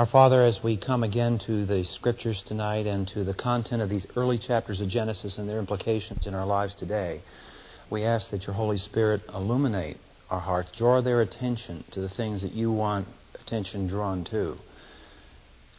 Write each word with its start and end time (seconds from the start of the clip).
Our 0.00 0.06
Father, 0.06 0.42
as 0.42 0.62
we 0.62 0.78
come 0.78 1.02
again 1.02 1.38
to 1.40 1.66
the 1.66 1.84
Scriptures 1.84 2.42
tonight 2.46 2.86
and 2.86 3.06
to 3.08 3.22
the 3.22 3.34
content 3.34 3.82
of 3.82 3.90
these 3.90 4.06
early 4.16 4.38
chapters 4.38 4.80
of 4.80 4.88
Genesis 4.88 5.36
and 5.36 5.46
their 5.46 5.58
implications 5.58 6.26
in 6.26 6.34
our 6.34 6.46
lives 6.46 6.74
today, 6.74 7.20
we 7.90 8.04
ask 8.04 8.30
that 8.30 8.46
your 8.46 8.54
Holy 8.54 8.78
Spirit 8.78 9.20
illuminate 9.28 9.98
our 10.30 10.40
hearts, 10.40 10.70
draw 10.72 11.02
their 11.02 11.20
attention 11.20 11.84
to 11.90 12.00
the 12.00 12.08
things 12.08 12.40
that 12.40 12.52
you 12.52 12.72
want 12.72 13.08
attention 13.42 13.88
drawn 13.88 14.24
to. 14.24 14.56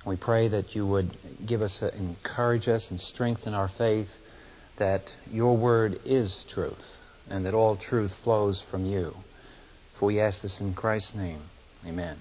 We 0.05 0.17
pray 0.17 0.49
that 0.49 0.75
you 0.75 0.85
would 0.85 1.17
give 1.43 1.63
us, 1.63 1.81
uh, 1.81 1.89
encourage 1.97 2.67
us, 2.67 2.91
and 2.91 3.01
strengthen 3.01 3.55
our 3.55 3.69
faith 3.69 4.09
that 4.77 5.15
your 5.31 5.57
word 5.57 5.99
is 6.05 6.45
truth 6.47 6.95
and 7.27 7.43
that 7.47 7.55
all 7.55 7.75
truth 7.75 8.13
flows 8.23 8.61
from 8.69 8.85
you. 8.85 9.15
For 9.97 10.05
we 10.05 10.19
ask 10.19 10.43
this 10.43 10.59
in 10.59 10.75
Christ's 10.75 11.15
name. 11.15 11.41
Amen. 11.87 12.17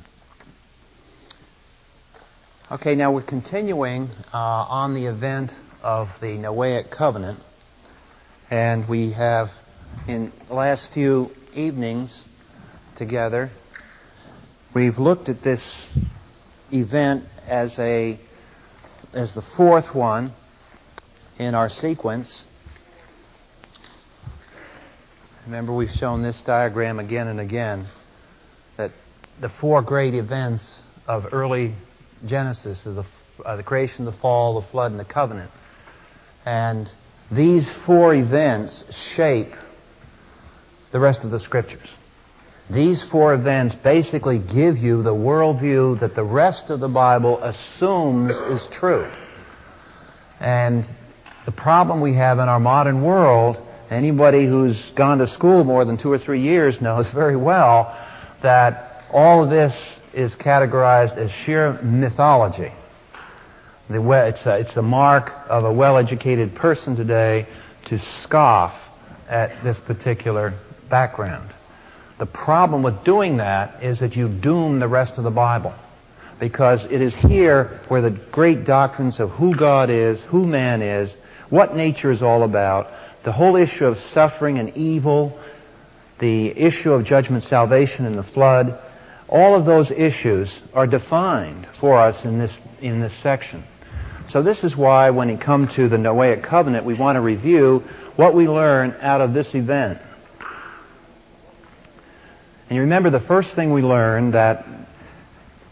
Okay, 2.72 2.94
now 2.94 3.10
we're 3.10 3.22
continuing 3.22 4.10
uh, 4.32 4.38
on 4.38 4.94
the 4.94 5.06
event 5.06 5.52
of 5.82 6.08
the 6.20 6.29
Noahic 6.38 6.88
covenant, 6.88 7.40
and 8.48 8.88
we 8.88 9.10
have 9.10 9.50
in 10.06 10.32
the 10.46 10.54
last 10.54 10.88
few 10.94 11.32
evenings 11.52 12.29
together, 12.94 13.50
we've 14.72 14.98
looked 14.98 15.29
at 15.29 15.43
this 15.43 15.88
event 16.72 17.24
as 17.48 17.76
a 17.80 18.20
as 19.14 19.34
the 19.34 19.43
fourth 19.57 19.93
one 19.93 20.32
in 21.40 21.57
our 21.57 21.68
sequence. 21.68 22.44
Remember, 25.44 25.74
we've 25.74 25.90
shown 25.90 26.22
this 26.22 26.40
diagram 26.43 27.00
again 27.00 27.26
and 27.26 27.40
again 27.40 27.88
that 28.76 28.93
the 29.40 29.48
four 29.48 29.82
great 29.82 30.14
events 30.14 30.82
of 31.08 31.26
early 31.32 31.74
Genesis 32.27 32.86
are 32.86 32.92
the, 32.92 33.05
uh, 33.44 33.56
the 33.56 33.62
creation, 33.62 34.04
the 34.04 34.12
fall, 34.12 34.60
the 34.60 34.66
flood, 34.68 34.90
and 34.90 35.00
the 35.00 35.04
covenant. 35.04 35.50
And 36.44 36.90
these 37.30 37.68
four 37.86 38.14
events 38.14 38.84
shape 39.14 39.52
the 40.92 41.00
rest 41.00 41.24
of 41.24 41.30
the 41.30 41.38
scriptures. 41.38 41.88
These 42.68 43.02
four 43.10 43.34
events 43.34 43.74
basically 43.74 44.38
give 44.38 44.77
you 44.77 45.02
the 45.02 45.14
worldview 45.14 46.00
that 46.00 46.14
the 46.14 46.24
rest 46.24 46.70
of 46.70 46.80
the 46.80 46.88
Bible 46.88 47.42
assumes 47.42 48.36
is 48.36 48.66
true. 48.70 49.10
And 50.38 50.88
the 51.46 51.52
problem 51.52 52.00
we 52.00 52.14
have 52.14 52.38
in 52.38 52.48
our 52.48 52.60
modern 52.60 53.02
world, 53.02 53.58
anybody 53.90 54.46
who's 54.46 54.80
gone 54.94 55.18
to 55.18 55.27
school 55.27 55.64
more 55.64 55.84
than 55.84 55.98
two 55.98 56.12
or 56.12 56.18
three 56.18 56.42
years 56.42 56.80
knows 56.80 57.08
very 57.14 57.36
well 57.36 57.96
that 58.42 59.05
all 59.12 59.42
of 59.42 59.50
this 59.50 59.74
is 60.12 60.34
categorized 60.34 61.16
as 61.16 61.30
sheer 61.30 61.80
mythology. 61.83 62.72
It's 63.89 64.47
a, 64.47 64.58
it's 64.58 64.77
a 64.77 64.83
mark 64.83 65.33
of 65.48 65.64
a 65.64 65.72
well-educated 65.72 66.55
person 66.55 66.97
today 66.97 67.48
to 67.86 67.98
scoff 67.98 68.75
at 69.28 69.62
this 69.64 69.78
particular 69.80 70.55
background. 70.89 71.52
The 72.19 72.27
problem 72.27 72.83
with 72.83 73.05
doing 73.05 73.39
that 73.39 73.83
is 73.83 74.00
that 74.00 74.14
you 74.14 74.28
doom 74.28 74.78
the 74.78 74.89
rest 74.89 75.19
of 75.19 75.25
the 75.25 75.30
Bible. 75.30 75.75
Because 76.39 76.84
it 76.84 77.02
is 77.02 77.14
here 77.14 77.80
where 77.89 78.02
the 78.02 78.11
great 78.11 78.64
doctrines 78.64 79.20
of 79.20 79.30
who 79.30 79.55
God 79.55 79.91
is, 79.91 80.20
who 80.24 80.47
man 80.47 80.83
is, 80.83 81.14
what 81.48 81.77
nature 81.77 82.11
is 82.11 82.22
all 82.22 82.42
about, 82.45 82.89
the 83.24 83.33
whole 83.33 83.56
issue 83.56 83.86
of 83.86 83.98
suffering 84.12 84.58
and 84.58 84.77
evil, 84.77 85.39
the 86.19 86.48
issue 86.48 86.92
of 86.92 87.05
judgment, 87.05 87.45
salvation, 87.45 88.06
and 88.06 88.17
the 88.17 88.22
flood, 88.22 88.78
all 89.31 89.55
of 89.55 89.64
those 89.64 89.92
issues 89.92 90.61
are 90.75 90.89
defined 90.89 91.69
for 91.81 92.00
us 92.00 92.25
in 92.25 92.39
this, 92.39 92.55
in 92.83 93.00
this 93.00 93.17
section. 93.23 93.62
So 94.28 94.42
this 94.42 94.64
is 94.64 94.77
why 94.77 95.11
when 95.11 95.28
we 95.28 95.36
come 95.36 95.69
to 95.77 95.89
the 95.89 95.97
Noahic 95.97 96.42
covenant, 96.42 96.84
we 96.84 96.95
want 96.95 97.17
to 97.17 97.20
review 97.20 97.85
what 98.17 98.35
we 98.35 98.48
learn 98.48 98.96
out 99.01 99.20
of 99.20 99.33
this 99.33 99.55
event. 99.55 100.01
And 102.69 102.77
you 102.77 102.83
remember 102.83 103.11
the 103.11 103.20
first 103.20 103.55
thing 103.55 103.73
we 103.73 103.83
learned 103.83 104.35
that 104.35 104.64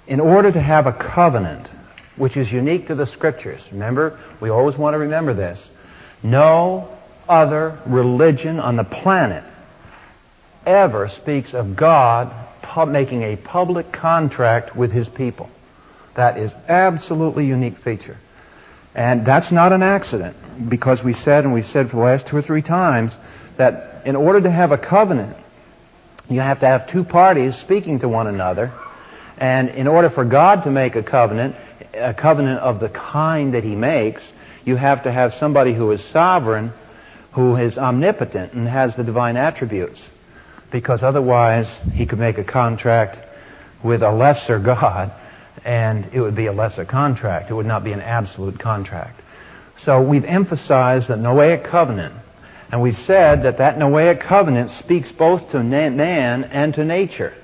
in 0.06 0.20
order 0.20 0.50
to 0.50 0.60
have 0.60 0.86
a 0.86 0.92
covenant, 0.92 1.68
which 2.16 2.36
is 2.36 2.50
unique 2.50 2.86
to 2.88 2.94
the 2.94 3.06
scriptures, 3.06 3.62
remember, 3.72 4.18
we 4.40 4.50
always 4.50 4.76
want 4.76 4.94
to 4.94 4.98
remember 4.98 5.34
this. 5.34 5.70
No 6.22 6.96
other 7.28 7.80
religion 7.86 8.60
on 8.60 8.76
the 8.76 8.84
planet 8.84 9.44
ever 10.64 11.08
speaks 11.08 11.54
of 11.54 11.76
God 11.76 12.47
making 12.88 13.22
a 13.22 13.36
public 13.36 13.92
contract 13.92 14.76
with 14.76 14.92
his 14.92 15.08
people. 15.08 15.50
That 16.16 16.36
is 16.36 16.54
absolutely 16.68 17.46
unique 17.46 17.78
feature. 17.78 18.18
And 18.94 19.24
that's 19.24 19.52
not 19.52 19.72
an 19.72 19.82
accident 19.82 20.68
because 20.68 21.04
we 21.04 21.12
said, 21.12 21.44
and 21.44 21.54
we 21.54 21.62
said 21.62 21.90
for 21.90 21.96
the 21.96 22.02
last 22.02 22.26
two 22.26 22.36
or 22.36 22.42
three 22.42 22.62
times, 22.62 23.16
that 23.58 24.06
in 24.06 24.16
order 24.16 24.40
to 24.40 24.50
have 24.50 24.72
a 24.72 24.78
covenant, 24.78 25.36
you 26.28 26.40
have 26.40 26.60
to 26.60 26.66
have 26.66 26.88
two 26.90 27.04
parties 27.04 27.56
speaking 27.56 28.00
to 28.00 28.08
one 28.08 28.26
another. 28.26 28.72
And 29.36 29.68
in 29.70 29.86
order 29.86 30.10
for 30.10 30.24
God 30.24 30.64
to 30.64 30.70
make 30.70 30.96
a 30.96 31.02
covenant, 31.02 31.54
a 31.94 32.12
covenant 32.12 32.60
of 32.60 32.80
the 32.80 32.88
kind 32.88 33.54
that 33.54 33.64
He 33.64 33.74
makes, 33.76 34.32
you 34.64 34.76
have 34.76 35.04
to 35.04 35.12
have 35.12 35.32
somebody 35.34 35.74
who 35.74 35.90
is 35.92 36.04
sovereign, 36.04 36.72
who 37.32 37.56
is 37.56 37.78
omnipotent, 37.78 38.52
and 38.52 38.66
has 38.68 38.96
the 38.96 39.04
divine 39.04 39.36
attributes. 39.36 40.02
Because 40.70 41.02
otherwise, 41.02 41.68
He 41.92 42.06
could 42.06 42.18
make 42.18 42.38
a 42.38 42.44
contract 42.44 43.18
with 43.82 44.02
a 44.02 44.10
lesser 44.10 44.58
God, 44.58 45.12
and 45.64 46.06
it 46.12 46.20
would 46.20 46.36
be 46.36 46.46
a 46.46 46.52
lesser 46.52 46.84
contract. 46.84 47.50
It 47.50 47.54
would 47.54 47.66
not 47.66 47.84
be 47.84 47.92
an 47.92 48.00
absolute 48.00 48.58
contract. 48.58 49.20
So 49.84 50.02
we've 50.02 50.24
emphasized 50.24 51.08
the 51.08 51.14
Noahic 51.14 51.70
covenant 51.70 52.14
and 52.70 52.82
we've 52.82 52.98
said 53.06 53.44
that 53.44 53.58
that 53.58 53.78
Noahic 53.78 54.20
covenant 54.20 54.70
speaks 54.72 55.10
both 55.10 55.50
to 55.52 55.62
man 55.62 56.44
and 56.44 56.74
to 56.74 56.84
nature. 56.84 57.34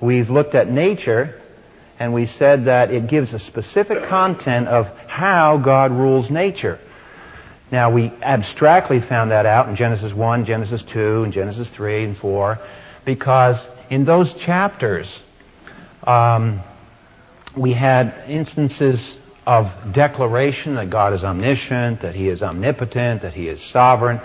We've 0.00 0.30
looked 0.30 0.54
at 0.54 0.70
nature 0.70 1.40
and 1.98 2.12
we 2.14 2.26
said 2.26 2.66
that 2.66 2.90
it 2.92 3.08
gives 3.08 3.32
a 3.32 3.38
specific 3.38 4.08
content 4.08 4.68
of 4.68 4.86
how 5.08 5.58
God 5.58 5.90
rules 5.90 6.30
nature. 6.30 6.78
Now, 7.72 7.90
we 7.90 8.12
abstractly 8.20 9.00
found 9.00 9.30
that 9.30 9.46
out 9.46 9.66
in 9.66 9.76
Genesis 9.76 10.12
1, 10.12 10.44
Genesis 10.44 10.82
2, 10.92 11.22
and 11.24 11.32
Genesis 11.32 11.66
3 11.74 12.04
and 12.04 12.16
4, 12.18 12.58
because 13.06 13.56
in 13.88 14.04
those 14.04 14.30
chapters, 14.34 15.08
um, 16.06 16.62
we 17.56 17.72
had 17.72 18.24
instances 18.28 19.00
of 19.46 19.94
declaration 19.94 20.74
that 20.74 20.90
God 20.90 21.14
is 21.14 21.24
omniscient, 21.24 22.02
that 22.02 22.14
He 22.14 22.28
is 22.28 22.42
omnipotent, 22.42 23.22
that 23.22 23.32
He 23.32 23.48
is 23.48 23.58
sovereign. 23.70 24.20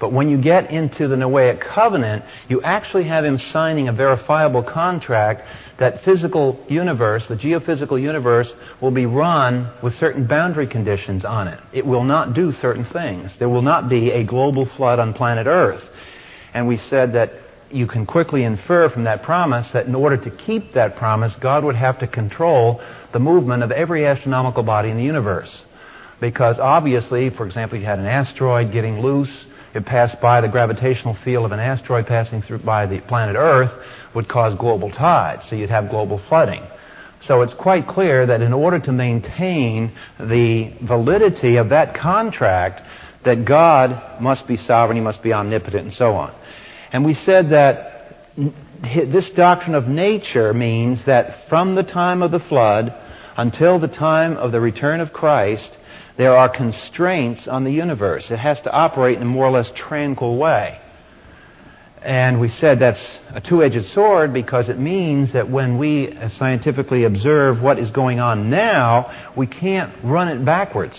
But 0.00 0.12
when 0.12 0.28
you 0.28 0.40
get 0.40 0.70
into 0.70 1.08
the 1.08 1.16
Noahic 1.16 1.60
covenant, 1.60 2.24
you 2.48 2.62
actually 2.62 3.04
have 3.08 3.24
him 3.24 3.36
signing 3.36 3.88
a 3.88 3.92
verifiable 3.92 4.62
contract 4.62 5.42
that 5.78 6.04
physical 6.04 6.64
universe, 6.68 7.26
the 7.28 7.36
geophysical 7.36 8.00
universe, 8.00 8.48
will 8.80 8.92
be 8.92 9.06
run 9.06 9.72
with 9.82 9.98
certain 9.98 10.26
boundary 10.26 10.68
conditions 10.68 11.24
on 11.24 11.48
it. 11.48 11.60
It 11.72 11.84
will 11.84 12.04
not 12.04 12.34
do 12.34 12.52
certain 12.52 12.84
things. 12.84 13.32
There 13.38 13.48
will 13.48 13.62
not 13.62 13.88
be 13.88 14.12
a 14.12 14.24
global 14.24 14.66
flood 14.76 15.00
on 15.00 15.14
planet 15.14 15.46
Earth. 15.46 15.82
And 16.54 16.68
we 16.68 16.78
said 16.78 17.12
that 17.14 17.32
you 17.70 17.86
can 17.86 18.06
quickly 18.06 18.44
infer 18.44 18.88
from 18.88 19.04
that 19.04 19.22
promise 19.22 19.70
that 19.72 19.86
in 19.86 19.94
order 19.94 20.16
to 20.16 20.30
keep 20.30 20.72
that 20.72 20.96
promise, 20.96 21.32
God 21.40 21.64
would 21.64 21.76
have 21.76 21.98
to 22.00 22.06
control 22.06 22.80
the 23.12 23.18
movement 23.18 23.62
of 23.62 23.72
every 23.72 24.06
astronomical 24.06 24.62
body 24.62 24.90
in 24.90 24.96
the 24.96 25.02
universe. 25.02 25.50
Because 26.20 26.58
obviously, 26.58 27.30
for 27.30 27.46
example, 27.46 27.78
you 27.78 27.84
had 27.84 27.98
an 27.98 28.06
asteroid 28.06 28.72
getting 28.72 29.00
loose, 29.00 29.44
it 29.74 29.84
passed 29.84 30.20
by 30.20 30.40
the 30.40 30.48
gravitational 30.48 31.16
field 31.24 31.44
of 31.44 31.52
an 31.52 31.60
asteroid 31.60 32.06
passing 32.06 32.42
through 32.42 32.58
by 32.58 32.86
the 32.86 33.00
planet 33.00 33.36
Earth 33.36 33.72
would 34.14 34.28
cause 34.28 34.54
global 34.58 34.90
tides, 34.90 35.44
so 35.48 35.56
you'd 35.56 35.70
have 35.70 35.90
global 35.90 36.18
flooding. 36.28 36.62
So 37.26 37.42
it's 37.42 37.54
quite 37.54 37.86
clear 37.86 38.26
that 38.26 38.40
in 38.40 38.52
order 38.52 38.78
to 38.78 38.92
maintain 38.92 39.92
the 40.18 40.72
validity 40.82 41.56
of 41.56 41.70
that 41.70 41.94
contract, 41.94 42.80
that 43.24 43.44
God 43.44 44.20
must 44.20 44.46
be 44.46 44.56
sovereign, 44.56 44.96
He 44.96 45.02
must 45.02 45.22
be 45.22 45.32
omnipotent, 45.32 45.84
and 45.86 45.94
so 45.94 46.14
on. 46.14 46.34
And 46.92 47.04
we 47.04 47.14
said 47.14 47.50
that 47.50 47.94
this 48.82 49.28
doctrine 49.30 49.74
of 49.74 49.88
nature 49.88 50.54
means 50.54 51.04
that 51.06 51.48
from 51.48 51.74
the 51.74 51.82
time 51.82 52.22
of 52.22 52.30
the 52.30 52.40
flood 52.40 52.94
until 53.36 53.78
the 53.78 53.88
time 53.88 54.36
of 54.36 54.52
the 54.52 54.60
return 54.60 55.00
of 55.00 55.12
Christ, 55.12 55.76
there 56.18 56.36
are 56.36 56.48
constraints 56.48 57.46
on 57.46 57.62
the 57.62 57.70
universe. 57.70 58.24
It 58.28 58.38
has 58.38 58.60
to 58.62 58.72
operate 58.72 59.16
in 59.16 59.22
a 59.22 59.26
more 59.26 59.46
or 59.46 59.52
less 59.52 59.70
tranquil 59.74 60.36
way. 60.36 60.80
And 62.02 62.40
we 62.40 62.48
said 62.48 62.80
that's 62.80 63.00
a 63.30 63.40
two-edged 63.40 63.86
sword 63.92 64.32
because 64.32 64.68
it 64.68 64.78
means 64.78 65.32
that 65.32 65.48
when 65.48 65.78
we 65.78 66.16
scientifically 66.36 67.04
observe 67.04 67.62
what 67.62 67.78
is 67.78 67.90
going 67.92 68.18
on 68.18 68.50
now, 68.50 69.30
we 69.36 69.46
can't 69.46 69.92
run 70.04 70.28
it 70.28 70.44
backwards. 70.44 70.96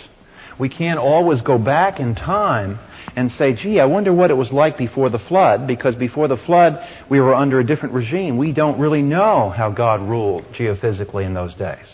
We 0.57 0.69
can't 0.69 1.00
always 1.00 1.42
go 1.42 1.57
back 1.57 2.00
in 2.00 2.15
time 2.15 2.80
and 3.15 3.30
say, 3.31 3.54
gee, 3.54 3.81
I 3.81 3.86
wonder 3.86 4.13
what 4.13 4.31
it 4.31 4.36
was 4.36 4.51
like 4.51 4.77
before 4.77 5.10
the 5.10 5.19
flood, 5.19 5.68
because 5.68 5.95
before 5.95 6.30
the 6.30 6.38
flood 6.38 6.86
we 7.10 7.19
were 7.19 7.36
under 7.36 7.60
a 7.60 7.65
different 7.65 7.94
regime. 7.94 8.38
We 8.38 8.54
don't 8.54 8.80
really 8.80 9.01
know 9.01 9.50
how 9.50 9.69
God 9.69 10.01
ruled 10.01 10.45
geophysically 10.54 11.25
in 11.25 11.33
those 11.33 11.56
days. 11.56 11.88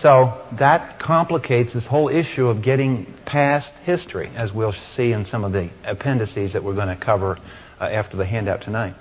So 0.00 0.46
that 0.58 0.98
complicates 0.98 1.74
this 1.74 1.84
whole 1.84 2.08
issue 2.08 2.46
of 2.46 2.62
getting 2.62 3.12
past 3.26 3.68
history, 3.82 4.32
as 4.34 4.52
we'll 4.52 4.74
see 4.96 5.12
in 5.12 5.26
some 5.26 5.44
of 5.44 5.52
the 5.52 5.70
appendices 5.84 6.54
that 6.54 6.64
we're 6.64 6.74
going 6.74 6.88
to 6.88 6.96
cover 6.96 7.38
uh, 7.78 7.84
after 7.84 8.16
the 8.16 8.24
handout 8.24 8.62
tonight. 8.62 8.94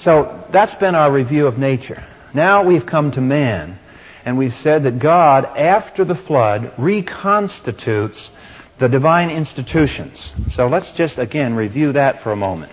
So 0.00 0.46
that's 0.52 0.74
been 0.76 0.94
our 0.94 1.12
review 1.12 1.46
of 1.48 1.58
nature. 1.58 2.04
Now 2.32 2.64
we've 2.64 2.86
come 2.86 3.10
to 3.12 3.20
man, 3.20 3.78
and 4.24 4.38
we've 4.38 4.54
said 4.62 4.84
that 4.84 5.00
God, 5.00 5.44
after 5.44 6.04
the 6.04 6.14
flood, 6.14 6.72
reconstitutes 6.78 8.30
the 8.78 8.88
divine 8.88 9.30
institutions. 9.30 10.18
So 10.54 10.66
let's 10.68 10.90
just 10.96 11.18
again 11.18 11.54
review 11.54 11.92
that 11.92 12.22
for 12.22 12.30
a 12.30 12.36
moment. 12.36 12.72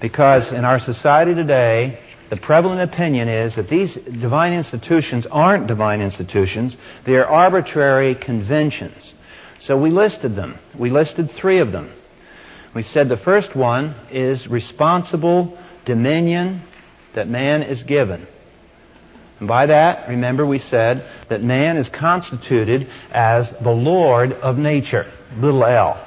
Because 0.00 0.52
in 0.52 0.64
our 0.64 0.80
society 0.80 1.34
today, 1.34 1.98
the 2.30 2.36
prevalent 2.36 2.80
opinion 2.80 3.28
is 3.28 3.54
that 3.56 3.68
these 3.68 3.94
divine 3.94 4.52
institutions 4.52 5.26
aren't 5.30 5.66
divine 5.66 6.00
institutions, 6.00 6.76
they 7.06 7.14
are 7.14 7.26
arbitrary 7.26 8.14
conventions. 8.14 8.96
So 9.66 9.76
we 9.76 9.90
listed 9.90 10.36
them. 10.36 10.58
We 10.78 10.90
listed 10.90 11.30
three 11.40 11.60
of 11.60 11.72
them. 11.72 11.92
We 12.74 12.82
said 12.82 13.08
the 13.08 13.16
first 13.16 13.54
one 13.54 13.94
is 14.10 14.46
responsible 14.46 15.58
dominion 15.86 16.62
that 17.14 17.28
man 17.28 17.62
is 17.62 17.82
given. 17.82 18.26
And 19.38 19.48
by 19.48 19.66
that, 19.66 20.08
remember, 20.08 20.46
we 20.46 20.58
said 20.58 21.08
that 21.28 21.42
man 21.42 21.76
is 21.76 21.88
constituted 21.88 22.88
as 23.10 23.48
the 23.62 23.70
Lord 23.70 24.32
of 24.32 24.56
nature, 24.56 25.12
little 25.36 25.64
l. 25.64 26.00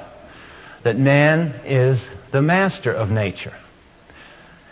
That 0.84 0.98
man 0.98 1.60
is 1.64 2.00
the 2.32 2.42
master 2.42 2.92
of 2.92 3.10
nature. 3.10 3.54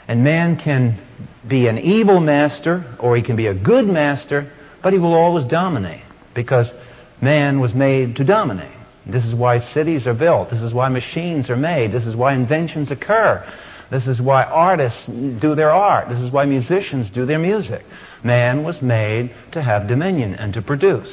And 0.08 0.22
man 0.22 0.56
can 0.58 1.00
be 1.46 1.66
an 1.66 1.78
evil 1.78 2.20
master 2.20 2.96
or 2.98 3.16
he 3.16 3.22
can 3.22 3.36
be 3.36 3.46
a 3.46 3.54
good 3.54 3.86
master, 3.86 4.52
but 4.82 4.92
he 4.92 4.98
will 4.98 5.14
always 5.14 5.46
dominate 5.46 6.02
because 6.34 6.70
man 7.20 7.60
was 7.60 7.74
made 7.74 8.16
to 8.16 8.24
dominate. 8.24 8.72
This 9.06 9.24
is 9.24 9.34
why 9.34 9.60
cities 9.72 10.06
are 10.06 10.14
built. 10.14 10.50
This 10.50 10.62
is 10.62 10.72
why 10.72 10.88
machines 10.88 11.48
are 11.48 11.56
made. 11.56 11.92
This 11.92 12.04
is 12.04 12.16
why 12.16 12.34
inventions 12.34 12.90
occur. 12.90 13.44
This 13.90 14.06
is 14.06 14.20
why 14.20 14.42
artists 14.42 15.00
do 15.06 15.54
their 15.54 15.70
art. 15.70 16.08
This 16.08 16.18
is 16.18 16.30
why 16.30 16.44
musicians 16.44 17.08
do 17.10 17.24
their 17.24 17.38
music. 17.38 17.84
Man 18.24 18.64
was 18.64 18.82
made 18.82 19.32
to 19.52 19.62
have 19.62 19.86
dominion 19.86 20.34
and 20.34 20.52
to 20.54 20.62
produce. 20.62 21.08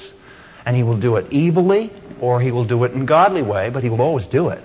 And 0.65 0.75
he 0.75 0.81
will 0.81 0.99
do 0.99 1.17
it 1.17 1.27
evilly 1.31 1.91
or 2.19 2.41
he 2.41 2.51
will 2.51 2.65
do 2.65 2.83
it 2.83 2.93
in 2.93 3.05
godly 3.05 3.43
way, 3.43 3.69
but 3.69 3.83
he 3.83 3.89
will 3.89 4.01
always 4.01 4.25
do 4.27 4.49
it. 4.49 4.63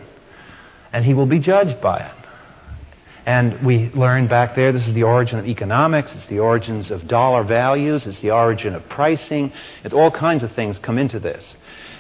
And 0.93 1.05
he 1.05 1.13
will 1.13 1.27
be 1.27 1.39
judged 1.39 1.83
by 1.83 1.99
it. 1.99 2.18
And 3.29 3.63
we 3.63 3.91
learned 3.91 4.31
back 4.31 4.57
there 4.57 4.73
this 4.73 4.89
is 4.89 4.95
the 4.95 5.03
origin 5.03 5.39
of 5.39 5.47
economics, 5.47 6.11
it's 6.15 6.27
the 6.29 6.39
origins 6.39 6.91
of 6.91 7.07
dollar 7.07 7.45
values, 7.45 8.07
it's 8.07 8.19
the 8.23 8.31
origin 8.31 8.75
of 8.75 8.89
pricing. 8.89 9.53
It's 9.85 9.93
all 9.93 10.11
kinds 10.11 10.43
of 10.43 10.53
things 10.53 10.79
come 10.79 10.97
into 10.97 11.21
this. 11.21 11.45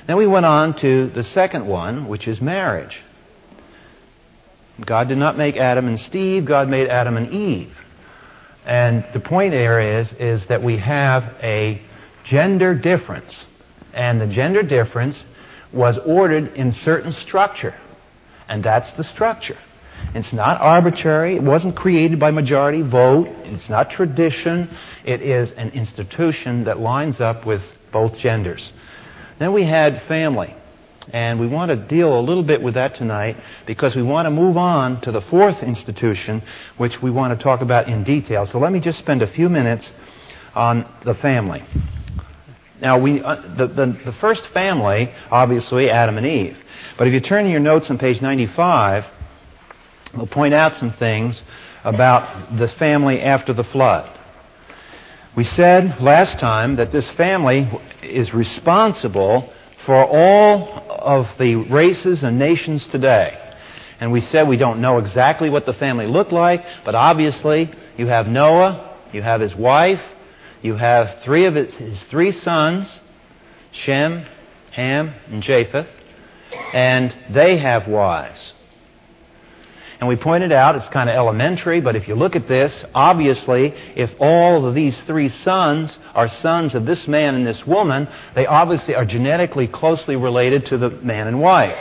Then 0.06 0.16
we 0.16 0.26
went 0.26 0.46
on 0.46 0.74
to 0.80 1.10
the 1.10 1.24
second 1.34 1.66
one, 1.66 2.08
which 2.08 2.26
is 2.26 2.40
marriage. 2.40 3.02
God 4.86 5.08
did 5.08 5.18
not 5.18 5.36
make 5.36 5.58
Adam 5.58 5.86
and 5.86 6.00
Steve, 6.00 6.46
God 6.46 6.66
made 6.66 6.88
Adam 6.88 7.18
and 7.18 7.30
Eve. 7.30 7.76
And 8.64 9.04
the 9.12 9.20
point 9.20 9.50
there 9.50 10.00
is, 10.00 10.10
is 10.18 10.46
that 10.48 10.62
we 10.62 10.78
have 10.78 11.24
a 11.42 11.82
gender 12.24 12.74
difference. 12.74 13.34
And 13.92 14.18
the 14.18 14.28
gender 14.28 14.62
difference 14.62 15.16
was 15.74 15.98
ordered 16.06 16.54
in 16.54 16.72
certain 16.86 17.12
structure. 17.12 17.74
And 18.48 18.64
that's 18.64 18.90
the 18.92 19.04
structure. 19.04 19.58
It's 20.14 20.32
not 20.32 20.60
arbitrary. 20.60 21.36
It 21.36 21.42
wasn't 21.42 21.76
created 21.76 22.18
by 22.18 22.30
majority 22.30 22.82
vote. 22.82 23.28
It's 23.44 23.68
not 23.68 23.90
tradition. 23.90 24.74
It 25.04 25.22
is 25.22 25.52
an 25.52 25.70
institution 25.70 26.64
that 26.64 26.80
lines 26.80 27.20
up 27.20 27.46
with 27.46 27.62
both 27.92 28.16
genders. 28.18 28.72
Then 29.38 29.52
we 29.52 29.64
had 29.64 30.02
family. 30.08 30.54
And 31.12 31.40
we 31.40 31.46
want 31.46 31.70
to 31.70 31.76
deal 31.76 32.18
a 32.18 32.20
little 32.20 32.42
bit 32.42 32.60
with 32.60 32.74
that 32.74 32.96
tonight 32.96 33.36
because 33.66 33.96
we 33.96 34.02
want 34.02 34.26
to 34.26 34.30
move 34.30 34.58
on 34.58 35.00
to 35.02 35.12
the 35.12 35.22
fourth 35.22 35.62
institution, 35.62 36.42
which 36.76 37.00
we 37.02 37.10
want 37.10 37.36
to 37.36 37.42
talk 37.42 37.62
about 37.62 37.88
in 37.88 38.04
detail. 38.04 38.44
So 38.44 38.58
let 38.58 38.72
me 38.72 38.80
just 38.80 38.98
spend 38.98 39.22
a 39.22 39.32
few 39.32 39.48
minutes 39.48 39.88
on 40.54 40.86
the 41.04 41.14
family. 41.14 41.64
Now, 42.80 42.98
we, 42.98 43.22
uh, 43.22 43.56
the, 43.56 43.66
the, 43.66 43.86
the 44.04 44.16
first 44.20 44.48
family, 44.48 45.10
obviously, 45.30 45.90
Adam 45.90 46.18
and 46.18 46.26
Eve. 46.26 46.58
But 46.96 47.08
if 47.08 47.14
you 47.14 47.20
turn 47.20 47.46
in 47.46 47.50
your 47.50 47.60
notes 47.60 47.90
on 47.90 47.98
page 47.98 48.20
95, 48.20 49.04
we'll 50.14 50.26
point 50.26 50.54
out 50.54 50.76
some 50.76 50.92
things 50.94 51.42
about 51.84 52.56
the 52.58 52.68
family 52.68 53.20
after 53.20 53.52
the 53.52 53.64
flood. 53.64 54.18
We 55.36 55.44
said 55.44 56.00
last 56.00 56.38
time 56.38 56.76
that 56.76 56.90
this 56.90 57.08
family 57.10 57.70
is 58.02 58.34
responsible 58.34 59.52
for 59.86 60.04
all 60.04 60.84
of 60.90 61.28
the 61.38 61.54
races 61.54 62.22
and 62.22 62.38
nations 62.38 62.86
today. 62.88 63.38
And 64.00 64.12
we 64.12 64.20
said 64.20 64.48
we 64.48 64.56
don't 64.56 64.80
know 64.80 64.98
exactly 64.98 65.48
what 65.50 65.66
the 65.66 65.74
family 65.74 66.06
looked 66.06 66.32
like, 66.32 66.64
but 66.84 66.94
obviously 66.94 67.70
you 67.96 68.06
have 68.06 68.28
Noah, 68.28 68.96
you 69.12 69.22
have 69.22 69.40
his 69.40 69.54
wife, 69.54 70.02
you 70.62 70.74
have 70.74 71.20
three 71.22 71.44
of 71.46 71.54
his, 71.54 71.72
his 71.74 72.00
three 72.10 72.32
sons, 72.32 73.00
Shem, 73.70 74.26
Ham, 74.72 75.14
and 75.28 75.42
Japheth, 75.42 75.88
and 76.72 77.14
they 77.30 77.58
have 77.58 77.86
wives. 77.86 78.54
And 80.00 80.08
we 80.08 80.14
pointed 80.14 80.52
out 80.52 80.76
it's 80.76 80.88
kind 80.88 81.10
of 81.10 81.16
elementary, 81.16 81.80
but 81.80 81.96
if 81.96 82.06
you 82.06 82.14
look 82.14 82.36
at 82.36 82.46
this, 82.46 82.84
obviously, 82.94 83.74
if 83.96 84.10
all 84.20 84.64
of 84.64 84.74
these 84.74 84.96
three 85.06 85.28
sons 85.42 85.98
are 86.14 86.28
sons 86.28 86.76
of 86.76 86.86
this 86.86 87.08
man 87.08 87.34
and 87.34 87.44
this 87.44 87.66
woman, 87.66 88.06
they 88.36 88.46
obviously 88.46 88.94
are 88.94 89.04
genetically 89.04 89.66
closely 89.66 90.14
related 90.14 90.66
to 90.66 90.78
the 90.78 90.90
man 90.90 91.26
and 91.26 91.40
wife. 91.40 91.76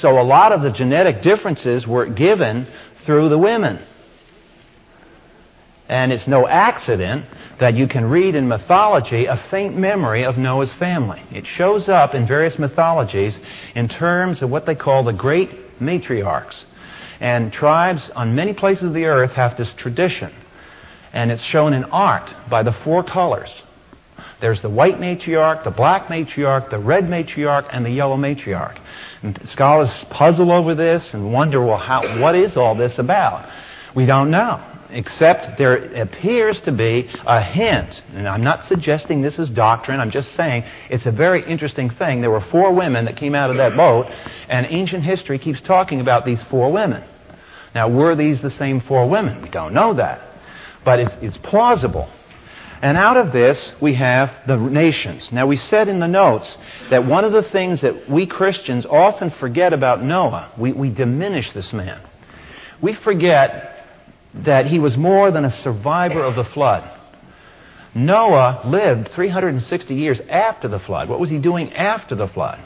So 0.00 0.20
a 0.20 0.22
lot 0.22 0.52
of 0.52 0.60
the 0.60 0.70
genetic 0.70 1.22
differences 1.22 1.86
were 1.86 2.04
given 2.06 2.66
through 3.06 3.30
the 3.30 3.38
women. 3.38 3.82
And 5.88 6.12
it's 6.12 6.26
no 6.26 6.46
accident 6.46 7.24
that 7.58 7.74
you 7.74 7.88
can 7.88 8.04
read 8.04 8.34
in 8.34 8.48
mythology 8.48 9.26
a 9.26 9.42
faint 9.50 9.78
memory 9.78 10.24
of 10.24 10.36
Noah's 10.36 10.74
family. 10.74 11.22
It 11.30 11.46
shows 11.46 11.88
up 11.88 12.14
in 12.14 12.26
various 12.26 12.58
mythologies 12.58 13.38
in 13.74 13.88
terms 13.88 14.42
of 14.42 14.50
what 14.50 14.66
they 14.66 14.74
call 14.74 15.04
the 15.04 15.12
great 15.12 15.80
matriarchs. 15.80 16.64
And 17.20 17.52
tribes 17.52 18.10
on 18.14 18.34
many 18.34 18.52
places 18.52 18.84
of 18.84 18.94
the 18.94 19.06
earth 19.06 19.32
have 19.32 19.56
this 19.56 19.72
tradition. 19.74 20.32
And 21.12 21.30
it's 21.30 21.42
shown 21.42 21.72
in 21.72 21.84
art 21.84 22.30
by 22.50 22.62
the 22.62 22.72
four 22.72 23.02
colors. 23.02 23.50
There's 24.40 24.60
the 24.60 24.68
white 24.68 25.00
matriarch, 25.00 25.64
the 25.64 25.70
black 25.70 26.08
matriarch, 26.08 26.70
the 26.70 26.78
red 26.78 27.04
matriarch, 27.04 27.68
and 27.70 27.86
the 27.86 27.90
yellow 27.90 28.16
matriarch. 28.16 28.78
And 29.22 29.40
scholars 29.52 29.90
puzzle 30.10 30.52
over 30.52 30.74
this 30.74 31.14
and 31.14 31.32
wonder, 31.32 31.64
well, 31.64 31.78
how, 31.78 32.20
what 32.20 32.34
is 32.34 32.56
all 32.56 32.74
this 32.74 32.98
about? 32.98 33.48
We 33.94 34.04
don't 34.04 34.30
know 34.30 34.62
except 34.90 35.58
there 35.58 35.76
appears 36.00 36.60
to 36.62 36.72
be 36.72 37.10
a 37.26 37.42
hint, 37.42 38.02
and 38.14 38.28
I'm 38.28 38.42
not 38.42 38.64
suggesting 38.64 39.20
this 39.20 39.38
is 39.38 39.50
doctrine, 39.50 40.00
I'm 40.00 40.10
just 40.10 40.34
saying 40.34 40.64
it's 40.90 41.06
a 41.06 41.10
very 41.10 41.44
interesting 41.44 41.90
thing. 41.90 42.20
There 42.20 42.30
were 42.30 42.44
four 42.52 42.72
women 42.72 43.04
that 43.06 43.16
came 43.16 43.34
out 43.34 43.50
of 43.50 43.56
that 43.56 43.76
boat, 43.76 44.06
and 44.48 44.66
ancient 44.68 45.04
history 45.04 45.38
keeps 45.38 45.60
talking 45.60 46.00
about 46.00 46.24
these 46.24 46.42
four 46.44 46.72
women. 46.72 47.02
Now, 47.76 47.88
were 47.88 48.16
these 48.16 48.40
the 48.40 48.48
same 48.48 48.80
four 48.80 49.06
women? 49.06 49.42
We 49.42 49.50
don't 49.50 49.74
know 49.74 49.92
that. 49.92 50.22
But 50.82 50.98
it's, 50.98 51.12
it's 51.20 51.36
plausible. 51.36 52.08
And 52.80 52.96
out 52.96 53.18
of 53.18 53.34
this, 53.34 53.74
we 53.82 53.92
have 53.92 54.32
the 54.46 54.56
nations. 54.56 55.30
Now, 55.30 55.46
we 55.46 55.56
said 55.56 55.86
in 55.86 56.00
the 56.00 56.08
notes 56.08 56.56
that 56.88 57.04
one 57.04 57.26
of 57.26 57.32
the 57.32 57.42
things 57.42 57.82
that 57.82 58.08
we 58.08 58.24
Christians 58.26 58.86
often 58.86 59.28
forget 59.28 59.74
about 59.74 60.02
Noah, 60.02 60.52
we, 60.56 60.72
we 60.72 60.88
diminish 60.88 61.52
this 61.52 61.74
man. 61.74 62.00
We 62.80 62.94
forget 62.94 63.86
that 64.32 64.64
he 64.64 64.78
was 64.78 64.96
more 64.96 65.30
than 65.30 65.44
a 65.44 65.62
survivor 65.62 66.22
of 66.22 66.34
the 66.34 66.44
flood. 66.44 66.90
Noah 67.94 68.62
lived 68.64 69.10
360 69.10 69.94
years 69.94 70.18
after 70.30 70.66
the 70.66 70.78
flood. 70.78 71.10
What 71.10 71.20
was 71.20 71.28
he 71.28 71.38
doing 71.38 71.74
after 71.74 72.14
the 72.14 72.28
flood? 72.28 72.58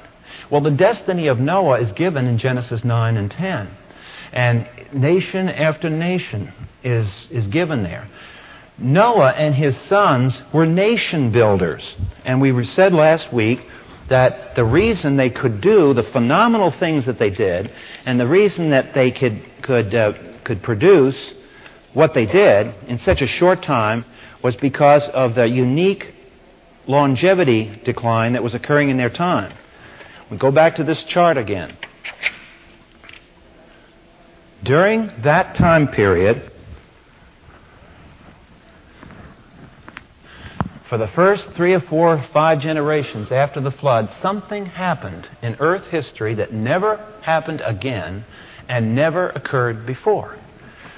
Well, 0.51 0.61
the 0.61 0.71
destiny 0.71 1.27
of 1.27 1.41
Noah 1.41 1.81
is 1.81 1.91
given 1.91 2.29
in 2.29 2.39
Genesis 2.39 2.85
9 2.85 3.17
and 3.17 3.29
10. 3.29 3.77
And 4.33 4.69
nation 4.93 5.49
after 5.49 5.91
nation 5.91 6.53
is, 6.85 7.09
is 7.31 7.47
given 7.49 7.83
there. 7.83 8.09
Noah 8.79 9.31
and 9.31 9.55
his 9.55 9.77
sons 9.89 10.41
were 10.53 10.67
nation 10.67 11.31
builders. 11.33 11.83
And 12.25 12.41
we 12.41 12.65
said 12.65 12.95
last 12.95 13.33
week 13.33 13.61
that 14.09 14.55
the 14.57 14.65
reason 14.65 15.17
they 15.17 15.31
could 15.31 15.61
do 15.61 15.95
the 15.95 16.03
phenomenal 16.03 16.71
things 16.71 17.07
that 17.07 17.19
they 17.19 17.31
did, 17.31 17.73
and 18.07 18.19
the 18.19 18.27
reason 18.27 18.71
that 18.71 18.95
they 18.95 19.11
could, 19.11 19.43
could, 19.63 19.95
uh, 19.95 20.13
could 20.45 20.63
produce 20.63 21.17
what 21.93 22.15
they 22.15 22.27
did 22.27 22.75
in 22.89 22.99
such 22.99 23.21
a 23.23 23.27
short 23.27 23.63
time 23.63 24.05
was 24.43 24.57
because 24.57 25.07
of 25.09 25.35
the 25.35 25.47
unique 25.47 26.15
longevity 26.87 27.81
decline 27.85 28.33
that 28.33 28.43
was 28.43 28.55
occurring 28.55 28.91
in 28.91 28.97
their 28.97 29.11
time. 29.11 29.53
We 30.31 30.39
go 30.39 30.51
back 30.51 30.77
to 30.77 30.85
this 30.85 31.05
chart 31.05 31.37
again. 31.37 31.77
During 34.63 35.11
that 35.23 35.57
time 35.57 35.89
period, 35.89 36.51
for 40.91 40.99
the 40.99 41.09
first 41.09 41.49
three 41.57 41.73
or 41.73 41.81
four 41.81 42.17
or 42.17 42.27
five 42.33 42.61
generations 42.61 43.33
after 43.33 43.61
the 43.61 43.71
flood, 43.71 44.11
something 44.21 44.67
happened 44.67 45.27
in 45.41 45.57
earth 45.61 45.87
history 45.87 46.35
that 46.35 46.53
never 46.53 46.97
happened 47.23 47.63
again 47.65 48.25
and 48.69 48.95
never 48.95 49.31
occurred 49.31 49.87
before. 49.87 50.37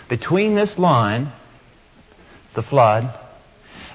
Between 0.09 0.57
this 0.57 0.77
line, 0.77 1.33
the 2.57 2.63
flood, 2.63 3.19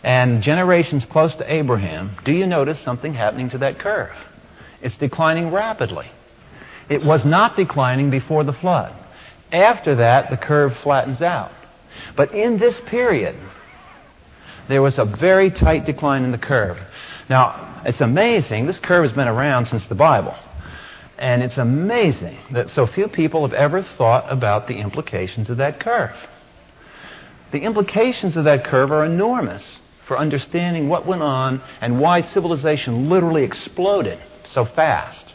and 0.01 0.41
generations 0.41 1.05
close 1.12 1.36
to 1.36 1.53
Abraham, 1.53 2.15
do 2.24 2.31
you 2.31 2.47
notice 2.47 2.77
something 2.86 3.13
happening 3.13 3.50
to 3.50 3.57
that 3.57 3.79
curve? 3.79 4.15
It's 4.81 4.95
declining 4.97 5.51
rapidly. 5.51 6.09
It 6.89 7.03
was 7.03 7.25
not 7.25 7.57
declining 7.57 8.09
before 8.09 8.45
the 8.45 8.53
flood. 8.53 8.93
After 9.51 9.96
that, 9.96 10.30
the 10.30 10.38
curve 10.38 10.75
flattens 10.84 11.22
out. 11.22 11.51
But 12.16 12.34
in 12.34 12.58
this 12.58 12.80
period, 12.88 13.36
there 14.68 14.82
was 14.82 15.00
a 15.00 15.06
very 15.06 15.50
tight 15.50 15.86
decline 15.86 16.24
in 16.24 16.32
the 16.32 16.38
curve. 16.38 16.77
Now, 17.30 17.82
it's 17.86 18.01
amazing. 18.01 18.68
This 18.68 18.80
curve 18.80 19.04
has 19.04 19.13
been 19.13 19.27
around 19.27 19.68
since 19.68 19.86
the 19.88 19.96
Bible. 19.96 20.36
And 21.18 21.42
it's 21.42 21.58
amazing 21.58 22.38
that 22.51 22.70
so 22.70 22.86
few 22.86 23.08
people 23.08 23.48
have 23.48 23.54
ever 23.54 23.82
thought 23.98 24.32
about 24.32 24.68
the 24.68 24.75
implications 24.75 25.50
of 25.50 25.58
that 25.58 25.80
curve. 25.80 26.16
The 27.51 27.60
implications 27.60 28.36
of 28.36 28.44
that 28.44 28.66
curve 28.66 28.92
are 28.92 29.06
enormous 29.06 29.63
for 30.08 30.18
understanding 30.18 30.89
what 30.89 31.08
went 31.08 31.22
on 31.22 31.62
and 31.82 32.00
why 32.00 32.22
civilization 32.22 33.10
literally 33.10 33.44
exploded 33.44 34.20
so 34.44 34.66
fast. 34.66 35.34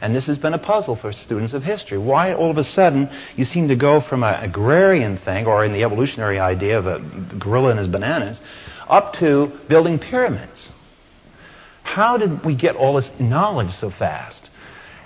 And 0.00 0.16
this 0.16 0.26
has 0.26 0.38
been 0.38 0.54
a 0.54 0.58
puzzle 0.58 0.96
for 0.96 1.12
students 1.12 1.52
of 1.52 1.62
history. 1.62 1.98
Why 1.98 2.32
all 2.32 2.50
of 2.50 2.58
a 2.58 2.64
sudden 2.64 3.10
you 3.36 3.44
seem 3.44 3.68
to 3.68 3.76
go 3.76 4.00
from 4.00 4.22
an 4.22 4.42
agrarian 4.42 5.18
thing, 5.18 5.46
or 5.46 5.64
in 5.64 5.72
the 5.72 5.84
evolutionary 5.84 6.38
idea 6.38 6.78
of 6.78 6.86
a 6.86 6.98
gorilla 7.38 7.70
and 7.70 7.78
his 7.78 7.88
bananas, 7.88 8.40
up 8.88 9.14
to 9.14 9.52
building 9.68 9.98
pyramids? 9.98 10.58
How 11.82 12.16
did 12.16 12.44
we 12.44 12.54
get 12.54 12.76
all 12.76 12.94
this 12.94 13.10
knowledge 13.18 13.74
so 13.74 13.90
fast? 13.90 14.48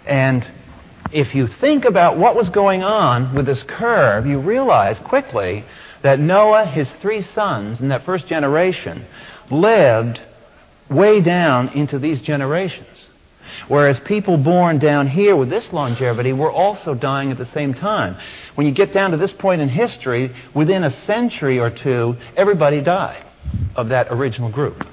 And 0.06 0.46
if 1.12 1.34
you 1.34 1.46
think 1.46 1.84
about 1.84 2.18
what 2.18 2.36
was 2.36 2.48
going 2.50 2.82
on 2.82 3.34
with 3.34 3.46
this 3.46 3.62
curve, 3.62 4.26
you 4.26 4.38
realize 4.38 5.00
quickly 5.00 5.64
that 6.02 6.20
Noah, 6.20 6.66
his 6.66 6.88
three 7.00 7.22
sons 7.22 7.80
in 7.80 7.88
that 7.88 8.04
first 8.04 8.26
generation, 8.26 9.06
lived 9.50 10.20
way 10.90 11.20
down 11.20 11.68
into 11.70 11.98
these 11.98 12.20
generations. 12.20 12.93
Whereas 13.68 13.98
people 14.00 14.36
born 14.36 14.78
down 14.78 15.08
here 15.08 15.36
with 15.36 15.50
this 15.50 15.72
longevity 15.72 16.32
were 16.32 16.50
also 16.50 16.94
dying 16.94 17.30
at 17.30 17.38
the 17.38 17.46
same 17.46 17.74
time. 17.74 18.16
When 18.54 18.66
you 18.66 18.72
get 18.72 18.92
down 18.92 19.10
to 19.12 19.16
this 19.16 19.32
point 19.32 19.60
in 19.60 19.68
history, 19.68 20.34
within 20.54 20.84
a 20.84 20.90
century 21.04 21.58
or 21.58 21.70
two, 21.70 22.16
everybody 22.36 22.80
died 22.80 23.24
of 23.76 23.88
that 23.90 24.08
original 24.10 24.50
group. 24.50 24.86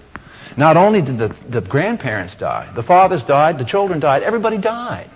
Not 0.58 0.78
only 0.78 1.02
did 1.02 1.18
the, 1.18 1.36
the 1.50 1.62
grandparents 1.62 2.36
die, 2.36 2.72
the 2.76 2.84
fathers 2.84 3.24
died, 3.24 3.58
the 3.58 3.66
children 3.66 4.00
died, 4.00 4.24
everybody 4.24 4.58
died. 4.58 5.10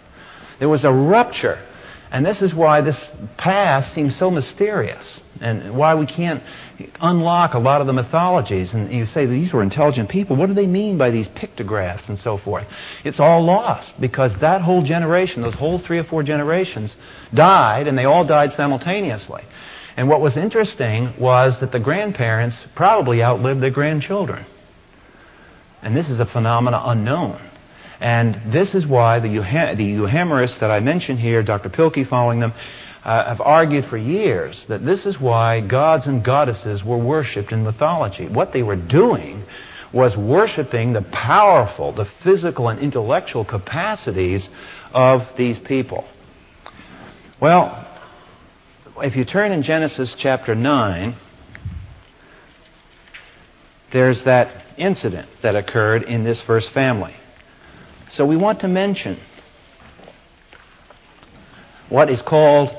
There 0.59 0.69
was 0.69 0.83
a 0.85 0.91
rupture. 0.91 1.59
And 2.11 2.25
this 2.25 2.41
is 2.41 2.53
why 2.53 2.81
this 2.81 2.97
past 3.37 3.93
seems 3.93 4.15
so 4.15 4.29
mysterious 4.29 5.05
and 5.41 5.75
why 5.75 5.95
we 5.95 6.05
can't 6.05 6.41
unlock 7.01 7.53
a 7.53 7.59
lot 7.59 7.81
of 7.81 7.87
the 7.87 7.93
mythologies. 7.93 8.73
And 8.73 8.91
you 8.91 9.05
say 9.07 9.25
these 9.25 9.51
were 9.51 9.63
intelligent 9.63 10.09
people. 10.09 10.35
What 10.35 10.47
do 10.47 10.53
they 10.53 10.67
mean 10.67 10.97
by 10.97 11.09
these 11.09 11.27
pictographs 11.29 12.07
and 12.07 12.19
so 12.19 12.37
forth? 12.37 12.67
It's 13.03 13.19
all 13.19 13.43
lost 13.43 13.99
because 13.99 14.31
that 14.39 14.61
whole 14.61 14.83
generation, 14.83 15.41
those 15.41 15.55
whole 15.55 15.79
three 15.79 15.97
or 15.97 16.03
four 16.05 16.23
generations, 16.23 16.95
died, 17.33 17.87
and 17.87 17.97
they 17.97 18.05
all 18.05 18.23
died 18.23 18.53
simultaneously. 18.55 19.43
And 19.97 20.07
what 20.09 20.21
was 20.21 20.37
interesting 20.37 21.13
was 21.19 21.59
that 21.59 21.71
the 21.71 21.79
grandparents 21.79 22.55
probably 22.75 23.23
outlived 23.23 23.61
their 23.61 23.71
grandchildren. 23.71 24.45
And 25.81 25.95
this 25.95 26.09
is 26.09 26.19
a 26.19 26.25
phenomena 26.25 26.81
unknown. 26.85 27.41
And 27.99 28.53
this 28.53 28.75
is 28.75 28.85
why 28.85 29.19
the, 29.19 29.29
the 29.29 29.93
Euhemerists 29.93 30.59
that 30.59 30.71
I 30.71 30.79
mentioned 30.79 31.19
here, 31.19 31.43
Dr. 31.43 31.69
Pilkey 31.69 32.07
following 32.07 32.39
them, 32.39 32.53
uh, 33.03 33.25
have 33.25 33.41
argued 33.41 33.85
for 33.85 33.97
years 33.97 34.65
that 34.67 34.83
this 34.83 35.05
is 35.05 35.19
why 35.19 35.61
gods 35.61 36.07
and 36.07 36.23
goddesses 36.23 36.83
were 36.83 36.97
worshipped 36.97 37.51
in 37.51 37.63
mythology. 37.63 38.27
What 38.27 38.51
they 38.51 38.63
were 38.63 38.75
doing 38.75 39.45
was 39.93 40.17
worshiping 40.17 40.93
the 40.93 41.03
powerful, 41.03 41.93
the 41.93 42.05
physical 42.23 42.67
and 42.67 42.79
intellectual 42.79 43.45
capacities 43.45 44.49
of 44.91 45.25
these 45.37 45.57
people. 45.59 46.05
Well, 47.39 47.87
if 48.97 49.15
you 49.15 49.23
turn 49.23 49.51
in 49.51 49.61
Genesis 49.61 50.13
chapter 50.17 50.55
9, 50.55 51.15
there's 53.91 54.21
that 54.23 54.63
incident 54.77 55.29
that 55.41 55.55
occurred 55.55 56.03
in 56.03 56.23
this 56.23 56.41
first 56.41 56.71
family. 56.71 57.13
So 58.15 58.25
we 58.25 58.37
want 58.37 58.61
to 58.61 58.69
mention 58.69 59.19
what 61.89 62.09
is 62.09 62.21
called 62.21 62.73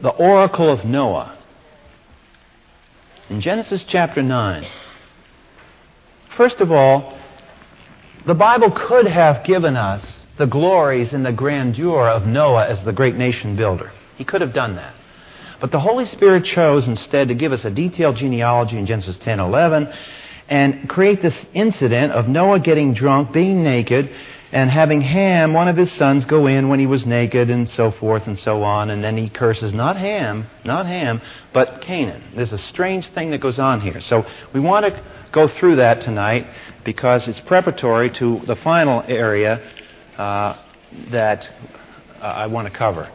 the 0.00 0.10
oracle 0.10 0.70
of 0.70 0.84
Noah. 0.84 1.36
In 3.28 3.40
Genesis 3.40 3.84
chapter 3.88 4.22
9, 4.22 4.66
first 6.36 6.60
of 6.60 6.70
all, 6.70 7.18
the 8.26 8.34
Bible 8.34 8.70
could 8.70 9.06
have 9.06 9.44
given 9.44 9.76
us 9.76 10.20
the 10.38 10.46
glories 10.46 11.12
and 11.12 11.26
the 11.26 11.32
grandeur 11.32 12.08
of 12.08 12.26
Noah 12.26 12.68
as 12.68 12.84
the 12.84 12.92
great 12.92 13.16
nation 13.16 13.56
builder. 13.56 13.92
He 14.16 14.24
could 14.24 14.40
have 14.40 14.52
done 14.52 14.76
that. 14.76 14.94
But 15.60 15.72
the 15.72 15.80
Holy 15.80 16.04
Spirit 16.04 16.44
chose 16.44 16.86
instead 16.86 17.28
to 17.28 17.34
give 17.34 17.52
us 17.52 17.64
a 17.64 17.70
detailed 17.70 18.16
genealogy 18.16 18.78
in 18.78 18.86
Genesis 18.86 19.16
10 19.18 19.40
11 19.40 19.92
and 20.48 20.88
create 20.88 21.22
this 21.22 21.46
incident 21.54 22.12
of 22.12 22.28
Noah 22.28 22.60
getting 22.60 22.92
drunk, 22.92 23.32
being 23.32 23.64
naked, 23.64 24.10
and 24.54 24.70
having 24.70 25.00
Ham, 25.00 25.52
one 25.52 25.66
of 25.66 25.76
his 25.76 25.90
sons, 25.94 26.24
go 26.26 26.46
in 26.46 26.68
when 26.68 26.78
he 26.78 26.86
was 26.86 27.04
naked 27.04 27.50
and 27.50 27.68
so 27.70 27.90
forth 27.90 28.28
and 28.28 28.38
so 28.38 28.62
on. 28.62 28.88
And 28.88 29.02
then 29.02 29.16
he 29.16 29.28
curses 29.28 29.72
not 29.74 29.96
Ham, 29.96 30.46
not 30.64 30.86
Ham, 30.86 31.20
but 31.52 31.80
Canaan. 31.80 32.22
There's 32.36 32.52
a 32.52 32.58
strange 32.68 33.04
thing 33.14 33.32
that 33.32 33.38
goes 33.38 33.58
on 33.58 33.80
here. 33.80 34.00
So 34.00 34.24
we 34.52 34.60
want 34.60 34.86
to 34.86 35.04
go 35.32 35.48
through 35.48 35.76
that 35.76 36.02
tonight 36.02 36.46
because 36.84 37.26
it's 37.26 37.40
preparatory 37.40 38.10
to 38.10 38.42
the 38.46 38.54
final 38.54 39.02
area 39.08 39.60
uh, 40.16 40.56
that 41.10 41.48
uh, 42.20 42.24
I 42.24 42.46
want 42.46 42.72
to 42.72 42.78
cover. 42.78 43.10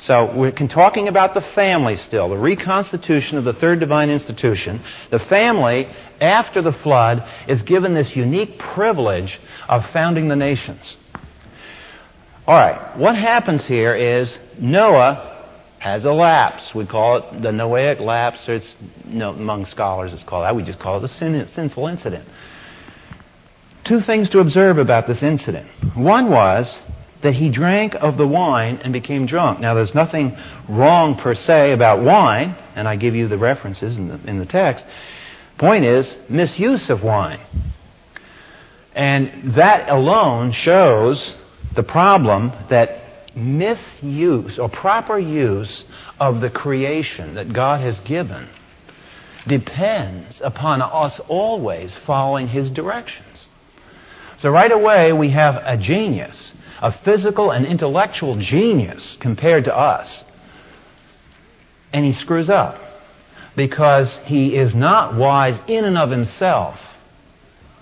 So 0.00 0.34
we're 0.34 0.52
talking 0.52 1.08
about 1.08 1.34
the 1.34 1.42
family 1.54 1.96
still, 1.96 2.30
the 2.30 2.38
reconstitution 2.38 3.36
of 3.36 3.44
the 3.44 3.52
third 3.52 3.80
divine 3.80 4.08
institution. 4.08 4.82
The 5.10 5.18
family, 5.18 5.88
after 6.22 6.62
the 6.62 6.72
flood, 6.72 7.22
is 7.48 7.60
given 7.62 7.92
this 7.92 8.16
unique 8.16 8.58
privilege 8.58 9.38
of 9.68 9.84
founding 9.90 10.28
the 10.28 10.36
nations. 10.36 10.80
All 12.46 12.54
right, 12.54 12.96
what 12.96 13.14
happens 13.14 13.66
here 13.66 13.94
is 13.94 14.38
Noah 14.58 15.46
has 15.80 16.06
a 16.06 16.12
lapse. 16.12 16.74
We 16.74 16.86
call 16.86 17.18
it 17.18 17.42
the 17.42 17.50
Noahic 17.50 18.00
lapse, 18.00 18.48
or 18.48 18.54
it's, 18.54 18.74
no, 19.04 19.32
among 19.32 19.66
scholars 19.66 20.14
it's 20.14 20.24
called 20.24 20.44
that. 20.44 20.56
We 20.56 20.62
just 20.62 20.78
call 20.78 20.96
it 20.96 21.04
a 21.04 21.08
sin, 21.08 21.46
sinful 21.48 21.86
incident. 21.88 22.26
Two 23.84 24.00
things 24.00 24.30
to 24.30 24.38
observe 24.38 24.78
about 24.78 25.06
this 25.06 25.22
incident. 25.22 25.68
One 25.94 26.30
was 26.30 26.80
that 27.22 27.34
he 27.34 27.48
drank 27.50 27.94
of 27.94 28.16
the 28.16 28.26
wine 28.26 28.80
and 28.82 28.92
became 28.92 29.26
drunk. 29.26 29.60
Now, 29.60 29.74
there's 29.74 29.94
nothing 29.94 30.36
wrong 30.68 31.16
per 31.16 31.34
se 31.34 31.72
about 31.72 32.02
wine, 32.02 32.56
and 32.74 32.88
I 32.88 32.96
give 32.96 33.14
you 33.14 33.28
the 33.28 33.38
references 33.38 33.96
in 33.96 34.08
the, 34.08 34.20
in 34.28 34.38
the 34.38 34.46
text. 34.46 34.84
Point 35.58 35.84
is, 35.84 36.18
misuse 36.28 36.88
of 36.88 37.02
wine. 37.02 37.40
And 38.94 39.54
that 39.54 39.88
alone 39.90 40.52
shows 40.52 41.34
the 41.74 41.82
problem 41.82 42.52
that 42.70 43.36
misuse 43.36 44.58
or 44.58 44.68
proper 44.68 45.18
use 45.18 45.84
of 46.18 46.40
the 46.40 46.50
creation 46.50 47.34
that 47.34 47.52
God 47.52 47.80
has 47.80 48.00
given 48.00 48.48
depends 49.46 50.40
upon 50.42 50.82
us 50.82 51.20
always 51.28 51.94
following 52.06 52.48
His 52.48 52.70
directions. 52.70 53.48
So, 54.38 54.50
right 54.50 54.72
away, 54.72 55.12
we 55.12 55.30
have 55.30 55.60
a 55.64 55.76
genius 55.76 56.49
a 56.80 56.92
physical 57.04 57.50
and 57.50 57.66
intellectual 57.66 58.36
genius 58.36 59.16
compared 59.20 59.64
to 59.64 59.76
us. 59.76 60.24
And 61.92 62.04
he 62.04 62.12
screws 62.14 62.48
up 62.48 62.80
because 63.56 64.12
he 64.24 64.56
is 64.56 64.74
not 64.74 65.14
wise 65.14 65.60
in 65.66 65.84
and 65.84 65.98
of 65.98 66.10
himself. 66.10 66.78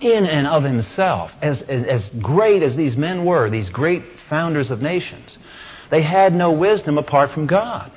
In 0.01 0.25
and 0.25 0.47
of 0.47 0.63
himself. 0.63 1.31
As, 1.41 1.61
as, 1.63 1.85
as 1.85 2.09
great 2.21 2.61
as 2.61 2.75
these 2.75 2.97
men 2.97 3.25
were, 3.25 3.49
these 3.49 3.69
great 3.69 4.03
founders 4.29 4.71
of 4.71 4.81
nations, 4.81 5.37
they 5.89 6.01
had 6.01 6.33
no 6.33 6.51
wisdom 6.51 6.97
apart 6.97 7.31
from 7.31 7.47
God. 7.47 7.91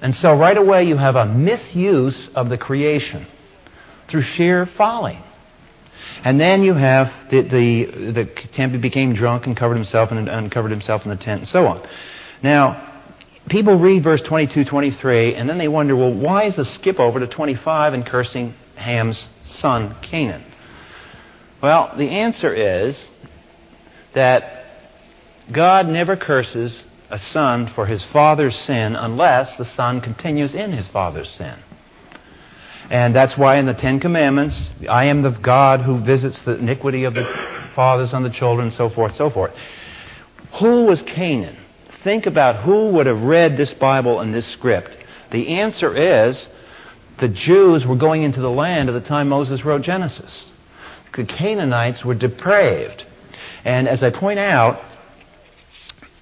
And 0.00 0.14
so 0.14 0.32
right 0.32 0.56
away 0.56 0.84
you 0.84 0.96
have 0.96 1.16
a 1.16 1.26
misuse 1.26 2.28
of 2.34 2.48
the 2.48 2.58
creation 2.58 3.26
through 4.08 4.22
sheer 4.22 4.66
folly. 4.66 5.18
And 6.24 6.40
then 6.40 6.62
you 6.62 6.74
have 6.74 7.12
the, 7.30 7.42
the, 7.42 8.12
the 8.12 8.24
Tempe 8.52 8.78
became 8.78 9.14
drunk 9.14 9.46
and 9.46 9.56
covered 9.56 9.74
himself 9.74 10.10
and 10.10 10.28
uncovered 10.28 10.70
himself 10.70 11.04
in 11.04 11.10
the 11.10 11.16
tent 11.16 11.40
and 11.40 11.48
so 11.48 11.66
on. 11.66 11.86
Now, 12.42 13.02
people 13.48 13.78
read 13.78 14.02
verse 14.02 14.20
22, 14.22 14.64
23, 14.64 15.34
and 15.34 15.48
then 15.48 15.58
they 15.58 15.68
wonder, 15.68 15.96
well, 15.96 16.12
why 16.12 16.44
is 16.44 16.56
the 16.56 16.64
skip 16.64 16.98
over 16.98 17.20
to 17.20 17.26
25 17.26 17.94
and 17.94 18.06
cursing 18.06 18.54
Ham's 18.76 19.28
son, 19.44 19.96
Canaan? 20.02 20.44
Well, 21.62 21.92
the 21.96 22.08
answer 22.08 22.54
is 22.54 23.10
that 24.14 24.64
God 25.50 25.88
never 25.88 26.16
curses 26.16 26.84
a 27.10 27.18
son 27.18 27.68
for 27.68 27.86
his 27.86 28.04
father's 28.04 28.56
sin 28.56 28.94
unless 28.94 29.56
the 29.56 29.64
son 29.64 30.00
continues 30.00 30.54
in 30.54 30.72
his 30.72 30.88
father's 30.88 31.30
sin. 31.30 31.56
And 32.90 33.14
that's 33.14 33.36
why 33.36 33.56
in 33.56 33.66
the 33.66 33.74
Ten 33.74 34.00
Commandments, 34.00 34.58
I 34.88 35.06
am 35.06 35.22
the 35.22 35.30
God 35.30 35.82
who 35.82 35.98
visits 35.98 36.40
the 36.42 36.56
iniquity 36.56 37.04
of 37.04 37.14
the 37.14 37.24
fathers 37.74 38.14
on 38.14 38.22
the 38.22 38.30
children, 38.30 38.70
so 38.70 38.88
forth, 38.88 39.14
so 39.16 39.28
forth. 39.28 39.52
Who 40.54 40.84
was 40.84 41.02
Canaan? 41.02 41.56
Think 42.02 42.26
about 42.26 42.62
who 42.62 42.90
would 42.90 43.06
have 43.06 43.22
read 43.22 43.56
this 43.56 43.74
Bible 43.74 44.20
and 44.20 44.34
this 44.34 44.46
script. 44.46 44.96
The 45.30 45.48
answer 45.60 45.94
is 45.94 46.48
the 47.18 47.28
Jews 47.28 47.84
were 47.84 47.96
going 47.96 48.22
into 48.22 48.40
the 48.40 48.50
land 48.50 48.88
at 48.88 48.92
the 48.92 49.06
time 49.06 49.28
Moses 49.28 49.64
wrote 49.64 49.82
Genesis. 49.82 50.44
The 51.14 51.24
Canaanites 51.24 52.04
were 52.04 52.14
depraved. 52.14 53.04
And 53.64 53.88
as 53.88 54.02
I 54.02 54.10
point 54.10 54.38
out 54.38 54.80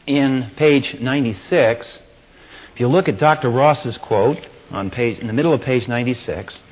in 0.06 0.50
page 0.56 0.98
96, 0.98 2.00
if 2.74 2.80
you 2.80 2.88
look 2.88 3.08
at 3.08 3.18
Dr. 3.18 3.50
Ross's 3.50 3.98
quote, 3.98 4.40
on 4.70 4.90
page, 4.90 5.18
in 5.18 5.26
the 5.26 5.32
middle 5.32 5.52
of 5.52 5.60
page 5.60 5.88
96. 5.88 6.62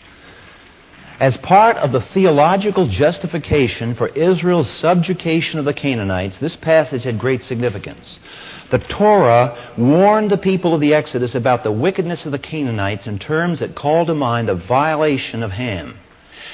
As 1.21 1.37
part 1.37 1.77
of 1.77 1.93
the 1.93 2.01
theological 2.01 2.89
justification 2.89 3.95
for 3.95 4.09
Israel's 4.09 4.69
subjugation 4.69 5.61
of 5.61 5.65
the 5.65 5.73
Canaanites, 5.73 6.39
this 6.39 6.57
passage 6.57 7.05
had 7.05 7.21
great 7.21 7.43
significance. 7.45 8.19
The 8.71 8.79
Torah 8.79 9.73
warned 9.79 10.31
the 10.31 10.37
people 10.37 10.75
of 10.75 10.81
the 10.81 10.93
Exodus 10.95 11.37
about 11.37 11.63
the 11.63 11.71
wickedness 11.71 12.27
of 12.27 12.33
the 12.33 12.39
Canaanites 12.39 13.07
in 13.07 13.21
terms 13.21 13.61
that 13.61 13.77
called 13.77 14.09
to 14.09 14.15
mind 14.15 14.49
the 14.49 14.55
violation 14.55 15.45
of 15.45 15.53
Ham. 15.53 15.99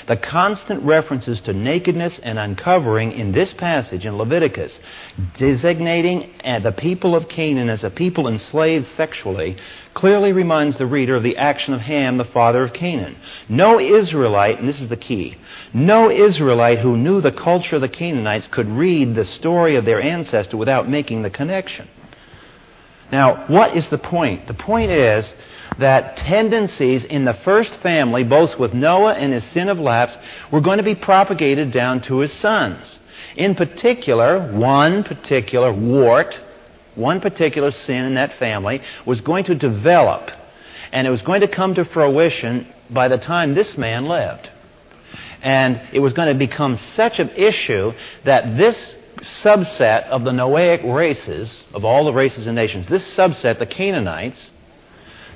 The 0.07 0.17
constant 0.17 0.83
references 0.83 1.41
to 1.43 1.53
nakedness 1.53 2.19
and 2.23 2.39
uncovering 2.39 3.13
in 3.13 3.33
this 3.33 3.53
passage 3.53 4.07
in 4.07 4.17
Leviticus, 4.17 4.79
designating 5.37 6.31
uh, 6.45 6.61
the 6.61 6.73
people 6.73 7.15
of 7.15 7.29
Canaan 7.29 7.69
as 7.69 7.85
a 7.85 7.91
people 7.91 8.29
enslaved 8.29 8.87
sexually, 8.89 9.57
clearly 9.95 10.33
reminds 10.33 10.77
the 10.77 10.87
reader 10.87 11.17
of 11.17 11.23
the 11.23 11.37
action 11.37 11.75
of 11.75 11.81
Ham, 11.81 12.17
the 12.17 12.25
father 12.25 12.63
of 12.63 12.73
Canaan. 12.73 13.17
No 13.49 13.79
Israelite, 13.79 14.59
and 14.59 14.69
this 14.69 14.81
is 14.81 14.89
the 14.89 14.97
key, 14.97 15.37
no 15.73 16.11
Israelite 16.11 16.79
who 16.79 16.97
knew 16.97 17.21
the 17.21 17.33
culture 17.33 17.77
of 17.77 17.83
the 17.83 17.89
Canaanites 17.89 18.49
could 18.51 18.69
read 18.69 19.15
the 19.15 19.25
story 19.25 19.77
of 19.77 19.85
their 19.85 20.01
ancestor 20.01 20.57
without 20.57 20.89
making 20.89 21.23
the 21.23 21.31
connection. 21.31 21.89
Now, 23.13 23.47
what 23.49 23.77
is 23.77 23.87
the 23.89 23.99
point? 23.99 24.47
The 24.47 24.55
point 24.55 24.91
is 24.91 25.35
that 25.79 26.17
tendencies 26.17 27.05
in 27.05 27.25
the 27.25 27.35
first 27.35 27.75
family, 27.77 28.23
both 28.23 28.59
with 28.59 28.73
Noah 28.75 29.15
and 29.15 29.33
his 29.33 29.45
sin 29.45 29.69
of 29.69 29.79
lapse, 29.79 30.17
were 30.53 30.61
going 30.61 30.79
to 30.79 30.85
be 30.85 30.95
propagated 30.95 31.73
down 31.73 32.03
to 32.03 32.19
his 32.19 32.33
sons. 32.35 33.01
In 33.37 33.55
particular, 33.55 34.53
one 34.53 35.03
particular 35.03 35.73
wart, 35.73 36.39
one 36.95 37.21
particular 37.21 37.71
sin 37.71 38.05
in 38.05 38.15
that 38.15 38.35
family 38.39 38.83
was 39.07 39.21
going 39.21 39.45
to 39.45 39.55
develop, 39.55 40.31
and 40.93 41.07
it 41.07 41.11
was 41.11 41.23
going 41.23 41.41
to 41.41 41.49
come 41.49 41.75
to 41.75 41.85
fruition 41.85 42.67
by 42.91 43.09
the 43.09 43.19
time 43.19 43.55
this 43.55 43.77
man 43.77 44.07
lived. 44.07 44.51
And 45.43 45.81
it 45.93 46.01
was 46.01 46.13
going 46.13 46.29
to 46.29 46.39
become 46.39 46.79
such 46.95 47.19
an 47.19 47.31
issue 47.31 47.93
that 48.25 48.57
this 48.57 48.77
subset 49.43 50.07
of 50.09 50.25
the 50.25 50.31
Noahic 50.31 50.95
races, 50.95 51.53
of 51.73 51.85
all 51.85 52.05
the 52.05 52.13
races 52.13 52.47
and 52.47 52.57
nations, 52.57 52.89
this 52.89 53.05
subset, 53.17 53.59
the 53.59 53.67
Canaanites, 53.67 54.51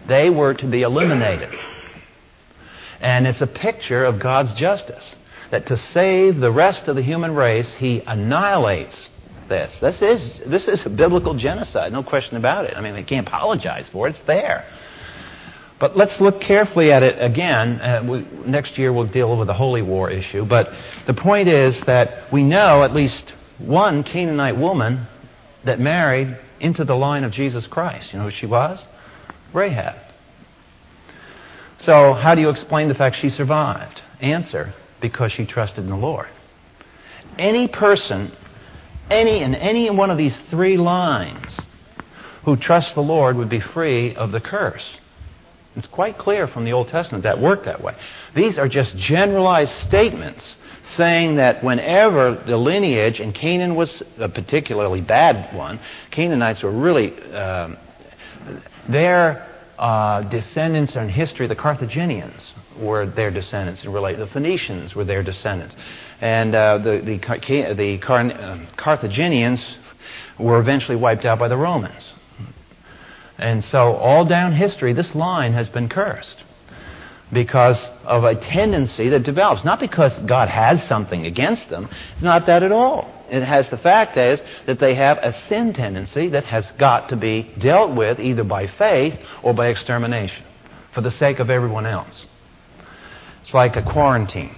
they 0.07 0.31
were 0.31 0.55
to 0.55 0.67
be 0.67 0.83
eliminated. 0.83 1.55
And 3.01 3.27
it's 3.27 3.41
a 3.41 3.47
picture 3.47 4.05
of 4.05 4.19
God's 4.19 4.55
justice. 4.55 5.17
That 5.51 5.67
to 5.67 5.77
save 5.77 6.41
the 6.41 6.51
rest 6.51 6.89
of 6.89 6.97
the 6.97 7.03
human 7.03 7.35
race, 7.35 7.75
He 7.75 8.01
annihilates 8.01 9.11
this. 9.49 9.77
This 9.81 10.01
is, 10.03 10.41
this 10.47 10.69
is 10.69 10.85
a 10.87 10.91
biblical 10.91 11.35
genocide, 11.35 11.93
no 11.93 12.03
question 12.03 12.37
about 12.37 12.65
it. 12.65 12.75
I 12.77 12.81
mean, 12.81 12.95
they 12.95 13.03
can't 13.03 13.27
apologize 13.27 13.87
for 13.93 14.09
it, 14.09 14.17
it's 14.17 14.21
there. 14.27 14.67
But 15.79 15.97
let's 15.97 16.21
look 16.21 16.41
carefully 16.41 16.93
at 16.93 17.03
it 17.03 17.17
again. 17.21 17.81
Uh, 17.81 18.03
we, 18.09 18.21
next 18.49 18.79
year 18.79 18.93
we'll 18.93 19.07
deal 19.07 19.37
with 19.37 19.49
the 19.49 19.55
Holy 19.55 19.83
War 19.83 20.09
issue. 20.09 20.45
But 20.45 20.73
the 21.07 21.15
point 21.15 21.49
is 21.49 21.79
that 21.83 22.33
we 22.33 22.43
know 22.43 22.85
at 22.85 22.95
least 22.95 23.33
one 23.67 24.03
Canaanite 24.03 24.57
woman 24.57 25.07
that 25.65 25.81
married 25.81 26.39
into 26.61 26.85
the 26.85 26.95
line 26.95 27.25
of 27.25 27.33
Jesus 27.33 27.67
Christ. 27.67 28.13
You 28.13 28.19
know 28.19 28.27
who 28.27 28.31
she 28.31 28.47
was? 28.47 28.87
Rahab. 29.53 29.97
So, 31.81 32.15
how 32.15 32.35
do 32.35 32.41
you 32.41 32.49
explain 32.49 32.89
the 32.89 32.95
fact 32.95 33.17
she 33.17 33.29
survived? 33.29 34.03
Answer 34.21 34.75
because 35.01 35.33
she 35.33 35.45
trusted 35.45 35.85
in 35.85 35.91
the 35.91 35.97
Lord. 35.97 36.29
Any 37.39 37.69
person, 37.69 38.33
any 39.11 39.43
in 39.43 39.55
any 39.55 39.91
one 39.91 40.11
of 40.11 40.17
these 40.17 40.37
three 40.51 40.79
lines, 40.79 41.59
who 42.45 42.57
trusts 42.57 42.95
the 42.95 43.01
Lord 43.01 43.37
would 43.37 43.49
be 43.49 43.61
free 43.61 44.15
of 44.15 44.33
the 44.33 44.41
curse. 44.41 44.99
It's 45.77 45.87
quite 45.87 46.19
clear 46.19 46.47
from 46.47 46.65
the 46.65 46.73
Old 46.73 46.89
Testament 46.89 47.25
that 47.25 47.41
worked 47.41 47.65
that 47.65 47.83
way. 47.83 47.97
These 48.35 48.59
are 48.59 48.69
just 48.69 48.97
generalized 48.97 49.73
statements 49.73 50.57
saying 50.97 51.37
that 51.37 51.63
whenever 51.63 52.43
the 52.47 52.57
lineage, 52.57 53.21
and 53.21 53.35
Canaan 53.35 53.75
was 53.75 54.03
a 54.19 54.29
particularly 54.29 55.01
bad 55.01 55.55
one, 55.55 55.81
Canaanites 56.11 56.63
were 56.63 56.71
really 56.71 57.13
um, 57.33 57.77
their 58.89 59.47
uh, 59.79 60.23
descendants 60.23 60.97
in 60.97 61.09
history, 61.09 61.47
the 61.47 61.57
Carthaginians 61.57 62.55
were 62.79 63.07
their 63.07 63.31
descendants, 63.31 63.85
and 63.85 63.93
relate 63.93 64.19
the 64.19 64.27
Phoenicians 64.27 64.95
were 64.95 65.05
their 65.05 65.23
descendants, 65.23 65.75
and 66.21 66.55
uh, 66.55 66.79
the 66.79 67.03
the, 67.05 67.19
the 67.75 67.99
Car- 67.99 68.31
uh, 68.31 68.67
Carthaginians 68.77 69.79
were 70.39 70.59
eventually 70.59 70.97
wiped 70.97 71.25
out 71.25 71.39
by 71.39 71.49
the 71.49 71.57
Romans. 71.57 72.13
And 73.37 73.65
so, 73.65 73.95
all 73.95 74.25
down 74.25 74.53
history, 74.53 74.93
this 74.93 75.15
line 75.15 75.55
has 75.55 75.69
been 75.69 75.89
cursed 75.89 76.45
because 77.33 77.81
of 78.07 78.25
a 78.25 78.35
tendency 78.35 79.09
that 79.11 79.23
develops. 79.23 79.65
Not 79.65 79.81
because 79.81 80.17
God 80.21 80.49
has 80.49 80.83
something 80.85 81.27
against 81.27 81.69
them. 81.69 81.89
It's 82.15 82.23
not 82.23 82.47
that 82.47 82.63
at 82.63 82.73
all. 82.73 83.11
It 83.31 83.43
has 83.43 83.69
the 83.69 83.79
fact 83.79 84.17
is 84.17 84.43
that 84.67 84.79
they 84.79 84.95
have 84.95 85.19
a 85.19 85.33
sin 85.33 85.73
tendency 85.73 86.29
that 86.29 86.45
has 86.45 86.71
got 86.73 87.09
to 87.09 87.17
be 87.17 87.53
dealt 87.59 87.95
with 87.97 88.21
either 88.21 88.45
by 88.45 88.67
faith 88.67 89.19
or 89.43 89.55
by 89.55 89.69
extermination 89.69 90.45
for 90.93 91.01
the 91.01 91.11
sake 91.11 91.39
of 91.39 91.51
everyone 91.51 91.87
else. 91.87 92.27
It's 93.43 93.55
like 93.55 93.77
a 93.77 93.83
quarantine. 93.83 94.55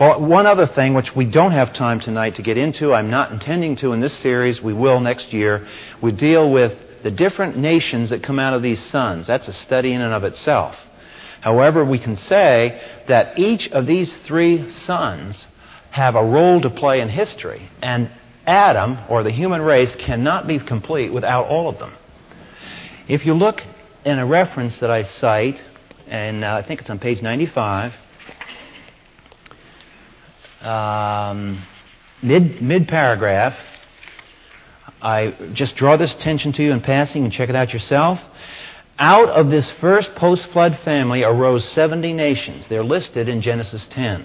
Well, 0.00 0.20
one 0.20 0.46
other 0.46 0.66
thing 0.66 0.94
which 0.94 1.14
we 1.14 1.24
don't 1.24 1.52
have 1.52 1.72
time 1.72 2.00
tonight 2.00 2.34
to 2.36 2.42
get 2.42 2.58
into, 2.58 2.92
I'm 2.92 3.10
not 3.10 3.30
intending 3.30 3.76
to 3.76 3.92
in 3.92 4.00
this 4.00 4.14
series, 4.14 4.60
we 4.60 4.72
will 4.72 4.98
next 4.98 5.32
year, 5.32 5.68
we 6.02 6.10
deal 6.10 6.50
with 6.50 6.76
the 7.04 7.12
different 7.12 7.56
nations 7.56 8.10
that 8.10 8.22
come 8.22 8.40
out 8.40 8.54
of 8.54 8.62
these 8.62 8.82
sons. 8.86 9.28
That's 9.28 9.46
a 9.46 9.52
study 9.52 9.92
in 9.92 10.00
and 10.00 10.12
of 10.12 10.24
itself. 10.24 10.74
However, 11.40 11.84
we 11.84 11.98
can 11.98 12.16
say 12.16 12.80
that 13.08 13.38
each 13.38 13.70
of 13.70 13.86
these 13.86 14.12
three 14.24 14.70
sons 14.70 15.46
have 15.90 16.16
a 16.16 16.24
role 16.24 16.60
to 16.60 16.70
play 16.70 17.00
in 17.00 17.08
history, 17.08 17.68
and 17.80 18.10
Adam, 18.46 18.98
or 19.08 19.22
the 19.22 19.30
human 19.30 19.62
race, 19.62 19.94
cannot 19.96 20.46
be 20.46 20.58
complete 20.58 21.12
without 21.12 21.46
all 21.46 21.68
of 21.68 21.78
them. 21.78 21.92
If 23.06 23.24
you 23.26 23.34
look 23.34 23.62
in 24.04 24.18
a 24.18 24.26
reference 24.26 24.78
that 24.80 24.90
I 24.90 25.04
cite, 25.04 25.62
and 26.06 26.44
uh, 26.44 26.54
I 26.54 26.66
think 26.66 26.80
it's 26.80 26.90
on 26.90 26.98
page 26.98 27.22
95, 27.22 27.92
um, 30.62 31.64
mid, 32.22 32.62
mid 32.62 32.88
paragraph, 32.88 33.56
I 35.00 35.34
just 35.52 35.76
draw 35.76 35.96
this 35.96 36.14
attention 36.14 36.52
to 36.54 36.62
you 36.62 36.72
in 36.72 36.80
passing 36.80 37.24
and 37.24 37.32
check 37.32 37.50
it 37.50 37.56
out 37.56 37.72
yourself. 37.72 38.18
Out 38.98 39.28
of 39.30 39.50
this 39.50 39.68
first 39.70 40.14
post 40.14 40.46
flood 40.46 40.78
family 40.84 41.24
arose 41.24 41.64
70 41.64 42.12
nations. 42.12 42.66
They're 42.68 42.84
listed 42.84 43.28
in 43.28 43.40
Genesis 43.40 43.86
10. 43.88 44.24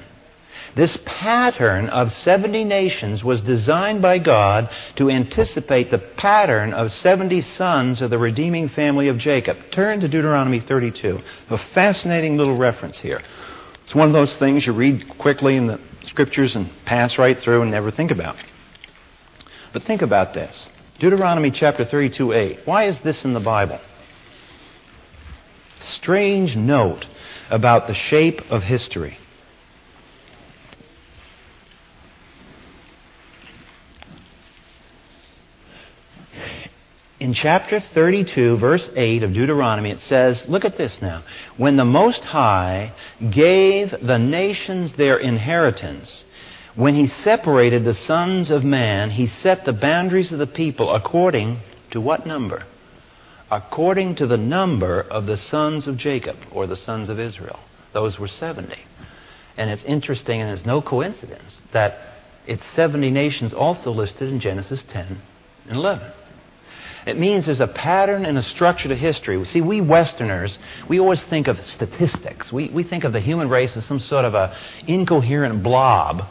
This 0.76 0.98
pattern 1.06 1.90
of 1.90 2.12
70 2.12 2.64
nations 2.64 3.24
was 3.24 3.42
designed 3.42 4.04
by 4.04 4.20
God 4.20 4.70
to 4.98 5.10
anticipate 5.10 5.90
the 5.90 5.98
pattern 5.98 6.74
of 6.74 6.92
70 6.92 7.42
sons 7.42 8.02
of 8.02 8.12
the 8.12 8.20
redeeming 8.20 8.70
family 8.70 9.08
of 9.08 9.18
Jacob. 9.18 9.58
Turn 9.72 10.00
to 10.02 10.08
Deuteronomy 10.08 10.60
32. 10.60 11.20
A 11.50 11.58
fascinating 11.74 12.38
little 12.38 12.56
reference 12.56 13.00
here. 13.00 13.22
It's 13.84 13.96
one 13.96 14.08
of 14.08 14.14
those 14.14 14.36
things 14.36 14.68
you 14.68 14.74
read 14.74 15.18
quickly 15.18 15.56
in 15.56 15.66
the 15.66 15.80
scriptures 16.04 16.56
and 16.56 16.70
pass 16.86 17.18
right 17.18 17.40
through 17.40 17.64
and 17.64 17.72
never 17.72 17.90
think 17.90 18.12
about. 18.12 18.36
But 19.74 19.84
think 19.84 20.04
about 20.04 20.36
this 20.36 20.70
Deuteronomy 21.00 21.50
chapter 21.50 21.86
32 21.86 22.34
8. 22.34 22.60
Why 22.66 22.84
is 22.84 23.00
this 23.00 23.26
in 23.26 23.34
the 23.34 23.40
Bible? 23.40 23.80
strange 25.80 26.56
note 26.56 27.08
about 27.50 27.88
the 27.88 27.94
shape 27.94 28.42
of 28.50 28.63
history. 28.63 29.18
In 37.20 37.34
chapter 37.34 37.82
32, 37.82 38.58
verse 38.58 38.88
8 38.96 39.24
of 39.24 39.34
Deuteronomy, 39.34 39.92
it 39.92 40.00
says, 40.00 40.46
Look 40.48 40.63
at 40.63 40.78
this 40.78 41.02
now. 41.02 41.24
When 41.58 41.76
the 41.76 41.84
Most 41.84 42.24
High 42.24 42.94
gave 43.30 43.94
the 44.02 44.18
nations 44.18 44.94
their 44.94 45.18
inheritance, 45.18 46.24
when 46.76 46.96
he 46.96 47.08
separated 47.08 47.84
the 47.84 47.94
sons 47.94 48.50
of 48.50 48.63
man, 48.63 49.10
he 49.10 49.28
set 49.28 49.65
the 49.65 49.74
boundaries 49.74 50.32
of 50.32 50.39
the 50.39 50.48
people 50.48 50.96
according 50.96 51.60
to 51.92 52.00
what 52.00 52.26
number? 52.26 52.63
According 53.52 54.16
to 54.16 54.28
the 54.28 54.38
number 54.38 55.02
of 55.02 55.26
the 55.26 55.38
sons 55.38 55.88
of 55.88 55.98
Jacob, 55.98 56.38
or 56.52 56.68
the 56.68 56.76
sons 56.76 57.10
of 57.10 57.20
Israel. 57.20 57.60
Those 57.94 58.20
were 58.20 58.28
70. 58.28 58.76
And 59.58 59.70
it's 59.70 59.84
interesting, 59.84 60.42
and 60.42 60.52
it's 60.52 60.66
no 60.66 60.82
coincidence, 60.82 61.62
that 61.74 61.98
it's 62.48 62.66
70 62.72 63.10
nations 63.10 63.54
also 63.54 63.92
listed 63.92 64.30
in 64.30 64.40
Genesis 64.40 64.84
10 64.90 65.22
and 65.68 65.78
11. 65.78 66.12
It 67.08 67.18
means 67.18 67.46
there's 67.46 67.60
a 67.60 67.68
pattern 67.68 68.26
and 68.26 68.38
a 68.38 68.44
structure 68.44 68.90
to 68.90 68.96
history. 68.96 69.44
See, 69.46 69.62
we 69.62 69.82
Westerners, 69.82 70.60
we 70.88 71.00
always 71.00 71.24
think 71.24 71.48
of 71.48 71.64
statistics. 71.64 72.52
We, 72.52 72.70
we 72.70 72.84
think 72.84 73.04
of 73.04 73.14
the 73.14 73.20
human 73.20 73.50
race 73.50 73.76
as 73.78 73.86
some 73.86 74.00
sort 74.00 74.26
of 74.26 74.36
a 74.36 74.56
incoherent 74.86 75.64
blob 75.64 76.24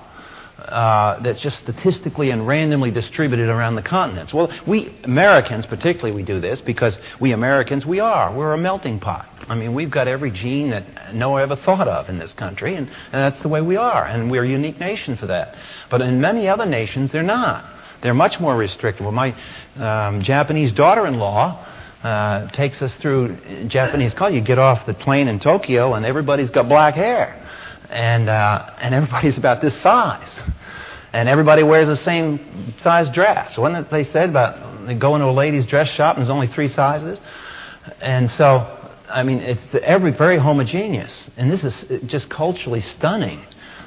uh, 0.69 1.21
that's 1.23 1.41
just 1.41 1.59
statistically 1.63 2.31
and 2.31 2.47
randomly 2.47 2.91
distributed 2.91 3.49
around 3.49 3.75
the 3.75 3.83
continents. 3.83 4.33
Well, 4.35 4.53
we 4.67 4.95
Americans, 5.05 5.67
particularly, 5.67 6.15
we 6.15 6.23
do 6.23 6.41
this 6.41 6.61
because 6.61 6.99
we 7.21 7.33
Americans, 7.33 7.87
we 7.87 8.01
are. 8.01 8.37
We're 8.37 8.53
a 8.53 8.59
melting 8.59 9.01
pot. 9.01 9.29
I 9.49 9.55
mean, 9.55 9.75
we've 9.75 9.91
got 9.91 10.09
every 10.09 10.31
gene 10.31 10.71
that 10.71 11.15
no 11.15 11.31
one 11.31 11.43
ever 11.43 11.57
thought 11.57 11.89
of 11.89 12.09
in 12.09 12.19
this 12.19 12.33
country, 12.33 12.75
and, 12.75 12.87
and 12.89 13.13
that's 13.13 13.41
the 13.43 13.49
way 13.49 13.61
we 13.63 13.77
are. 13.77 14.05
And 14.05 14.31
we're 14.31 14.45
a 14.45 14.49
unique 14.49 14.79
nation 14.79 15.17
for 15.17 15.27
that. 15.27 15.57
But 15.91 16.03
in 16.03 16.21
many 16.21 16.49
other 16.49 16.67
nations, 16.67 17.13
they're 17.13 17.23
not. 17.23 17.65
They're 18.03 18.15
much 18.15 18.39
more 18.39 18.57
restrictive. 18.57 19.05
Well, 19.05 19.13
my 19.13 19.35
um, 19.77 20.23
Japanese 20.23 20.73
daughter-in-law 20.73 21.67
uh, 22.03 22.49
takes 22.51 22.81
us 22.83 22.95
through 22.97 23.67
Japanese 23.69 24.15
culture. 24.15 24.37
You 24.37 24.41
get 24.41 24.59
off 24.59 24.87
the 24.87 24.95
plane 24.95 25.29
in 25.29 25.41
Tokyo, 25.41 25.95
and 25.95 26.05
everybody's 26.05 26.51
got 26.51 26.69
black 26.69 26.95
hair, 26.95 27.48
and 27.89 28.29
uh, 28.29 28.75
and 28.79 28.95
everybody's 28.95 29.39
about 29.39 29.61
this 29.61 29.81
size, 29.81 30.41
and 31.13 31.29
everybody 31.29 31.63
wears 31.63 31.89
the 31.89 31.97
same 31.97 32.75
size 32.79 33.11
dress. 33.11 33.57
Wasn't 33.59 33.87
it 33.87 33.91
they 33.91 34.05
said 34.05 34.31
about 34.31 34.99
going 34.99 35.21
to 35.21 35.29
a 35.29 35.33
ladies' 35.33 35.67
dress 35.67 35.89
shop 35.89 36.17
and 36.17 36.25
there's 36.25 36.31
only 36.31 36.49
three 36.49 36.69
sizes, 36.69 37.19
and 38.01 38.31
so. 38.31 38.75
I 39.11 39.23
mean, 39.23 39.39
it's 39.39 39.75
every 39.83 40.11
very 40.11 40.37
homogeneous, 40.37 41.31
and 41.39 41.51
this 41.51 41.65
is 41.65 42.03
just 42.05 42.29
culturally 42.29 42.83
stunning. 42.83 43.43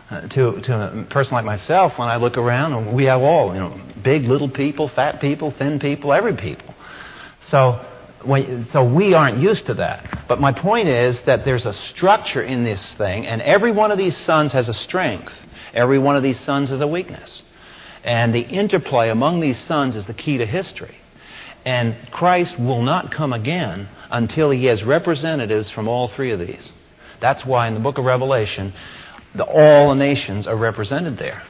Uh, 0.10 0.28
to, 0.28 0.60
to 0.62 0.74
a 0.74 1.06
person 1.06 1.36
like 1.36 1.46
myself, 1.46 1.98
when 1.98 2.10
I 2.10 2.18
look 2.18 2.38
around, 2.38 2.94
we 2.94 3.06
have 3.06 3.22
all, 3.22 3.54
you 3.54 3.62
know, 3.62 3.80
big, 4.04 4.24
little 4.24 4.50
people, 4.50 4.90
fat 4.90 5.22
people, 5.22 5.52
thin 5.52 5.80
people, 5.80 6.12
every 6.12 6.36
people. 6.36 6.74
So, 7.40 7.80
when, 8.26 8.68
so 8.68 8.84
we 8.84 9.14
aren't 9.14 9.40
used 9.40 9.68
to 9.68 9.74
that. 9.76 10.26
But 10.28 10.40
my 10.40 10.52
point 10.52 10.88
is 10.88 11.20
that 11.22 11.46
there's 11.46 11.66
a 11.66 11.74
structure 11.74 12.42
in 12.42 12.64
this 12.64 12.94
thing, 12.94 13.28
and 13.28 13.42
every 13.42 13.72
one 13.72 13.92
of 13.92 13.98
these 13.98 14.16
sons 14.18 14.54
has 14.54 14.70
a 14.70 14.74
strength. 14.74 15.34
Every 15.74 16.00
one 16.00 16.16
of 16.16 16.24
these 16.24 16.40
sons 16.42 16.70
has 16.70 16.82
a 16.82 16.88
weakness. 16.88 17.44
And 18.04 18.34
the 18.34 18.42
interplay 18.42 19.10
among 19.10 19.40
these 19.40 19.60
sons 19.60 19.96
is 19.96 20.06
the 20.06 20.14
key 20.14 20.38
to 20.38 20.46
history. 20.46 20.96
And 21.66 21.96
Christ 22.12 22.60
will 22.60 22.82
not 22.82 23.12
come 23.12 23.34
again 23.34 23.88
until 24.10 24.50
he 24.50 24.66
has 24.66 24.84
representatives 24.84 25.70
from 25.70 25.88
all 25.88 26.08
three 26.08 26.32
of 26.32 26.40
these. 26.40 26.72
That's 27.20 27.46
why 27.46 27.68
in 27.68 27.76
the 27.76 27.80
book 27.80 28.00
of 28.00 28.06
Revelation, 28.06 28.74
the, 29.36 29.44
all 29.44 29.90
the 29.90 29.96
nations 29.96 30.48
are 30.48 30.56
represented 30.56 31.18
there. 31.18 31.44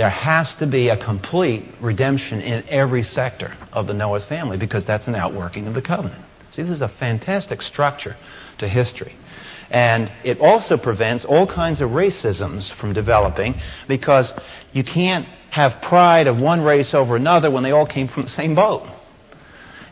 There 0.00 0.08
has 0.08 0.54
to 0.54 0.66
be 0.66 0.88
a 0.88 0.96
complete 0.96 1.62
redemption 1.78 2.40
in 2.40 2.66
every 2.70 3.02
sector 3.02 3.54
of 3.70 3.86
the 3.86 3.92
Noah's 3.92 4.24
family 4.24 4.56
because 4.56 4.86
that's 4.86 5.06
an 5.08 5.14
outworking 5.14 5.66
of 5.66 5.74
the 5.74 5.82
covenant. 5.82 6.24
See, 6.52 6.62
this 6.62 6.70
is 6.70 6.80
a 6.80 6.88
fantastic 6.88 7.60
structure 7.60 8.16
to 8.60 8.66
history. 8.66 9.14
And 9.68 10.10
it 10.24 10.40
also 10.40 10.78
prevents 10.78 11.26
all 11.26 11.46
kinds 11.46 11.82
of 11.82 11.90
racisms 11.90 12.72
from 12.76 12.94
developing 12.94 13.60
because 13.88 14.32
you 14.72 14.84
can't 14.84 15.26
have 15.50 15.82
pride 15.82 16.28
of 16.28 16.40
one 16.40 16.62
race 16.62 16.94
over 16.94 17.14
another 17.14 17.50
when 17.50 17.62
they 17.62 17.72
all 17.72 17.86
came 17.86 18.08
from 18.08 18.22
the 18.22 18.30
same 18.30 18.54
boat. 18.54 18.88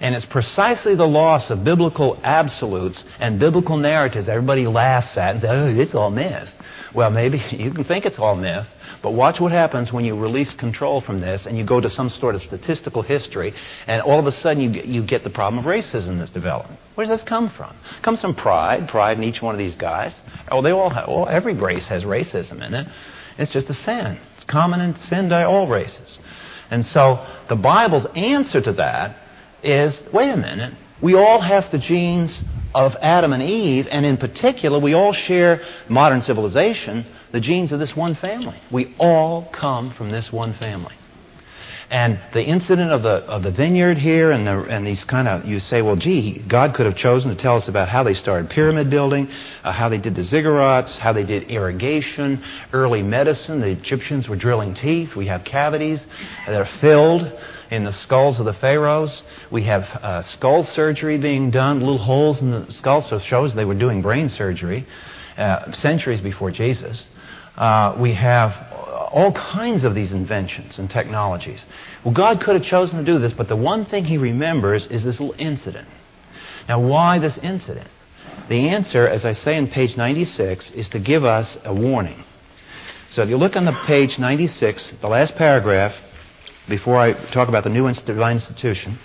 And 0.01 0.14
it's 0.14 0.25
precisely 0.25 0.94
the 0.94 1.07
loss 1.07 1.51
of 1.51 1.64
biblical 1.64 2.18
absolutes 2.23 3.05
and 3.21 3.38
biblical 3.38 3.77
narratives 3.77 4.25
that 4.25 4.33
everybody 4.33 4.66
laughs 4.66 5.18
at 5.18 5.33
and 5.33 5.42
says, 5.42 5.51
oh, 5.53 5.79
it's 5.79 5.94
all 5.94 6.11
myth. 6.11 6.49
Well, 6.94 7.11
maybe 7.11 7.38
you 7.51 7.70
can 7.72 7.85
think 7.85 8.07
it's 8.07 8.18
all 8.18 8.35
myth, 8.35 8.66
but 9.03 9.12
watch 9.12 9.40
what 9.40 9.53
happens 9.53 9.92
when 9.92 10.05
you 10.05 10.16
release 10.16 10.55
control 10.55 11.01
from 11.01 11.20
this 11.20 11.46
and 11.46 11.57
you 11.57 11.64
go 11.64 11.81
to 11.81 11.90
some 11.90 12.09
sort 12.09 12.35
of 12.35 12.42
statistical 12.42 13.03
history, 13.03 13.55
and 13.87 14.03
all 14.03 14.18
of 14.18 14.27
a 14.27 14.33
sudden 14.33 14.74
you, 14.74 14.83
you 14.83 15.03
get 15.03 15.24
the 15.24 15.31
problem 15.31 15.59
of 15.59 15.64
racism 15.64 16.18
that's 16.18 16.31
developed. 16.31 16.70
Where 16.94 17.07
does 17.07 17.20
this 17.20 17.29
come 17.29 17.51
from? 17.51 17.77
It 17.96 18.03
comes 18.03 18.20
from 18.20 18.35
pride, 18.35 18.88
pride 18.88 19.18
in 19.18 19.24
each 19.24 19.42
one 19.42 19.55
of 19.55 19.59
these 19.59 19.74
guys. 19.74 20.20
Oh, 20.51 20.62
they 20.62 20.72
all 20.72 20.90
have, 20.90 21.09
well, 21.09 21.29
every 21.29 21.55
race 21.55 21.87
has 21.87 22.05
racism 22.05 22.64
in 22.64 22.74
it. 22.74 22.88
It's 23.38 23.53
just 23.53 23.70
a 23.70 23.74
sin. 23.74 24.18
It's 24.37 24.44
common 24.44 24.81
in 24.81 24.96
sin 24.96 25.29
to 25.29 25.46
all 25.46 25.68
races. 25.68 26.18
And 26.70 26.85
so 26.85 27.24
the 27.48 27.57
Bible's 27.57 28.07
answer 28.16 28.61
to 28.61 28.72
that 28.74 29.16
is 29.62 30.03
wait 30.12 30.31
a 30.31 30.37
minute, 30.37 30.74
we 31.01 31.14
all 31.14 31.40
have 31.40 31.70
the 31.70 31.79
genes 31.79 32.40
of 32.79 32.95
Adam 33.03 33.33
and 33.33 33.43
Eve, 33.43 33.88
and 33.91 34.07
in 34.07 34.17
particular, 34.17 34.79
we 34.79 34.95
all 34.95 35.12
share 35.12 35.62
modern 35.88 36.23
civilization, 36.23 37.05
the 37.33 37.41
genes 37.41 37.73
of 37.73 37.81
this 37.81 37.97
one 37.97 38.14
family. 38.14 38.57
We 38.71 38.95
all 39.01 39.49
come 39.53 39.91
from 39.91 40.12
this 40.12 40.33
one 40.33 40.55
family. 40.55 40.95
And 41.91 42.21
the 42.33 42.45
incident 42.45 42.93
of 42.93 43.03
the 43.03 43.14
of 43.35 43.43
the 43.43 43.51
vineyard 43.51 43.99
here, 43.99 44.31
and 44.31 44.47
the, 44.47 44.62
and 44.62 44.87
these 44.87 45.03
kind 45.03 45.27
of 45.27 45.45
you 45.45 45.59
say, 45.59 45.83
well, 45.83 45.97
gee, 45.97 46.38
God 46.47 46.75
could 46.75 46.87
have 46.87 46.95
chosen 46.95 47.31
to 47.31 47.37
tell 47.37 47.57
us 47.57 47.67
about 47.67 47.88
how 47.88 48.05
they 48.05 48.14
started 48.14 48.49
pyramid 48.49 48.91
building, 48.91 49.29
uh, 49.64 49.73
how 49.73 49.88
they 49.88 49.99
did 49.99 50.14
the 50.14 50.23
ziggurats, 50.23 50.97
how 50.99 51.12
they 51.12 51.25
did 51.25 51.51
irrigation, 51.51 52.45
early 52.73 53.03
medicine. 53.03 53.59
The 53.61 53.69
Egyptians 53.71 54.29
were 54.29 54.37
drilling 54.37 54.75
teeth. 54.75 55.17
We 55.17 55.27
have 55.27 55.43
cavities 55.43 56.07
that 56.47 56.55
are 56.55 56.69
filled 56.81 57.33
in 57.70 57.85
the 57.85 57.92
skulls 57.92 58.38
of 58.38 58.46
the 58.46 58.54
pharaohs. 58.54 59.22
We 59.50 59.64
have 59.64 59.83
uh, 59.83 60.22
skull 60.22 60.64
surgery 60.64 61.18
being 61.18 61.50
done, 61.50 61.81
little 61.81 61.98
holes 61.98 62.40
in 62.40 62.50
the 62.50 62.72
skull, 62.72 63.02
so 63.02 63.18
shows 63.18 63.54
they 63.54 63.64
were 63.64 63.74
doing 63.74 64.02
brain 64.02 64.28
surgery 64.28 64.87
uh, 65.37 65.72
centuries 65.72 66.20
before 66.20 66.50
Jesus. 66.50 67.07
Uh, 67.57 67.96
we 67.98 68.14
have 68.14 68.52
all 69.11 69.33
kinds 69.33 69.85
of 69.85 69.94
these 69.94 70.12
inventions 70.12 70.78
and 70.78 70.88
technologies. 70.90 71.64
Well, 72.04 72.14
God 72.14 72.40
could 72.40 72.54
have 72.54 72.64
chosen 72.64 72.98
to 72.98 73.04
do 73.04 73.18
this, 73.18 73.33
but 73.33 73.48
the 73.48 73.57
one 73.57 73.85
thing 73.85 74.04
He 74.04 74.18
remembers 74.18 74.87
is 74.87 75.02
this 75.02 75.18
little 75.20 75.35
incident. 75.38 75.88
Now, 76.68 76.81
why 76.81 77.18
this 77.18 77.38
incident? 77.38 77.88
The 78.48 78.68
answer, 78.68 79.07
as 79.07 79.24
I 79.24 79.33
say 79.33 79.57
in 79.57 79.68
page 79.68 79.96
96, 79.96 80.70
is 80.72 80.88
to 80.90 80.98
give 80.98 81.24
us 81.24 81.57
a 81.64 81.74
warning. 81.74 82.24
So 83.11 83.22
if 83.22 83.28
you 83.28 83.37
look 83.37 83.57
on 83.57 83.64
the 83.64 83.72
page 83.87 84.18
96, 84.18 84.94
the 85.00 85.09
last 85.09 85.35
paragraph, 85.35 85.94
before 86.68 86.96
I 86.98 87.12
talk 87.31 87.48
about 87.48 87.64
the 87.64 87.70
new 87.70 87.90
divine 87.92 88.37
institution, 88.37 88.98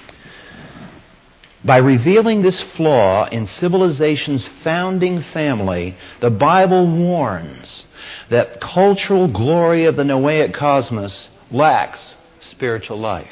by 1.66 1.78
revealing 1.78 2.42
this 2.42 2.60
flaw 2.76 3.26
in 3.26 3.46
civilization's 3.46 4.46
founding 4.64 5.22
family, 5.22 5.98
the 6.20 6.30
Bible 6.30 6.86
warns 6.86 7.86
that 8.30 8.60
cultural 8.60 9.30
glory 9.30 9.86
of 9.86 9.96
the 9.96 10.04
Noahic 10.04 10.54
cosmos 10.54 11.30
lacks 11.52 12.16
spiritual 12.52 13.00
life. 13.00 13.32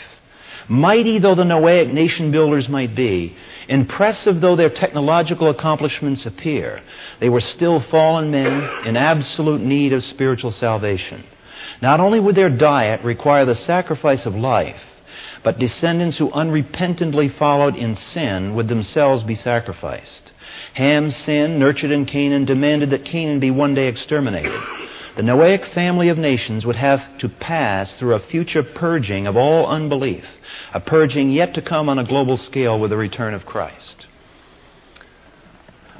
Mighty 0.69 1.19
though 1.19 1.35
the 1.35 1.43
Noahic 1.43 1.91
nation 1.91 2.31
builders 2.31 2.69
might 2.69 2.95
be, 2.95 3.35
impressive 3.67 4.39
though 4.39 4.55
their 4.55 4.69
technological 4.69 5.49
accomplishments 5.49 6.25
appear, 6.25 6.79
they 7.19 7.27
were 7.27 7.41
still 7.41 7.81
fallen 7.81 8.31
men 8.31 8.85
in 8.85 8.95
absolute 8.95 9.59
need 9.59 9.91
of 9.91 10.05
spiritual 10.05 10.51
salvation. 10.51 11.25
Not 11.81 11.99
only 11.99 12.19
would 12.19 12.35
their 12.35 12.49
diet 12.49 13.03
require 13.03 13.45
the 13.45 13.55
sacrifice 13.55 14.25
of 14.25 14.35
life, 14.35 14.81
but 15.43 15.59
descendants 15.59 16.17
who 16.17 16.31
unrepentantly 16.31 17.31
followed 17.31 17.75
in 17.75 17.95
sin 17.95 18.55
would 18.55 18.67
themselves 18.67 19.23
be 19.23 19.35
sacrificed. 19.35 20.31
Ham's 20.73 21.15
sin, 21.15 21.57
nurtured 21.59 21.91
in 21.91 22.05
Canaan, 22.05 22.45
demanded 22.45 22.89
that 22.91 23.05
Canaan 23.05 23.39
be 23.39 23.51
one 23.51 23.73
day 23.73 23.87
exterminated. 23.87 24.59
The 25.15 25.23
Noahic 25.23 25.65
family 25.65 26.09
of 26.09 26.17
nations 26.17 26.65
would 26.65 26.77
have 26.77 27.17
to 27.17 27.27
pass 27.27 27.93
through 27.95 28.15
a 28.15 28.19
future 28.19 28.63
purging 28.63 29.27
of 29.27 29.35
all 29.35 29.67
unbelief, 29.67 30.25
a 30.73 30.79
purging 30.79 31.29
yet 31.29 31.53
to 31.55 31.61
come 31.61 31.89
on 31.89 31.99
a 31.99 32.03
global 32.03 32.37
scale 32.37 32.79
with 32.79 32.91
the 32.91 32.97
return 32.97 33.33
of 33.33 33.45
Christ. 33.45 34.07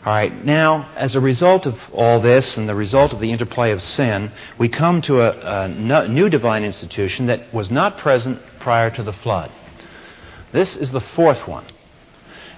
All 0.03 0.11
right, 0.11 0.33
now, 0.43 0.89
as 0.95 1.13
a 1.13 1.19
result 1.19 1.67
of 1.67 1.75
all 1.93 2.19
this 2.19 2.57
and 2.57 2.67
the 2.67 2.73
result 2.73 3.13
of 3.13 3.19
the 3.19 3.31
interplay 3.31 3.69
of 3.69 3.83
sin, 3.83 4.31
we 4.57 4.67
come 4.67 4.99
to 5.03 5.21
a, 5.21 5.65
a 5.65 6.07
new 6.07 6.27
divine 6.27 6.63
institution 6.63 7.27
that 7.27 7.53
was 7.53 7.69
not 7.69 7.99
present 7.99 8.39
prior 8.59 8.89
to 8.89 9.03
the 9.03 9.13
flood. 9.13 9.51
This 10.51 10.75
is 10.75 10.89
the 10.89 11.01
fourth 11.01 11.47
one. 11.47 11.67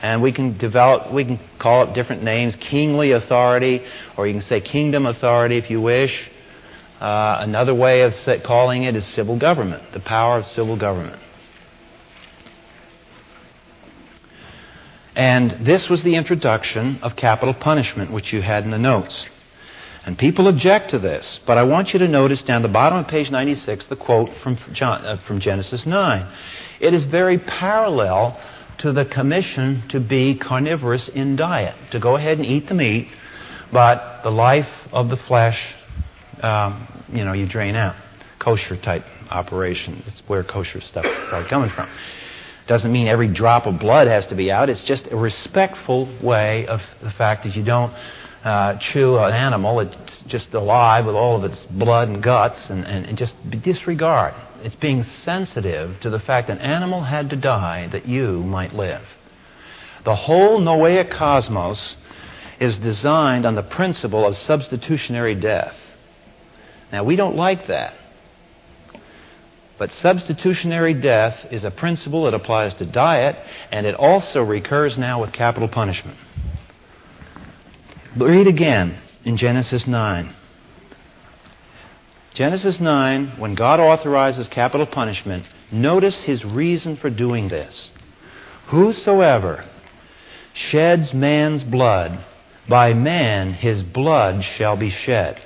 And 0.01 0.21
we 0.21 0.31
can 0.31 0.57
develop, 0.57 1.11
we 1.11 1.25
can 1.25 1.39
call 1.59 1.89
it 1.89 1.93
different 1.93 2.23
names 2.23 2.55
kingly 2.55 3.11
authority, 3.11 3.85
or 4.15 4.25
you 4.25 4.33
can 4.35 4.41
say 4.41 4.61
kingdom 4.61 5.05
authority 5.05 5.57
if 5.57 5.69
you 5.69 5.81
wish. 5.81 6.31
Uh, 7.01 7.39
another 7.41 7.75
way 7.75 8.03
of 8.03 8.13
calling 8.43 8.83
it 8.83 8.95
is 8.95 9.05
civil 9.05 9.37
government, 9.37 9.83
the 9.91 9.99
power 9.99 10.37
of 10.37 10.45
civil 10.45 10.77
government. 10.77 11.19
And 15.15 15.65
this 15.65 15.89
was 15.89 16.03
the 16.03 16.15
introduction 16.15 16.99
of 17.03 17.15
capital 17.15 17.53
punishment, 17.53 18.11
which 18.11 18.33
you 18.33 18.41
had 18.41 18.63
in 18.63 18.71
the 18.71 18.79
notes. 18.79 19.27
And 20.05 20.17
people 20.17 20.47
object 20.47 20.89
to 20.89 20.99
this, 20.99 21.39
but 21.45 21.57
I 21.57 21.63
want 21.63 21.93
you 21.93 21.99
to 21.99 22.07
notice 22.07 22.43
down 22.43 22.61
the 22.61 22.67
bottom 22.67 22.97
of 22.97 23.07
page 23.07 23.31
96 23.31 23.85
the 23.85 23.95
quote 23.95 24.29
from, 24.43 24.57
John, 24.73 25.05
uh, 25.05 25.17
from 25.25 25.39
Genesis 25.39 25.85
9. 25.85 26.33
It 26.81 26.93
is 26.93 27.05
very 27.05 27.37
parallel 27.37 28.37
to 28.79 28.91
the 28.91 29.05
commission 29.05 29.83
to 29.89 30.01
be 30.01 30.37
carnivorous 30.37 31.07
in 31.07 31.37
diet, 31.37 31.75
to 31.91 31.99
go 31.99 32.17
ahead 32.17 32.37
and 32.37 32.45
eat 32.45 32.67
the 32.67 32.73
meat, 32.73 33.07
but 33.71 34.23
the 34.23 34.31
life 34.31 34.69
of 34.91 35.07
the 35.07 35.17
flesh, 35.17 35.73
um, 36.41 37.05
you 37.13 37.23
know, 37.23 37.33
you 37.33 37.47
drain 37.47 37.75
out. 37.75 37.95
Kosher 38.39 38.75
type 38.75 39.05
operation. 39.29 40.03
It's 40.05 40.21
where 40.27 40.43
kosher 40.43 40.81
stuff 40.81 41.05
started 41.27 41.49
coming 41.49 41.69
from. 41.69 41.87
Doesn't 42.67 42.91
mean 42.91 43.07
every 43.07 43.27
drop 43.27 43.65
of 43.65 43.79
blood 43.79 44.07
has 44.07 44.25
to 44.27 44.35
be 44.35 44.51
out. 44.51 44.69
It's 44.69 44.83
just 44.83 45.07
a 45.07 45.15
respectful 45.15 46.07
way 46.21 46.65
of 46.67 46.81
the 47.01 47.11
fact 47.11 47.43
that 47.43 47.55
you 47.55 47.63
don't 47.63 47.93
uh, 48.43 48.77
chew 48.77 49.17
an 49.17 49.33
animal. 49.33 49.79
It's 49.81 50.21
just 50.27 50.53
alive 50.53 51.05
with 51.05 51.15
all 51.15 51.35
of 51.35 51.43
its 51.43 51.61
blood 51.63 52.07
and 52.07 52.23
guts, 52.23 52.69
and, 52.69 52.85
and, 52.85 53.05
and 53.05 53.17
just 53.17 53.35
disregard. 53.49 54.33
It's 54.63 54.75
being 54.75 55.03
sensitive 55.03 55.99
to 56.01 56.09
the 56.09 56.19
fact 56.19 56.47
that 56.47 56.59
an 56.59 56.63
animal 56.63 57.03
had 57.03 57.29
to 57.31 57.35
die 57.35 57.87
that 57.87 58.05
you 58.07 58.39
might 58.43 58.73
live. 58.73 59.03
The 60.05 60.15
whole 60.15 60.59
Noahic 60.59 61.11
cosmos 61.11 61.97
is 62.59 62.77
designed 62.77 63.45
on 63.45 63.55
the 63.55 63.63
principle 63.63 64.25
of 64.25 64.37
substitutionary 64.37 65.35
death. 65.35 65.75
Now, 66.91 67.03
we 67.03 67.15
don't 67.15 67.35
like 67.35 67.67
that. 67.67 67.93
But 69.83 69.91
substitutionary 69.91 70.93
death 70.93 71.45
is 71.51 71.65
a 71.65 71.69
principle 71.69 72.23
that 72.23 72.33
applies 72.33 72.73
to 72.75 72.85
diet, 72.85 73.35
and 73.69 73.85
it 73.85 73.95
also 73.95 74.41
recurs 74.41 74.97
now 74.97 75.19
with 75.19 75.33
capital 75.33 75.67
punishment. 75.67 76.17
Read 78.15 78.47
again 78.47 78.97
in 79.25 79.35
Genesis 79.35 79.85
9. 79.85 80.33
Genesis 82.33 82.79
9, 82.79 83.33
when 83.37 83.55
God 83.55 83.81
authorizes 83.81 84.47
capital 84.47 84.85
punishment, 84.85 85.43
notice 85.69 86.23
his 86.23 86.45
reason 86.45 86.95
for 86.95 87.09
doing 87.09 87.49
this. 87.49 87.91
Whosoever 88.67 89.65
sheds 90.53 91.13
man's 91.13 91.61
blood, 91.61 92.23
by 92.69 92.93
man 92.93 93.51
his 93.51 93.83
blood 93.83 94.45
shall 94.45 94.77
be 94.77 94.91
shed. 94.91 95.41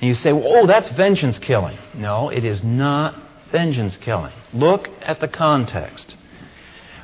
And 0.00 0.08
you 0.08 0.16
say, 0.16 0.32
well, 0.32 0.62
oh, 0.62 0.66
that's 0.66 0.88
vengeance 0.88 1.38
killing. 1.38 1.78
No, 1.94 2.30
it 2.30 2.44
is 2.44 2.64
not 2.64 3.29
vengeance 3.50 3.96
killing. 3.96 4.32
Look 4.52 4.88
at 5.00 5.20
the 5.20 5.28
context. 5.28 6.16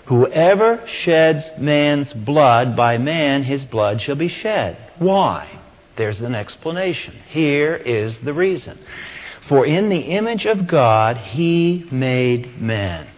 Whoever 0.06 0.86
sheds 0.86 1.44
man's 1.58 2.12
blood, 2.12 2.76
by 2.76 2.98
man 2.98 3.42
his 3.42 3.64
blood 3.64 4.00
shall 4.00 4.14
be 4.14 4.28
shed. 4.28 4.76
Why? 4.98 5.60
There's 5.96 6.20
an 6.20 6.34
explanation. 6.34 7.14
Here 7.28 7.74
is 7.74 8.18
the 8.20 8.32
reason. 8.32 8.78
For 9.48 9.66
in 9.66 9.88
the 9.88 9.98
image 9.98 10.46
of 10.46 10.66
God 10.66 11.16
he 11.16 11.88
made 11.90 12.60
man. 12.60 13.08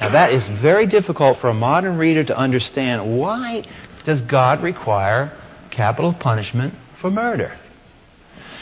Now 0.00 0.10
that 0.10 0.32
is 0.32 0.46
very 0.46 0.86
difficult 0.86 1.38
for 1.40 1.48
a 1.48 1.54
modern 1.54 1.98
reader 1.98 2.24
to 2.24 2.36
understand. 2.36 3.18
Why 3.18 3.64
does 4.06 4.22
God 4.22 4.62
require 4.62 5.36
capital 5.70 6.14
punishment 6.14 6.74
for 7.00 7.10
murder? 7.10 7.58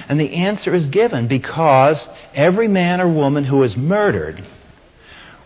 And 0.09 0.21
the 0.21 0.35
answer 0.35 0.75
is 0.75 0.87
given 0.87 1.29
because 1.29 2.09
every 2.35 2.69
man 2.69 3.01
or 3.01 3.09
woman 3.09 3.45
who 3.45 3.63
is 3.63 3.77
murdered 3.77 4.45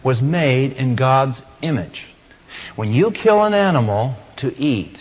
was 0.02 0.20
made 0.20 0.72
in 0.72 0.96
God's 0.96 1.40
image. 1.62 2.06
When 2.76 2.92
you 2.92 3.10
kill 3.10 3.42
an 3.44 3.54
animal 3.54 4.16
to 4.36 4.54
eat, 4.56 5.00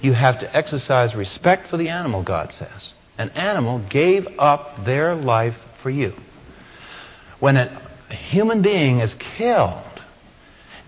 you 0.00 0.12
have 0.12 0.38
to 0.40 0.56
exercise 0.56 1.14
respect 1.14 1.68
for 1.68 1.76
the 1.76 1.88
animal, 1.88 2.22
God 2.22 2.52
says. 2.52 2.92
An 3.18 3.30
animal 3.30 3.78
gave 3.88 4.26
up 4.38 4.84
their 4.84 5.14
life 5.14 5.56
for 5.82 5.90
you. 5.90 6.14
When 7.40 7.56
a 7.56 7.80
human 8.10 8.62
being 8.62 9.00
is 9.00 9.14
killed, 9.14 9.82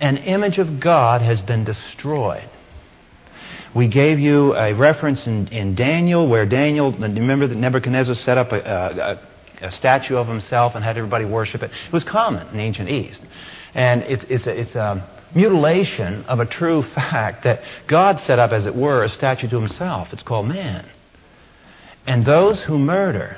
an 0.00 0.18
image 0.18 0.58
of 0.58 0.78
God 0.80 1.22
has 1.22 1.40
been 1.40 1.64
destroyed. 1.64 2.48
We 3.74 3.88
gave 3.88 4.18
you 4.18 4.54
a 4.56 4.72
reference 4.72 5.26
in, 5.26 5.48
in 5.48 5.74
Daniel 5.74 6.26
where 6.26 6.46
Daniel, 6.46 6.92
remember 6.92 7.46
that 7.46 7.56
Nebuchadnezzar 7.56 8.14
set 8.14 8.38
up 8.38 8.52
a, 8.52 9.20
a, 9.60 9.66
a 9.66 9.70
statue 9.70 10.16
of 10.16 10.26
himself 10.26 10.74
and 10.74 10.82
had 10.82 10.96
everybody 10.96 11.24
worship 11.24 11.62
it. 11.62 11.70
It 11.70 11.92
was 11.92 12.04
common 12.04 12.48
in 12.48 12.56
the 12.56 12.62
ancient 12.62 12.88
East. 12.88 13.22
And 13.74 14.02
it's, 14.02 14.24
it's, 14.24 14.46
a, 14.46 14.58
it's 14.58 14.74
a 14.74 15.08
mutilation 15.34 16.24
of 16.24 16.40
a 16.40 16.46
true 16.46 16.82
fact 16.94 17.44
that 17.44 17.62
God 17.86 18.18
set 18.20 18.38
up, 18.38 18.52
as 18.52 18.66
it 18.66 18.74
were, 18.74 19.04
a 19.04 19.08
statue 19.08 19.48
to 19.48 19.58
himself. 19.58 20.12
It's 20.12 20.22
called 20.22 20.48
man. 20.48 20.88
And 22.06 22.24
those 22.24 22.62
who 22.62 22.78
murder 22.78 23.36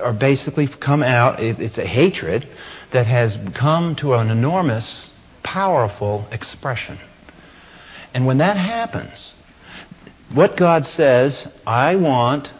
are 0.00 0.14
basically 0.14 0.66
come 0.66 1.02
out, 1.02 1.40
it's 1.40 1.76
a 1.76 1.84
hatred 1.84 2.48
that 2.92 3.06
has 3.06 3.36
come 3.54 3.96
to 3.96 4.14
an 4.14 4.30
enormous, 4.30 5.10
powerful 5.42 6.26
expression. 6.30 6.98
And 8.14 8.24
when 8.24 8.38
that 8.38 8.56
happens, 8.56 9.34
what 10.34 10.56
God 10.56 10.86
says, 10.86 11.46
I 11.66 11.96
want 11.96 12.50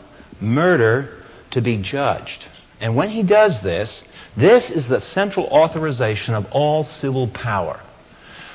murder 0.40 1.22
to 1.50 1.60
be 1.60 1.78
judged. 1.78 2.46
And 2.80 2.94
when 2.94 3.10
he 3.10 3.22
does 3.22 3.60
this, 3.60 4.02
this 4.36 4.70
is 4.70 4.86
the 4.86 5.00
central 5.00 5.46
authorization 5.46 6.34
of 6.34 6.46
all 6.50 6.84
civil 6.84 7.28
power. 7.28 7.80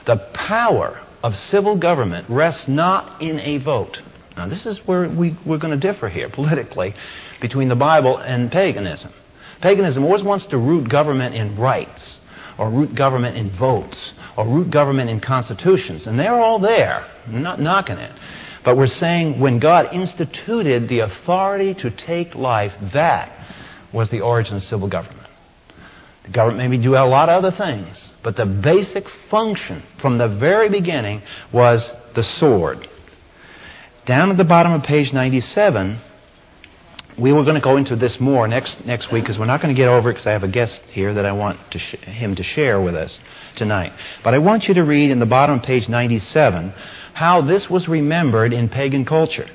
The 0.06 0.18
power 0.34 1.02
of 1.22 1.38
civil 1.38 1.78
government 1.78 2.30
rests 2.30 2.68
not 2.68 3.22
in 3.22 3.40
a 3.40 3.58
vote. 3.58 4.02
Now, 4.36 4.48
this 4.48 4.66
is 4.66 4.86
where 4.88 5.08
we, 5.08 5.38
we're 5.46 5.58
going 5.58 5.80
to 5.80 5.94
differ 5.94 6.10
here 6.10 6.30
politically 6.30 6.96
between 7.40 7.70
the 7.70 7.76
Bible 7.76 8.18
and 8.18 8.52
paganism. 8.52 9.14
Paganism 9.62 10.04
always 10.04 10.24
wants 10.24 10.46
to 10.48 10.58
root 10.58 10.90
government 10.90 11.36
in 11.36 11.56
rights, 11.56 12.20
or 12.58 12.70
root 12.70 12.96
government 12.96 13.38
in 13.38 13.50
votes, 13.52 14.14
or 14.36 14.46
root 14.46 14.72
government 14.72 15.10
in 15.10 15.20
constitutions. 15.20 16.08
And 16.08 16.20
they're 16.20 16.34
all 16.34 16.60
there. 16.60 17.06
I'm 17.28 17.42
not 17.42 17.62
knocking 17.62 17.98
it. 17.98 18.12
But 18.64 18.78
we're 18.78 18.88
saying 18.88 19.40
when 19.40 19.60
God 19.60 19.94
instituted 19.94 20.88
the 20.88 21.00
authority 21.00 21.74
to 21.76 21.92
take 21.92 22.36
life, 22.36 22.74
that 22.94 23.32
was 23.92 24.10
the 24.10 24.22
origin 24.22 24.56
of 24.56 24.64
civil 24.64 24.88
government. 24.88 25.28
The 26.24 26.32
government 26.32 26.60
maybe 26.60 26.82
do 26.82 26.96
a 26.96 27.04
lot 27.06 27.30
of 27.30 27.44
other 27.44 27.56
things, 27.56 28.12
but 28.24 28.38
the 28.38 28.46
basic 28.46 29.06
function 29.30 29.84
from 30.00 30.18
the 30.18 30.30
very 30.30 30.70
beginning 30.70 31.22
was 31.52 31.92
the 32.16 32.24
sword. 32.24 32.88
Down 34.06 34.32
at 34.32 34.38
the 34.38 34.44
bottom 34.44 34.72
of 34.72 34.84
page 34.84 35.12
97, 35.12 36.00
we 37.18 37.32
were 37.32 37.44
going 37.44 37.56
to 37.56 37.62
go 37.62 37.78
into 37.78 37.96
this 37.96 38.20
more 38.20 38.48
next 38.48 38.86
next 38.86 39.12
week 39.12 39.24
because 39.24 39.38
we're 39.38 39.46
not 39.46 39.62
going 39.62 39.74
to 39.74 39.80
get 39.80 39.88
over 39.88 40.10
it 40.10 40.14
because 40.14 40.28
I 40.28 40.32
have 40.32 40.44
a 40.44 40.48
guest 40.48 40.82
here 40.92 41.14
that 41.14 41.26
I 41.26 41.32
want 41.32 41.60
to 41.72 41.80
sh- 41.80 41.96
him 41.96 42.36
to 42.36 42.44
share 42.44 42.82
with 42.82 42.96
us 42.96 43.20
tonight. 43.56 43.94
But 44.24 44.34
I 44.34 44.40
want 44.40 44.68
you 44.68 44.74
to 44.76 44.84
read 44.84 45.12
in 45.12 45.20
the 45.20 45.26
bottom 45.26 45.60
page 45.60 45.88
97 45.88 46.74
how 47.14 47.42
this 47.42 47.70
was 47.70 47.88
remembered 47.88 48.54
in 48.54 48.70
pagan 48.70 49.06
culture. 49.06 49.48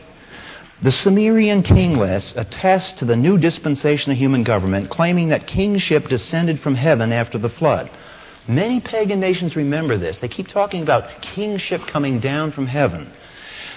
The 0.81 0.92
Sumerian 0.92 1.64
king 1.64 1.99
lists 1.99 2.35
attest 2.37 2.99
to 2.99 3.05
the 3.05 3.16
new 3.16 3.37
dispensation 3.37 4.12
of 4.12 4.18
human 4.18 4.44
government, 4.44 4.90
claiming 4.90 5.31
that 5.31 5.49
kingship 5.49 6.09
descended 6.09 6.61
from 6.61 6.77
heaven 6.77 7.12
after 7.12 7.37
the 7.37 7.49
flood. 7.49 7.90
Many 8.47 8.81
pagan 8.81 9.18
nations 9.18 9.57
remember 9.57 9.99
this. 9.99 10.21
They 10.21 10.29
keep 10.29 10.47
talking 10.47 10.83
about 10.83 11.21
kingship 11.21 11.87
coming 11.88 12.21
down 12.21 12.53
from 12.53 12.66
heaven. 12.66 13.11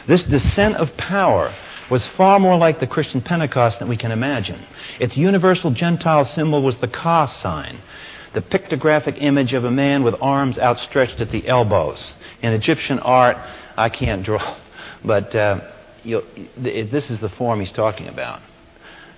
This 0.08 0.24
descent 0.24 0.76
of 0.76 0.96
power 0.96 1.54
was 1.92 2.08
far 2.08 2.40
more 2.40 2.58
like 2.58 2.80
the 2.80 2.88
Christian 2.88 3.22
Pentecost 3.22 3.80
than 3.80 3.90
we 3.90 3.98
can 3.98 4.12
imagine. 4.14 4.66
Its 4.98 5.18
universal 5.18 5.72
Gentile 5.72 6.24
symbol 6.24 6.64
was 6.64 6.78
the 6.78 6.88
ka 6.88 7.26
sign, 7.26 7.80
the 8.34 8.42
pictographic 8.42 9.22
image 9.22 9.52
of 9.52 9.66
a 9.66 9.72
man 9.72 10.02
with 10.02 10.16
arms 10.22 10.58
outstretched 10.58 11.20
at 11.20 11.32
the 11.32 11.46
elbows. 11.50 12.16
In 12.42 12.54
Egyptian 12.54 12.98
art, 13.00 13.36
I 13.76 13.90
can't 13.90 14.24
draw, 14.24 14.58
but 15.06 15.36
uh, 15.36 15.60
this 16.58 17.12
is 17.12 17.20
the 17.20 17.30
form 17.30 17.60
he's 17.60 17.74
talking 17.74 18.08
about. 18.08 18.42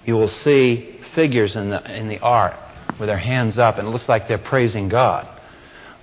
You 0.04 0.16
will 0.16 0.28
see 0.28 1.00
figures 1.14 1.56
in 1.56 1.70
the, 1.70 1.96
in 1.96 2.08
the 2.08 2.20
art 2.20 2.56
with 3.00 3.08
their 3.08 3.20
hands 3.20 3.60
up, 3.60 3.78
and 3.78 3.88
it 3.88 3.92
looks 3.92 4.10
like 4.10 4.28
they're 4.28 4.40
praising 4.40 4.90
God. 4.90 5.28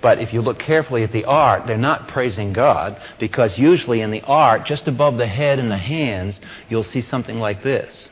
But 0.01 0.19
if 0.19 0.33
you 0.33 0.41
look 0.41 0.59
carefully 0.59 1.03
at 1.03 1.11
the 1.11 1.25
art, 1.25 1.67
they're 1.67 1.77
not 1.77 2.07
praising 2.07 2.53
God 2.53 2.99
because 3.19 3.57
usually 3.57 4.01
in 4.01 4.11
the 4.11 4.21
art, 4.21 4.65
just 4.65 4.87
above 4.87 5.17
the 5.17 5.27
head 5.27 5.59
and 5.59 5.69
the 5.69 5.77
hands, 5.77 6.39
you'll 6.69 6.83
see 6.83 7.01
something 7.01 7.37
like 7.37 7.61
this. 7.61 8.09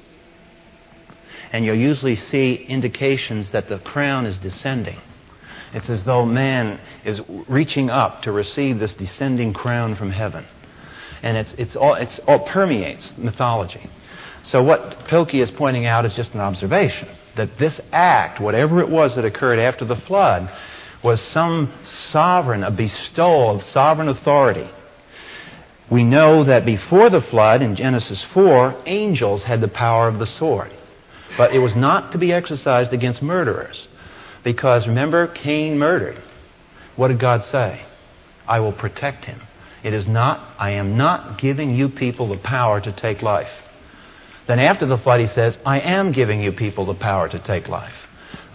And 1.51 1.65
you'll 1.65 1.75
usually 1.75 2.15
see 2.15 2.53
indications 2.53 3.51
that 3.51 3.69
the 3.69 3.79
crown 3.79 4.27
is 4.27 4.37
descending. 4.37 4.99
It's 5.73 5.89
as 5.89 6.03
though 6.03 6.25
man 6.25 6.79
is 7.03 7.21
reaching 7.47 7.89
up 7.89 8.23
to 8.23 8.31
receive 8.31 8.79
this 8.79 8.93
descending 8.93 9.53
crown 9.53 9.95
from 9.95 10.11
heaven 10.11 10.45
and 11.21 11.37
it's, 11.37 11.53
it's 11.55 11.75
all, 11.75 11.95
it's 11.95 12.19
all 12.19 12.39
permeates 12.39 13.13
mythology. 13.17 13.89
So 14.43 14.63
what 14.63 14.99
Pilkey 15.07 15.41
is 15.41 15.51
pointing 15.51 15.85
out 15.85 16.05
is 16.05 16.13
just 16.13 16.33
an 16.33 16.39
observation 16.39 17.09
that 17.35 17.57
this 17.57 17.79
act, 17.91 18.39
whatever 18.39 18.79
it 18.81 18.89
was 18.89 19.15
that 19.15 19.25
occurred 19.25 19.59
after 19.59 19.85
the 19.85 19.95
flood, 19.95 20.51
was 21.03 21.21
some 21.21 21.71
sovereign, 21.83 22.63
a 22.63 22.71
bestowal 22.71 23.55
of 23.55 23.63
sovereign 23.63 24.09
authority 24.09 24.69
We 25.89 26.03
know 26.03 26.43
that 26.43 26.65
before 26.65 27.09
the 27.09 27.21
flood 27.21 27.61
in 27.61 27.75
Genesis 27.75 28.23
4, 28.33 28.83
angels 28.85 29.43
had 29.43 29.61
the 29.61 29.67
power 29.67 30.07
of 30.07 30.19
the 30.19 30.27
sword. 30.27 30.71
But 31.37 31.53
it 31.53 31.59
was 31.59 31.75
not 31.75 32.11
to 32.11 32.17
be 32.17 32.31
exercised 32.31 32.93
against 32.93 33.21
murderers. 33.21 33.87
Because 34.43 34.87
remember, 34.87 35.27
Cain 35.27 35.79
murdered. 35.79 36.21
What 36.95 37.07
did 37.07 37.19
God 37.19 37.43
say? 37.43 37.81
I 38.47 38.59
will 38.59 38.73
protect 38.73 39.25
him. 39.25 39.41
It 39.83 39.93
is 39.93 40.07
not, 40.07 40.55
I 40.59 40.71
am 40.71 40.97
not 40.97 41.39
giving 41.39 41.75
you 41.75 41.89
people 41.89 42.27
the 42.27 42.37
power 42.37 42.81
to 42.81 42.91
take 42.91 43.21
life. 43.21 43.51
Then 44.47 44.59
after 44.59 44.85
the 44.85 44.97
flood, 44.97 45.21
he 45.21 45.27
says, 45.27 45.57
I 45.65 45.79
am 45.79 46.11
giving 46.11 46.41
you 46.41 46.51
people 46.51 46.85
the 46.85 46.95
power 46.95 47.29
to 47.29 47.39
take 47.39 47.67
life. 47.67 47.93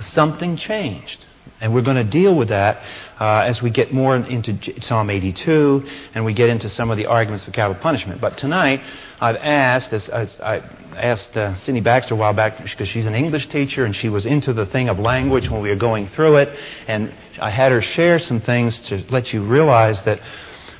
Something 0.01 0.57
changed. 0.57 1.25
And 1.64 1.72
we're 1.72 1.81
going 1.81 1.96
to 1.96 2.05
deal 2.05 2.37
with 2.37 2.48
that 2.48 2.83
uh, 3.18 3.38
as 3.38 3.62
we 3.62 3.70
get 3.70 3.90
more 3.90 4.14
into 4.16 4.83
Psalm 4.83 5.09
82 5.09 5.88
and 6.12 6.22
we 6.22 6.35
get 6.35 6.50
into 6.50 6.68
some 6.68 6.90
of 6.90 6.98
the 6.98 7.07
arguments 7.07 7.42
for 7.42 7.53
capital 7.53 7.83
punishment. 7.83 8.20
But 8.20 8.37
tonight, 8.37 8.83
I've 9.18 9.37
asked, 9.37 9.90
as, 9.94 10.07
as 10.11 10.38
I 10.40 10.59
asked 10.94 11.35
uh, 11.35 11.57
Cindy 11.57 11.81
Baxter 11.81 12.12
a 12.12 12.18
while 12.18 12.35
back, 12.35 12.62
because 12.62 12.87
she's 12.87 13.07
an 13.07 13.14
English 13.14 13.48
teacher 13.48 13.87
and 13.87 13.96
she 13.96 14.11
was 14.11 14.27
into 14.27 14.53
the 14.53 14.66
thing 14.66 14.90
of 14.90 14.98
language 14.98 15.48
when 15.48 15.62
we 15.62 15.70
were 15.70 15.77
going 15.77 16.09
through 16.09 16.37
it, 16.37 16.55
and 16.87 17.14
I 17.40 17.48
had 17.48 17.72
her 17.72 17.81
share 17.81 18.18
some 18.18 18.42
things 18.42 18.79
to 18.90 19.03
let 19.09 19.33
you 19.33 19.42
realize 19.42 20.03
that 20.03 20.20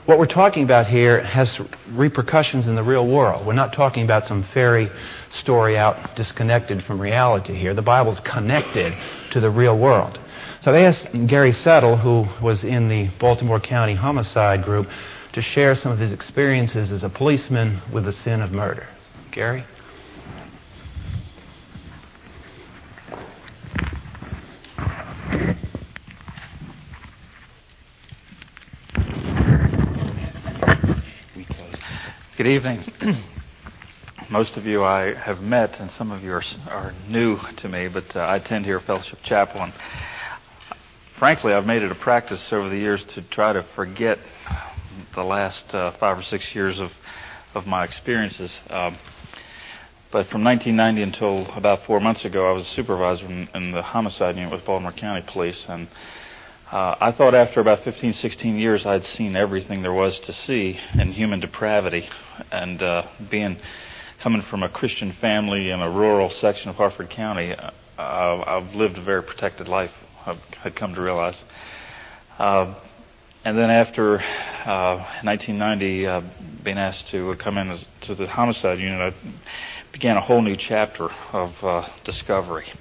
what 0.05 0.19
we're 0.19 0.27
talking 0.27 0.65
about 0.65 0.87
here 0.87 1.23
has 1.23 1.59
repercussions 1.93 2.67
in 2.67 2.75
the 2.75 2.83
real 2.83 3.09
world. 3.09 3.47
We're 3.47 3.55
not 3.55 3.73
talking 3.73 4.05
about 4.05 4.27
some 4.27 4.43
fairy 4.53 4.91
story 5.31 5.79
out 5.79 6.15
disconnected 6.15 6.85
from 6.85 7.01
reality 7.01 7.55
here. 7.55 7.73
The 7.73 7.81
Bible's 7.81 8.21
connected 8.21 8.93
to 9.31 9.41
the 9.41 9.49
real 9.49 9.79
world. 9.79 10.19
So 10.65 10.73
they 10.73 10.87
asked 10.87 11.09
Gary 11.27 11.53
Settle, 11.53 11.99
who 11.99 12.25
was 12.43 12.65
in 12.65 12.89
the 12.89 13.11
Baltimore 13.21 13.61
County 13.61 13.95
homicide 13.95 14.65
group, 14.65 14.89
to 15.35 15.43
share 15.43 15.75
some 15.75 15.93
of 15.93 15.99
his 15.99 16.11
experiences 16.11 16.91
as 16.91 17.03
a 17.03 17.11
policeman 17.11 17.83
with 17.93 18.07
the 18.07 18.13
sin 18.15 18.41
of 18.41 18.51
murder. 18.51 18.87
Gary? 19.31 19.63
Good 32.39 32.47
evening. 32.47 32.85
Most 34.31 34.57
of 34.57 34.65
you 34.65 34.83
I 34.83 35.13
have 35.13 35.43
met, 35.43 35.79
and 35.79 35.91
some 35.91 36.11
of 36.11 36.23
you 36.23 36.33
are, 36.33 36.43
are 36.71 36.95
new 37.07 37.39
to 37.59 37.69
me, 37.69 37.89
but 37.89 38.17
uh, 38.17 38.21
I 38.21 38.37
attend 38.37 38.65
here 38.65 38.81
Fellowship 38.81 39.19
Chapel. 39.23 39.61
And 39.61 39.75
frankly, 41.19 41.53
I've 41.53 41.67
made 41.67 41.83
it 41.83 41.91
a 41.91 41.95
practice 41.95 42.53
over 42.53 42.69
the 42.69 42.77
years 42.77 43.05
to 43.05 43.23
try 43.23 43.53
to 43.53 43.63
forget 43.75 44.19
the 45.15 45.23
last 45.23 45.73
uh, 45.75 45.93
five 45.99 46.19
or 46.19 46.23
six 46.23 46.55
years 46.55 46.81
of, 46.81 46.91
of 47.55 47.67
my 47.67 47.85
experiences. 47.85 48.59
Um, 48.69 48.99
but 50.11 50.29
from 50.29 50.45
1990 50.45 51.03
until 51.03 51.53
about 51.57 51.85
four 51.87 52.01
months 52.01 52.25
ago, 52.25 52.49
I 52.49 52.53
was 52.53 52.63
a 52.63 52.71
supervisor 52.71 53.27
in, 53.27 53.49
in 53.55 53.73
the 53.73 53.83
homicide 53.83 54.37
unit 54.37 54.53
with 54.53 54.65
Baltimore 54.65 54.93
County 54.93 55.25
Police. 55.27 55.67
And 55.69 55.89
uh, 56.71 56.95
I 57.01 57.13
thought 57.13 57.35
after 57.35 57.61
about 57.61 57.85
15, 57.85 58.13
16 58.13 58.59
years, 58.59 58.87
I'd 58.87 59.05
seen 59.05 59.37
everything 59.37 59.83
there 59.83 59.93
was 59.93 60.19
to 60.21 60.33
see 60.33 60.79
in 60.95 61.13
human 61.13 61.41
depravity. 61.41 62.09
And 62.51 62.83
uh, 62.83 63.07
being 63.31 63.59
coming 64.21 64.43
from 64.43 64.63
a 64.63 64.69
Christian 64.69 65.13
family 65.13 65.71
in 65.71 65.81
a 65.81 65.91
rural 65.91 66.31
section 66.31 66.71
of 66.71 66.77
Harford 66.77 67.11
County, 67.11 67.53
uh, 67.53 67.71
I've 67.99 68.75
lived 68.75 68.99
a 68.99 69.03
very 69.03 69.23
protected 69.23 69.69
life 69.69 69.93
Had 70.25 70.75
come 70.75 70.95
to 70.95 71.03
realize. 71.03 71.43
Uh, 72.39 72.75
and 73.45 73.59
then 73.59 73.69
after 73.69 74.21
uh, 74.21 75.05
1990, 75.23 76.07
uh, 76.07 76.23
being 76.63 76.79
asked 76.79 77.09
to 77.09 77.37
come 77.37 77.59
in 77.59 77.71
as, 77.71 77.85
to 78.03 78.15
the 78.15 78.27
homicide 78.27 78.79
unit, 78.79 79.13
I 79.13 79.33
began 79.93 80.17
a 80.17 80.23
whole 80.23 80.41
new 80.41 80.57
chapter 80.57 81.11
of 81.33 81.53
uh, 81.63 81.87
discovery, 82.05 82.73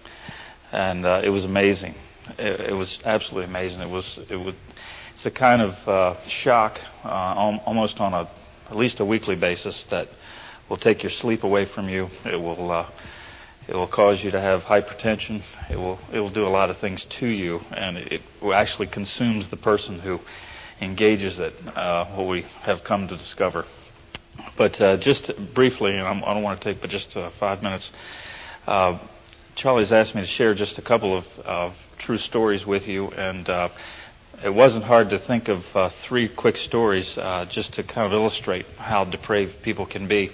and 0.72 1.06
uh, 1.06 1.22
it 1.22 1.30
was 1.30 1.44
amazing. 1.44 1.96
It, 2.40 2.70
it, 2.70 2.74
was 2.74 2.98
absolutely 3.04 3.50
amazing. 3.50 3.82
It 3.82 3.90
was 3.90 4.20
it 4.30 4.38
was 4.38 4.56
it's 5.16 5.26
a 5.26 5.32
kind 5.32 5.62
of 5.62 5.88
uh, 5.88 6.28
shock, 6.28 6.80
almost 7.04 8.00
on 8.00 8.14
a 8.14 8.30
at 8.70 8.78
least 8.78 9.02
a 9.02 9.06
weekly 9.06 9.36
basis 9.36 9.84
that 9.92 10.08
will 10.70 10.78
take 10.78 11.04
your 11.04 11.12
sleep 11.12 11.44
away 11.44 11.66
from 11.66 11.90
you. 11.90 12.08
It 12.24 12.38
will 12.38 12.88
it 13.68 13.76
will 13.76 13.88
cause 13.88 14.24
you 14.24 14.32
to 14.32 14.42
have 14.42 14.62
hypertension. 14.62 15.42
It 15.70 15.78
will 15.78 16.00
it 16.12 16.20
will 16.20 16.30
do 16.30 16.46
a 16.46 16.50
lot 16.50 16.70
of 16.70 16.78
things 16.80 17.06
to 17.20 17.28
you, 17.28 17.60
and 17.72 17.98
it 17.98 18.22
actually 18.54 18.88
consumes 18.88 19.50
the 19.50 19.58
person 19.58 20.00
who 20.00 20.20
engages 20.82 21.40
it. 21.40 21.54
Uh, 21.76 22.06
what 22.16 22.28
we 22.28 22.42
have 22.62 22.84
come 22.84 23.08
to 23.08 23.16
discover. 23.18 23.66
But 24.58 24.80
uh, 24.82 24.98
just 24.98 25.32
briefly, 25.54 25.92
and 25.92 26.02
I'm, 26.08 26.24
I 26.24 26.30
do 26.30 26.36
not 26.36 26.44
want 26.44 26.62
to 26.62 26.74
take 26.74 26.82
but 26.82 26.90
just 26.90 27.16
uh, 27.16 27.30
five 27.40 27.62
minutes. 27.62 27.92
Uh, 28.68 29.00
Charlie's 29.56 29.92
asked 29.92 30.16
me 30.16 30.22
to 30.22 30.28
share 30.28 30.54
just 30.56 30.78
a 30.78 30.82
couple 30.82 31.24
of 31.46 31.74
true 32.00 32.18
stories 32.18 32.66
with 32.66 32.88
you, 32.88 33.10
and 33.10 33.48
uh, 33.48 33.70
it 34.44 34.50
wasn't 34.50 34.84
hard 34.84 35.10
to 35.12 35.20
think 35.20 35.48
of 35.48 35.64
uh, 35.76 35.90
three 36.08 36.28
quick 36.28 36.58
stories 36.58 37.16
just 37.50 37.74
to 37.76 37.84
kind 37.84 38.08
of 38.08 38.14
illustrate 38.14 38.66
how 38.78 39.06
depraved 39.06 39.62
people 39.62 39.86
can 39.86 40.08
be. 40.08 40.32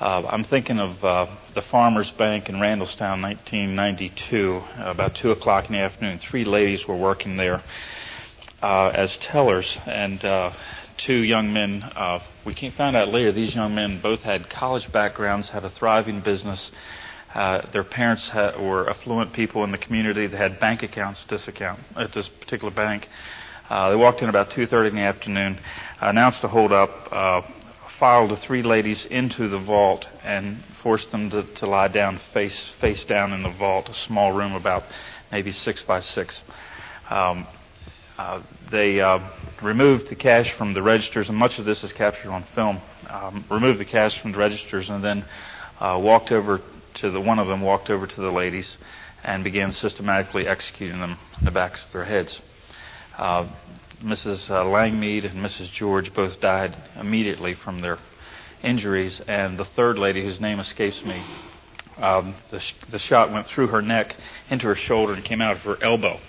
Uh, 0.00 0.26
I'm 0.28 0.42
thinking 0.42 0.80
of 0.80 1.04
uh, 1.04 1.26
the 1.54 1.62
Farmers 1.62 2.10
Bank 2.10 2.48
in 2.48 2.56
Randallstown, 2.56 3.22
1992, 3.22 4.60
about 4.78 5.14
2 5.14 5.30
o'clock 5.30 5.66
in 5.66 5.74
the 5.74 5.78
afternoon. 5.78 6.18
Three 6.18 6.44
ladies 6.44 6.88
were 6.88 6.96
working 6.96 7.36
there 7.36 7.62
uh, 8.60 8.88
as 8.88 9.16
tellers, 9.18 9.78
and 9.86 10.24
uh, 10.24 10.50
two 10.96 11.18
young 11.18 11.52
men. 11.52 11.84
Uh, 11.84 12.18
we 12.44 12.54
found 12.76 12.96
out 12.96 13.10
later 13.10 13.30
these 13.30 13.54
young 13.54 13.72
men 13.76 14.00
both 14.02 14.22
had 14.22 14.50
college 14.50 14.90
backgrounds, 14.90 15.50
had 15.50 15.64
a 15.64 15.70
thriving 15.70 16.20
business. 16.22 16.72
Uh, 17.32 17.64
their 17.70 17.84
parents 17.84 18.34
were 18.34 18.90
affluent 18.90 19.32
people 19.32 19.62
in 19.62 19.70
the 19.70 19.78
community. 19.78 20.26
They 20.26 20.36
had 20.36 20.58
bank 20.58 20.82
accounts 20.82 21.24
this 21.26 21.46
account 21.46 21.78
at 21.94 22.12
this 22.12 22.28
particular 22.28 22.74
bank. 22.74 23.08
they 23.70 23.94
walked 23.94 24.22
in 24.22 24.28
about 24.28 24.50
2:30 24.50 24.88
in 24.88 24.96
the 24.96 25.02
afternoon, 25.02 25.60
announced 26.00 26.42
a 26.42 26.48
hold 26.48 26.72
up 26.72 27.53
filed 27.98 28.30
the 28.30 28.36
three 28.36 28.62
ladies 28.62 29.06
into 29.06 29.48
the 29.48 29.58
vault 29.58 30.06
and 30.22 30.62
forced 30.82 31.10
them 31.10 31.30
to, 31.30 31.42
to 31.54 31.66
lie 31.66 31.88
down 31.88 32.20
face 32.32 32.72
face 32.80 33.04
down 33.04 33.32
in 33.32 33.42
the 33.42 33.50
vault, 33.50 33.88
a 33.88 33.94
small 33.94 34.32
room 34.32 34.52
about 34.54 34.84
maybe 35.30 35.52
six 35.52 35.82
by 35.82 36.00
six. 36.00 36.42
Um, 37.10 37.46
uh, 38.16 38.42
they 38.70 39.00
uh, 39.00 39.18
removed 39.62 40.08
the 40.08 40.14
cash 40.14 40.52
from 40.52 40.74
the 40.74 40.82
registers, 40.82 41.28
and 41.28 41.36
much 41.36 41.58
of 41.58 41.64
this 41.64 41.82
is 41.82 41.92
captured 41.92 42.30
on 42.30 42.44
film. 42.54 42.80
Um, 43.08 43.44
removed 43.50 43.80
the 43.80 43.84
cash 43.84 44.20
from 44.20 44.32
the 44.32 44.38
registers, 44.38 44.88
and 44.88 45.02
then 45.02 45.24
uh, 45.80 45.98
walked 46.00 46.30
over 46.30 46.60
to 46.94 47.10
the 47.10 47.20
one 47.20 47.38
of 47.38 47.48
them 47.48 47.60
walked 47.60 47.90
over 47.90 48.06
to 48.06 48.20
the 48.20 48.30
ladies 48.30 48.78
and 49.24 49.42
began 49.42 49.72
systematically 49.72 50.46
executing 50.46 51.00
them 51.00 51.18
in 51.38 51.44
the 51.44 51.50
backs 51.50 51.84
of 51.84 51.92
their 51.92 52.04
heads. 52.04 52.40
Mrs. 54.04 54.50
Uh, 54.50 54.64
Langmead 54.64 55.24
and 55.24 55.42
Mrs. 55.42 55.72
George 55.72 56.12
both 56.12 56.38
died 56.38 56.76
immediately 57.00 57.54
from 57.54 57.80
their 57.80 57.98
injuries, 58.62 59.22
and 59.26 59.58
the 59.58 59.64
third 59.64 59.96
lady, 59.96 60.22
whose 60.22 60.38
name 60.40 60.60
escapes 60.60 61.02
me, 61.06 61.24
um, 61.96 62.34
the, 62.50 62.60
sh- 62.60 62.74
the 62.90 62.98
shot 62.98 63.32
went 63.32 63.46
through 63.46 63.68
her 63.68 63.80
neck 63.80 64.14
into 64.50 64.66
her 64.66 64.74
shoulder 64.74 65.14
and 65.14 65.24
came 65.24 65.40
out 65.40 65.56
of 65.56 65.62
her 65.62 65.82
elbow, 65.82 66.20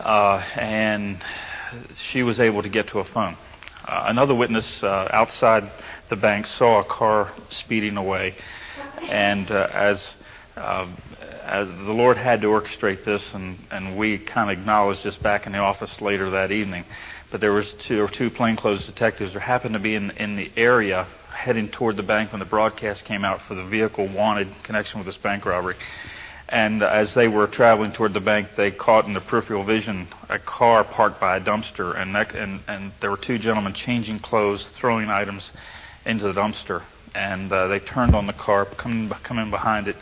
uh, 0.00 0.38
and 0.56 1.22
she 2.10 2.24
was 2.24 2.40
able 2.40 2.62
to 2.62 2.68
get 2.68 2.88
to 2.88 2.98
a 2.98 3.04
phone. 3.04 3.36
Uh, 3.86 4.06
another 4.08 4.34
witness 4.34 4.82
uh, 4.82 5.08
outside 5.12 5.70
the 6.10 6.16
bank 6.16 6.48
saw 6.48 6.80
a 6.80 6.84
car 6.84 7.32
speeding 7.48 7.96
away, 7.96 8.34
and 9.02 9.52
uh, 9.52 9.68
as 9.72 10.14
um, 10.56 10.96
as 11.44 11.68
the 11.68 11.92
Lord 11.92 12.16
had 12.16 12.40
to 12.42 12.48
orchestrate 12.48 13.04
this, 13.04 13.32
and, 13.34 13.58
and 13.70 13.96
we 13.96 14.18
kind 14.18 14.50
of 14.50 14.58
acknowledged 14.58 15.02
this 15.02 15.16
back 15.16 15.46
in 15.46 15.52
the 15.52 15.58
office 15.58 16.00
later 16.00 16.30
that 16.30 16.52
evening. 16.52 16.84
But 17.30 17.40
there 17.40 17.52
was 17.52 17.72
two 17.74 18.02
or 18.02 18.08
two 18.08 18.30
plainclothes 18.30 18.86
detectives 18.86 19.32
who 19.32 19.38
happened 19.38 19.74
to 19.74 19.80
be 19.80 19.94
in 19.94 20.10
in 20.12 20.36
the 20.36 20.50
area 20.56 21.06
heading 21.34 21.68
toward 21.68 21.96
the 21.96 22.02
bank 22.02 22.32
when 22.32 22.38
the 22.38 22.44
broadcast 22.46 23.04
came 23.04 23.24
out 23.24 23.40
for 23.42 23.54
the 23.54 23.64
vehicle 23.64 24.06
wanted 24.06 24.48
in 24.48 24.54
connection 24.62 25.00
with 25.00 25.06
this 25.06 25.16
bank 25.16 25.44
robbery. 25.44 25.76
And 26.48 26.82
as 26.82 27.14
they 27.14 27.28
were 27.28 27.46
traveling 27.46 27.92
toward 27.92 28.12
the 28.12 28.20
bank, 28.20 28.48
they 28.56 28.70
caught 28.70 29.06
in 29.06 29.14
the 29.14 29.22
peripheral 29.22 29.64
vision 29.64 30.08
a 30.28 30.38
car 30.38 30.84
parked 30.84 31.18
by 31.18 31.38
a 31.38 31.40
dumpster, 31.40 31.98
and 31.98 32.14
that, 32.14 32.34
and 32.34 32.60
and 32.68 32.92
there 33.00 33.10
were 33.10 33.16
two 33.16 33.38
gentlemen 33.38 33.72
changing 33.72 34.20
clothes, 34.20 34.68
throwing 34.74 35.08
items 35.08 35.50
into 36.04 36.24
the 36.30 36.34
dumpster, 36.38 36.82
and 37.14 37.50
uh, 37.50 37.68
they 37.68 37.78
turned 37.78 38.14
on 38.14 38.26
the 38.26 38.34
car, 38.34 38.66
coming 38.66 39.08
coming 39.22 39.50
behind 39.50 39.88
it 39.88 39.96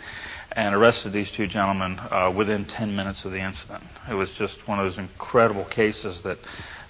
and 0.52 0.74
arrested 0.74 1.12
these 1.12 1.30
two 1.30 1.46
gentlemen 1.46 1.98
uh, 1.98 2.32
within 2.34 2.64
10 2.64 2.94
minutes 2.94 3.24
of 3.24 3.32
the 3.32 3.38
incident. 3.38 3.84
It 4.08 4.14
was 4.14 4.30
just 4.32 4.66
one 4.66 4.78
of 4.78 4.86
those 4.86 4.98
incredible 4.98 5.64
cases 5.64 6.20
that, 6.22 6.38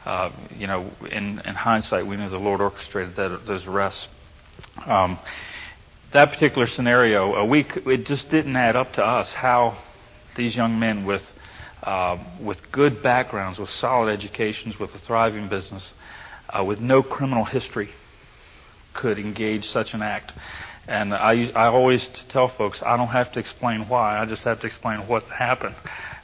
uh, 0.05 0.31
you 0.57 0.67
know, 0.67 0.91
in, 1.11 1.41
in, 1.41 1.55
hindsight, 1.55 2.07
we 2.07 2.17
knew 2.17 2.29
the 2.29 2.39
Lord 2.39 2.61
orchestrated 2.61 3.17
that, 3.17 3.47
those 3.47 3.67
arrests. 3.67 4.09
Um, 4.87 5.19
that 6.13 6.33
particular 6.33 6.67
scenario, 6.67 7.35
a 7.35 7.45
week, 7.45 7.77
it 7.87 8.07
just 8.07 8.31
didn't 8.31 8.57
add 8.57 8.77
up 8.77 8.95
to 8.95 9.05
us 9.05 9.33
how 9.33 9.79
these 10.37 10.57
young 10.57 10.79
men 10.79 11.05
with 11.05 11.23
uh, 11.83 12.19
with 12.43 12.59
good 12.71 13.03
backgrounds, 13.03 13.59
with 13.59 13.71
solid 13.71 14.13
educations, 14.13 14.79
with 14.79 14.95
a 14.95 14.99
thriving 14.99 15.49
business, 15.49 15.95
uh, 16.51 16.63
with 16.63 16.79
no 16.79 17.03
criminal 17.03 17.45
history, 17.45 17.91
could 18.93 19.19
engage 19.19 19.67
such 19.69 19.95
an 19.95 20.03
act. 20.03 20.35
And 20.89 21.15
I, 21.15 21.51
I 21.55 21.67
always 21.67 22.09
tell 22.29 22.49
folks, 22.49 22.83
I 22.83 22.97
don't 22.97 23.09
have 23.09 23.31
to 23.33 23.41
explain 23.41 23.89
why. 23.89 24.19
I 24.19 24.25
just 24.27 24.45
have 24.45 24.61
to 24.61 24.67
explain 24.67 25.07
what 25.07 25.25
happened, 25.25 25.77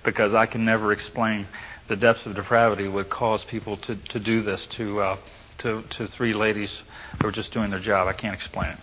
because 0.04 0.34
I 0.34 0.46
can 0.46 0.64
never 0.64 0.92
explain 0.92 1.46
the 1.88 1.96
depths 1.96 2.26
of 2.26 2.34
depravity 2.34 2.88
would 2.88 3.08
cause 3.10 3.44
people 3.44 3.76
to, 3.76 3.96
to 3.96 4.18
do 4.18 4.42
this 4.42 4.66
to, 4.66 5.00
uh, 5.00 5.16
to 5.58 5.82
to 5.82 6.06
three 6.08 6.34
ladies 6.34 6.82
who 7.20 7.26
were 7.26 7.32
just 7.32 7.52
doing 7.52 7.70
their 7.70 7.80
job. 7.80 8.08
I 8.08 8.12
can't 8.12 8.34
explain 8.34 8.70
it. 8.70 8.78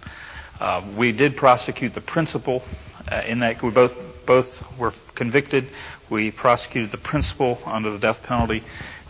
Uh, 0.60 0.94
we 0.98 1.12
did 1.12 1.36
prosecute 1.36 1.94
the 1.94 2.02
principal 2.02 2.64
uh, 3.12 3.22
in 3.28 3.40
that 3.40 3.62
we 3.62 3.72
both 3.72 3.92
both 4.26 4.62
were 4.80 4.94
convicted. 5.16 5.70
We 6.10 6.32
prosecuted 6.32 6.92
the 6.92 6.98
principal 6.98 7.60
under 7.66 7.92
the 7.92 8.00
death 8.00 8.24
penalty. 8.24 8.64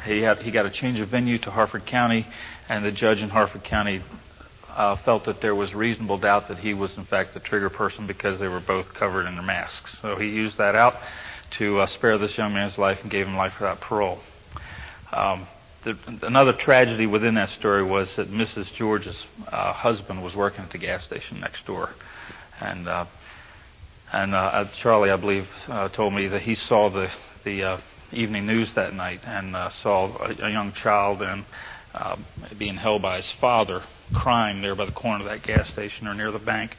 He 0.05 0.21
had 0.21 0.39
he 0.39 0.51
got 0.51 0.65
a 0.65 0.71
change 0.71 0.99
of 0.99 1.09
venue 1.09 1.37
to 1.39 1.51
Harford 1.51 1.85
County, 1.85 2.27
and 2.67 2.83
the 2.83 2.91
judge 2.91 3.21
in 3.21 3.29
Harford 3.29 3.63
County 3.63 4.01
uh, 4.75 4.95
felt 4.97 5.25
that 5.25 5.41
there 5.41 5.55
was 5.55 5.73
reasonable 5.73 6.17
doubt 6.17 6.47
that 6.47 6.57
he 6.57 6.73
was 6.73 6.97
in 6.97 7.05
fact 7.05 7.33
the 7.33 7.39
trigger 7.39 7.69
person 7.69 8.07
because 8.07 8.39
they 8.39 8.47
were 8.47 8.59
both 8.59 8.93
covered 8.93 9.25
in 9.25 9.35
their 9.35 9.43
masks. 9.43 9.99
So 10.01 10.15
he 10.15 10.27
used 10.27 10.57
that 10.57 10.75
out 10.75 10.95
to 11.51 11.79
uh, 11.79 11.85
spare 11.85 12.17
this 12.17 12.37
young 12.37 12.53
man's 12.53 12.77
life 12.77 12.99
and 13.01 13.11
gave 13.11 13.27
him 13.27 13.35
life 13.35 13.53
without 13.59 13.81
parole. 13.81 14.19
Um, 15.11 15.47
the, 15.83 15.97
another 16.21 16.53
tragedy 16.53 17.05
within 17.05 17.35
that 17.35 17.49
story 17.49 17.83
was 17.83 18.15
that 18.15 18.31
Mrs. 18.31 18.73
George's 18.73 19.25
uh, 19.47 19.73
husband 19.73 20.23
was 20.23 20.35
working 20.35 20.63
at 20.63 20.71
the 20.71 20.77
gas 20.77 21.03
station 21.03 21.39
next 21.39 21.65
door, 21.65 21.89
and 22.59 22.87
uh, 22.87 23.05
and 24.11 24.33
uh, 24.33 24.37
uh 24.37 24.69
Charlie, 24.75 25.11
I 25.11 25.17
believe, 25.17 25.47
uh, 25.67 25.89
told 25.89 26.13
me 26.13 26.27
that 26.27 26.43
he 26.43 26.55
saw 26.55 26.89
the 26.89 27.11
the 27.43 27.63
uh, 27.63 27.81
evening 28.13 28.45
news 28.45 28.73
that 28.75 28.93
night 28.93 29.21
and 29.25 29.55
uh, 29.55 29.69
saw 29.69 30.15
a, 30.17 30.45
a 30.45 30.49
young 30.49 30.71
child 30.71 31.21
and 31.21 31.45
uh, 31.93 32.17
being 32.57 32.75
held 32.77 33.01
by 33.01 33.17
his 33.17 33.31
father, 33.33 33.83
crying 34.13 34.61
there 34.61 34.75
by 34.75 34.85
the 34.85 34.91
corner 34.91 35.23
of 35.23 35.29
that 35.29 35.43
gas 35.43 35.69
station 35.69 36.07
or 36.07 36.13
near 36.13 36.31
the 36.31 36.39
bank, 36.39 36.75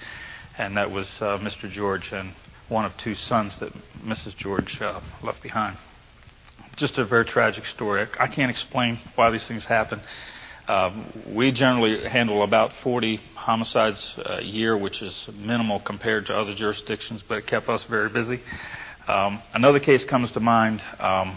and 0.59 0.77
that 0.77 0.91
was 0.91 1.09
uh, 1.21 1.39
Mr. 1.39 1.71
George 1.71 2.13
and 2.13 2.33
one 2.69 2.85
of 2.85 2.97
two 2.97 3.15
sons 3.15 3.59
that 3.59 3.73
Mrs. 4.05 4.37
George 4.37 4.81
uh, 4.81 5.01
left 5.23 5.43
behind. 5.43 5.77
Just 6.77 6.99
a 6.99 7.05
very 7.05 7.25
tragic 7.25 7.67
story. 7.67 8.07
I 8.19 8.27
can't 8.27 8.51
explain 8.51 8.99
why 9.15 9.31
these 9.31 9.47
things 9.47 9.65
happen. 9.65 10.01
Um, 10.67 11.13
we 11.35 11.53
generally 11.53 12.09
handle 12.09 12.43
about 12.43 12.73
40 12.83 13.17
homicides 13.35 14.19
a 14.25 14.43
year, 14.43 14.77
which 14.77 15.03
is 15.03 15.29
minimal 15.35 15.79
compared 15.79 16.27
to 16.27 16.37
other 16.37 16.55
jurisdictions, 16.55 17.23
but 17.29 17.39
it 17.39 17.47
kept 17.47 17.69
us 17.69 17.85
very 17.85 18.09
busy. 18.09 18.41
Um, 19.07 19.43
another 19.53 19.79
case 19.79 20.05
comes 20.05 20.31
to 20.33 20.41
mind. 20.41 20.83
Um, 20.99 21.37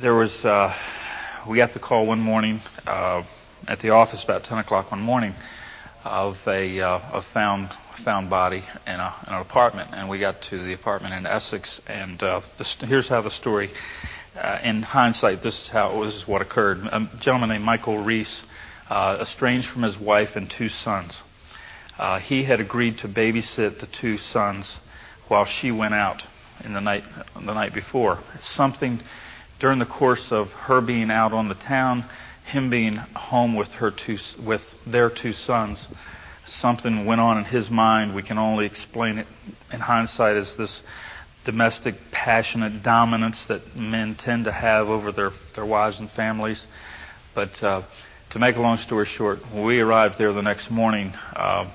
there 0.00 0.14
was, 0.14 0.44
uh, 0.44 0.74
we 1.48 1.58
got 1.58 1.74
the 1.74 1.78
call 1.78 2.06
one 2.06 2.20
morning 2.20 2.60
uh, 2.86 3.22
at 3.68 3.80
the 3.80 3.90
office 3.90 4.22
about 4.24 4.44
10 4.44 4.58
o'clock 4.58 4.90
one 4.90 5.00
morning 5.00 5.34
of 6.02 6.36
a 6.46 6.80
uh, 6.80 6.98
of 7.12 7.24
found 7.34 7.70
found 8.04 8.30
body 8.30 8.64
in, 8.86 8.94
a, 8.94 9.14
in, 9.26 9.34
an 9.34 9.40
apartment, 9.40 9.90
and 9.92 10.08
we 10.08 10.18
got 10.18 10.40
to 10.42 10.62
the 10.62 10.72
apartment 10.72 11.14
in 11.14 11.26
Essex. 11.26 11.80
And 11.86 12.22
uh, 12.22 12.40
this, 12.58 12.76
here's 12.80 13.08
how 13.08 13.20
the 13.20 13.30
story, 13.30 13.72
uh, 14.36 14.58
in 14.62 14.82
hindsight, 14.82 15.42
this 15.42 15.62
is 15.62 15.68
how 15.68 16.02
this 16.02 16.14
is 16.14 16.26
what 16.26 16.40
occurred. 16.40 16.78
A 16.78 17.10
gentleman 17.20 17.50
named 17.50 17.64
Michael 17.64 18.02
Reese, 18.02 18.42
uh, 18.88 19.18
estranged 19.20 19.68
from 19.68 19.82
his 19.82 19.98
wife 19.98 20.36
and 20.36 20.50
two 20.50 20.68
sons. 20.68 21.22
Uh, 21.98 22.18
he 22.20 22.44
had 22.44 22.60
agreed 22.60 22.98
to 22.98 23.08
babysit 23.08 23.80
the 23.80 23.86
two 23.86 24.16
sons 24.16 24.78
while 25.28 25.44
she 25.44 25.70
went 25.70 25.94
out 25.94 26.22
in 26.64 26.72
the 26.72 26.80
night 26.80 27.04
the 27.34 27.54
night 27.54 27.74
before. 27.74 28.18
Something 28.38 29.00
during 29.58 29.78
the 29.78 29.86
course 29.86 30.32
of 30.32 30.50
her 30.52 30.80
being 30.80 31.10
out 31.10 31.32
on 31.32 31.48
the 31.48 31.54
town, 31.54 32.04
him 32.44 32.70
being 32.70 32.96
home 32.96 33.54
with 33.54 33.72
her 33.74 33.90
two 33.90 34.18
with 34.42 34.62
their 34.86 35.08
two 35.10 35.32
sons 35.32 35.88
something 36.46 37.06
went 37.06 37.20
on 37.20 37.38
in 37.38 37.44
his 37.44 37.70
mind. 37.70 38.14
We 38.14 38.22
can 38.22 38.38
only 38.38 38.66
explain 38.66 39.18
it 39.18 39.26
in 39.72 39.80
hindsight 39.80 40.36
as 40.36 40.54
this 40.56 40.82
domestic, 41.44 41.96
passionate 42.10 42.82
dominance 42.82 43.44
that 43.46 43.76
men 43.76 44.14
tend 44.14 44.44
to 44.44 44.52
have 44.52 44.88
over 44.88 45.12
their, 45.12 45.30
their 45.54 45.66
wives 45.66 45.98
and 46.00 46.10
families. 46.10 46.66
But 47.34 47.62
uh, 47.62 47.82
to 48.30 48.38
make 48.38 48.56
a 48.56 48.60
long 48.60 48.78
story 48.78 49.06
short, 49.06 49.40
when 49.52 49.64
we 49.64 49.80
arrived 49.80 50.18
there 50.18 50.32
the 50.32 50.42
next 50.42 50.70
morning, 50.70 51.12
uh, 51.36 51.70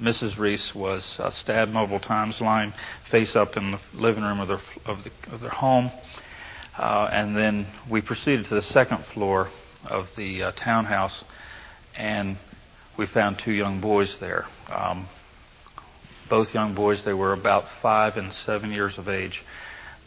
Mrs. 0.00 0.38
Reese 0.38 0.74
was 0.74 1.18
uh, 1.20 1.30
stabbed 1.30 1.72
multiple 1.72 2.00
times, 2.00 2.40
lying 2.40 2.72
face 3.10 3.36
up 3.36 3.56
in 3.56 3.72
the 3.72 3.80
living 3.94 4.24
room 4.24 4.40
of 4.40 4.48
their 4.48 4.60
of, 4.84 5.04
the, 5.04 5.10
of 5.30 5.40
their 5.40 5.50
home. 5.50 5.90
Uh, 6.76 7.08
and 7.12 7.36
then 7.36 7.66
we 7.90 8.00
proceeded 8.00 8.46
to 8.46 8.54
the 8.54 8.62
second 8.62 9.04
floor 9.12 9.50
of 9.84 10.06
the 10.16 10.42
uh, 10.42 10.52
townhouse, 10.52 11.24
and 11.94 12.38
we 12.96 13.06
found 13.06 13.38
two 13.38 13.52
young 13.52 13.80
boys 13.80 14.18
there. 14.18 14.46
Um, 14.70 15.06
both 16.30 16.54
young 16.54 16.74
boys, 16.74 17.04
they 17.04 17.12
were 17.12 17.34
about 17.34 17.64
five 17.82 18.16
and 18.16 18.32
seven 18.32 18.70
years 18.70 18.96
of 18.96 19.08
age. 19.08 19.44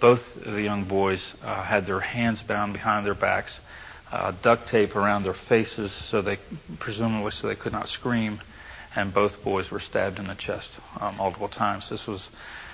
Both 0.01 0.21
the 0.43 0.61
young 0.61 0.85
boys 0.87 1.21
uh, 1.43 1.63
had 1.63 1.85
their 1.85 1.99
hands 1.99 2.41
bound 2.41 2.73
behind 2.73 3.05
their 3.05 3.15
backs, 3.15 3.59
uh, 4.11 4.31
duct 4.41 4.67
tape 4.67 4.95
around 4.95 5.23
their 5.23 5.35
faces, 5.35 5.91
so 5.91 6.21
they 6.21 6.39
presumably 6.79 7.31
so 7.31 7.47
they 7.47 7.55
could 7.55 7.73
not 7.73 7.89
scream. 7.89 8.39
And 8.95 9.13
both 9.13 9.43
boys 9.43 9.69
were 9.69 9.79
stabbed 9.79 10.17
in 10.17 10.27
the 10.27 10.35
chest 10.35 10.69
uh, 10.99 11.11
multiple 11.11 11.49
times. 11.49 11.89
This 11.89 12.07
was 12.07 12.29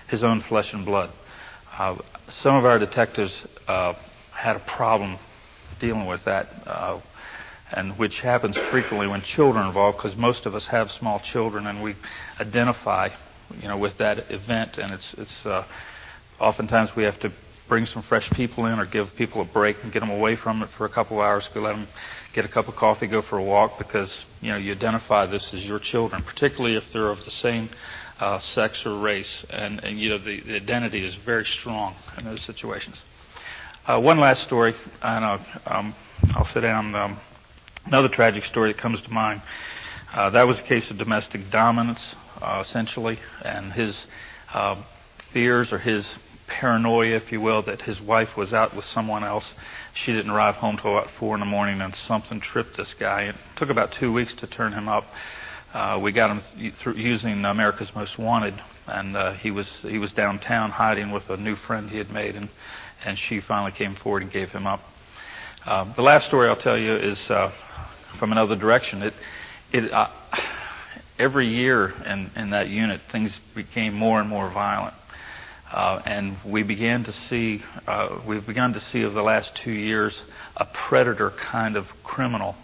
his 0.07 0.23
own 0.23 0.41
flesh 0.41 0.71
and 0.71 0.85
blood. 0.85 1.11
Uh, 1.77 1.97
some 2.27 2.55
of 2.55 2.65
our 2.65 2.79
detectives 2.79 3.45
uh, 3.67 3.93
had 4.31 4.55
a 4.55 4.59
problem 4.59 5.17
dealing 5.79 6.05
with 6.05 6.23
that. 6.25 6.47
Uh, 6.65 7.01
and 7.71 7.97
which 7.97 8.19
happens 8.19 8.57
frequently 8.69 9.07
when 9.07 9.21
children 9.21 9.63
are 9.63 9.67
involved 9.67 9.97
because 9.97 10.15
most 10.15 10.45
of 10.45 10.53
us 10.53 10.67
have 10.67 10.91
small 10.91 11.19
children 11.19 11.67
and 11.67 11.81
we 11.81 11.95
identify 12.39 13.09
you 13.61 13.67
know 13.67 13.77
with 13.77 13.97
that 13.97 14.29
event 14.31 14.77
and 14.77 14.91
it's 14.91 15.13
it's 15.15 15.45
uh, 15.45 15.65
oftentimes 16.39 16.95
we 16.95 17.03
have 17.03 17.19
to 17.19 17.31
bring 17.67 17.85
some 17.85 18.01
fresh 18.01 18.29
people 18.31 18.65
in 18.65 18.79
or 18.79 18.85
give 18.85 19.15
people 19.15 19.41
a 19.41 19.45
break 19.45 19.77
and 19.83 19.93
get 19.93 20.01
them 20.01 20.09
away 20.09 20.35
from 20.35 20.61
it 20.61 20.69
for 20.71 20.85
a 20.85 20.89
couple 20.89 21.17
of 21.19 21.23
hours 21.23 21.49
go 21.53 21.61
let 21.61 21.71
them 21.71 21.87
get 22.33 22.43
a 22.43 22.49
cup 22.49 22.67
of 22.67 22.75
coffee 22.75 23.07
go 23.07 23.21
for 23.21 23.37
a 23.37 23.43
walk 23.43 23.77
because 23.77 24.25
you 24.41 24.51
know 24.51 24.57
you 24.57 24.73
identify 24.73 25.25
this 25.25 25.53
as 25.53 25.65
your 25.65 25.79
children 25.79 26.21
particularly 26.23 26.75
if 26.75 26.83
they're 26.91 27.09
of 27.09 27.23
the 27.23 27.31
same 27.31 27.69
uh, 28.21 28.39
sex 28.39 28.85
or 28.85 28.97
race 28.97 29.45
and, 29.49 29.83
and 29.83 29.99
you 29.99 30.09
know 30.09 30.17
the, 30.17 30.39
the 30.41 30.55
identity 30.55 31.03
is 31.03 31.15
very 31.15 31.45
strong 31.45 31.95
in 32.17 32.23
those 32.23 32.41
situations 32.41 33.03
uh, 33.87 33.99
one 33.99 34.19
last 34.19 34.43
story 34.43 34.73
and 35.01 35.25
I'll, 35.25 35.45
um, 35.65 35.95
I'll 36.35 36.45
sit 36.45 36.61
down 36.61 36.95
um, 36.95 37.19
Another 37.85 38.09
tragic 38.09 38.43
story 38.43 38.71
that 38.71 38.79
comes 38.79 39.01
to 39.01 39.09
mind. 39.11 39.41
Uh, 40.13 40.29
that 40.29 40.43
was 40.43 40.59
a 40.59 40.63
case 40.63 40.91
of 40.91 40.97
domestic 40.97 41.49
dominance, 41.49 42.15
uh, 42.39 42.61
essentially, 42.63 43.17
and 43.43 43.73
his 43.73 44.05
uh, 44.53 44.81
fears 45.33 45.73
or 45.73 45.79
his 45.79 46.15
paranoia, 46.47 47.15
if 47.15 47.31
you 47.31 47.41
will, 47.41 47.63
that 47.63 47.81
his 47.81 47.99
wife 47.99 48.37
was 48.37 48.53
out 48.53 48.75
with 48.75 48.85
someone 48.85 49.23
else. 49.23 49.53
She 49.93 50.11
didn't 50.11 50.29
arrive 50.29 50.55
home 50.55 50.77
till 50.77 50.95
about 50.95 51.09
four 51.11 51.33
in 51.35 51.39
the 51.39 51.45
morning, 51.45 51.81
and 51.81 51.95
something 51.95 52.39
tripped 52.39 52.77
this 52.77 52.93
guy. 52.93 53.23
It 53.23 53.35
took 53.55 53.69
about 53.69 53.93
two 53.93 54.13
weeks 54.13 54.33
to 54.35 54.47
turn 54.47 54.73
him 54.73 54.87
up. 54.87 55.05
Uh, 55.73 55.99
we 56.01 56.11
got 56.11 56.29
him 56.29 56.73
through 56.75 56.95
using 56.95 57.45
America's 57.45 57.91
Most 57.95 58.17
Wanted, 58.19 58.61
and 58.87 59.15
uh, 59.15 59.33
he 59.33 59.51
was 59.51 59.67
he 59.81 59.97
was 59.99 60.11
downtown 60.11 60.69
hiding 60.69 61.11
with 61.11 61.29
a 61.29 61.37
new 61.37 61.55
friend 61.55 61.89
he 61.89 61.97
had 61.97 62.11
made, 62.11 62.35
and 62.35 62.49
and 63.05 63.17
she 63.17 63.39
finally 63.39 63.71
came 63.71 63.95
forward 63.95 64.23
and 64.23 64.31
gave 64.31 64.49
him 64.49 64.67
up. 64.67 64.81
Uh, 65.65 65.93
the 65.95 66.01
last 66.01 66.27
story 66.27 66.49
I'll 66.49 66.55
tell 66.55 66.77
you 66.77 66.95
is 66.95 67.19
uh, 67.29 67.51
from 68.19 68.31
another 68.31 68.55
direction. 68.55 69.01
It, 69.01 69.13
it, 69.71 69.91
uh, 69.91 70.09
every 71.19 71.47
year 71.47 71.89
in, 72.05 72.31
in 72.35 72.49
that 72.49 72.69
unit, 72.69 73.01
things 73.11 73.39
became 73.55 73.93
more 73.93 74.19
and 74.19 74.27
more 74.27 74.49
violent. 74.51 74.95
Uh, 75.71 76.01
and 76.05 76.35
we 76.45 76.63
began 76.63 77.03
to 77.03 77.13
see, 77.13 77.63
uh, 77.87 78.19
we've 78.27 78.45
begun 78.45 78.73
to 78.73 78.79
see 78.81 79.05
over 79.05 79.13
the 79.13 79.21
last 79.21 79.55
two 79.55 79.71
years 79.71 80.23
a 80.57 80.65
predator 80.65 81.29
kind 81.29 81.77
of 81.77 81.85
criminal. 82.03 82.55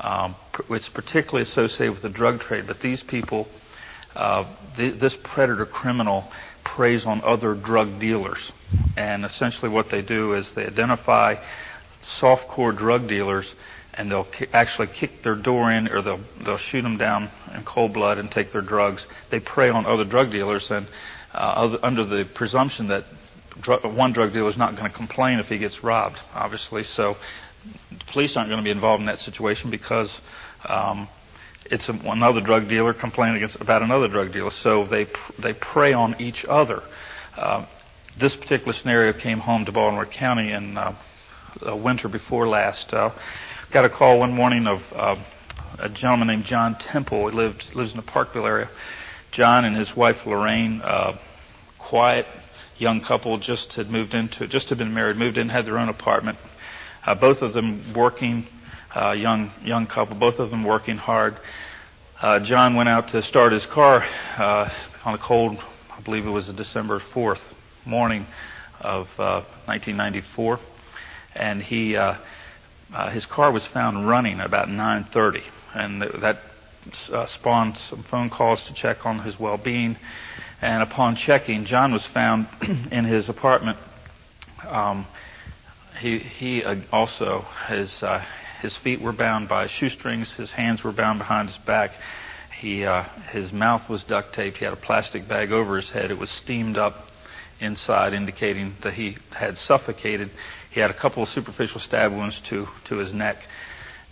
Um, 0.00 0.36
it's 0.70 0.88
particularly 0.88 1.42
associated 1.42 1.92
with 1.92 2.02
the 2.02 2.08
drug 2.08 2.40
trade, 2.40 2.66
but 2.66 2.80
these 2.80 3.02
people, 3.02 3.48
uh, 4.14 4.44
th- 4.76 4.98
this 5.00 5.16
predator 5.22 5.66
criminal 5.66 6.24
preys 6.64 7.06
on 7.06 7.22
other 7.24 7.54
drug 7.54 7.98
dealers. 7.98 8.52
And 8.96 9.24
essentially 9.24 9.70
what 9.70 9.90
they 9.90 10.02
do 10.02 10.34
is 10.34 10.50
they 10.52 10.66
identify 10.66 11.36
soft-core 12.02 12.72
drug 12.72 13.08
dealers 13.08 13.54
and 13.94 14.10
they'll 14.10 14.24
ki- 14.24 14.46
actually 14.52 14.88
kick 14.88 15.22
their 15.22 15.34
door 15.34 15.72
in 15.72 15.88
or 15.88 16.02
they'll 16.02 16.20
they'll 16.44 16.58
shoot 16.58 16.82
them 16.82 16.98
down 16.98 17.30
in 17.54 17.64
cold 17.64 17.92
blood 17.94 18.18
and 18.18 18.30
take 18.30 18.52
their 18.52 18.62
drugs. 18.62 19.06
They 19.30 19.40
prey 19.40 19.70
on 19.70 19.86
other 19.86 20.04
drug 20.04 20.30
dealers 20.30 20.70
and 20.70 20.86
uh, 21.32 21.38
other, 21.38 21.78
under 21.82 22.04
the 22.04 22.24
presumption 22.34 22.88
that 22.88 23.04
dr- 23.60 23.84
one 23.84 24.12
drug 24.12 24.32
dealer 24.32 24.48
is 24.48 24.56
not 24.58 24.76
going 24.76 24.90
to 24.90 24.96
complain 24.96 25.38
if 25.38 25.46
he 25.48 25.58
gets 25.58 25.82
robbed, 25.82 26.20
obviously. 26.34 26.82
So 26.82 27.16
the 27.90 28.04
police 28.12 28.36
aren't 28.36 28.48
going 28.48 28.60
to 28.60 28.64
be 28.64 28.70
involved 28.70 29.00
in 29.00 29.06
that 29.06 29.18
situation 29.18 29.70
because 29.70 30.20
um, 30.68 31.08
it's 31.70 31.88
a, 31.88 31.92
another 31.92 32.40
drug 32.40 32.68
dealer 32.68 32.94
complaining 32.94 33.36
against, 33.36 33.60
about 33.60 33.82
another 33.82 34.08
drug 34.08 34.32
dealer. 34.32 34.50
So 34.50 34.86
they 34.86 35.06
they 35.38 35.52
prey 35.52 35.92
on 35.92 36.20
each 36.20 36.44
other. 36.44 36.82
Uh, 37.36 37.66
this 38.18 38.34
particular 38.34 38.72
scenario 38.72 39.12
came 39.12 39.38
home 39.40 39.64
to 39.66 39.72
Baltimore 39.72 40.06
County 40.06 40.52
in 40.52 40.78
uh, 40.78 40.96
winter 41.64 42.08
before 42.08 42.48
last. 42.48 42.92
Uh, 42.92 43.10
got 43.72 43.84
a 43.84 43.90
call 43.90 44.18
one 44.18 44.32
morning 44.32 44.66
of 44.66 44.80
uh, 44.94 45.16
a 45.78 45.88
gentleman 45.88 46.28
named 46.28 46.44
John 46.44 46.76
Temple. 46.78 47.28
He 47.28 47.36
lived 47.36 47.74
lives 47.74 47.90
in 47.90 47.96
the 47.96 48.02
Parkville 48.02 48.46
area. 48.46 48.70
John 49.32 49.64
and 49.64 49.76
his 49.76 49.94
wife 49.94 50.24
Lorraine, 50.24 50.80
uh, 50.82 51.18
quiet 51.78 52.26
young 52.78 53.02
couple, 53.02 53.38
just 53.38 53.74
had 53.74 53.90
moved 53.90 54.14
into, 54.14 54.46
just 54.48 54.68
had 54.70 54.78
been 54.78 54.94
married, 54.94 55.16
moved 55.16 55.36
in, 55.36 55.48
had 55.48 55.66
their 55.66 55.78
own 55.78 55.88
apartment. 55.88 56.38
Uh, 57.06 57.14
both 57.14 57.40
of 57.40 57.52
them 57.52 57.94
working, 57.94 58.44
uh, 58.96 59.12
young 59.12 59.52
young 59.62 59.86
couple, 59.86 60.16
both 60.16 60.40
of 60.40 60.50
them 60.50 60.64
working 60.64 60.96
hard. 60.96 61.38
Uh, 62.20 62.40
John 62.40 62.74
went 62.74 62.88
out 62.88 63.08
to 63.10 63.22
start 63.22 63.52
his 63.52 63.64
car 63.64 64.02
uh, 64.36 64.68
on 65.04 65.14
a 65.14 65.18
cold, 65.18 65.56
I 65.96 66.00
believe 66.00 66.26
it 66.26 66.30
was 66.30 66.48
a 66.48 66.52
December 66.52 66.98
4th 66.98 67.42
morning 67.84 68.26
of 68.80 69.06
uh, 69.20 69.44
1994, 69.66 70.58
and 71.36 71.62
he 71.62 71.94
uh, 71.94 72.16
uh, 72.92 73.10
his 73.10 73.24
car 73.24 73.52
was 73.52 73.64
found 73.68 74.08
running 74.08 74.40
about 74.40 74.66
9:30, 74.66 75.42
and 75.74 76.02
that 76.02 76.40
uh, 77.12 77.26
spawned 77.26 77.76
some 77.76 78.02
phone 78.02 78.30
calls 78.30 78.66
to 78.66 78.74
check 78.74 79.06
on 79.06 79.20
his 79.20 79.38
well-being. 79.38 79.96
And 80.60 80.82
upon 80.82 81.14
checking, 81.14 81.66
John 81.66 81.92
was 81.92 82.04
found 82.06 82.48
in 82.90 83.04
his 83.04 83.28
apartment. 83.28 83.78
Um, 84.66 85.06
he 85.98 86.18
he 86.18 86.64
uh, 86.64 86.76
also 86.92 87.44
his 87.68 88.02
uh, 88.02 88.24
his 88.60 88.76
feet 88.78 89.00
were 89.00 89.12
bound 89.12 89.48
by 89.48 89.66
shoestrings. 89.66 90.32
His 90.32 90.52
hands 90.52 90.82
were 90.82 90.92
bound 90.92 91.18
behind 91.18 91.48
his 91.48 91.58
back. 91.58 91.92
He 92.58 92.84
uh, 92.84 93.04
his 93.30 93.52
mouth 93.52 93.88
was 93.88 94.02
duct 94.04 94.34
taped. 94.34 94.58
He 94.58 94.64
had 94.64 94.74
a 94.74 94.80
plastic 94.80 95.28
bag 95.28 95.52
over 95.52 95.76
his 95.76 95.90
head. 95.90 96.10
It 96.10 96.18
was 96.18 96.30
steamed 96.30 96.76
up 96.76 97.08
inside, 97.60 98.12
indicating 98.12 98.74
that 98.82 98.94
he 98.94 99.16
had 99.30 99.56
suffocated. 99.58 100.30
He 100.70 100.80
had 100.80 100.90
a 100.90 100.94
couple 100.94 101.22
of 101.22 101.28
superficial 101.28 101.80
stab 101.80 102.12
wounds 102.12 102.40
to 102.48 102.66
to 102.86 102.96
his 102.96 103.12
neck, 103.12 103.36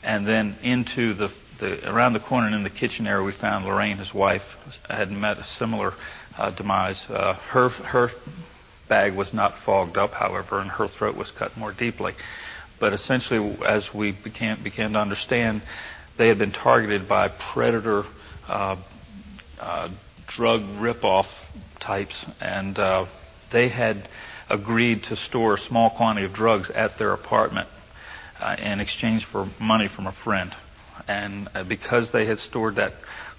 and 0.03 0.27
then 0.27 0.57
into 0.63 1.15
the 1.15 1.33
the, 1.61 1.89
around 1.89 2.15
the 2.15 2.21
corner 2.21 2.49
and 2.49 2.57
in 2.57 2.63
the 2.65 2.71
kitchen 2.71 3.07
area, 3.07 3.23
we 3.23 3.33
found 3.33 3.65
Lorraine, 3.65 3.99
his 3.99 4.13
wife, 4.13 4.43
had 4.91 5.11
met 5.11 5.39
a 5.39 5.45
similar 5.45 5.95
uh, 6.37 6.51
demise. 6.51 7.05
Uh, 7.09 7.35
her 7.35 7.69
her 7.69 8.11
bag 8.89 9.15
was 9.15 9.33
not 9.33 9.59
fogged 9.65 9.97
up, 9.97 10.13
however, 10.13 10.61
and 10.61 10.71
her 10.71 10.89
throat 10.89 11.17
was 11.17 11.31
cut 11.31 11.57
more 11.57 11.73
deeply. 11.73 12.15
But 12.81 12.93
essentially, 12.93 13.57
as 13.67 13.93
we 13.95 14.13
began 14.13 14.63
began 14.63 14.93
to 14.93 14.99
understand, 14.99 15.63
they 16.19 16.29
had 16.29 16.39
been 16.39 16.53
targeted 16.53 17.09
by 17.09 17.29
predator 17.29 18.05
uh, 18.49 18.77
uh 19.61 19.89
drug 20.27 20.63
ripoff 20.63 21.27
types, 21.81 22.27
and 22.41 22.79
uh, 22.79 23.07
they 23.53 23.69
had 23.69 24.09
agreed 24.49 25.05
to 25.05 25.17
store 25.17 25.55
a 25.55 25.59
small 25.59 25.91
quantity 25.91 26.27
of 26.27 26.33
drugs 26.33 26.71
at 26.71 26.99
their 26.99 27.13
apartment 27.13 27.69
uh, 28.41 28.57
in 28.59 28.81
exchange 28.81 29.25
for 29.25 29.49
money 29.61 29.89
from 29.89 30.07
a 30.07 30.13
friend. 30.13 30.55
And 31.09 31.49
uh, 31.55 31.65
because 31.65 32.11
they 32.13 32.27
had 32.27 32.39
stored 32.39 32.77
that 32.77 32.93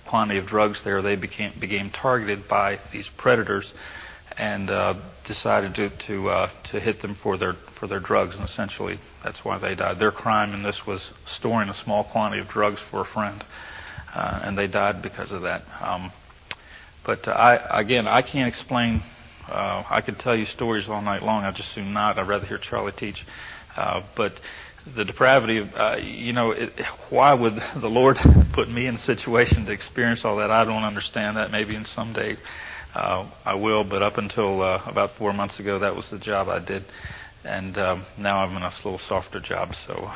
quantity 0.07 0.39
of 0.39 0.45
drugs 0.45 0.83
there, 0.83 1.01
they 1.01 1.15
became, 1.15 1.53
became 1.59 1.89
targeted 1.89 2.47
by 2.47 2.79
these 2.91 3.09
predators 3.17 3.73
and 4.37 4.69
uh, 4.69 4.93
decided 5.25 5.75
to 5.75 5.89
to, 6.07 6.29
uh, 6.29 6.49
to 6.65 6.79
hit 6.79 7.01
them 7.01 7.15
for 7.15 7.37
their 7.37 7.55
for 7.79 7.87
their 7.87 7.99
drugs, 7.99 8.35
and 8.35 8.43
essentially 8.43 8.99
that's 9.23 9.43
why 9.43 9.57
they 9.57 9.75
died. 9.75 9.99
Their 9.99 10.11
crime 10.11 10.53
in 10.53 10.63
this 10.63 10.85
was 10.85 11.11
storing 11.25 11.69
a 11.69 11.73
small 11.73 12.03
quantity 12.03 12.41
of 12.41 12.47
drugs 12.47 12.81
for 12.91 13.01
a 13.01 13.05
friend, 13.05 13.43
uh, 14.13 14.41
and 14.43 14.57
they 14.57 14.67
died 14.67 15.01
because 15.01 15.31
of 15.31 15.43
that. 15.43 15.63
Um, 15.81 16.11
but 17.05 17.27
uh, 17.27 17.31
I 17.31 17.81
again, 17.81 18.07
I 18.07 18.21
can't 18.21 18.47
explain. 18.47 19.01
Uh, 19.47 19.83
I 19.89 20.01
could 20.01 20.17
tell 20.19 20.35
you 20.35 20.45
stories 20.45 20.89
all 20.89 21.01
night 21.01 21.21
long. 21.21 21.43
I 21.43 21.51
just 21.51 21.71
soon 21.73 21.93
not. 21.93 22.17
I'd 22.17 22.27
rather 22.27 22.45
hear 22.47 22.57
Charlie 22.57 22.91
teach. 22.91 23.25
Uh, 23.77 24.01
but 24.15 24.33
the 24.95 25.05
depravity 25.05 25.57
of, 25.57 25.67
you 26.03 26.31
know, 26.33 26.51
it, 26.51 26.71
why 27.09 27.33
would 27.33 27.55
the 27.75 27.89
Lord 27.89 28.17
put 28.53 28.69
me 28.69 28.87
in 28.87 28.95
a 28.95 28.99
situation 28.99 29.65
to 29.65 29.71
experience 29.71 30.25
all 30.25 30.37
that? 30.37 30.49
I 30.49 30.65
don't 30.65 30.83
understand 30.83 31.37
that. 31.37 31.51
Maybe 31.51 31.75
in 31.75 31.85
some 31.85 32.13
day 32.13 32.37
uh, 32.95 33.29
I 33.43 33.55
will, 33.55 33.83
but 33.83 34.01
up 34.01 34.17
until 34.17 34.61
uh, 34.61 34.81
about 34.85 35.11
four 35.17 35.33
months 35.33 35.59
ago, 35.59 35.79
that 35.79 35.95
was 35.95 36.09
the 36.09 36.17
job 36.17 36.47
I 36.47 36.59
did. 36.59 36.85
And 37.43 37.77
um, 37.77 38.05
now 38.17 38.37
I'm 38.37 38.55
in 38.55 38.63
a 38.63 38.71
little 38.83 38.97
softer 38.97 39.39
job, 39.39 39.75
so 39.75 40.11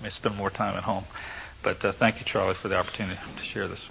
me 0.00 0.08
to 0.08 0.10
spend 0.10 0.36
more 0.36 0.50
time 0.50 0.76
at 0.76 0.84
home. 0.84 1.04
But 1.64 1.84
uh, 1.84 1.92
thank 1.92 2.18
you, 2.18 2.24
Charlie, 2.24 2.54
for 2.54 2.68
the 2.68 2.76
opportunity 2.76 3.18
to 3.36 3.42
share 3.42 3.68
this. 3.68 3.88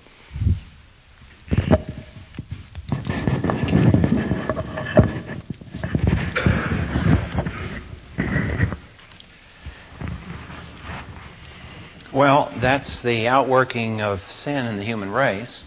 Well, 12.14 12.54
that's 12.62 13.02
the 13.02 13.28
outworking 13.28 14.02
of 14.02 14.22
sin 14.30 14.68
in 14.68 14.78
the 14.78 14.84
human 14.84 15.10
race. 15.10 15.66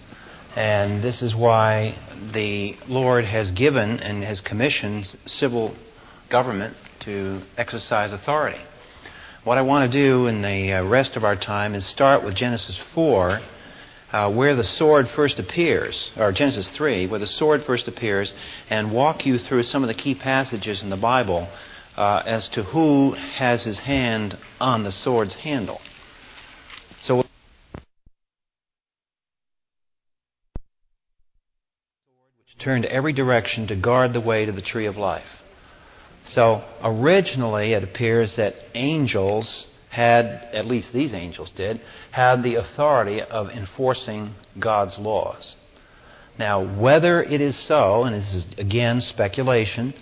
And 0.55 1.02
this 1.02 1.20
is 1.20 1.34
why 1.34 1.96
the 2.32 2.76
Lord 2.86 3.24
has 3.24 3.50
given 3.50 3.98
and 3.98 4.22
has 4.22 4.40
commissioned 4.40 5.16
civil 5.26 5.74
government 6.28 6.76
to 7.00 7.42
exercise 7.57 8.12
authority. 8.12 8.61
What 9.42 9.59
I 9.59 9.62
want 9.62 9.90
to 9.90 9.98
do 9.98 10.26
in 10.28 10.42
the 10.42 10.74
uh, 10.74 10.84
rest 10.84 11.16
of 11.16 11.24
our 11.24 11.36
time 11.36 11.74
is 11.74 11.84
start 11.84 12.22
with 12.22 12.34
Genesis 12.34 12.78
4, 12.94 13.40
uh, 14.12 14.32
where 14.32 14.55
the 14.55 14.64
sword 14.64 15.09
first 15.09 15.40
appears, 15.40 16.12
or 16.16 16.30
Genesis 16.30 16.68
3, 16.70 17.09
where 17.09 17.20
the 17.20 17.26
sword 17.26 17.64
first 17.64 17.88
appears, 17.88 18.32
and 18.70 18.92
walk 18.92 19.26
you 19.26 19.38
through 19.38 19.64
some 19.64 19.82
of 19.82 19.88
the 19.88 19.94
key 19.94 20.14
passages 20.14 20.84
in 20.84 20.88
the 20.88 20.96
Bible 20.96 21.48
uh, 21.96 22.22
as 22.24 22.48
to 22.50 22.62
who 22.62 23.12
has 23.12 23.64
his 23.64 23.80
hand 23.80 24.38
on 24.61 24.84
the 24.84 24.92
sword's 24.92 25.34
handle. 25.34 25.80
So 27.00 27.24
turned 32.59 32.84
every 32.86 33.12
direction 33.12 33.66
to 33.66 33.76
guard 33.76 34.12
the 34.12 34.20
way 34.20 34.44
to 34.44 34.52
the 34.52 34.62
tree 34.62 34.86
of 34.86 34.96
life. 34.96 35.42
So 36.26 36.64
originally, 36.82 37.72
it 37.72 37.84
appears 37.84 38.36
that 38.36 38.55
angels 38.74 39.66
had, 39.90 40.26
at 40.52 40.66
least 40.66 40.92
these 40.92 41.12
angels 41.12 41.50
did, 41.52 41.80
had 42.11 42.42
the 42.42 42.57
authority 42.57 43.20
of 43.20 43.50
enforcing 43.50 44.34
God's 44.59 44.98
laws. 44.98 45.57
Now, 46.38 46.64
whether 46.64 47.22
it 47.22 47.40
is 47.40 47.57
so, 47.57 48.02
and 48.02 48.16
this 48.16 48.34
is 48.34 48.46
again 48.59 49.00
speculation, 49.00 49.94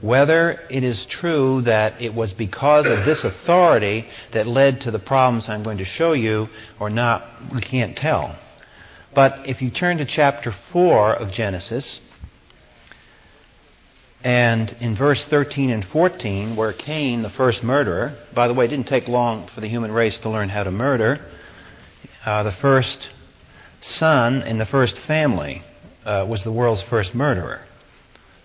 whether 0.00 0.60
it 0.70 0.84
is 0.84 1.04
true 1.06 1.62
that 1.62 2.00
it 2.00 2.14
was 2.14 2.32
because 2.32 2.86
of 2.86 3.04
this 3.04 3.24
authority 3.24 4.08
that 4.32 4.46
led 4.46 4.82
to 4.82 4.90
the 4.90 4.98
problems 4.98 5.48
I'm 5.48 5.62
going 5.62 5.78
to 5.78 5.84
show 5.84 6.12
you 6.12 6.48
or 6.78 6.88
not, 6.88 7.26
we 7.52 7.60
can't 7.60 7.96
tell. 7.96 8.36
But 9.14 9.48
if 9.48 9.60
you 9.60 9.70
turn 9.70 9.98
to 9.98 10.04
chapter 10.04 10.54
4 10.72 11.14
of 11.14 11.32
Genesis, 11.32 12.00
and 14.22 14.74
in 14.80 14.94
verse 14.94 15.24
13 15.24 15.70
and 15.70 15.84
14, 15.84 16.54
where 16.54 16.72
Cain, 16.72 17.22
the 17.22 17.30
first 17.30 17.62
murderer, 17.62 18.16
by 18.34 18.46
the 18.46 18.54
way, 18.54 18.66
it 18.66 18.68
didn't 18.68 18.86
take 18.86 19.08
long 19.08 19.48
for 19.48 19.60
the 19.60 19.68
human 19.68 19.90
race 19.90 20.18
to 20.20 20.30
learn 20.30 20.50
how 20.50 20.62
to 20.62 20.70
murder, 20.70 21.24
uh, 22.24 22.42
the 22.42 22.52
first 22.52 23.08
son 23.80 24.42
in 24.42 24.58
the 24.58 24.66
first 24.66 24.98
family 24.98 25.62
uh, 26.04 26.26
was 26.28 26.44
the 26.44 26.52
world's 26.52 26.82
first 26.82 27.14
murderer. 27.14 27.62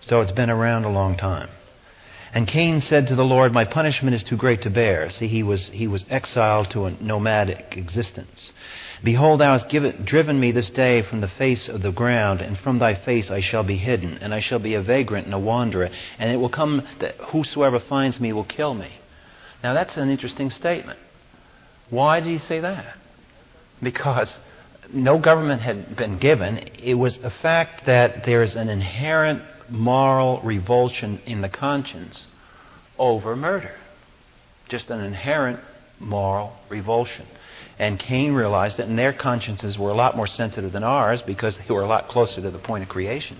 So 0.00 0.20
it's 0.20 0.32
been 0.32 0.50
around 0.50 0.84
a 0.84 0.90
long 0.90 1.16
time. 1.16 1.48
And 2.36 2.46
Cain 2.46 2.82
said 2.82 3.06
to 3.06 3.14
the 3.14 3.24
Lord, 3.24 3.54
My 3.54 3.64
punishment 3.64 4.14
is 4.14 4.22
too 4.22 4.36
great 4.36 4.60
to 4.60 4.70
bear. 4.70 5.08
See, 5.08 5.26
he 5.26 5.42
was, 5.42 5.70
he 5.70 5.86
was 5.86 6.04
exiled 6.10 6.68
to 6.72 6.84
a 6.84 6.90
nomadic 6.90 7.78
existence. 7.78 8.52
Behold, 9.02 9.40
thou 9.40 9.52
hast 9.52 9.70
given, 9.70 10.04
driven 10.04 10.38
me 10.38 10.52
this 10.52 10.68
day 10.68 11.00
from 11.00 11.22
the 11.22 11.28
face 11.28 11.70
of 11.70 11.80
the 11.80 11.92
ground, 11.92 12.42
and 12.42 12.58
from 12.58 12.78
thy 12.78 12.94
face 12.94 13.30
I 13.30 13.40
shall 13.40 13.62
be 13.62 13.78
hidden, 13.78 14.18
and 14.18 14.34
I 14.34 14.40
shall 14.40 14.58
be 14.58 14.74
a 14.74 14.82
vagrant 14.82 15.24
and 15.24 15.32
a 15.32 15.38
wanderer, 15.38 15.88
and 16.18 16.30
it 16.30 16.36
will 16.36 16.50
come 16.50 16.86
that 16.98 17.16
whosoever 17.16 17.80
finds 17.80 18.20
me 18.20 18.34
will 18.34 18.44
kill 18.44 18.74
me. 18.74 18.92
Now 19.64 19.72
that's 19.72 19.96
an 19.96 20.10
interesting 20.10 20.50
statement. 20.50 20.98
Why 21.88 22.20
did 22.20 22.28
he 22.28 22.38
say 22.38 22.60
that? 22.60 22.98
Because 23.82 24.38
no 24.92 25.18
government 25.18 25.62
had 25.62 25.96
been 25.96 26.18
given. 26.18 26.58
It 26.82 26.94
was 26.98 27.16
a 27.16 27.30
fact 27.30 27.86
that 27.86 28.26
there's 28.26 28.56
an 28.56 28.68
inherent 28.68 29.42
moral 29.70 30.40
revulsion 30.42 31.20
in 31.26 31.40
the 31.40 31.48
conscience 31.48 32.26
over 32.98 33.36
murder. 33.36 33.74
Just 34.68 34.90
an 34.90 35.00
inherent 35.00 35.60
moral 35.98 36.54
revulsion. 36.68 37.26
And 37.78 37.98
Cain 37.98 38.32
realized 38.32 38.80
it, 38.80 38.88
and 38.88 38.98
their 38.98 39.12
consciences 39.12 39.78
were 39.78 39.90
a 39.90 39.94
lot 39.94 40.16
more 40.16 40.26
sensitive 40.26 40.72
than 40.72 40.82
ours 40.82 41.22
because 41.22 41.56
they 41.58 41.74
were 41.74 41.82
a 41.82 41.86
lot 41.86 42.08
closer 42.08 42.40
to 42.40 42.50
the 42.50 42.58
point 42.58 42.82
of 42.82 42.88
creation. 42.88 43.38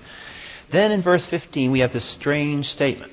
Then 0.71 0.93
in 0.93 1.03
verse 1.03 1.25
15, 1.27 1.71
we 1.71 1.81
have 1.81 1.93
this 1.93 2.05
strange 2.05 2.69
statement. 2.69 3.13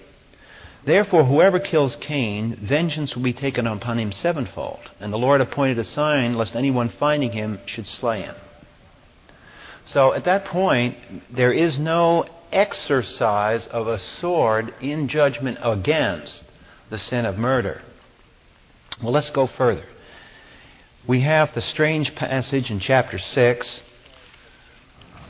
Therefore, 0.85 1.23
whoever 1.23 1.59
kills 1.59 1.95
Cain, 1.95 2.57
vengeance 2.61 3.15
will 3.15 3.23
be 3.23 3.33
taken 3.33 3.67
upon 3.67 3.99
him 3.99 4.11
sevenfold. 4.11 4.81
And 4.99 5.13
the 5.13 5.17
Lord 5.17 5.39
appointed 5.39 5.79
a 5.79 5.85
sign 5.85 6.33
lest 6.33 6.55
anyone 6.55 6.89
finding 6.89 7.31
him 7.31 7.59
should 7.65 7.87
slay 7.87 8.21
him. 8.21 8.35
So 9.85 10.13
at 10.13 10.25
that 10.25 10.45
point, 10.45 10.97
there 11.29 11.53
is 11.53 11.79
no 11.79 12.25
exercise 12.53 13.65
of 13.67 13.87
a 13.87 13.99
sword 13.99 14.73
in 14.81 15.07
judgment 15.07 15.57
against 15.61 16.43
the 16.89 16.97
sin 16.97 17.25
of 17.25 17.37
murder. 17.37 17.81
Well, 19.01 19.11
let's 19.11 19.31
go 19.31 19.47
further. 19.47 19.85
we 21.05 21.21
have 21.21 21.53
the 21.53 21.61
strange 21.61 22.15
passage 22.15 22.71
in 22.71 22.79
chapter 22.79 23.17
6 23.17 23.83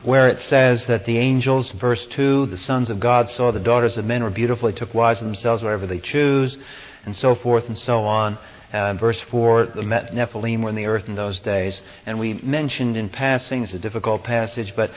where 0.04 0.28
it 0.28 0.40
says 0.42 0.86
that 0.88 1.06
the 1.06 1.18
angels, 1.18 1.72
verse 1.72 2.06
2, 2.08 2.48
the 2.48 2.58
sons 2.58 2.90
of 2.90 3.00
God 3.00 3.30
saw 3.30 3.52
the 3.52 3.60
daughters 3.60 3.98
of 3.98 4.04
men 4.04 4.22
were 4.22 4.30
beautiful, 4.30 4.70
they 4.70 4.76
took 4.76 4.94
wives 4.94 5.22
of 5.22 5.26
themselves 5.26 5.64
whatever 5.64 5.88
they 5.88 6.00
choose, 6.00 6.58
and 7.06 7.16
so 7.16 7.36
forth 7.36 7.68
and 7.70 7.78
so 7.78 8.04
on. 8.04 8.38
Uh, 8.74 8.94
verse 8.96 9.22
4, 9.22 9.68
the 9.68 9.82
Nephilim 9.82 10.64
were 10.64 10.70
in 10.70 10.76
the 10.76 10.88
earth 10.88 11.08
in 11.08 11.16
those 11.16 11.40
days. 11.40 11.80
And 12.06 12.20
we 12.20 12.34
mentioned 12.34 12.98
in 12.98 13.10
passing, 13.10 13.64
it's 13.64 13.74
a 13.74 13.80
difficult 13.80 14.24
passage, 14.24 14.76
but 14.76 14.92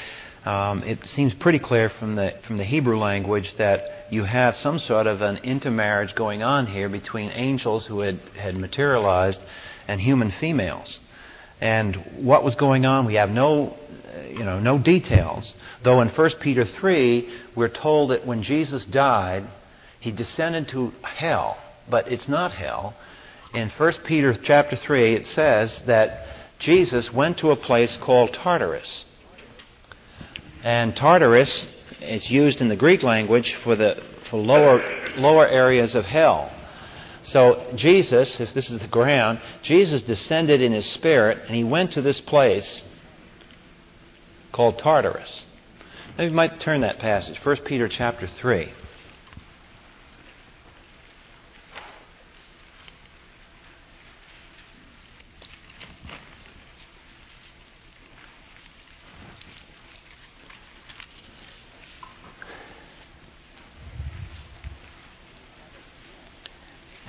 um, 0.46 0.84
it 0.84 1.04
seems 1.08 1.34
pretty 1.34 1.58
clear 1.58 1.88
from 1.88 2.14
the, 2.14 2.34
from 2.46 2.56
the 2.56 2.64
Hebrew 2.64 2.98
language 2.98 3.52
that 3.56 4.06
you 4.12 4.22
have 4.22 4.56
some 4.56 4.78
sort 4.78 5.08
of 5.08 5.20
an 5.20 5.38
intermarriage 5.38 6.14
going 6.14 6.44
on 6.44 6.66
here 6.66 6.88
between 6.88 7.30
angels 7.30 7.84
who 7.86 8.00
had, 8.00 8.20
had 8.36 8.56
materialized 8.56 9.40
and 9.88 10.00
human 10.00 10.30
females. 10.30 11.00
And 11.60 11.96
what 12.18 12.44
was 12.44 12.54
going 12.54 12.86
on, 12.86 13.06
we 13.06 13.14
have 13.14 13.30
no, 13.30 13.76
you 14.30 14.44
know, 14.44 14.60
no 14.60 14.78
details. 14.78 15.52
Though 15.82 16.00
in 16.00 16.08
1 16.08 16.30
Peter 16.40 16.64
3, 16.64 17.28
we're 17.56 17.68
told 17.68 18.10
that 18.10 18.24
when 18.24 18.44
Jesus 18.44 18.84
died, 18.84 19.48
he 19.98 20.12
descended 20.12 20.68
to 20.68 20.92
hell, 21.02 21.56
but 21.90 22.06
it's 22.12 22.28
not 22.28 22.52
hell. 22.52 22.94
In 23.52 23.68
1 23.70 23.92
Peter 24.04 24.32
chapter 24.32 24.76
3, 24.76 25.14
it 25.14 25.26
says 25.26 25.82
that 25.86 26.24
Jesus 26.60 27.12
went 27.12 27.38
to 27.38 27.50
a 27.50 27.56
place 27.56 27.96
called 28.00 28.32
Tartarus. 28.32 29.06
And 30.62 30.96
Tartarus 30.96 31.68
is 32.00 32.30
used 32.30 32.60
in 32.60 32.68
the 32.68 32.76
Greek 32.76 33.02
language 33.02 33.54
for 33.62 33.76
the 33.76 34.02
for 34.30 34.40
lower 34.40 34.82
lower 35.16 35.46
areas 35.46 35.94
of 35.94 36.04
hell. 36.04 36.52
So 37.22 37.72
Jesus, 37.74 38.38
if 38.40 38.54
this 38.54 38.70
is 38.70 38.78
the 38.78 38.88
ground, 38.88 39.40
Jesus 39.62 40.02
descended 40.02 40.60
in 40.60 40.72
his 40.72 40.86
spirit 40.86 41.38
and 41.46 41.56
he 41.56 41.64
went 41.64 41.92
to 41.92 42.02
this 42.02 42.20
place 42.20 42.82
called 44.52 44.78
Tartarus. 44.78 45.44
Now 46.16 46.24
you 46.24 46.30
might 46.30 46.60
turn 46.60 46.80
that 46.80 46.98
passage, 46.98 47.38
1 47.44 47.56
Peter 47.58 47.88
chapter 47.88 48.26
3. 48.26 48.72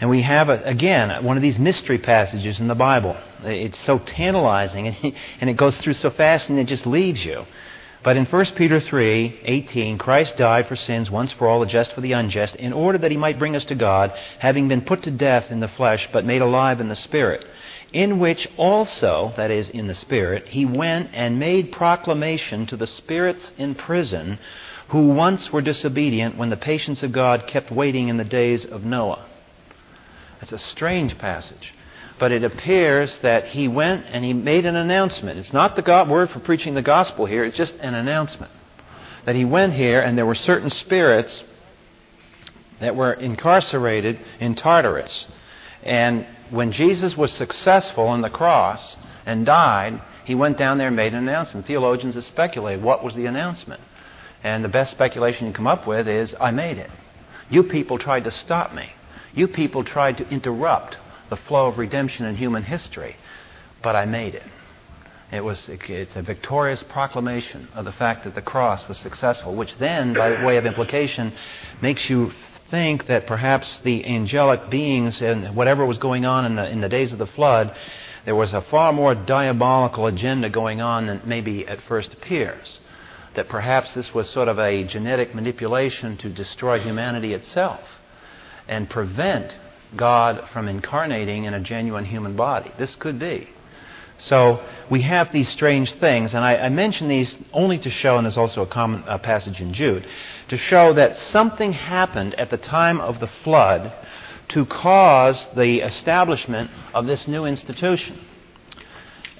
And 0.07 0.11
we 0.15 0.21
have, 0.21 0.47
a, 0.47 0.63
again, 0.63 1.21
one 1.25 1.35
of 1.35 1.43
these 1.43 1.59
mystery 1.59 1.97
passages 1.97 2.61
in 2.61 2.69
the 2.69 2.75
Bible. 2.75 3.17
It's 3.43 3.77
so 3.79 3.99
tantalizing, 3.99 4.87
and 5.41 5.49
it 5.49 5.57
goes 5.57 5.75
through 5.75 5.95
so 5.95 6.09
fast, 6.11 6.47
and 6.47 6.57
it 6.57 6.63
just 6.63 6.87
leaves 6.87 7.25
you. 7.25 7.45
But 8.03 8.15
in 8.15 8.23
1 8.23 8.45
Peter 8.55 8.79
3 8.79 9.41
18, 9.43 9.97
Christ 9.97 10.37
died 10.37 10.69
for 10.69 10.77
sins 10.77 11.11
once 11.11 11.33
for 11.33 11.49
all, 11.49 11.59
the 11.59 11.65
just 11.65 11.91
for 11.91 11.99
the 11.99 12.13
unjust, 12.13 12.55
in 12.55 12.71
order 12.71 12.97
that 12.99 13.11
he 13.11 13.17
might 13.17 13.37
bring 13.37 13.53
us 13.53 13.65
to 13.65 13.75
God, 13.75 14.13
having 14.39 14.69
been 14.69 14.79
put 14.79 15.03
to 15.03 15.11
death 15.11 15.51
in 15.51 15.59
the 15.59 15.67
flesh, 15.67 16.07
but 16.13 16.23
made 16.23 16.41
alive 16.41 16.79
in 16.79 16.87
the 16.87 16.95
Spirit. 16.95 17.45
In 17.91 18.17
which 18.17 18.47
also, 18.55 19.33
that 19.35 19.51
is, 19.51 19.67
in 19.67 19.87
the 19.87 19.93
Spirit, 19.93 20.47
he 20.47 20.65
went 20.65 21.09
and 21.11 21.37
made 21.37 21.73
proclamation 21.73 22.65
to 22.67 22.77
the 22.77 22.87
spirits 22.87 23.51
in 23.57 23.75
prison, 23.75 24.39
who 24.87 25.09
once 25.09 25.51
were 25.51 25.61
disobedient 25.61 26.37
when 26.37 26.49
the 26.49 26.55
patience 26.55 27.03
of 27.03 27.11
God 27.11 27.45
kept 27.45 27.71
waiting 27.71 28.07
in 28.07 28.15
the 28.15 28.23
days 28.23 28.65
of 28.65 28.85
Noah. 28.85 29.25
It's 30.41 30.51
a 30.51 30.57
strange 30.57 31.17
passage. 31.17 31.73
But 32.19 32.31
it 32.31 32.43
appears 32.43 33.17
that 33.19 33.47
he 33.47 33.67
went 33.67 34.05
and 34.07 34.25
he 34.25 34.33
made 34.33 34.65
an 34.65 34.75
announcement. 34.75 35.37
It's 35.37 35.53
not 35.53 35.75
the 35.75 35.81
God 35.81 36.09
word 36.09 36.29
for 36.29 36.39
preaching 36.39 36.73
the 36.73 36.81
gospel 36.81 37.25
here, 37.25 37.43
it's 37.43 37.57
just 37.57 37.75
an 37.75 37.93
announcement. 37.93 38.51
That 39.25 39.35
he 39.35 39.45
went 39.45 39.73
here 39.73 39.99
and 40.01 40.17
there 40.17 40.25
were 40.25 40.35
certain 40.35 40.69
spirits 40.69 41.43
that 42.79 42.95
were 42.95 43.13
incarcerated 43.13 44.19
in 44.39 44.55
Tartarus. 44.55 45.27
And 45.83 46.25
when 46.49 46.71
Jesus 46.71 47.15
was 47.15 47.31
successful 47.31 48.07
on 48.07 48.21
the 48.21 48.29
cross 48.29 48.97
and 49.25 49.45
died, 49.45 50.01
he 50.25 50.35
went 50.35 50.57
down 50.57 50.77
there 50.77 50.87
and 50.87 50.95
made 50.95 51.13
an 51.13 51.27
announcement. 51.27 51.67
Theologians 51.67 52.15
have 52.15 52.25
speculated 52.25 52.83
what 52.83 53.03
was 53.03 53.15
the 53.15 53.25
announcement. 53.25 53.81
And 54.43 54.63
the 54.63 54.69
best 54.69 54.91
speculation 54.91 55.47
you 55.47 55.53
come 55.53 55.67
up 55.67 55.87
with 55.87 56.07
is, 56.07 56.35
I 56.39 56.51
made 56.51 56.77
it. 56.77 56.89
You 57.49 57.63
people 57.63 57.97
tried 57.97 58.25
to 58.25 58.31
stop 58.31 58.73
me. 58.73 58.89
You 59.37 59.47
people 59.47 59.83
tried 59.83 60.17
to 60.17 60.27
interrupt 60.29 60.97
the 61.29 61.37
flow 61.37 61.67
of 61.67 61.77
redemption 61.77 62.25
in 62.25 62.35
human 62.35 62.63
history, 62.63 63.15
but 63.83 63.95
I 63.95 64.03
made 64.05 64.33
it. 64.33 64.41
It 65.31 65.43
was, 65.43 65.69
it's 65.69 66.15
a 66.15 66.23
victorious 66.23 66.81
proclamation 66.81 67.67
of 67.75 67.85
the 67.85 67.91
fact 67.91 68.23
that 68.23 68.33
the 68.33 68.41
cross 68.41 68.87
was 68.87 68.97
successful, 68.97 69.53
which 69.53 69.77
then, 69.77 70.15
by 70.15 70.43
way 70.43 70.57
of 70.57 70.65
implication, 70.71 71.33
makes 71.83 72.09
you 72.09 72.31
think 72.71 73.05
that 73.05 73.27
perhaps 73.27 73.79
the 73.83 74.03
angelic 74.07 74.71
beings 74.71 75.21
and 75.21 75.55
whatever 75.55 75.85
was 75.85 75.99
going 75.99 76.25
on 76.25 76.43
in 76.45 76.55
the, 76.55 76.67
in 76.67 76.81
the 76.81 76.89
days 76.89 77.13
of 77.13 77.19
the 77.19 77.27
flood, 77.27 77.75
there 78.25 78.35
was 78.35 78.55
a 78.55 78.61
far 78.63 78.91
more 78.91 79.13
diabolical 79.13 80.07
agenda 80.07 80.49
going 80.49 80.81
on 80.81 81.05
than 81.05 81.21
maybe 81.25 81.67
at 81.67 81.79
first 81.81 82.11
appears. 82.11 82.79
That 83.35 83.49
perhaps 83.49 83.93
this 83.93 84.15
was 84.15 84.27
sort 84.31 84.47
of 84.47 84.57
a 84.57 84.83
genetic 84.83 85.35
manipulation 85.35 86.17
to 86.17 86.29
destroy 86.29 86.79
humanity 86.79 87.35
itself 87.35 87.81
and 88.67 88.89
prevent 88.89 89.57
God 89.95 90.49
from 90.51 90.67
incarnating 90.67 91.45
in 91.45 91.53
a 91.53 91.59
genuine 91.59 92.05
human 92.05 92.35
body. 92.35 92.71
This 92.77 92.95
could 92.95 93.19
be. 93.19 93.49
So 94.19 94.63
we 94.89 95.01
have 95.03 95.31
these 95.31 95.47
strange 95.47 95.93
things, 95.93 96.33
and 96.33 96.43
I, 96.43 96.57
I 96.57 96.69
mention 96.69 97.07
these 97.07 97.37
only 97.53 97.77
to 97.79 97.89
show, 97.89 98.17
and 98.17 98.25
there's 98.25 98.37
also 98.37 98.63
a 98.63 98.67
common 98.67 99.03
passage 99.19 99.61
in 99.61 99.73
Jude, 99.73 100.07
to 100.47 100.57
show 100.57 100.93
that 100.93 101.15
something 101.17 101.71
happened 101.71 102.33
at 102.35 102.49
the 102.49 102.57
time 102.57 102.99
of 102.99 103.19
the 103.19 103.27
flood 103.27 103.93
to 104.49 104.65
cause 104.65 105.45
the 105.55 105.81
establishment 105.81 106.71
of 106.93 107.05
this 107.05 107.27
new 107.27 107.45
institution. 107.45 108.19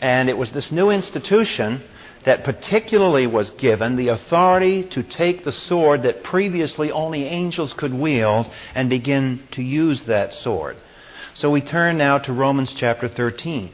And 0.01 0.29
it 0.29 0.37
was 0.37 0.51
this 0.51 0.71
new 0.71 0.89
institution 0.89 1.83
that 2.27 2.43
particularly 2.43 3.25
was 3.25 3.51
given 3.51 3.95
the 3.95 4.09
authority 4.09 4.83
to 4.83 5.01
take 5.01 5.45
the 5.45 5.51
sword 5.53 6.03
that 6.03 6.25
previously 6.25 6.91
only 6.91 7.23
angels 7.23 7.71
could 7.71 7.93
wield 7.93 8.51
and 8.75 8.89
begin 8.89 9.41
to 9.49 9.63
use 9.63 10.01
that 10.01 10.33
sword. 10.33 10.75
So 11.35 11.49
we 11.49 11.61
turn 11.61 11.97
now 11.97 12.17
to 12.17 12.33
Romans 12.33 12.73
chapter 12.73 13.07
13 13.07 13.71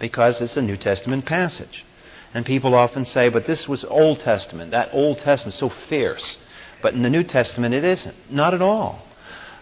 because 0.00 0.40
it's 0.40 0.56
a 0.56 0.62
New 0.62 0.78
Testament 0.78 1.26
passage. 1.26 1.84
And 2.32 2.46
people 2.46 2.74
often 2.74 3.04
say, 3.04 3.28
but 3.28 3.46
this 3.46 3.68
was 3.68 3.84
Old 3.84 4.20
Testament. 4.20 4.70
That 4.70 4.88
Old 4.94 5.18
Testament 5.18 5.52
so 5.54 5.68
fierce. 5.68 6.38
But 6.80 6.94
in 6.94 7.02
the 7.02 7.10
New 7.10 7.22
Testament, 7.22 7.74
it 7.74 7.84
isn't. 7.84 8.16
Not 8.30 8.54
at 8.54 8.62
all. 8.62 9.02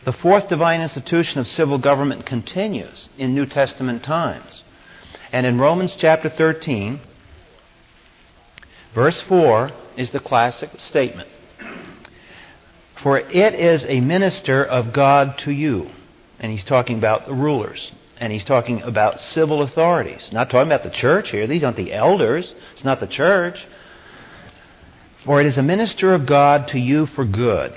The 0.04 0.12
fourth 0.12 0.46
divine 0.46 0.80
institution 0.80 1.40
of 1.40 1.48
civil 1.48 1.78
government 1.78 2.24
continues 2.24 3.08
in 3.18 3.34
New 3.34 3.46
Testament 3.46 4.04
times. 4.04 4.62
And 5.32 5.44
in 5.44 5.58
Romans 5.58 5.96
chapter 5.98 6.28
13, 6.28 7.00
Verse 8.94 9.20
4 9.20 9.70
is 9.96 10.10
the 10.10 10.20
classic 10.20 10.70
statement. 10.78 11.28
For 13.02 13.18
it 13.18 13.54
is 13.54 13.84
a 13.86 14.00
minister 14.00 14.64
of 14.64 14.92
God 14.92 15.38
to 15.38 15.52
you. 15.52 15.90
And 16.38 16.52
he's 16.52 16.64
talking 16.64 16.98
about 16.98 17.26
the 17.26 17.34
rulers. 17.34 17.92
And 18.18 18.32
he's 18.32 18.44
talking 18.44 18.82
about 18.82 19.20
civil 19.20 19.62
authorities. 19.62 20.30
Not 20.32 20.50
talking 20.50 20.68
about 20.68 20.82
the 20.82 20.90
church 20.90 21.30
here. 21.30 21.46
These 21.46 21.64
aren't 21.64 21.76
the 21.76 21.92
elders. 21.92 22.54
It's 22.72 22.84
not 22.84 23.00
the 23.00 23.06
church. 23.06 23.66
For 25.24 25.40
it 25.40 25.46
is 25.46 25.56
a 25.58 25.62
minister 25.62 26.12
of 26.12 26.26
God 26.26 26.68
to 26.68 26.78
you 26.78 27.06
for 27.06 27.24
good. 27.24 27.74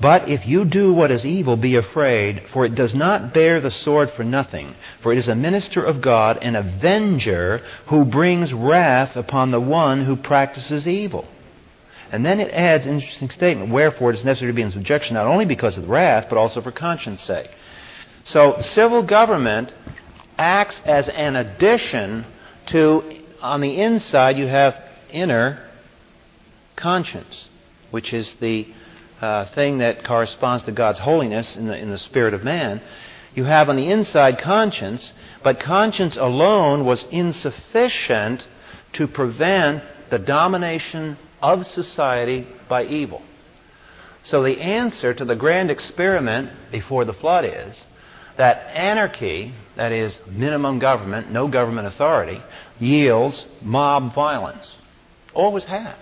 But 0.00 0.28
if 0.28 0.46
you 0.46 0.64
do 0.64 0.92
what 0.92 1.10
is 1.10 1.26
evil, 1.26 1.56
be 1.56 1.74
afraid, 1.74 2.44
for 2.52 2.64
it 2.64 2.76
does 2.76 2.94
not 2.94 3.34
bear 3.34 3.60
the 3.60 3.70
sword 3.70 4.12
for 4.12 4.22
nothing. 4.22 4.76
For 5.02 5.12
it 5.12 5.18
is 5.18 5.26
a 5.26 5.34
minister 5.34 5.82
of 5.82 6.00
God, 6.00 6.38
an 6.40 6.54
avenger, 6.54 7.62
who 7.86 8.04
brings 8.04 8.54
wrath 8.54 9.16
upon 9.16 9.50
the 9.50 9.60
one 9.60 10.04
who 10.04 10.14
practices 10.14 10.86
evil. 10.86 11.26
And 12.12 12.24
then 12.24 12.38
it 12.38 12.52
adds 12.52 12.86
an 12.86 12.94
interesting 12.94 13.30
statement. 13.30 13.72
Wherefore 13.72 14.10
it 14.10 14.16
is 14.16 14.24
necessary 14.24 14.52
to 14.52 14.56
be 14.56 14.62
in 14.62 14.70
subjection 14.70 15.14
not 15.14 15.26
only 15.26 15.44
because 15.44 15.76
of 15.76 15.88
wrath, 15.88 16.26
but 16.28 16.38
also 16.38 16.62
for 16.62 16.70
conscience 16.70 17.20
sake. 17.20 17.50
So 18.22 18.60
civil 18.60 19.02
government 19.02 19.74
acts 20.38 20.80
as 20.84 21.08
an 21.08 21.34
addition 21.34 22.24
to, 22.66 23.02
on 23.42 23.60
the 23.60 23.80
inside, 23.80 24.38
you 24.38 24.46
have 24.46 24.80
inner 25.10 25.68
conscience, 26.76 27.48
which 27.90 28.14
is 28.14 28.32
the 28.34 28.72
uh, 29.20 29.44
thing 29.46 29.78
that 29.78 30.04
corresponds 30.04 30.62
to 30.64 30.72
God's 30.72 30.98
holiness 30.98 31.56
in 31.56 31.66
the, 31.66 31.76
in 31.76 31.90
the 31.90 31.98
spirit 31.98 32.34
of 32.34 32.44
man. 32.44 32.80
You 33.34 33.44
have 33.44 33.68
on 33.68 33.76
the 33.76 33.90
inside 33.90 34.38
conscience, 34.38 35.12
but 35.42 35.60
conscience 35.60 36.16
alone 36.16 36.84
was 36.84 37.06
insufficient 37.10 38.46
to 38.94 39.06
prevent 39.06 39.82
the 40.10 40.18
domination 40.18 41.18
of 41.40 41.66
society 41.66 42.46
by 42.68 42.84
evil. 42.84 43.22
So 44.24 44.42
the 44.42 44.60
answer 44.60 45.14
to 45.14 45.24
the 45.24 45.36
grand 45.36 45.70
experiment 45.70 46.50
before 46.70 47.04
the 47.04 47.12
flood 47.12 47.44
is 47.44 47.86
that 48.36 48.70
anarchy, 48.74 49.52
that 49.76 49.90
is, 49.90 50.16
minimum 50.26 50.78
government, 50.78 51.30
no 51.30 51.48
government 51.48 51.88
authority, 51.88 52.40
yields 52.78 53.46
mob 53.60 54.14
violence. 54.14 54.74
Always 55.34 55.64
has. 55.64 55.96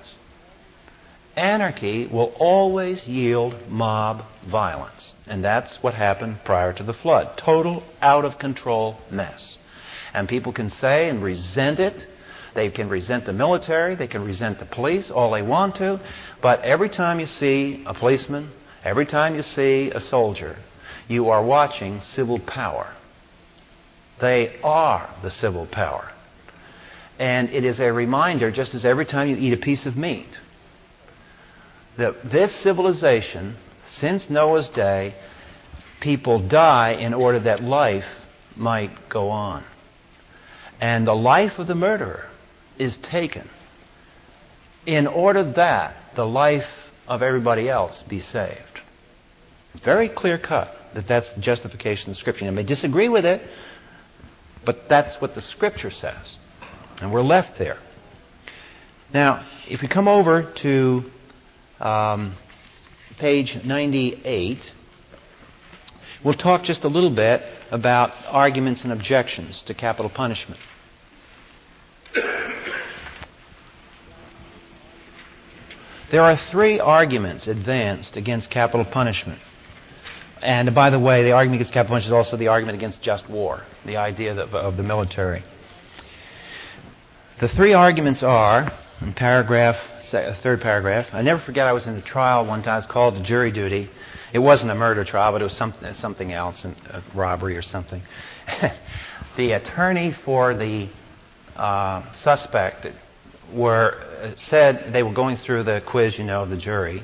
Anarchy 1.36 2.06
will 2.06 2.32
always 2.38 3.06
yield 3.06 3.54
mob 3.68 4.24
violence. 4.48 5.12
And 5.26 5.44
that's 5.44 5.82
what 5.82 5.92
happened 5.92 6.38
prior 6.44 6.72
to 6.72 6.82
the 6.82 6.94
flood. 6.94 7.36
Total, 7.36 7.82
out 8.00 8.24
of 8.24 8.38
control 8.38 8.96
mess. 9.10 9.58
And 10.14 10.28
people 10.28 10.52
can 10.52 10.70
say 10.70 11.10
and 11.10 11.22
resent 11.22 11.78
it. 11.78 12.06
They 12.54 12.70
can 12.70 12.88
resent 12.88 13.26
the 13.26 13.34
military. 13.34 13.96
They 13.96 14.06
can 14.06 14.24
resent 14.24 14.58
the 14.58 14.64
police, 14.64 15.10
all 15.10 15.32
they 15.32 15.42
want 15.42 15.76
to. 15.76 16.00
But 16.40 16.62
every 16.62 16.88
time 16.88 17.20
you 17.20 17.26
see 17.26 17.84
a 17.86 17.92
policeman, 17.92 18.50
every 18.82 19.04
time 19.04 19.34
you 19.34 19.42
see 19.42 19.90
a 19.90 20.00
soldier, 20.00 20.56
you 21.06 21.28
are 21.28 21.44
watching 21.44 22.00
civil 22.00 22.38
power. 22.38 22.94
They 24.20 24.56
are 24.62 25.14
the 25.22 25.30
civil 25.30 25.66
power. 25.66 26.10
And 27.18 27.50
it 27.50 27.64
is 27.64 27.78
a 27.78 27.92
reminder, 27.92 28.50
just 28.50 28.74
as 28.74 28.86
every 28.86 29.04
time 29.04 29.28
you 29.28 29.36
eat 29.36 29.52
a 29.52 29.58
piece 29.58 29.84
of 29.84 29.96
meat, 29.96 30.38
that 31.98 32.30
this 32.30 32.54
civilization, 32.56 33.56
since 33.98 34.28
Noah's 34.28 34.68
day, 34.68 35.14
people 36.00 36.46
die 36.46 36.92
in 36.92 37.14
order 37.14 37.40
that 37.40 37.62
life 37.62 38.06
might 38.54 39.08
go 39.08 39.30
on. 39.30 39.64
And 40.80 41.06
the 41.06 41.14
life 41.14 41.58
of 41.58 41.66
the 41.66 41.74
murderer 41.74 42.28
is 42.78 42.96
taken 42.98 43.48
in 44.84 45.06
order 45.06 45.52
that 45.52 45.96
the 46.14 46.26
life 46.26 46.68
of 47.08 47.22
everybody 47.22 47.68
else 47.68 48.02
be 48.08 48.20
saved. 48.20 48.80
Very 49.84 50.08
clear 50.08 50.38
cut 50.38 50.74
that 50.94 51.06
that's 51.06 51.30
the 51.32 51.40
justification 51.40 52.10
of 52.10 52.16
the 52.16 52.20
Scripture. 52.20 52.44
You 52.44 52.52
may 52.52 52.62
disagree 52.62 53.08
with 53.08 53.24
it, 53.24 53.42
but 54.64 54.88
that's 54.88 55.20
what 55.20 55.34
the 55.34 55.42
Scripture 55.42 55.90
says. 55.90 56.36
And 57.00 57.12
we're 57.12 57.22
left 57.22 57.58
there. 57.58 57.78
Now, 59.12 59.46
if 59.68 59.82
we 59.82 59.88
come 59.88 60.08
over 60.08 60.42
to 60.42 61.10
um, 61.80 62.36
page 63.18 63.58
98, 63.64 64.72
we'll 66.24 66.34
talk 66.34 66.62
just 66.62 66.84
a 66.84 66.88
little 66.88 67.14
bit 67.14 67.42
about 67.70 68.12
arguments 68.26 68.82
and 68.84 68.92
objections 68.92 69.62
to 69.66 69.74
capital 69.74 70.10
punishment. 70.10 70.60
There 76.10 76.22
are 76.22 76.36
three 76.36 76.78
arguments 76.78 77.48
advanced 77.48 78.16
against 78.16 78.48
capital 78.48 78.84
punishment. 78.84 79.40
And 80.40 80.72
by 80.74 80.90
the 80.90 81.00
way, 81.00 81.24
the 81.24 81.32
argument 81.32 81.60
against 81.60 81.74
capital 81.74 81.94
punishment 81.94 82.14
is 82.14 82.24
also 82.24 82.36
the 82.36 82.48
argument 82.48 82.76
against 82.78 83.02
just 83.02 83.28
war, 83.28 83.64
the 83.84 83.96
idea 83.96 84.36
of, 84.36 84.54
of 84.54 84.76
the 84.76 84.82
military. 84.84 85.42
The 87.40 87.48
three 87.48 87.72
arguments 87.72 88.22
are, 88.22 88.72
in 89.00 89.12
paragraph, 89.12 89.76
third 90.10 90.60
paragraph, 90.60 91.06
I 91.12 91.22
never 91.22 91.40
forget 91.40 91.66
I 91.66 91.72
was 91.72 91.86
in 91.86 91.96
a 91.96 92.02
trial 92.02 92.46
one 92.46 92.62
time, 92.62 92.74
I 92.74 92.76
was 92.76 92.86
called 92.86 93.22
jury 93.24 93.52
duty. 93.52 93.90
It 94.32 94.38
wasn't 94.38 94.70
a 94.70 94.74
murder 94.74 95.04
trial, 95.04 95.32
but 95.32 95.40
it 95.40 95.44
was 95.44 95.56
something, 95.56 95.92
something 95.94 96.32
else, 96.32 96.64
a 96.64 97.02
robbery 97.14 97.56
or 97.56 97.62
something. 97.62 98.02
the 99.36 99.52
attorney 99.52 100.12
for 100.24 100.54
the 100.54 100.88
uh, 101.56 102.12
suspect 102.14 102.86
were 103.52 104.32
said 104.36 104.92
they 104.92 105.02
were 105.02 105.12
going 105.12 105.36
through 105.36 105.64
the 105.64 105.82
quiz, 105.86 106.18
you 106.18 106.24
know, 106.24 106.42
of 106.42 106.50
the 106.50 106.56
jury. 106.56 107.02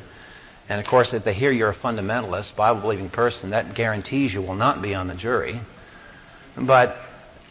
And 0.68 0.80
of 0.80 0.86
course, 0.86 1.12
if 1.12 1.24
they 1.24 1.34
hear 1.34 1.52
you're 1.52 1.70
a 1.70 1.76
fundamentalist, 1.76 2.56
Bible 2.56 2.80
believing 2.80 3.10
person, 3.10 3.50
that 3.50 3.74
guarantees 3.74 4.32
you 4.32 4.40
will 4.40 4.54
not 4.54 4.80
be 4.80 4.94
on 4.94 5.08
the 5.08 5.14
jury. 5.14 5.60
But 6.56 6.96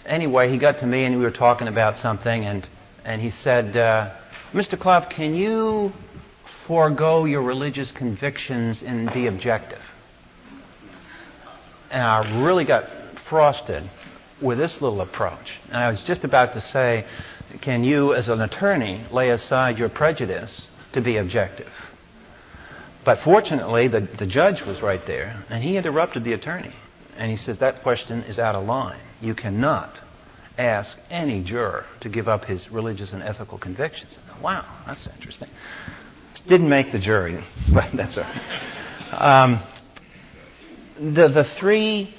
anyway, 0.05 0.49
he 0.49 0.57
got 0.57 0.79
to 0.79 0.87
me 0.87 1.05
and 1.05 1.17
we 1.17 1.23
were 1.23 1.31
talking 1.31 1.67
about 1.67 1.97
something, 1.97 2.45
and, 2.45 2.67
and 3.05 3.21
he 3.21 3.29
said, 3.29 3.77
uh, 3.77 4.15
Mr. 4.53 4.77
Klopp, 4.77 5.09
can 5.09 5.33
you 5.33 5.93
forego 6.67 7.23
your 7.23 7.41
religious 7.41 7.89
convictions 7.93 8.83
and 8.83 9.11
be 9.13 9.27
objective? 9.27 9.81
And 11.89 12.03
I 12.03 12.41
really 12.43 12.65
got 12.65 12.85
frosted 13.29 13.89
with 14.41 14.57
this 14.57 14.81
little 14.81 14.99
approach. 14.99 15.59
And 15.67 15.77
I 15.77 15.89
was 15.89 16.01
just 16.01 16.25
about 16.25 16.51
to 16.53 16.61
say, 16.61 17.05
can 17.61 17.85
you, 17.85 18.13
as 18.13 18.27
an 18.27 18.41
attorney, 18.41 19.05
lay 19.09 19.29
aside 19.29 19.79
your 19.79 19.87
prejudice 19.87 20.69
to 20.91 21.01
be 21.01 21.15
objective? 21.15 21.71
But 23.05 23.19
fortunately, 23.19 23.87
the, 23.87 24.01
the 24.01 24.27
judge 24.27 24.63
was 24.63 24.81
right 24.81 25.05
there, 25.07 25.45
and 25.49 25.63
he 25.63 25.77
interrupted 25.77 26.25
the 26.25 26.33
attorney. 26.33 26.75
And 27.17 27.31
he 27.31 27.37
says, 27.37 27.57
That 27.59 27.83
question 27.83 28.23
is 28.23 28.37
out 28.37 28.55
of 28.55 28.65
line. 28.65 28.99
You 29.21 29.33
cannot 29.33 29.97
ask 30.57 30.97
any 31.09 31.43
juror 31.43 31.85
to 32.01 32.09
give 32.09 32.27
up 32.27 32.45
his 32.45 32.69
religious 32.71 33.13
and 33.13 33.23
ethical 33.23 33.57
convictions. 33.57 34.17
Wow, 34.41 34.65
that's 34.85 35.07
interesting. 35.15 35.49
Didn't 36.47 36.69
make 36.69 36.91
the 36.91 36.99
jury, 36.99 37.43
but 37.73 37.91
that's 37.93 38.17
all 38.17 38.23
right. 38.23 39.43
Um, 39.43 39.63
the, 40.97 41.27
the, 41.27 41.43
three, 41.59 42.15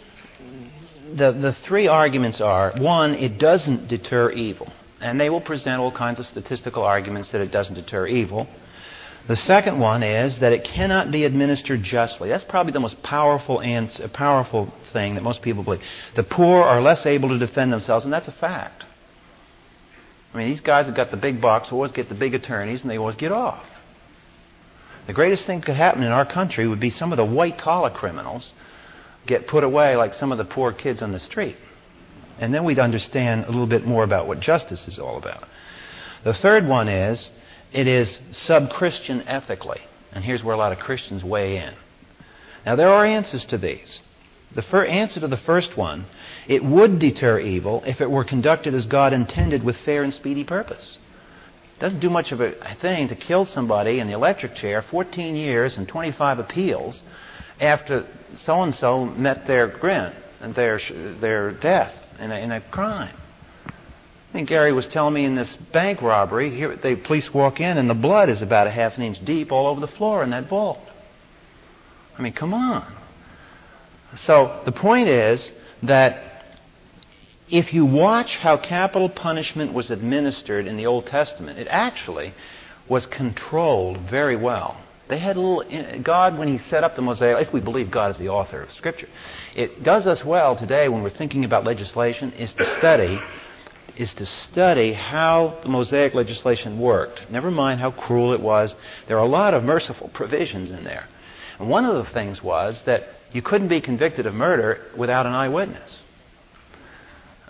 the, 1.14 1.32
the 1.32 1.56
three 1.64 1.88
arguments 1.88 2.40
are 2.40 2.72
one, 2.78 3.14
it 3.14 3.38
doesn't 3.38 3.88
deter 3.88 4.30
evil. 4.30 4.72
And 5.00 5.20
they 5.20 5.30
will 5.30 5.40
present 5.40 5.80
all 5.80 5.90
kinds 5.90 6.20
of 6.20 6.26
statistical 6.26 6.84
arguments 6.84 7.32
that 7.32 7.40
it 7.40 7.50
doesn't 7.50 7.74
deter 7.74 8.06
evil. 8.06 8.46
The 9.28 9.36
second 9.36 9.78
one 9.78 10.02
is 10.02 10.40
that 10.40 10.52
it 10.52 10.64
cannot 10.64 11.12
be 11.12 11.24
administered 11.24 11.82
justly. 11.82 12.28
That's 12.28 12.44
probably 12.44 12.72
the 12.72 12.80
most 12.80 13.02
powerful 13.02 13.60
answer, 13.60 14.08
powerful 14.08 14.72
thing 14.92 15.14
that 15.14 15.22
most 15.22 15.42
people 15.42 15.62
believe. 15.62 15.82
The 16.16 16.24
poor 16.24 16.62
are 16.62 16.82
less 16.82 17.06
able 17.06 17.28
to 17.28 17.38
defend 17.38 17.72
themselves, 17.72 18.04
and 18.04 18.12
that's 18.12 18.28
a 18.28 18.32
fact. 18.32 18.84
I 20.34 20.38
mean, 20.38 20.48
these 20.48 20.60
guys 20.60 20.86
have 20.86 20.96
got 20.96 21.10
the 21.10 21.16
big 21.16 21.40
bucks, 21.40 21.70
always 21.70 21.92
get 21.92 22.08
the 22.08 22.14
big 22.14 22.34
attorneys, 22.34 22.82
and 22.82 22.90
they 22.90 22.98
always 22.98 23.16
get 23.16 23.30
off. 23.30 23.64
The 25.06 25.12
greatest 25.12 25.46
thing 25.46 25.60
that 25.60 25.66
could 25.66 25.76
happen 25.76 26.02
in 26.02 26.10
our 26.10 26.26
country 26.26 26.66
would 26.66 26.80
be 26.80 26.90
some 26.90 27.12
of 27.12 27.16
the 27.16 27.24
white 27.24 27.58
collar 27.58 27.90
criminals 27.90 28.52
get 29.26 29.46
put 29.46 29.62
away 29.62 29.94
like 29.96 30.14
some 30.14 30.32
of 30.32 30.38
the 30.38 30.44
poor 30.44 30.72
kids 30.72 31.02
on 31.02 31.12
the 31.12 31.20
street. 31.20 31.56
And 32.38 32.52
then 32.52 32.64
we'd 32.64 32.78
understand 32.78 33.44
a 33.44 33.50
little 33.50 33.66
bit 33.66 33.86
more 33.86 34.04
about 34.04 34.26
what 34.26 34.40
justice 34.40 34.88
is 34.88 34.98
all 34.98 35.16
about. 35.16 35.48
The 36.24 36.34
third 36.34 36.66
one 36.66 36.88
is 36.88 37.30
it 37.72 37.86
is 37.86 38.20
sub 38.32 38.70
Christian 38.70 39.22
ethically. 39.26 39.80
And 40.12 40.24
here's 40.24 40.42
where 40.42 40.54
a 40.54 40.58
lot 40.58 40.72
of 40.72 40.78
Christians 40.78 41.24
weigh 41.24 41.56
in. 41.56 41.74
Now, 42.66 42.76
there 42.76 42.90
are 42.90 43.04
answers 43.04 43.44
to 43.46 43.58
these. 43.58 44.02
The 44.54 44.62
fir- 44.62 44.84
answer 44.84 45.20
to 45.20 45.28
the 45.28 45.38
first 45.38 45.76
one, 45.76 46.04
it 46.46 46.62
would 46.62 46.98
deter 46.98 47.40
evil 47.40 47.82
if 47.86 48.00
it 48.00 48.10
were 48.10 48.24
conducted 48.24 48.74
as 48.74 48.84
God 48.86 49.12
intended 49.12 49.64
with 49.64 49.76
fair 49.78 50.02
and 50.02 50.12
speedy 50.12 50.44
purpose. 50.44 50.98
It 51.76 51.80
doesn't 51.80 52.00
do 52.00 52.10
much 52.10 52.32
of 52.32 52.40
a 52.40 52.76
thing 52.80 53.08
to 53.08 53.16
kill 53.16 53.46
somebody 53.46 53.98
in 53.98 54.06
the 54.06 54.12
electric 54.12 54.54
chair 54.54 54.82
14 54.82 55.34
years 55.34 55.78
and 55.78 55.88
25 55.88 56.38
appeals 56.38 57.02
after 57.60 58.06
so 58.34 58.62
and 58.62 58.74
so 58.74 59.06
met 59.06 59.46
their 59.46 59.68
grin 59.68 60.12
and 60.40 60.54
their, 60.54 60.78
their 61.20 61.52
death 61.52 61.94
in 62.18 62.30
a, 62.30 62.36
in 62.36 62.52
a 62.52 62.60
crime. 62.60 63.16
I 64.32 64.34
think 64.34 64.48
Gary 64.48 64.72
was 64.72 64.86
telling 64.86 65.12
me 65.12 65.26
in 65.26 65.34
this 65.34 65.54
bank 65.74 66.00
robbery, 66.00 66.48
here 66.48 66.74
the 66.74 66.96
police 66.96 67.34
walk 67.34 67.60
in 67.60 67.76
and 67.76 67.90
the 67.90 67.94
blood 67.94 68.30
is 68.30 68.40
about 68.40 68.66
a 68.66 68.70
half 68.70 68.96
an 68.96 69.02
inch 69.02 69.22
deep 69.22 69.52
all 69.52 69.66
over 69.66 69.78
the 69.78 69.92
floor 69.92 70.22
in 70.22 70.30
that 70.30 70.48
vault. 70.48 70.78
I 72.16 72.22
mean, 72.22 72.32
come 72.32 72.54
on. 72.54 72.90
So 74.24 74.62
the 74.64 74.72
point 74.72 75.08
is 75.08 75.52
that 75.82 76.46
if 77.50 77.74
you 77.74 77.84
watch 77.84 78.38
how 78.38 78.56
capital 78.56 79.10
punishment 79.10 79.74
was 79.74 79.90
administered 79.90 80.66
in 80.66 80.78
the 80.78 80.86
Old 80.86 81.04
Testament, 81.04 81.58
it 81.58 81.68
actually 81.68 82.32
was 82.88 83.04
controlled 83.04 83.98
very 84.08 84.36
well. 84.36 84.78
They 85.08 85.18
had 85.18 85.36
a 85.36 85.40
little 85.40 86.00
God 86.02 86.38
when 86.38 86.48
He 86.48 86.56
set 86.56 86.84
up 86.84 86.96
the 86.96 87.02
Mosaic. 87.02 87.48
If 87.48 87.52
we 87.52 87.60
believe 87.60 87.90
God 87.90 88.12
is 88.12 88.16
the 88.16 88.30
author 88.30 88.62
of 88.62 88.72
Scripture, 88.72 89.10
it 89.54 89.82
does 89.82 90.06
us 90.06 90.24
well 90.24 90.56
today 90.56 90.88
when 90.88 91.02
we're 91.02 91.10
thinking 91.10 91.44
about 91.44 91.64
legislation 91.64 92.32
is 92.32 92.54
to 92.54 92.78
study 92.78 93.20
is 93.96 94.12
to 94.14 94.26
study 94.26 94.92
how 94.92 95.58
the 95.62 95.68
Mosaic 95.68 96.14
legislation 96.14 96.80
worked. 96.80 97.30
Never 97.30 97.50
mind 97.50 97.80
how 97.80 97.90
cruel 97.90 98.32
it 98.32 98.40
was. 98.40 98.74
There 99.06 99.18
are 99.18 99.24
a 99.24 99.28
lot 99.28 99.54
of 99.54 99.64
merciful 99.64 100.08
provisions 100.08 100.70
in 100.70 100.84
there. 100.84 101.06
And 101.58 101.68
one 101.68 101.84
of 101.84 101.94
the 101.94 102.10
things 102.12 102.42
was 102.42 102.82
that 102.82 103.08
you 103.32 103.42
couldn't 103.42 103.68
be 103.68 103.80
convicted 103.80 104.26
of 104.26 104.34
murder 104.34 104.80
without 104.96 105.26
an 105.26 105.32
eyewitness. 105.32 105.98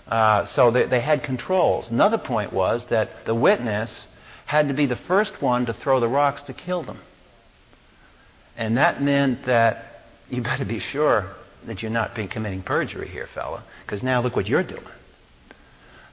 Uh, 0.07 0.45
so 0.45 0.71
they, 0.71 0.85
they 0.85 0.99
had 0.99 1.23
controls. 1.23 1.89
Another 1.89 2.17
point 2.17 2.51
was 2.51 2.85
that 2.87 3.25
the 3.25 3.35
witness 3.35 4.07
had 4.45 4.67
to 4.67 4.73
be 4.73 4.85
the 4.85 4.95
first 4.95 5.41
one 5.41 5.65
to 5.65 5.73
throw 5.73 5.99
the 5.99 6.07
rocks 6.07 6.43
to 6.43 6.53
kill 6.53 6.83
them. 6.83 6.99
And 8.57 8.77
that 8.77 9.01
meant 9.01 9.45
that 9.45 10.03
you 10.29 10.41
better 10.43 10.65
be 10.65 10.79
sure 10.79 11.33
that 11.65 11.81
you're 11.81 11.91
not 11.91 12.13
being 12.13 12.27
committing 12.27 12.61
perjury 12.61 13.07
here, 13.07 13.27
fella, 13.33 13.63
because 13.85 14.03
now 14.03 14.21
look 14.21 14.35
what 14.35 14.47
you're 14.47 14.63
doing. 14.63 14.83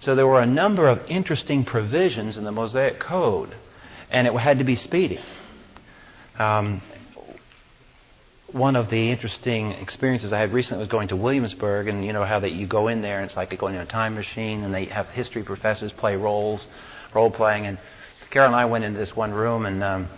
So 0.01 0.15
there 0.15 0.27
were 0.27 0.41
a 0.41 0.47
number 0.47 0.89
of 0.89 1.01
interesting 1.09 1.65
provisions 1.65 2.39
in 2.39 2.45
the 2.45 2.53
Mosaic 2.53 2.99
Code, 2.99 3.55
and 4.11 4.27
it 4.27 4.35
had 4.35 4.59
to 4.59 4.65
be 4.65 4.75
speedy. 4.75 5.21
Um, 6.39 6.81
one 8.51 8.77
of 8.77 8.89
the 8.89 9.11
interesting 9.11 9.73
experiences 9.73 10.33
I 10.33 10.39
had 10.39 10.55
recently 10.55 10.81
was 10.81 10.89
going 10.89 11.09
to 11.09 11.17
Williamsburg, 11.17 11.87
and 11.87 12.03
you 12.03 12.15
know 12.15 12.25
how 12.25 12.41
that 12.41 12.53
you 12.53 12.67
go 12.67 12.89
in 12.89 13.03
there 13.03 13.19
and 13.19 13.27
it's 13.27 13.37
like 13.37 13.57
going 13.59 13.75
in 13.75 13.81
a 13.83 13.87
time 13.87 14.15
machine, 14.15 14.65
and 14.65 14.75
they 14.75 14.87
have 14.87 15.07
history 15.11 15.43
professors 15.43 15.93
play 15.93 16.17
roles, 16.17 16.67
role 17.15 17.31
playing. 17.31 17.67
And 17.67 17.79
Carol 18.31 18.49
and 18.49 18.57
I 18.57 18.65
went 18.65 18.85
into 18.85 18.99
this 18.99 19.15
one 19.15 19.33
room, 19.33 19.67
and 19.67 19.85
um, 19.85 20.09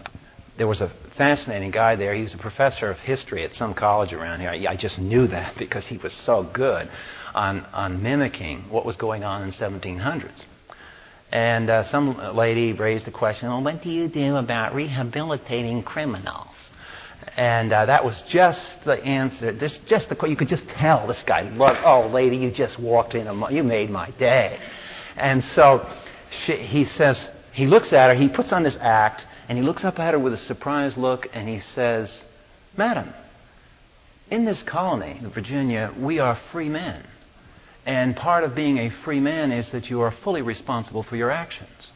there 0.58 0.66
was 0.66 0.80
a 0.80 0.92
fascinating 1.16 1.70
guy 1.70 1.96
there. 1.96 2.14
He 2.14 2.22
was 2.22 2.34
a 2.34 2.38
professor 2.38 2.90
of 2.90 2.98
history 2.98 3.44
at 3.44 3.54
some 3.54 3.74
college 3.74 4.12
around 4.12 4.40
here. 4.40 4.50
I, 4.50 4.72
I 4.72 4.76
just 4.76 4.98
knew 4.98 5.26
that 5.28 5.54
because 5.58 5.86
he 5.86 5.96
was 5.98 6.12
so 6.24 6.42
good 6.42 6.90
on 7.34 7.60
on 7.72 8.02
mimicking 8.02 8.68
what 8.68 8.84
was 8.84 8.96
going 8.96 9.24
on 9.24 9.42
in 9.42 9.50
the 9.50 9.56
1700s. 9.56 10.44
And 11.32 11.70
uh, 11.70 11.84
some 11.84 12.36
lady 12.36 12.74
raised 12.74 13.06
the 13.06 13.10
question, 13.10 13.48
well, 13.48 13.62
what 13.62 13.82
do 13.82 13.90
you 13.90 14.06
do 14.08 14.36
about 14.36 14.74
rehabilitating 14.74 15.82
criminals? 15.82 16.48
And 17.36 17.72
uh, 17.72 17.86
that 17.86 18.04
was 18.04 18.22
just 18.28 18.60
the 18.84 19.02
answer. 19.02 19.52
Just 19.52 20.10
the 20.10 20.26
you 20.26 20.36
could 20.36 20.48
just 20.48 20.68
tell 20.68 21.06
this 21.06 21.22
guy. 21.22 21.50
Oh, 21.84 22.08
lady, 22.08 22.36
you 22.36 22.50
just 22.50 22.78
walked 22.78 23.14
in. 23.14 23.26
You 23.50 23.62
made 23.62 23.88
my 23.88 24.10
day. 24.18 24.60
And 25.16 25.42
so 25.42 25.88
she, 26.44 26.56
he 26.56 26.84
says 26.84 27.30
he 27.52 27.66
looks 27.66 27.92
at 27.94 28.08
her. 28.10 28.14
He 28.14 28.28
puts 28.28 28.52
on 28.52 28.62
this 28.62 28.76
act, 28.78 29.24
and 29.48 29.58
he 29.58 29.64
looks 29.64 29.84
up 29.84 29.98
at 29.98 30.14
her 30.14 30.18
with 30.18 30.32
a 30.32 30.38
surprised 30.38 30.96
look, 30.96 31.28
and 31.32 31.48
he 31.48 31.60
says, 31.60 32.24
"Madam, 32.76 33.12
in 34.30 34.44
this 34.44 34.62
colony, 34.62 35.20
Virginia, 35.34 35.92
we 35.98 36.18
are 36.18 36.38
free 36.52 36.68
men, 36.68 37.04
and 37.84 38.16
part 38.16 38.44
of 38.44 38.54
being 38.54 38.78
a 38.78 38.90
free 38.90 39.20
man 39.20 39.52
is 39.52 39.70
that 39.70 39.90
you 39.90 40.00
are 40.00 40.10
fully 40.10 40.42
responsible 40.42 41.02
for 41.02 41.16
your 41.16 41.30
actions." 41.30 41.92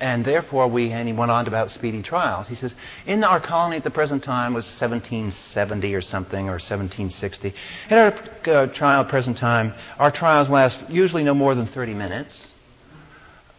And 0.00 0.24
therefore, 0.24 0.66
we, 0.66 0.90
and 0.90 1.06
he 1.06 1.14
went 1.14 1.30
on 1.30 1.46
about 1.46 1.70
speedy 1.70 2.02
trials. 2.02 2.48
He 2.48 2.56
says, 2.56 2.74
in 3.06 3.22
our 3.22 3.40
colony 3.40 3.76
at 3.76 3.84
the 3.84 3.90
present 3.90 4.24
time 4.24 4.52
was 4.52 4.64
1770 4.64 5.94
or 5.94 6.00
something, 6.00 6.48
or 6.48 6.54
1760. 6.54 7.54
In 7.90 7.98
our 7.98 8.12
uh, 8.46 8.66
trial 8.66 9.04
present 9.04 9.38
time, 9.38 9.72
our 9.98 10.10
trials 10.10 10.50
last 10.50 10.82
usually 10.90 11.22
no 11.22 11.32
more 11.32 11.54
than 11.54 11.66
30 11.68 11.94
minutes. 11.94 12.46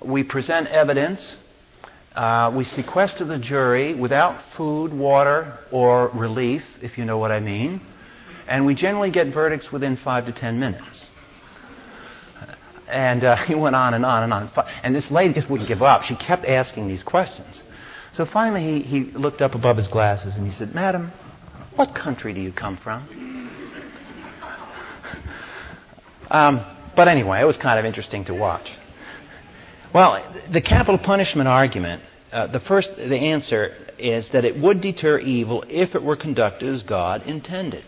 We 0.02 0.24
present 0.24 0.68
evidence. 0.68 1.38
Uh, 2.16 2.50
we 2.56 2.64
sequester 2.64 3.26
the 3.26 3.38
jury 3.38 3.94
without 3.94 4.42
food, 4.56 4.94
water, 4.94 5.60
or 5.70 6.08
relief, 6.14 6.64
if 6.82 6.98
you 6.98 7.04
know 7.04 7.18
what 7.18 7.32
I 7.32 7.42
mean. 7.42 7.82
And 8.48 8.66
we 8.66 8.74
generally 8.74 9.12
get 9.12 9.34
verdicts 9.34 9.70
within 9.72 9.98
five 9.98 10.26
to 10.28 10.32
ten 10.32 10.58
minutes. 10.58 11.02
And 12.88 13.24
uh, 13.24 13.36
he 13.46 13.56
went 13.56 13.76
on 13.76 13.94
and 13.94 14.06
on 14.06 14.24
and 14.24 14.34
on. 14.34 14.50
And 14.84 14.96
this 14.96 15.12
lady 15.12 15.34
just 15.34 15.50
wouldn't 15.50 15.68
give 15.68 15.84
up. 15.84 16.04
She 16.04 16.16
kept 16.16 16.46
asking 16.46 16.88
these 16.88 17.04
questions. 17.04 17.64
So 18.14 18.26
finally, 18.26 18.82
he, 18.82 19.02
he 19.02 19.12
looked 19.12 19.42
up 19.42 19.54
above 19.54 19.76
his 19.76 19.90
glasses 19.90 20.38
and 20.38 20.50
he 20.50 20.54
said, 20.54 20.74
Madam, 20.74 21.12
what 21.76 21.94
country 21.94 22.34
do 22.34 22.40
you 22.40 22.54
come 22.54 22.78
from? 22.78 23.52
Um, 26.28 26.66
but 26.96 27.08
anyway, 27.08 27.40
it 27.40 27.46
was 27.46 27.56
kind 27.56 27.78
of 27.78 27.86
interesting 27.86 28.26
to 28.26 28.34
watch. 28.34 28.72
Well, 29.96 30.22
the 30.52 30.60
capital 30.60 30.98
punishment 30.98 31.48
argument, 31.48 32.04
uh, 32.30 32.48
the 32.48 32.60
first, 32.60 32.94
the 32.98 33.16
answer 33.16 33.74
is 33.98 34.28
that 34.32 34.44
it 34.44 34.60
would 34.60 34.82
deter 34.82 35.20
evil 35.20 35.64
if 35.70 35.96
it 35.96 36.04
were 36.04 36.18
conducted 36.18 36.68
as 36.68 36.84
God 36.84 37.26
intended. 37.26 37.86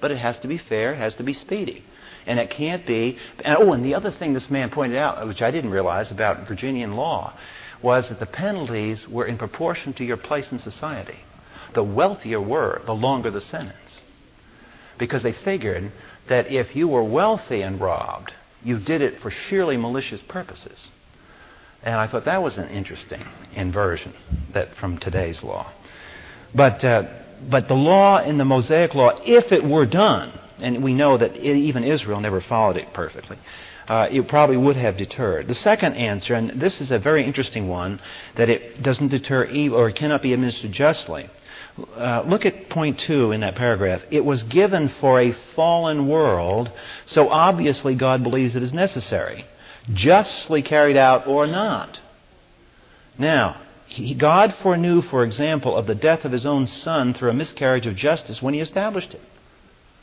But 0.00 0.10
it 0.10 0.16
has 0.16 0.36
to 0.38 0.48
be 0.48 0.58
fair, 0.58 0.94
it 0.94 0.96
has 0.96 1.14
to 1.14 1.22
be 1.22 1.32
speedy. 1.32 1.84
And 2.26 2.40
it 2.40 2.50
can't 2.50 2.84
be. 2.84 3.18
And, 3.44 3.56
oh, 3.56 3.72
and 3.72 3.84
the 3.84 3.94
other 3.94 4.10
thing 4.10 4.32
this 4.32 4.50
man 4.50 4.70
pointed 4.70 4.98
out, 4.98 5.24
which 5.28 5.42
I 5.42 5.52
didn't 5.52 5.70
realize 5.70 6.10
about 6.10 6.48
Virginian 6.48 6.96
law, 6.96 7.34
was 7.80 8.08
that 8.08 8.18
the 8.18 8.26
penalties 8.26 9.06
were 9.06 9.26
in 9.26 9.38
proportion 9.38 9.92
to 9.92 10.04
your 10.04 10.16
place 10.16 10.50
in 10.50 10.58
society. 10.58 11.20
The 11.74 11.84
wealthier 11.84 12.40
were, 12.40 12.82
the 12.84 12.96
longer 12.96 13.30
the 13.30 13.40
sentence. 13.40 14.00
Because 14.98 15.22
they 15.22 15.30
figured 15.30 15.92
that 16.26 16.50
if 16.50 16.74
you 16.74 16.88
were 16.88 17.04
wealthy 17.04 17.62
and 17.62 17.80
robbed, 17.80 18.34
you 18.64 18.80
did 18.80 19.02
it 19.02 19.20
for 19.20 19.30
sheerly 19.30 19.76
malicious 19.76 20.20
purposes. 20.22 20.88
And 21.84 21.96
I 21.96 22.06
thought 22.06 22.24
that 22.24 22.42
was 22.42 22.56
an 22.56 22.68
interesting 22.70 23.22
inversion 23.54 24.14
that 24.54 24.74
from 24.76 24.98
today's 24.98 25.42
law. 25.42 25.70
But, 26.54 26.82
uh, 26.82 27.04
but 27.48 27.68
the 27.68 27.74
law 27.74 28.22
in 28.22 28.38
the 28.38 28.44
Mosaic 28.44 28.94
law, 28.94 29.10
if 29.24 29.52
it 29.52 29.62
were 29.62 29.84
done, 29.84 30.32
and 30.58 30.82
we 30.82 30.94
know 30.94 31.18
that 31.18 31.36
even 31.36 31.84
Israel 31.84 32.20
never 32.20 32.40
followed 32.40 32.78
it 32.78 32.94
perfectly. 32.94 33.36
Uh, 33.86 34.08
it 34.10 34.26
probably 34.28 34.56
would 34.56 34.76
have 34.76 34.96
deterred. 34.96 35.46
The 35.46 35.54
second 35.54 35.94
answer, 35.94 36.34
and 36.34 36.58
this 36.58 36.80
is 36.80 36.90
a 36.90 36.98
very 36.98 37.26
interesting 37.26 37.68
one, 37.68 38.00
that 38.36 38.48
it 38.48 38.82
doesn't 38.82 39.08
deter 39.08 39.44
evil 39.44 39.78
or 39.78 39.90
cannot 39.90 40.22
be 40.22 40.32
administered 40.32 40.72
justly. 40.72 41.28
Uh, 41.96 42.22
look 42.26 42.46
at 42.46 42.70
point 42.70 42.98
two 43.00 43.32
in 43.32 43.40
that 43.40 43.56
paragraph. 43.56 44.00
It 44.10 44.24
was 44.24 44.42
given 44.44 44.88
for 45.00 45.20
a 45.20 45.32
fallen 45.54 46.08
world, 46.08 46.70
so 47.04 47.28
obviously 47.28 47.94
God 47.94 48.22
believes 48.22 48.56
it 48.56 48.62
is 48.62 48.72
necessary, 48.72 49.44
justly 49.92 50.62
carried 50.62 50.96
out 50.96 51.26
or 51.26 51.46
not. 51.46 52.00
Now, 53.18 53.60
he, 53.86 54.14
God 54.14 54.54
foreknew, 54.62 55.02
for 55.02 55.24
example, 55.24 55.76
of 55.76 55.86
the 55.86 55.94
death 55.94 56.24
of 56.24 56.32
his 56.32 56.46
own 56.46 56.66
son 56.66 57.14
through 57.14 57.30
a 57.30 57.34
miscarriage 57.34 57.86
of 57.86 57.94
justice 57.94 58.42
when 58.42 58.54
he 58.54 58.60
established 58.60 59.14
it. 59.14 59.22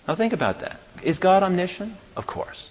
Now 0.07 0.15
think 0.15 0.33
about 0.33 0.61
that. 0.61 0.79
Is 1.03 1.17
God 1.17 1.43
omniscient? 1.43 1.95
Of 2.15 2.27
course. 2.27 2.69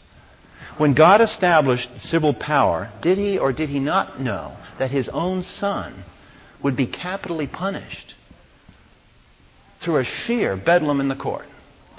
When 0.78 0.94
God 0.94 1.20
established 1.20 1.90
civil 2.04 2.32
power, 2.32 2.90
did 3.02 3.18
he 3.18 3.38
or 3.38 3.52
did 3.52 3.68
he 3.68 3.80
not 3.80 4.20
know 4.20 4.56
that 4.78 4.90
his 4.90 5.08
own 5.08 5.42
son 5.42 6.04
would 6.62 6.76
be 6.76 6.86
capitally 6.86 7.46
punished 7.46 8.14
through 9.80 9.98
a 9.98 10.04
sheer 10.04 10.56
bedlam 10.56 11.00
in 11.00 11.08
the 11.08 11.16
court? 11.16 11.46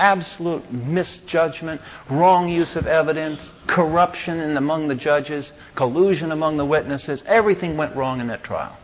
Absolute 0.02 0.74
misjudgment, 0.74 1.80
wrong 2.10 2.50
use 2.50 2.76
of 2.76 2.88
evidence, 2.88 3.40
corruption 3.68 4.58
among 4.58 4.88
the 4.88 4.96
judges, 4.96 5.52
collusion 5.76 6.32
among 6.32 6.58
the 6.58 6.66
witnesses. 6.66 7.24
Everything 7.28 7.78
went 7.78 7.96
wrong 7.96 8.20
in 8.20 8.26
that 8.28 8.44
trial. 8.44 8.76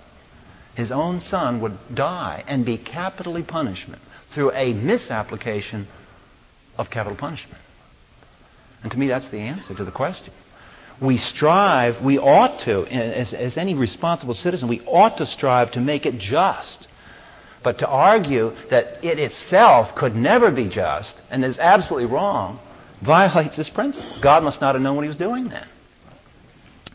His 0.76 0.92
own 0.92 1.20
son 1.20 1.60
would 1.62 1.76
die 1.96 2.44
and 2.48 2.64
be 2.64 2.78
capitally 2.78 3.42
punished 3.42 3.88
through 4.30 4.52
a 4.52 4.74
misapplication 4.74 5.88
of 6.78 6.92
capital 6.92 7.18
punishment? 7.18 7.62
And 8.84 8.92
to 8.92 9.00
me, 9.00 9.08
that's 9.08 9.28
the 9.30 9.40
answer 9.40 9.74
to 9.74 9.84
the 9.84 9.92
question. 9.92 10.32
We 11.02 11.18
strive, 11.18 12.00
we 12.02 12.20
ought 12.20 12.60
to, 12.60 12.86
as, 12.86 13.34
as 13.34 13.58
any 13.58 13.74
responsible 13.74 14.36
citizen, 14.36 14.68
we 14.68 14.82
ought 14.82 15.18
to 15.18 15.26
strive 15.26 15.72
to 15.72 15.82
make 15.82 16.06
it 16.06 16.20
just. 16.20 16.88
But 17.68 17.80
to 17.80 17.88
argue 17.90 18.56
that 18.70 19.04
it 19.04 19.20
itself 19.20 19.94
could 19.94 20.16
never 20.16 20.52
be 20.52 20.70
just 20.70 21.22
and 21.30 21.44
is 21.44 21.60
absolutely 21.60 22.10
wrong 22.10 22.62
violates 23.02 23.58
this 23.58 23.68
principle. 23.68 24.10
God 24.22 24.42
must 24.42 24.62
not 24.62 24.76
have 24.76 24.82
known 24.82 24.96
what 24.96 25.02
he 25.02 25.10
was 25.10 25.18
doing 25.18 25.50
then. 25.50 25.68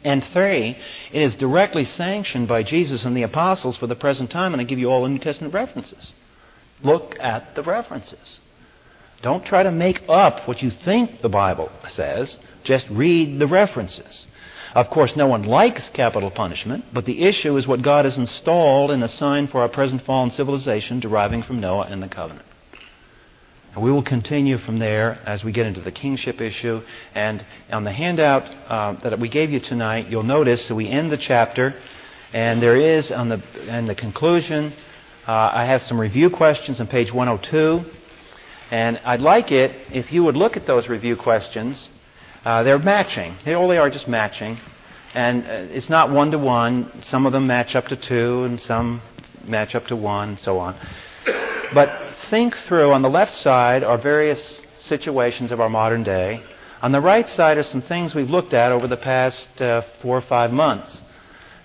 And 0.03 0.25
three, 0.25 0.79
it 1.12 1.20
is 1.20 1.35
directly 1.35 1.85
sanctioned 1.85 2.49
by 2.49 2.62
Jesus 2.62 3.05
and 3.05 3.14
the 3.14 3.25
apostles 3.25 3.77
for 3.77 3.87
the 3.87 3.95
present 3.95 4.31
time, 4.31 4.55
and 4.55 4.62
I 4.62 4.64
give 4.64 4.79
you 4.79 4.91
all 4.91 5.03
the 5.03 5.11
New 5.11 5.18
Testament 5.18 5.53
references. 5.53 6.14
Look 6.83 7.18
at 7.20 7.55
the 7.55 7.62
references. 7.62 8.41
Don't 9.20 9.45
try 9.45 9.64
to 9.64 9.70
make 9.70 10.03
up 10.09 10.49
what 10.49 10.62
you 10.62 10.70
think 10.70 11.20
the 11.20 11.29
Bible 11.29 11.70
says. 11.91 12.39
Just 12.64 12.89
read 12.89 13.39
the 13.39 13.47
references. 13.47 14.25
Of 14.75 14.89
course, 14.89 15.16
no 15.16 15.27
one 15.27 15.43
likes 15.43 15.91
capital 15.91 16.31
punishment, 16.31 16.87
but 16.93 17.05
the 17.05 17.23
issue 17.23 17.57
is 17.57 17.66
what 17.66 17.83
God 17.83 18.07
has 18.07 18.16
installed 18.16 18.91
and 18.91 19.05
assigned 19.05 19.51
for 19.51 19.61
our 19.61 19.68
present 19.68 20.03
fallen 20.03 20.31
civilization 20.31 20.99
deriving 20.99 21.43
from 21.43 21.61
Noah 21.61 21.87
and 21.91 22.03
the 22.03 22.09
covenant. 22.09 22.47
And 23.75 23.83
we 23.83 23.91
will 23.91 24.03
continue 24.03 24.59
from 24.59 24.79
there 24.79 25.18
as 25.27 25.45
we 25.45 25.53
get 25.53 25.66
into 25.66 25.81
the 25.81 25.93
kingship 25.93 26.41
issue. 26.41 26.83
And 27.14 27.45
on 27.70 27.85
the 27.85 27.93
handout 27.93 28.45
uh, 28.68 28.93
that 29.03 29.18
we 29.18 29.29
gave 29.29 29.51
you 29.51 29.61
tonight, 29.61 30.09
you'll 30.09 30.23
notice 30.23 30.68
that 30.68 30.75
we 30.75 30.89
end 30.89 31.11
the 31.11 31.18
chapter, 31.18 31.75
and 32.33 32.62
there 32.62 32.77
is 32.77 33.12
on 33.12 33.29
the, 33.29 33.43
the 33.87 33.95
conclusion, 33.95 34.73
uh, 35.27 35.51
I 35.53 35.66
have 35.66 35.83
some 35.83 36.01
review 36.01 36.31
questions 36.31 36.81
on 36.81 36.87
page 36.87 37.12
102. 37.12 37.85
And 38.70 38.99
I'd 39.05 39.20
like 39.20 39.53
it 39.53 39.75
if 39.93 40.12
you 40.12 40.25
would 40.25 40.37
look 40.37 40.57
at 40.57 40.66
those 40.66 40.89
review 40.89 41.14
questions. 41.14 41.91
Uh, 42.45 42.62
they're 42.62 42.78
matching. 42.78 43.36
They 43.45 43.55
all 43.55 43.68
they 43.68 43.78
are 43.78 43.90
just 43.90 44.09
matching. 44.09 44.59
And 45.14 45.45
uh, 45.45 45.72
it's 45.72 45.90
not 45.90 46.11
one 46.11 46.30
to 46.30 46.38
one. 46.38 47.03
Some 47.03 47.26
of 47.26 47.32
them 47.32 47.47
match 47.47 47.76
up 47.76 47.88
to 47.88 47.97
two, 47.97 48.45
and 48.45 48.61
some 48.61 49.03
match 49.45 49.74
up 49.74 49.86
to 49.88 49.97
one, 49.97 50.30
and 50.30 50.38
so 50.38 50.59
on. 50.59 50.76
But 51.74 51.88
think 52.30 52.57
through 52.57 52.93
on 52.93 53.03
the 53.03 53.11
left 53.11 53.36
side 53.38 53.84
are 53.84 53.99
various 53.99 54.62
situations 54.86 55.53
of 55.53 55.61
our 55.61 55.68
modern 55.68 56.03
day. 56.03 56.43
On 56.80 56.90
the 56.90 57.01
right 57.01 57.28
side 57.28 57.59
are 57.59 57.62
some 57.62 57.82
things 57.82 58.14
we've 58.14 58.30
looked 58.30 58.55
at 58.55 58.72
over 58.72 58.88
the 58.88 58.97
past 58.97 59.61
uh, 59.61 59.82
four 60.01 60.16
or 60.16 60.22
five 60.22 60.51
months. 60.51 61.01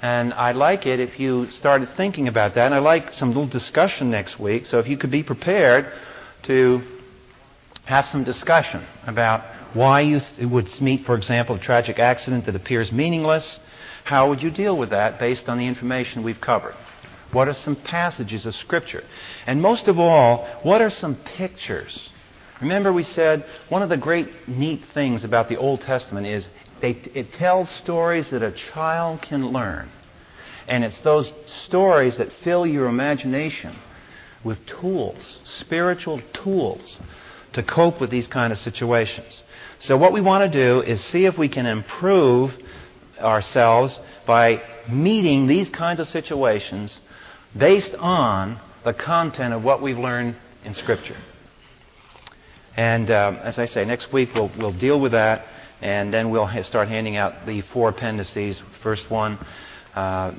And 0.02 0.34
I'd 0.34 0.56
like 0.56 0.86
it 0.86 1.00
if 1.00 1.20
you 1.20 1.50
started 1.50 1.90
thinking 1.96 2.28
about 2.28 2.54
that. 2.56 2.66
And 2.68 2.76
I'd 2.76 2.80
like 2.80 3.14
some 3.14 3.30
little 3.30 3.48
discussion 3.48 4.12
next 4.12 4.40
week. 4.40 4.66
So 4.66 4.78
if 4.78 4.88
you 4.88 4.98
could 4.98 5.10
be 5.10 5.24
prepared 5.24 5.92
to 6.44 6.82
have 7.86 8.06
some 8.06 8.24
discussion 8.24 8.86
about 9.08 9.44
why 9.74 10.02
you 10.02 10.22
would 10.42 10.82
meet, 10.82 11.06
for 11.06 11.16
example, 11.16 11.56
a 11.56 11.60
tragic 11.60 12.00
accident 12.00 12.46
that 12.46 12.56
appears 12.56 12.92
meaningless. 12.92 13.60
How 14.04 14.30
would 14.30 14.42
you 14.42 14.52
deal 14.52 14.78
with 14.78 14.92
that 14.92 15.20
based 15.20 15.50
on 15.50 15.58
the 15.58 15.68
information 15.68 16.24
we've 16.24 16.42
covered? 16.42 16.76
What 17.32 17.48
are 17.48 17.54
some 17.54 17.76
passages 17.76 18.46
of 18.46 18.56
Scripture? 18.56 19.04
And 19.46 19.62
most 19.62 19.88
of 19.88 20.00
all, 20.00 20.48
what 20.64 20.82
are 20.82 20.90
some 20.90 21.16
pictures? 21.16 22.10
Remember, 22.62 22.92
we 22.92 23.04
said 23.04 23.46
one 23.70 23.82
of 23.82 23.90
the 23.90 23.98
great 23.98 24.48
neat 24.48 24.86
things 24.94 25.24
about 25.24 25.50
the 25.50 25.58
Old 25.58 25.82
Testament 25.82 26.26
is 26.26 26.48
they, 26.82 26.92
it 27.14 27.34
tells 27.34 27.70
stories 27.70 28.30
that 28.30 28.44
a 28.44 28.52
child 28.52 29.22
can 29.22 29.52
learn. 29.52 29.92
And 30.68 30.84
it's 30.84 31.00
those 31.00 31.32
stories 31.46 32.18
that 32.18 32.32
fill 32.44 32.66
your 32.66 32.88
imagination 32.88 33.76
with 34.44 34.66
tools, 34.66 35.40
spiritual 35.44 36.22
tools, 36.34 36.98
to 37.54 37.64
cope 37.64 38.00
with 38.00 38.10
these 38.10 38.28
kind 38.28 38.52
of 38.52 38.60
situations. 38.60 39.44
So, 39.80 39.96
what 39.96 40.12
we 40.12 40.22
want 40.22 40.52
to 40.52 40.66
do 40.66 40.82
is 40.82 41.04
see 41.04 41.26
if 41.26 41.38
we 41.38 41.50
can 41.50 41.66
improve 41.66 42.52
ourselves 43.20 44.00
by 44.26 44.62
meeting 44.90 45.48
these 45.48 45.70
kinds 45.70 46.00
of 46.00 46.08
situations 46.10 46.98
based 47.56 47.94
on 47.96 48.60
the 48.84 48.94
content 48.94 49.54
of 49.54 49.64
what 49.64 49.82
we've 49.82 49.98
learned 49.98 50.36
in 50.64 50.74
Scripture. 50.74 51.18
And 52.76 53.10
um, 53.12 53.36
as 53.38 53.58
I 53.58 53.66
say, 53.66 53.86
next 53.86 54.12
week 54.14 54.30
we'll, 54.34 54.52
we'll 54.58 54.74
deal 54.74 55.00
with 55.00 55.12
that, 55.14 55.46
and 55.82 56.14
then 56.14 56.30
we'll 56.30 56.46
ha- 56.46 56.64
start 56.64 56.88
handing 56.88 57.16
out 57.16 57.46
the 57.46 57.62
four 57.62 57.90
appendices. 57.90 58.62
First 58.82 59.10
one, 59.10 59.40
uh, 59.96 60.32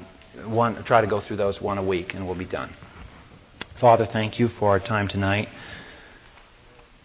one, 0.45 0.82
try 0.84 1.01
to 1.01 1.07
go 1.07 1.20
through 1.20 1.36
those 1.36 1.61
one 1.61 1.78
a 1.78 1.82
week, 1.82 2.14
and 2.14 2.26
we'll 2.26 2.39
be 2.39 2.45
done. 2.45 2.72
Father, 3.80 4.07
thank 4.07 4.39
you 4.39 4.49
for 4.49 4.70
our 4.70 4.80
time 4.80 5.09
tonight. 5.09 5.49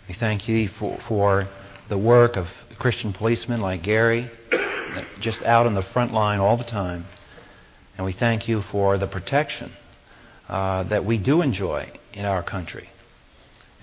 We 0.07 0.13
thank 0.13 0.47
you 0.47 0.67
for, 0.67 0.99
for 1.07 1.47
the 1.93 1.97
work 1.99 2.37
of 2.37 2.47
Christian 2.79 3.13
policemen 3.13 3.61
like 3.61 3.83
Gary, 3.83 4.27
just 5.19 5.43
out 5.43 5.67
on 5.67 5.75
the 5.75 5.83
front 5.83 6.11
line 6.11 6.39
all 6.39 6.57
the 6.57 6.63
time. 6.63 7.05
And 7.95 8.03
we 8.03 8.13
thank 8.13 8.47
you 8.47 8.63
for 8.63 8.97
the 8.97 9.05
protection 9.05 9.71
uh, 10.49 10.81
that 10.85 11.05
we 11.05 11.19
do 11.19 11.43
enjoy 11.43 11.91
in 12.11 12.25
our 12.25 12.41
country. 12.41 12.89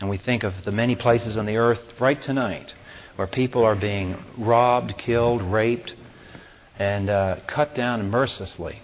And 0.01 0.11
we 0.11 0.19
think 0.19 0.43
of 0.43 0.55
the 0.65 0.73
many 0.73 0.97
places 0.97 1.37
on 1.37 1.47
the 1.47 1.59
earth 1.59 2.01
right 2.01 2.21
tonight 2.21 2.75
where 3.15 3.29
people 3.29 3.63
are 3.63 3.77
being 3.77 4.17
robbed, 4.37 4.99
killed, 4.99 5.41
raped, 5.41 5.95
and 6.81 7.09
uh, 7.09 7.37
cut 7.47 7.77
down 7.77 8.11
mercilessly 8.11 8.83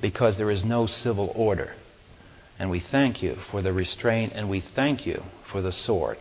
because 0.00 0.36
there 0.36 0.50
is 0.50 0.64
no 0.64 0.86
civil 0.86 1.30
order. 1.36 1.74
And 2.58 2.72
we 2.72 2.80
thank 2.80 3.22
you 3.22 3.36
for 3.52 3.62
the 3.62 3.72
restraint, 3.72 4.32
and 4.34 4.50
we 4.50 4.64
thank 4.74 5.06
you 5.06 5.22
for 5.52 5.62
the 5.62 5.70
sword. 5.70 6.18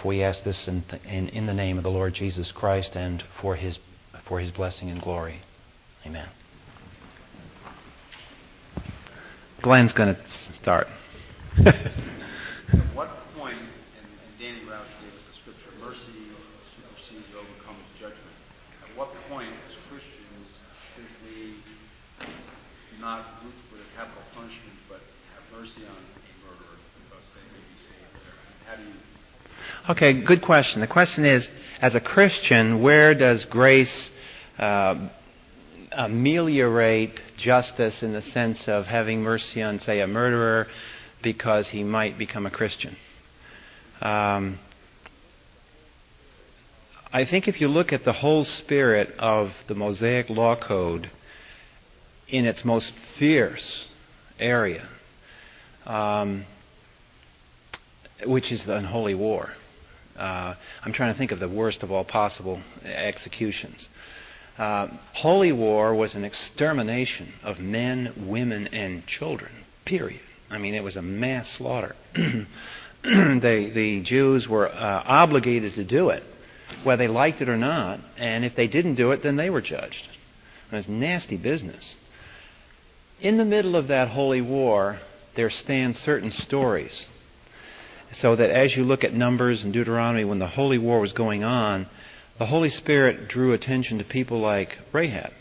For 0.00 0.08
we 0.08 0.22
ask 0.22 0.44
this 0.44 0.66
in, 0.66 0.82
th- 0.82 1.02
in, 1.04 1.28
in 1.28 1.44
the 1.46 1.52
name 1.52 1.76
of 1.76 1.84
the 1.84 1.90
Lord 1.90 2.14
Jesus 2.14 2.52
Christ 2.52 2.96
and 2.96 3.22
for 3.40 3.54
his, 3.54 3.78
for 4.24 4.40
his 4.40 4.50
blessing 4.50 4.88
and 4.88 5.00
glory. 5.00 5.40
Amen. 6.06 6.28
Glenn's 9.60 9.92
going 9.92 10.14
to 10.14 10.20
start. 10.54 10.88
At 11.66 11.76
what 12.96 13.10
point, 13.36 13.60
and, 13.60 13.68
and 14.08 14.32
Danny 14.40 14.64
Roush 14.64 14.88
gave 15.04 15.12
us 15.12 15.24
the 15.28 15.36
scripture, 15.36 15.68
mercy 15.84 16.32
supersedes 16.80 17.28
or 17.36 17.44
overcomes 17.44 17.84
judgment. 18.00 18.36
At 18.88 18.96
what 18.96 19.12
point, 19.28 19.52
as 19.68 19.76
Christians, 19.92 20.48
should 20.96 21.12
we 21.28 21.60
not 22.96 23.44
root 23.44 23.52
for 23.68 23.76
the 23.76 23.84
capital 24.00 24.24
punishment, 24.32 24.80
but 24.88 25.04
have 25.36 25.44
mercy 25.52 25.84
on 25.84 25.92
a 25.92 26.32
murderer 26.40 26.80
because 27.04 27.26
they 27.36 27.44
may 27.52 27.60
be 27.68 27.76
saved? 27.84 28.16
How 28.64 28.80
do 28.80 28.84
you? 28.88 29.09
Okay, 29.88 30.12
good 30.12 30.42
question. 30.42 30.82
The 30.82 30.86
question 30.86 31.24
is, 31.24 31.50
as 31.80 31.94
a 31.94 32.00
Christian, 32.00 32.82
where 32.82 33.14
does 33.14 33.46
grace 33.46 34.10
uh, 34.58 35.08
ameliorate 35.90 37.22
justice 37.38 38.02
in 38.02 38.12
the 38.12 38.20
sense 38.20 38.68
of 38.68 38.84
having 38.86 39.22
mercy 39.22 39.62
on, 39.62 39.78
say, 39.78 40.00
a 40.00 40.06
murderer 40.06 40.68
because 41.22 41.68
he 41.68 41.82
might 41.82 42.18
become 42.18 42.44
a 42.44 42.50
Christian? 42.50 42.94
Um, 44.02 44.58
I 47.10 47.24
think 47.24 47.48
if 47.48 47.58
you 47.62 47.68
look 47.68 47.90
at 47.90 48.04
the 48.04 48.12
whole 48.12 48.44
spirit 48.44 49.14
of 49.18 49.52
the 49.66 49.74
Mosaic 49.74 50.28
Law 50.28 50.56
Code 50.56 51.10
in 52.28 52.44
its 52.44 52.66
most 52.66 52.92
fierce 53.18 53.86
area, 54.38 54.86
um, 55.86 56.44
which 58.26 58.52
is 58.52 58.64
the 58.66 58.76
unholy 58.76 59.14
war, 59.14 59.54
uh, 60.20 60.54
I'm 60.84 60.92
trying 60.92 61.12
to 61.12 61.18
think 61.18 61.32
of 61.32 61.40
the 61.40 61.48
worst 61.48 61.82
of 61.82 61.90
all 61.90 62.04
possible 62.04 62.60
executions. 62.84 63.88
Uh, 64.58 64.88
holy 65.14 65.52
war 65.52 65.94
was 65.94 66.14
an 66.14 66.24
extermination 66.24 67.32
of 67.42 67.58
men, 67.58 68.12
women, 68.28 68.66
and 68.68 69.06
children, 69.06 69.50
period. 69.86 70.20
I 70.50 70.58
mean, 70.58 70.74
it 70.74 70.84
was 70.84 70.96
a 70.96 71.02
mass 71.02 71.48
slaughter. 71.52 71.96
they, 72.14 73.70
the 73.70 74.02
Jews 74.02 74.46
were 74.46 74.68
uh, 74.68 75.02
obligated 75.06 75.74
to 75.74 75.84
do 75.84 76.10
it, 76.10 76.22
whether 76.84 77.04
they 77.04 77.08
liked 77.08 77.40
it 77.40 77.48
or 77.48 77.56
not, 77.56 78.00
and 78.18 78.44
if 78.44 78.54
they 78.54 78.66
didn't 78.66 78.96
do 78.96 79.12
it, 79.12 79.22
then 79.22 79.36
they 79.36 79.48
were 79.48 79.62
judged. 79.62 80.06
It 80.70 80.74
was 80.74 80.88
nasty 80.88 81.38
business. 81.38 81.94
In 83.20 83.38
the 83.38 83.44
middle 83.44 83.76
of 83.76 83.88
that 83.88 84.08
holy 84.08 84.42
war, 84.42 84.98
there 85.36 85.50
stand 85.50 85.96
certain 85.96 86.30
stories 86.30 87.06
so 88.12 88.36
that 88.36 88.50
as 88.50 88.76
you 88.76 88.84
look 88.84 89.04
at 89.04 89.14
Numbers 89.14 89.62
and 89.62 89.72
Deuteronomy, 89.72 90.24
when 90.24 90.38
the 90.38 90.46
holy 90.46 90.78
war 90.78 91.00
was 91.00 91.12
going 91.12 91.44
on, 91.44 91.86
the 92.38 92.46
Holy 92.46 92.70
Spirit 92.70 93.28
drew 93.28 93.52
attention 93.52 93.98
to 93.98 94.04
people 94.04 94.40
like 94.40 94.78
Rahab 94.92 95.32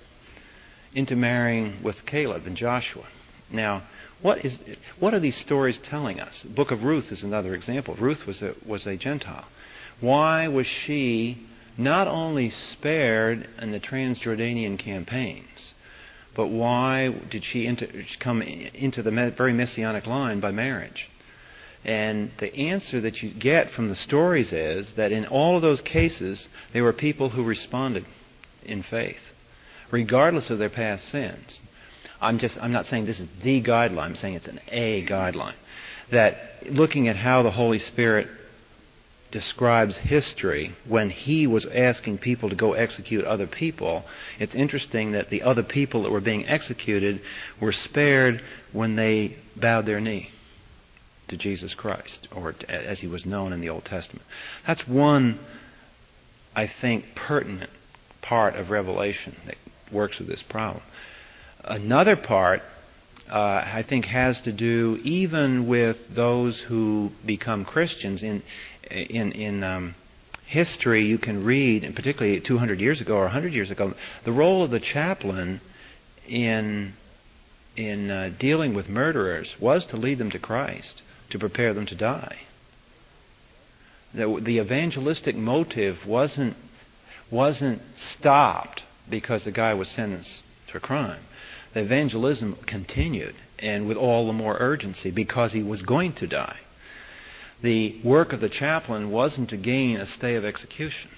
into 0.93 1.15
marrying 1.15 1.81
with 1.83 2.05
Caleb 2.05 2.45
and 2.45 2.57
Joshua. 2.57 3.05
Now, 3.51 3.83
what 4.21 4.43
is 4.43 4.59
what 4.99 5.13
are 5.13 5.19
these 5.19 5.37
stories 5.37 5.77
telling 5.77 6.19
us? 6.19 6.41
The 6.43 6.49
book 6.49 6.71
of 6.71 6.83
Ruth 6.83 7.11
is 7.11 7.23
another 7.23 7.55
example. 7.55 7.95
Ruth 7.95 8.27
was 8.27 8.41
a 8.41 8.53
was 8.65 8.85
a 8.85 8.97
Gentile. 8.97 9.45
Why 10.01 10.47
was 10.47 10.67
she 10.67 11.47
not 11.77 12.07
only 12.07 12.49
spared 12.49 13.47
in 13.61 13.71
the 13.71 13.79
Transjordanian 13.79 14.77
campaigns, 14.77 15.73
but 16.35 16.47
why 16.47 17.09
did 17.29 17.43
she 17.43 17.65
enter, 17.65 17.87
come 18.19 18.41
into 18.41 19.01
the 19.01 19.11
very 19.35 19.53
messianic 19.53 20.05
line 20.05 20.39
by 20.39 20.51
marriage? 20.51 21.09
And 21.85 22.31
the 22.39 22.53
answer 22.53 22.99
that 23.01 23.23
you 23.23 23.29
get 23.31 23.71
from 23.71 23.89
the 23.89 23.95
stories 23.95 24.51
is 24.51 24.93
that 24.93 25.11
in 25.11 25.25
all 25.25 25.55
of 25.55 25.61
those 25.61 25.81
cases, 25.81 26.47
there 26.73 26.83
were 26.83 26.93
people 26.93 27.29
who 27.29 27.43
responded 27.43 28.05
in 28.63 28.83
faith, 28.83 29.21
regardless 29.89 30.49
of 30.49 30.59
their 30.59 30.69
past 30.69 31.07
sins. 31.07 31.61
I'm 32.21 32.37
just 32.37 32.57
I'm 32.57 32.73
not 32.73 32.85
saying 32.87 33.05
this 33.05 33.21
is 33.21 33.29
the 33.41 33.61
guideline. 33.63 34.03
I'm 34.03 34.15
saying 34.15 34.33
it's 34.33 34.47
an 34.47 34.59
A 34.67 35.05
guideline. 35.05 35.55
That 36.11 36.69
looking 36.69 37.07
at 37.07 37.15
how 37.15 37.43
the 37.43 37.51
Holy 37.51 37.79
Spirit 37.79 38.27
describes 39.31 39.95
history 39.95 40.75
when 40.85 41.09
he 41.11 41.47
was 41.47 41.65
asking 41.65 42.17
people 42.17 42.49
to 42.49 42.55
go 42.55 42.73
execute 42.73 43.23
other 43.23 43.47
people, 43.47 44.03
it's 44.37 44.55
interesting 44.55 45.13
that 45.13 45.29
the 45.29 45.43
other 45.43 45.63
people 45.63 46.03
that 46.03 46.11
were 46.11 46.19
being 46.19 46.45
executed 46.47 47.21
were 47.61 47.71
spared 47.71 48.41
when 48.73 48.95
they 48.95 49.37
bowed 49.55 49.85
their 49.85 50.01
knee 50.01 50.29
to 51.29 51.37
Jesus 51.37 51.73
Christ, 51.73 52.27
or 52.35 52.55
as 52.67 52.99
he 52.99 53.07
was 53.07 53.25
known 53.25 53.53
in 53.53 53.61
the 53.61 53.69
Old 53.69 53.85
Testament. 53.85 54.25
That's 54.67 54.87
one, 54.87 55.39
I 56.55 56.67
think, 56.67 57.15
pertinent 57.15 57.71
part 58.21 58.55
of 58.55 58.69
Revelation 58.69 59.35
that 59.45 59.55
works 59.91 60.19
with 60.19 60.27
this 60.27 60.41
problem. 60.43 60.83
Another 61.63 62.15
part, 62.15 62.61
uh, 63.29 63.63
I 63.65 63.85
think, 63.87 64.05
has 64.05 64.41
to 64.41 64.51
do 64.51 64.99
even 65.03 65.67
with 65.67 65.97
those 66.13 66.59
who 66.61 67.11
become 67.25 67.65
Christians. 67.65 68.23
In 68.23 68.43
in 68.89 69.31
in 69.31 69.63
um, 69.63 69.95
history, 70.45 71.05
you 71.05 71.17
can 71.17 71.43
read, 71.43 71.83
and 71.83 71.95
particularly 71.95 72.39
200 72.39 72.79
years 72.81 73.01
ago 73.01 73.15
or 73.15 73.23
100 73.23 73.53
years 73.53 73.69
ago, 73.69 73.93
the 74.25 74.31
role 74.31 74.63
of 74.63 74.71
the 74.71 74.79
chaplain 74.79 75.61
in 76.27 76.93
in 77.75 78.09
uh, 78.09 78.31
dealing 78.39 78.73
with 78.73 78.89
murderers 78.89 79.55
was 79.59 79.85
to 79.85 79.97
lead 79.97 80.17
them 80.17 80.31
to 80.31 80.39
Christ 80.39 81.01
to 81.29 81.39
prepare 81.39 81.73
them 81.73 81.85
to 81.87 81.95
die. 81.95 82.37
The, 84.13 84.59
evangelistic 84.59 85.35
motive 85.35 86.05
wasn't, 86.05 86.57
wasn't 87.29 87.81
stopped 87.95 88.83
because 89.09 89.43
the 89.43 89.51
guy 89.51 89.73
was 89.73 89.87
sentenced 89.87 90.43
to 90.67 90.77
a 90.77 90.79
crime. 90.79 91.21
The 91.73 91.81
evangelism 91.81 92.57
continued, 92.65 93.35
and 93.59 93.87
with 93.87 93.97
all 93.97 94.25
the 94.25 94.33
more 94.33 94.57
urgency 94.59 95.11
because 95.11 95.51
he 95.51 95.61
was 95.61 95.83
going 95.83 96.13
to 96.13 96.27
die. 96.27 96.57
The 97.61 97.99
work 98.03 98.33
of 98.33 98.41
the 98.41 98.49
chaplain 98.49 99.11
wasn't 99.11 99.49
to 99.49 99.57
gain 99.57 99.97
a 99.97 100.05
stay 100.05 100.35
of 100.35 100.45
execution. 100.45 101.11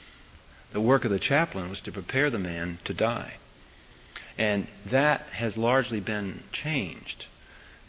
The 0.74 0.82
work 0.82 1.05
of 1.05 1.12
the 1.12 1.20
chaplain 1.20 1.70
was 1.70 1.80
to 1.82 1.91
prepare 1.91 2.30
the 2.30 2.39
man 2.39 2.80
to 2.86 2.93
die. 2.93 3.36
And 4.38 4.68
that 4.89 5.22
has 5.34 5.55
largely 5.55 5.99
been 5.99 6.43
changed 6.51 7.28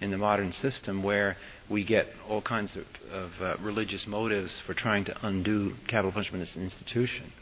in 0.02 0.10
the 0.10 0.18
modern 0.18 0.52
system 0.52 1.02
where 1.02 1.36
we 1.68 1.84
get 1.84 2.06
all 2.28 2.42
kinds 2.42 2.76
of, 2.76 2.84
of 3.10 3.30
uh, 3.40 3.56
religious 3.60 4.06
motives 4.06 4.54
for 4.66 4.74
trying 4.74 5.04
to 5.04 5.26
undo 5.26 5.74
capital 5.86 6.12
punishment 6.12 6.42
as 6.42 6.54
an 6.56 6.62
institution. 6.62 7.32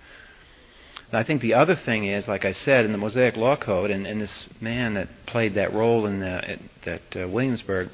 I 1.12 1.24
think 1.24 1.42
the 1.42 1.54
other 1.54 1.74
thing 1.74 2.04
is, 2.06 2.28
like 2.28 2.44
I 2.44 2.52
said, 2.52 2.84
in 2.84 2.92
the 2.92 2.98
Mosaic 2.98 3.36
Law 3.36 3.56
Code, 3.56 3.90
and, 3.90 4.06
and 4.06 4.20
this 4.20 4.46
man 4.60 4.94
that 4.94 5.08
played 5.26 5.54
that 5.54 5.72
role 5.72 6.06
in 6.06 6.20
the, 6.20 6.58
uh, 6.86 7.28
Williamsburg 7.28 7.88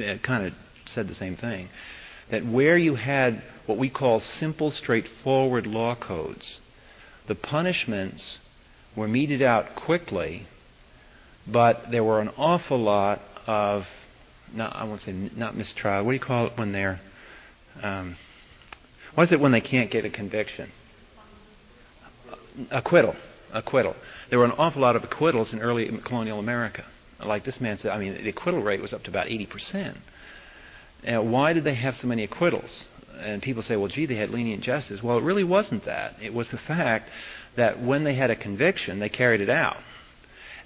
uh, 0.00 0.16
kind 0.22 0.46
of 0.46 0.54
said 0.86 1.06
the 1.08 1.14
same 1.14 1.36
thing. 1.36 1.68
That 2.30 2.46
where 2.46 2.78
you 2.78 2.94
had 2.94 3.42
what 3.66 3.76
we 3.76 3.90
call 3.90 4.20
simple, 4.20 4.70
straightforward 4.70 5.66
law 5.66 5.94
codes, 5.94 6.60
the 7.26 7.34
punishments 7.34 8.38
were 8.96 9.08
meted 9.08 9.42
out 9.42 9.74
quickly, 9.74 10.46
but 11.46 11.90
there 11.90 12.04
were 12.04 12.20
an 12.20 12.30
awful 12.38 12.78
lot 12.78 13.20
of, 13.46 13.86
not, 14.52 14.74
I 14.74 14.84
won't 14.84 15.02
say 15.02 15.12
not 15.12 15.56
mistrial, 15.56 16.04
what 16.04 16.12
do 16.12 16.16
you 16.16 16.20
call 16.20 16.46
it 16.46 16.52
when 16.56 16.72
they're, 16.72 17.00
um, 17.82 18.16
what 19.14 19.24
is 19.24 19.32
it 19.32 19.40
when 19.40 19.52
they 19.52 19.60
can't 19.60 19.90
get 19.90 20.04
a 20.04 20.10
conviction? 20.10 20.70
acquittal. 22.70 23.16
Acquittal. 23.52 23.94
There 24.30 24.38
were 24.38 24.44
an 24.44 24.52
awful 24.52 24.82
lot 24.82 24.96
of 24.96 25.04
acquittals 25.04 25.52
in 25.52 25.60
early 25.60 25.86
colonial 26.04 26.38
America. 26.38 26.84
Like 27.24 27.44
this 27.44 27.60
man 27.60 27.78
said, 27.78 27.92
I 27.92 27.98
mean, 27.98 28.14
the 28.22 28.30
acquittal 28.30 28.62
rate 28.62 28.82
was 28.82 28.92
up 28.92 29.02
to 29.04 29.10
about 29.10 29.28
80%. 29.28 29.96
Now, 31.04 31.22
why 31.22 31.52
did 31.52 31.64
they 31.64 31.74
have 31.74 31.96
so 31.96 32.06
many 32.06 32.24
acquittals? 32.24 32.86
And 33.20 33.40
people 33.40 33.62
say, 33.62 33.76
well, 33.76 33.88
gee, 33.88 34.06
they 34.06 34.16
had 34.16 34.30
lenient 34.30 34.62
justice. 34.62 35.02
Well, 35.02 35.18
it 35.18 35.22
really 35.22 35.44
wasn't 35.44 35.84
that. 35.84 36.16
It 36.20 36.34
was 36.34 36.48
the 36.48 36.58
fact 36.58 37.08
that 37.56 37.80
when 37.80 38.04
they 38.04 38.14
had 38.14 38.30
a 38.30 38.36
conviction, 38.36 38.98
they 38.98 39.08
carried 39.08 39.40
it 39.40 39.50
out. 39.50 39.76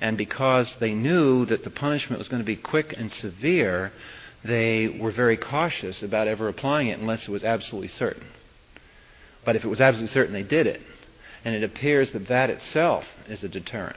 And 0.00 0.16
because 0.16 0.72
they 0.78 0.92
knew 0.94 1.44
that 1.46 1.64
the 1.64 1.70
punishment 1.70 2.18
was 2.18 2.28
going 2.28 2.42
to 2.42 2.46
be 2.46 2.56
quick 2.56 2.94
and 2.96 3.10
severe, 3.10 3.92
they 4.44 4.88
were 4.88 5.10
very 5.10 5.36
cautious 5.36 6.02
about 6.02 6.28
ever 6.28 6.48
applying 6.48 6.88
it 6.88 6.98
unless 6.98 7.22
it 7.22 7.30
was 7.30 7.44
absolutely 7.44 7.88
certain. 7.88 8.26
But 9.44 9.56
if 9.56 9.64
it 9.64 9.68
was 9.68 9.80
absolutely 9.80 10.12
certain, 10.12 10.32
they 10.32 10.42
did 10.42 10.66
it. 10.66 10.82
And 11.44 11.54
it 11.54 11.62
appears 11.62 12.12
that 12.12 12.28
that 12.28 12.50
itself 12.50 13.04
is 13.28 13.42
a 13.42 13.48
deterrent. 13.48 13.96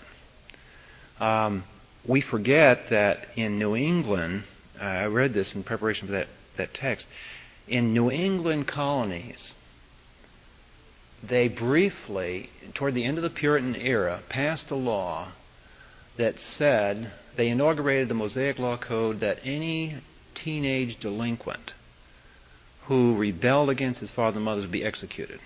Um, 1.19 1.65
we 2.05 2.21
forget 2.21 2.89
that 2.89 3.27
in 3.35 3.59
New 3.59 3.75
England, 3.75 4.43
uh, 4.79 4.83
I 4.83 5.05
read 5.05 5.33
this 5.33 5.53
in 5.53 5.63
preparation 5.63 6.07
for 6.07 6.13
that, 6.13 6.27
that 6.57 6.73
text, 6.73 7.07
in 7.67 7.93
New 7.93 8.09
England 8.09 8.67
colonies, 8.67 9.53
they 11.21 11.47
briefly, 11.47 12.49
toward 12.73 12.95
the 12.95 13.05
end 13.05 13.17
of 13.17 13.23
the 13.23 13.29
Puritan 13.29 13.75
era, 13.75 14.21
passed 14.29 14.71
a 14.71 14.75
law 14.75 15.31
that 16.17 16.39
said 16.39 17.11
they 17.37 17.47
inaugurated 17.47 18.07
the 18.09 18.13
Mosaic 18.13 18.59
Law 18.59 18.77
Code 18.77 19.19
that 19.21 19.39
any 19.43 19.97
teenage 20.35 20.99
delinquent 20.99 21.73
who 22.83 23.15
rebelled 23.15 23.69
against 23.69 23.99
his 23.99 24.11
father 24.11 24.37
and 24.37 24.45
mother 24.45 24.61
would 24.61 24.71
be 24.71 24.83
executed 24.83 25.39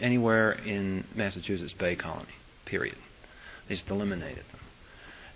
anywhere 0.00 0.52
in 0.52 1.04
Massachusetts 1.14 1.74
Bay 1.74 1.94
Colony, 1.94 2.32
period. 2.64 2.96
They 3.68 3.74
just 3.74 3.90
eliminated 3.90 4.44
them. 4.50 4.60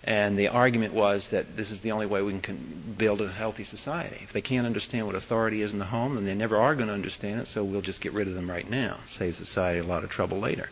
And 0.04 0.38
the 0.38 0.48
argument 0.48 0.92
was 0.92 1.26
that 1.28 1.56
this 1.56 1.70
is 1.70 1.80
the 1.80 1.92
only 1.92 2.04
way 2.04 2.20
we 2.20 2.38
can 2.38 2.94
build 2.98 3.22
a 3.22 3.32
healthy 3.32 3.64
society. 3.64 4.20
If 4.22 4.34
they 4.34 4.42
can't 4.42 4.66
understand 4.66 5.06
what 5.06 5.14
authority 5.14 5.62
is 5.62 5.72
in 5.72 5.78
the 5.78 5.86
home, 5.86 6.14
then 6.14 6.26
they 6.26 6.34
never 6.34 6.58
are 6.58 6.74
going 6.74 6.88
to 6.88 6.94
understand 6.94 7.40
it, 7.40 7.48
so 7.48 7.64
we'll 7.64 7.80
just 7.80 8.02
get 8.02 8.12
rid 8.12 8.28
of 8.28 8.34
them 8.34 8.50
right 8.50 8.68
now. 8.68 9.00
Save 9.18 9.36
society 9.36 9.80
a 9.80 9.84
lot 9.84 10.04
of 10.04 10.10
trouble 10.10 10.40
later. 10.40 10.68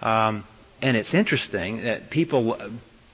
Um, 0.00 0.44
and 0.82 0.96
it's 0.96 1.14
interesting 1.14 1.82
that 1.84 2.10
people 2.10 2.58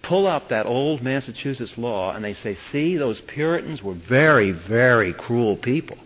pull 0.03 0.27
up 0.27 0.49
that 0.49 0.65
old 0.65 1.03
Massachusetts 1.03 1.77
law 1.77 2.15
and 2.15 2.25
they 2.25 2.33
say, 2.33 2.55
see, 2.55 2.97
those 2.97 3.21
Puritans 3.21 3.83
were 3.83 3.95
very, 3.95 4.53
very 4.53 5.13
cruel 5.13 5.57
people. 5.57 5.99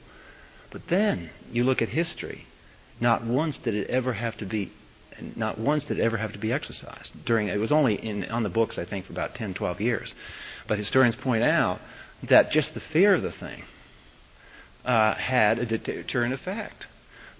But 0.73 0.83
then 0.89 1.31
you 1.53 1.63
look 1.63 1.81
at 1.81 1.89
history. 1.89 2.47
Not 3.01 3.25
once 3.25 3.59
did 3.59 3.75
it 3.75 3.89
ever 3.89 4.13
have 4.13 4.37
to 4.39 4.47
be 4.47 4.73
not 5.37 5.59
once 5.59 5.85
did 5.85 5.99
it 5.99 6.03
ever 6.03 6.17
have 6.17 6.33
to 6.33 6.39
be 6.39 6.51
exercised 6.51 7.13
during 7.27 7.47
it 7.47 7.61
was 7.61 7.71
only 7.71 7.95
in 7.95 8.25
on 8.25 8.43
the 8.43 8.49
books 8.49 8.79
I 8.79 8.87
think 8.87 9.05
for 9.05 9.13
about 9.13 9.35
10 9.35 9.55
12 9.55 9.81
years. 9.81 10.15
But 10.67 10.79
historians 10.79 11.15
point 11.15 11.45
out 11.45 11.81
that 12.29 12.51
just 12.51 12.73
the 12.75 12.81
fear 12.81 13.15
of 13.15 13.23
the 13.23 13.31
thing 13.31 13.63
uh, 14.85 15.15
had 15.15 15.59
a 15.59 15.67
deterrent 15.67 16.33
effect 16.33 16.87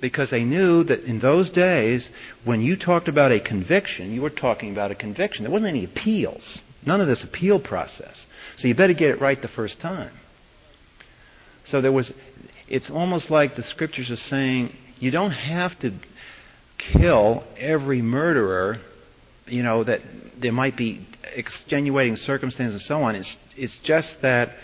because 0.03 0.31
they 0.31 0.43
knew 0.43 0.83
that 0.83 1.05
in 1.05 1.21
those 1.21 1.49
days 1.49 2.11
when 2.45 2.61
you 2.61 2.77
talked 2.77 3.09
about 3.09 3.31
a 3.31 3.41
conviction 3.41 4.13
you 4.13 4.21
were 4.21 4.31
talking 4.31 4.73
about 4.73 4.91
a 4.91 4.95
conviction. 4.97 5.45
There 5.45 5.53
wasn't 5.53 5.71
any 5.71 5.85
appeals. 5.85 6.61
None 6.85 7.01
of 7.01 7.07
this 7.07 7.23
appeal 7.23 7.61
process. 7.61 8.27
So 8.57 8.67
you 8.69 8.75
better 8.75 8.93
get 8.93 9.11
it 9.11 9.21
right 9.21 9.41
the 9.41 9.49
first 9.49 9.81
time. 9.81 10.13
So 11.65 11.81
there 11.81 11.93
was 11.93 12.13
it's 12.69 12.91
almost 12.91 13.31
like 13.31 13.55
the 13.55 13.63
scriptures 13.63 14.11
are 14.11 14.17
saying 14.17 14.75
you 14.99 15.13
don't 15.13 15.31
have 15.31 15.79
to 15.81 15.95
kill 16.79 17.45
every 17.57 18.03
murderer, 18.03 18.81
you 19.47 19.63
know, 19.63 19.85
that 19.85 20.01
there 20.41 20.53
might 20.53 20.77
be 20.77 21.07
extenuating 21.35 22.17
circumstances 22.17 22.81
and 22.81 22.89
so 22.89 23.03
on. 23.05 23.15
It's, 23.15 23.37
it's 23.57 23.77
just 23.79 24.21
that 24.23 24.57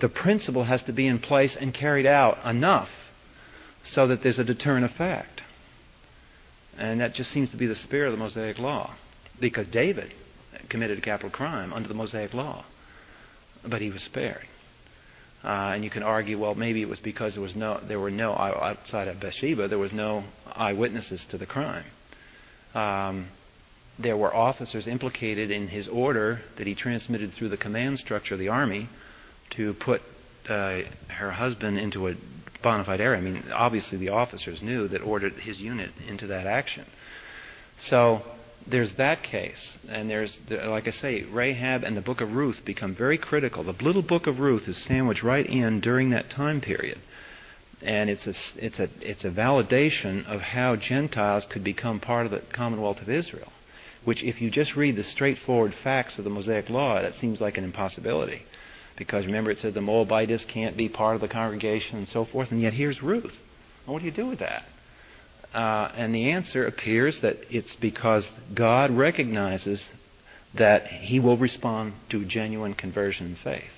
the 0.00 0.10
principle 0.10 0.64
has 0.64 0.82
to 0.82 0.92
be 0.92 1.06
in 1.06 1.18
place 1.18 1.56
and 1.56 1.72
carried 1.72 2.04
out 2.04 2.44
enough 2.44 2.90
so 3.92 4.06
that 4.06 4.22
there's 4.22 4.38
a 4.38 4.44
deterrent 4.44 4.84
effect. 4.84 5.42
And 6.78 7.00
that 7.00 7.14
just 7.14 7.30
seems 7.30 7.50
to 7.50 7.56
be 7.56 7.66
the 7.66 7.74
spirit 7.74 8.08
of 8.08 8.12
the 8.12 8.18
Mosaic 8.18 8.58
Law. 8.58 8.94
Because 9.40 9.68
David 9.68 10.12
committed 10.68 10.98
a 10.98 11.00
capital 11.00 11.30
crime 11.30 11.72
under 11.72 11.88
the 11.88 11.94
Mosaic 11.94 12.34
Law, 12.34 12.64
but 13.66 13.80
he 13.80 13.90
was 13.90 14.02
spared. 14.02 14.46
Uh, 15.44 15.72
and 15.74 15.84
you 15.84 15.90
can 15.90 16.02
argue, 16.02 16.38
well, 16.38 16.54
maybe 16.54 16.82
it 16.82 16.88
was 16.88 16.98
because 16.98 17.34
there 17.34 17.42
was 17.42 17.54
no, 17.54 17.80
there 17.86 18.00
were 18.00 18.10
no 18.10 18.32
outside 18.32 19.06
of 19.08 19.20
Bathsheba, 19.20 19.68
there 19.68 19.78
was 19.78 19.92
no 19.92 20.24
eyewitnesses 20.54 21.24
to 21.30 21.38
the 21.38 21.46
crime. 21.46 21.84
Um, 22.74 23.28
there 23.98 24.16
were 24.16 24.34
officers 24.34 24.86
implicated 24.86 25.50
in 25.50 25.68
his 25.68 25.88
order 25.88 26.40
that 26.56 26.66
he 26.66 26.74
transmitted 26.74 27.32
through 27.32 27.48
the 27.50 27.56
command 27.56 27.98
structure 27.98 28.34
of 28.34 28.40
the 28.40 28.48
army 28.48 28.88
to 29.50 29.72
put 29.74 30.02
uh, 30.48 30.80
her 31.08 31.30
husband 31.32 31.78
into 31.78 32.08
a 32.08 32.14
bona 32.66 32.84
fide 32.84 33.00
area. 33.00 33.18
I 33.18 33.22
mean, 33.22 33.44
obviously 33.52 33.96
the 33.96 34.08
officers 34.08 34.60
knew 34.60 34.88
that 34.88 35.00
ordered 35.00 35.34
his 35.34 35.60
unit 35.60 35.90
into 36.08 36.26
that 36.26 36.48
action. 36.48 36.84
So 37.78 38.22
there's 38.66 38.92
that 38.94 39.22
case, 39.22 39.76
and 39.88 40.10
there's, 40.10 40.40
like 40.50 40.88
I 40.88 40.90
say, 40.90 41.22
Rahab 41.22 41.84
and 41.84 41.96
the 41.96 42.00
book 42.00 42.20
of 42.20 42.34
Ruth 42.34 42.64
become 42.64 42.92
very 42.92 43.18
critical. 43.18 43.62
The 43.62 43.84
little 43.84 44.02
book 44.02 44.26
of 44.26 44.40
Ruth 44.40 44.66
is 44.66 44.76
sandwiched 44.78 45.22
right 45.22 45.46
in 45.46 45.78
during 45.78 46.10
that 46.10 46.28
time 46.28 46.60
period, 46.60 46.98
and 47.82 48.10
it's 48.10 48.26
a, 48.26 48.34
it's 48.56 48.80
a, 48.80 48.88
it's 49.00 49.24
a 49.24 49.30
validation 49.30 50.26
of 50.26 50.40
how 50.40 50.74
Gentiles 50.74 51.44
could 51.48 51.62
become 51.62 52.00
part 52.00 52.26
of 52.26 52.32
the 52.32 52.42
Commonwealth 52.52 53.00
of 53.00 53.08
Israel. 53.08 53.52
Which, 54.04 54.24
if 54.24 54.40
you 54.40 54.50
just 54.50 54.74
read 54.74 54.96
the 54.96 55.04
straightforward 55.04 55.72
facts 55.84 56.18
of 56.18 56.24
the 56.24 56.30
Mosaic 56.30 56.68
Law, 56.68 57.00
that 57.00 57.14
seems 57.14 57.40
like 57.40 57.58
an 57.58 57.64
impossibility. 57.64 58.42
Because 58.96 59.26
remember, 59.26 59.50
it 59.50 59.58
said 59.58 59.74
the 59.74 59.80
Moabites 59.80 60.44
can't 60.46 60.76
be 60.76 60.88
part 60.88 61.14
of 61.14 61.20
the 61.20 61.28
congregation 61.28 61.98
and 61.98 62.08
so 62.08 62.24
forth, 62.24 62.50
and 62.50 62.60
yet 62.60 62.72
here's 62.72 63.02
Ruth. 63.02 63.36
Well, 63.86 63.94
what 63.94 64.00
do 64.00 64.06
you 64.06 64.12
do 64.12 64.26
with 64.26 64.38
that? 64.38 64.64
Uh, 65.54 65.90
and 65.96 66.14
the 66.14 66.30
answer 66.30 66.66
appears 66.66 67.20
that 67.20 67.38
it's 67.50 67.74
because 67.76 68.30
God 68.54 68.90
recognizes 68.90 69.86
that 70.54 70.86
He 70.86 71.20
will 71.20 71.36
respond 71.36 71.94
to 72.10 72.24
genuine 72.24 72.74
conversion 72.74 73.26
and 73.26 73.38
faith. 73.38 73.70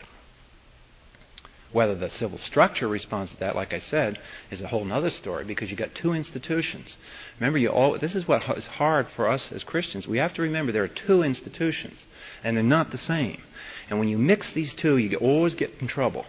Whether 1.71 1.95
the 1.95 2.09
civil 2.09 2.39
structure 2.39 2.89
responds 2.89 3.31
to 3.33 3.41
that, 3.41 3.55
like 3.55 3.75
I 3.75 3.79
said, 3.79 4.19
is 4.51 4.63
a 4.63 4.69
whole 4.69 4.91
other 4.91 5.11
story 5.11 5.45
because 5.45 5.69
you've 5.69 5.79
got 5.79 5.95
two 5.95 6.15
institutions. 6.15 6.97
Remember, 7.39 7.59
you 7.59 7.69
all, 7.69 7.99
this 7.99 8.15
is 8.15 8.27
what 8.27 8.43
is 8.57 8.65
hard 8.65 9.07
for 9.15 9.29
us 9.29 9.53
as 9.53 9.65
Christians. 9.65 10.09
We 10.09 10.19
have 10.19 10.33
to 10.35 10.43
remember 10.43 10.73
there 10.73 10.85
are 10.85 10.89
two 10.89 11.23
institutions, 11.23 12.03
and 12.43 12.57
they're 12.57 12.65
not 12.65 12.91
the 12.91 12.99
same. 12.99 13.43
And 13.89 13.99
when 13.99 14.09
you 14.09 14.19
mix 14.19 14.51
these 14.53 14.75
two, 14.75 14.97
you 14.99 15.17
always 15.19 15.55
get 15.55 15.71
in 15.81 15.89
trouble. 15.89 16.27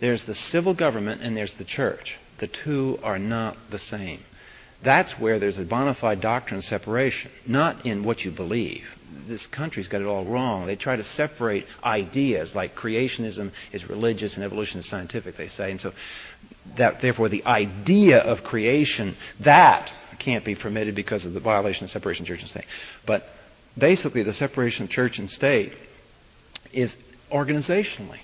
There's 0.00 0.24
the 0.24 0.34
civil 0.34 0.74
government 0.74 1.22
and 1.22 1.36
there's 1.36 1.54
the 1.54 1.64
church. 1.64 2.18
The 2.38 2.48
two 2.48 2.98
are 3.02 3.18
not 3.18 3.56
the 3.70 3.78
same. 3.78 4.24
That's 4.84 5.12
where 5.12 5.38
there's 5.38 5.58
a 5.58 5.64
bona 5.64 5.94
fide 5.94 6.20
doctrine 6.20 6.58
of 6.58 6.64
separation, 6.64 7.30
not 7.46 7.86
in 7.86 8.02
what 8.02 8.24
you 8.24 8.32
believe. 8.32 8.82
This 9.28 9.46
country's 9.46 9.86
got 9.86 10.00
it 10.00 10.06
all 10.06 10.24
wrong. 10.24 10.66
They 10.66 10.74
try 10.74 10.96
to 10.96 11.04
separate 11.04 11.66
ideas 11.84 12.54
like 12.54 12.74
creationism 12.74 13.52
is 13.72 13.88
religious 13.88 14.34
and 14.34 14.42
evolution 14.42 14.80
is 14.80 14.88
scientific, 14.88 15.36
they 15.36 15.46
say. 15.48 15.70
And 15.70 15.80
so, 15.80 15.92
that, 16.78 17.00
therefore, 17.00 17.28
the 17.28 17.44
idea 17.44 18.18
of 18.18 18.42
creation, 18.42 19.16
that 19.40 19.92
can't 20.18 20.44
be 20.44 20.56
permitted 20.56 20.96
because 20.96 21.24
of 21.24 21.32
the 21.32 21.40
violation 21.40 21.84
of 21.84 21.90
separation 21.90 22.24
of 22.24 22.28
church 22.28 22.40
and 22.40 22.50
state. 22.50 22.66
But 23.06 23.24
basically, 23.78 24.24
the 24.24 24.34
separation 24.34 24.84
of 24.84 24.90
church 24.90 25.18
and 25.18 25.30
state 25.30 25.74
is 26.72 26.96
organizationally. 27.30 28.20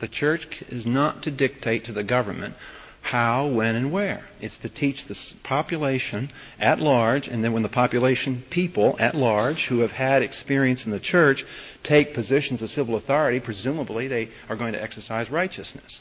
The 0.00 0.08
church 0.08 0.62
is 0.68 0.84
not 0.84 1.22
to 1.22 1.30
dictate 1.30 1.84
to 1.86 1.92
the 1.92 2.04
government 2.04 2.54
how, 3.02 3.46
when, 3.46 3.76
and 3.76 3.92
where. 3.92 4.24
It's 4.40 4.58
to 4.58 4.68
teach 4.68 5.06
the 5.06 5.16
population 5.44 6.32
at 6.58 6.80
large, 6.80 7.28
and 7.28 7.42
then 7.42 7.52
when 7.52 7.62
the 7.62 7.68
population, 7.68 8.44
people 8.50 8.96
at 8.98 9.14
large 9.14 9.66
who 9.66 9.80
have 9.80 9.92
had 9.92 10.22
experience 10.22 10.84
in 10.84 10.90
the 10.90 10.98
church, 10.98 11.44
take 11.84 12.14
positions 12.14 12.62
of 12.62 12.70
civil 12.70 12.96
authority, 12.96 13.38
presumably 13.38 14.08
they 14.08 14.30
are 14.48 14.56
going 14.56 14.72
to 14.72 14.82
exercise 14.82 15.30
righteousness. 15.30 16.00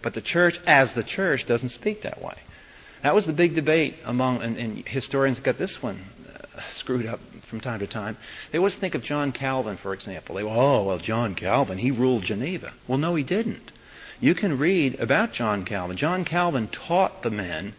But 0.00 0.14
the 0.14 0.20
church, 0.20 0.60
as 0.64 0.94
the 0.94 1.02
church, 1.02 1.44
doesn't 1.44 1.70
speak 1.70 2.02
that 2.02 2.22
way. 2.22 2.36
That 3.02 3.16
was 3.16 3.26
the 3.26 3.32
big 3.32 3.56
debate 3.56 3.96
among, 4.04 4.42
and, 4.42 4.56
and 4.56 4.86
historians 4.86 5.40
got 5.40 5.58
this 5.58 5.82
one 5.82 6.04
screwed 6.76 7.06
up 7.06 7.20
from 7.48 7.60
time 7.60 7.80
to 7.80 7.86
time. 7.86 8.16
They 8.50 8.58
always 8.58 8.74
think 8.74 8.94
of 8.94 9.02
John 9.02 9.32
Calvin, 9.32 9.76
for 9.76 9.92
example. 9.92 10.34
They 10.34 10.42
go, 10.42 10.50
oh, 10.50 10.84
well, 10.84 10.98
John 10.98 11.34
Calvin, 11.34 11.78
he 11.78 11.90
ruled 11.90 12.24
Geneva. 12.24 12.72
Well, 12.86 12.98
no, 12.98 13.14
he 13.14 13.24
didn't. 13.24 13.72
You 14.20 14.34
can 14.34 14.58
read 14.58 14.98
about 15.00 15.32
John 15.32 15.64
Calvin. 15.64 15.96
John 15.96 16.24
Calvin 16.24 16.68
taught 16.68 17.22
the 17.22 17.30
men 17.30 17.74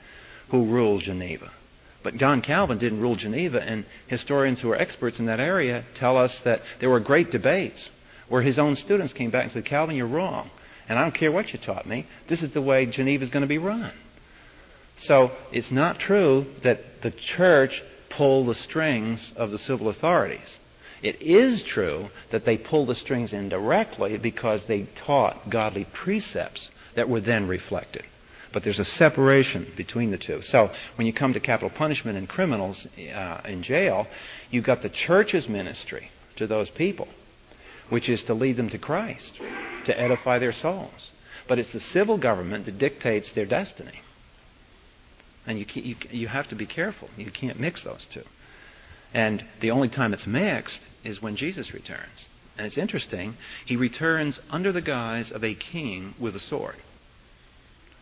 who 0.50 0.66
ruled 0.66 1.02
Geneva. 1.02 1.52
But 2.02 2.16
John 2.16 2.42
Calvin 2.42 2.78
didn't 2.78 3.02
rule 3.02 3.16
Geneva, 3.16 3.62
and 3.62 3.86
historians 4.08 4.62
who 4.62 4.72
are 4.72 4.78
experts 4.78 5.20
in 5.20 5.26
that 5.26 5.42
area 5.42 5.84
tell 5.96 6.18
us 6.18 6.40
that 6.46 6.62
there 6.80 6.90
were 6.90 7.02
great 7.02 7.30
debates 7.30 7.90
where 8.30 8.42
his 8.42 8.58
own 8.58 8.76
students 8.76 9.12
came 9.12 9.32
back 9.32 9.44
and 9.44 9.52
said, 9.52 9.66
Calvin, 9.66 9.96
you're 9.96 10.08
wrong. 10.08 10.50
And 10.88 10.98
I 10.98 11.02
don't 11.02 11.14
care 11.14 11.32
what 11.32 11.52
you 11.52 11.60
taught 11.60 11.88
me. 11.88 12.08
This 12.28 12.42
is 12.42 12.52
the 12.52 12.62
way 12.62 12.86
Geneva 12.86 13.24
is 13.24 13.30
going 13.30 13.42
to 13.42 13.48
be 13.48 13.58
run. 13.58 13.92
So 14.98 15.32
it's 15.52 15.72
not 15.72 16.00
true 16.00 16.46
that 16.64 17.02
the 17.02 17.12
church 17.12 17.84
pulled 18.10 18.48
the 18.48 18.56
strings 18.56 19.32
of 19.36 19.52
the 19.52 19.58
civil 19.58 19.90
authorities. 19.90 20.60
It 21.02 21.22
is 21.22 21.62
true 21.62 22.10
that 22.32 22.46
they 22.46 22.58
pulled 22.58 22.90
the 22.90 22.96
strings 22.96 23.32
indirectly 23.34 24.18
because 24.18 24.66
they 24.66 24.84
taught 24.96 25.50
godly 25.50 25.86
precepts 25.86 26.70
that 26.96 27.10
were 27.10 27.22
then 27.22 27.48
reflected. 27.48 28.04
But 28.52 28.64
there's 28.64 28.80
a 28.80 28.86
separation 28.86 29.72
between 29.78 30.12
the 30.12 30.18
two. 30.18 30.42
So 30.42 30.72
when 30.96 31.08
you 31.08 31.14
come 31.14 31.34
to 31.34 31.40
capital 31.40 31.70
punishment 31.70 32.18
and 32.18 32.28
criminals 32.28 32.86
uh, 32.98 33.42
in 33.46 33.62
jail, 33.62 34.08
you've 34.50 34.66
got 34.66 34.82
the 34.82 34.90
church's 34.90 35.48
ministry 35.48 36.10
to 36.38 36.48
those 36.48 36.70
people, 36.72 37.08
which 37.90 38.10
is 38.10 38.24
to 38.24 38.34
lead 38.34 38.58
them 38.58 38.70
to 38.72 38.78
Christ, 38.78 39.40
to 39.86 40.00
edify 40.00 40.40
their 40.40 40.52
souls. 40.52 41.12
But 41.48 41.60
it's 41.60 41.72
the 41.72 41.80
civil 41.80 42.18
government 42.18 42.66
that 42.66 42.80
dictates 42.80 43.32
their 43.34 43.46
destiny. 43.46 44.02
And 45.50 45.58
you, 45.58 45.66
you, 45.74 45.96
you 46.12 46.28
have 46.28 46.48
to 46.50 46.56
be 46.56 46.68
careful. 46.68 47.10
You 47.18 47.32
can't 47.32 47.60
mix 47.60 47.84
those 47.84 48.06
two. 48.14 48.24
And 49.16 49.44
the 49.62 49.72
only 49.72 49.90
time 49.90 50.14
it's 50.14 50.28
mixed 50.28 50.88
is 51.04 51.24
when 51.24 51.36
Jesus 51.36 51.74
returns. 51.74 52.28
And 52.56 52.68
it's 52.68 52.78
interesting, 52.78 53.36
he 53.66 53.76
returns 53.76 54.40
under 54.52 54.72
the 54.72 54.82
guise 54.82 55.32
of 55.32 55.44
a 55.44 55.56
king 55.56 56.14
with 56.20 56.36
a 56.36 56.40
sword. 56.40 56.76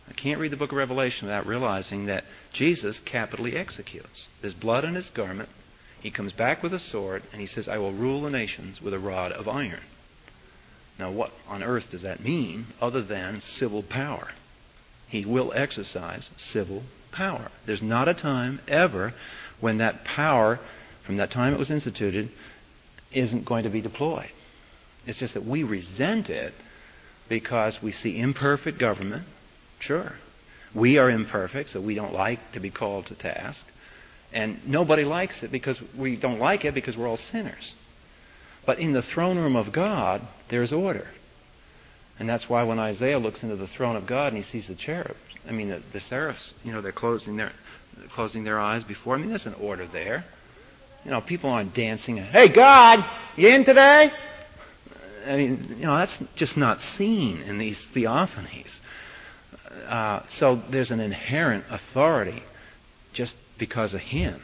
I 0.06 0.12
can't 0.12 0.38
read 0.38 0.52
the 0.52 0.58
book 0.58 0.72
of 0.72 0.76
Revelation 0.76 1.26
without 1.26 1.46
realizing 1.46 2.04
that 2.04 2.24
Jesus 2.52 3.00
capitally 3.06 3.56
executes. 3.56 4.28
There's 4.42 4.52
blood 4.52 4.84
on 4.84 4.94
his 4.94 5.08
garment. 5.08 5.48
He 6.00 6.10
comes 6.10 6.34
back 6.34 6.62
with 6.62 6.74
a 6.74 6.78
sword, 6.78 7.22
and 7.32 7.40
he 7.40 7.46
says, 7.46 7.66
I 7.66 7.78
will 7.78 7.94
rule 7.94 8.20
the 8.20 8.30
nations 8.30 8.82
with 8.82 8.92
a 8.92 8.98
rod 8.98 9.32
of 9.32 9.48
iron. 9.48 9.84
Now, 10.98 11.10
what 11.10 11.32
on 11.48 11.62
earth 11.62 11.90
does 11.90 12.02
that 12.02 12.22
mean 12.22 12.66
other 12.78 13.02
than 13.02 13.40
civil 13.40 13.82
power? 13.82 14.32
He 15.08 15.24
will 15.24 15.50
exercise 15.54 16.28
civil 16.36 16.82
power. 17.12 17.50
There's 17.66 17.82
not 17.82 18.08
a 18.08 18.14
time 18.14 18.60
ever 18.68 19.14
when 19.60 19.78
that 19.78 20.04
power, 20.04 20.60
from 21.06 21.16
that 21.16 21.30
time 21.30 21.52
it 21.54 21.58
was 21.58 21.70
instituted, 21.70 22.30
isn't 23.12 23.44
going 23.44 23.64
to 23.64 23.70
be 23.70 23.80
deployed. 23.80 24.30
It's 25.06 25.18
just 25.18 25.34
that 25.34 25.44
we 25.44 25.62
resent 25.62 26.28
it 26.28 26.52
because 27.28 27.82
we 27.82 27.92
see 27.92 28.18
imperfect 28.18 28.78
government. 28.78 29.26
Sure. 29.80 30.12
We 30.74 30.98
are 30.98 31.10
imperfect, 31.10 31.70
so 31.70 31.80
we 31.80 31.94
don't 31.94 32.12
like 32.12 32.52
to 32.52 32.60
be 32.60 32.70
called 32.70 33.06
to 33.06 33.14
task. 33.14 33.60
And 34.32 34.60
nobody 34.66 35.04
likes 35.04 35.42
it 35.42 35.50
because 35.50 35.80
we 35.96 36.16
don't 36.16 36.38
like 36.38 36.64
it 36.64 36.74
because 36.74 36.96
we're 36.96 37.08
all 37.08 37.18
sinners. 37.32 37.74
But 38.66 38.78
in 38.78 38.92
the 38.92 39.02
throne 39.02 39.38
room 39.38 39.56
of 39.56 39.72
God, 39.72 40.20
there's 40.50 40.72
order. 40.72 41.08
And 42.18 42.28
that's 42.28 42.48
why 42.48 42.62
when 42.64 42.78
Isaiah 42.78 43.18
looks 43.18 43.42
into 43.42 43.56
the 43.56 43.68
throne 43.68 43.96
of 43.96 44.06
God 44.06 44.32
and 44.32 44.42
he 44.42 44.42
sees 44.42 44.66
the 44.66 44.74
cherubs, 44.74 45.18
I 45.46 45.52
mean, 45.52 45.68
the, 45.68 45.82
the 45.92 46.00
seraphs, 46.00 46.52
you 46.64 46.72
know, 46.72 46.80
they're 46.80 46.92
closing 46.92 47.36
their, 47.36 47.52
closing 48.12 48.44
their 48.44 48.58
eyes 48.58 48.84
before. 48.84 49.14
I 49.14 49.18
mean, 49.18 49.28
there's 49.28 49.46
an 49.46 49.54
order 49.54 49.86
there. 49.86 50.24
You 51.04 51.12
know, 51.12 51.20
people 51.20 51.50
aren't 51.50 51.74
dancing. 51.74 52.16
Hey, 52.16 52.48
God, 52.48 53.04
you 53.36 53.48
in 53.48 53.64
today? 53.64 54.10
I 55.26 55.36
mean, 55.36 55.76
you 55.78 55.86
know, 55.86 55.96
that's 55.96 56.18
just 56.34 56.56
not 56.56 56.80
seen 56.80 57.42
in 57.42 57.58
these 57.58 57.78
theophanies. 57.94 58.70
Uh, 59.86 60.22
so 60.38 60.60
there's 60.70 60.90
an 60.90 61.00
inherent 61.00 61.64
authority 61.70 62.42
just 63.12 63.34
because 63.58 63.94
of 63.94 64.00
Him. 64.00 64.40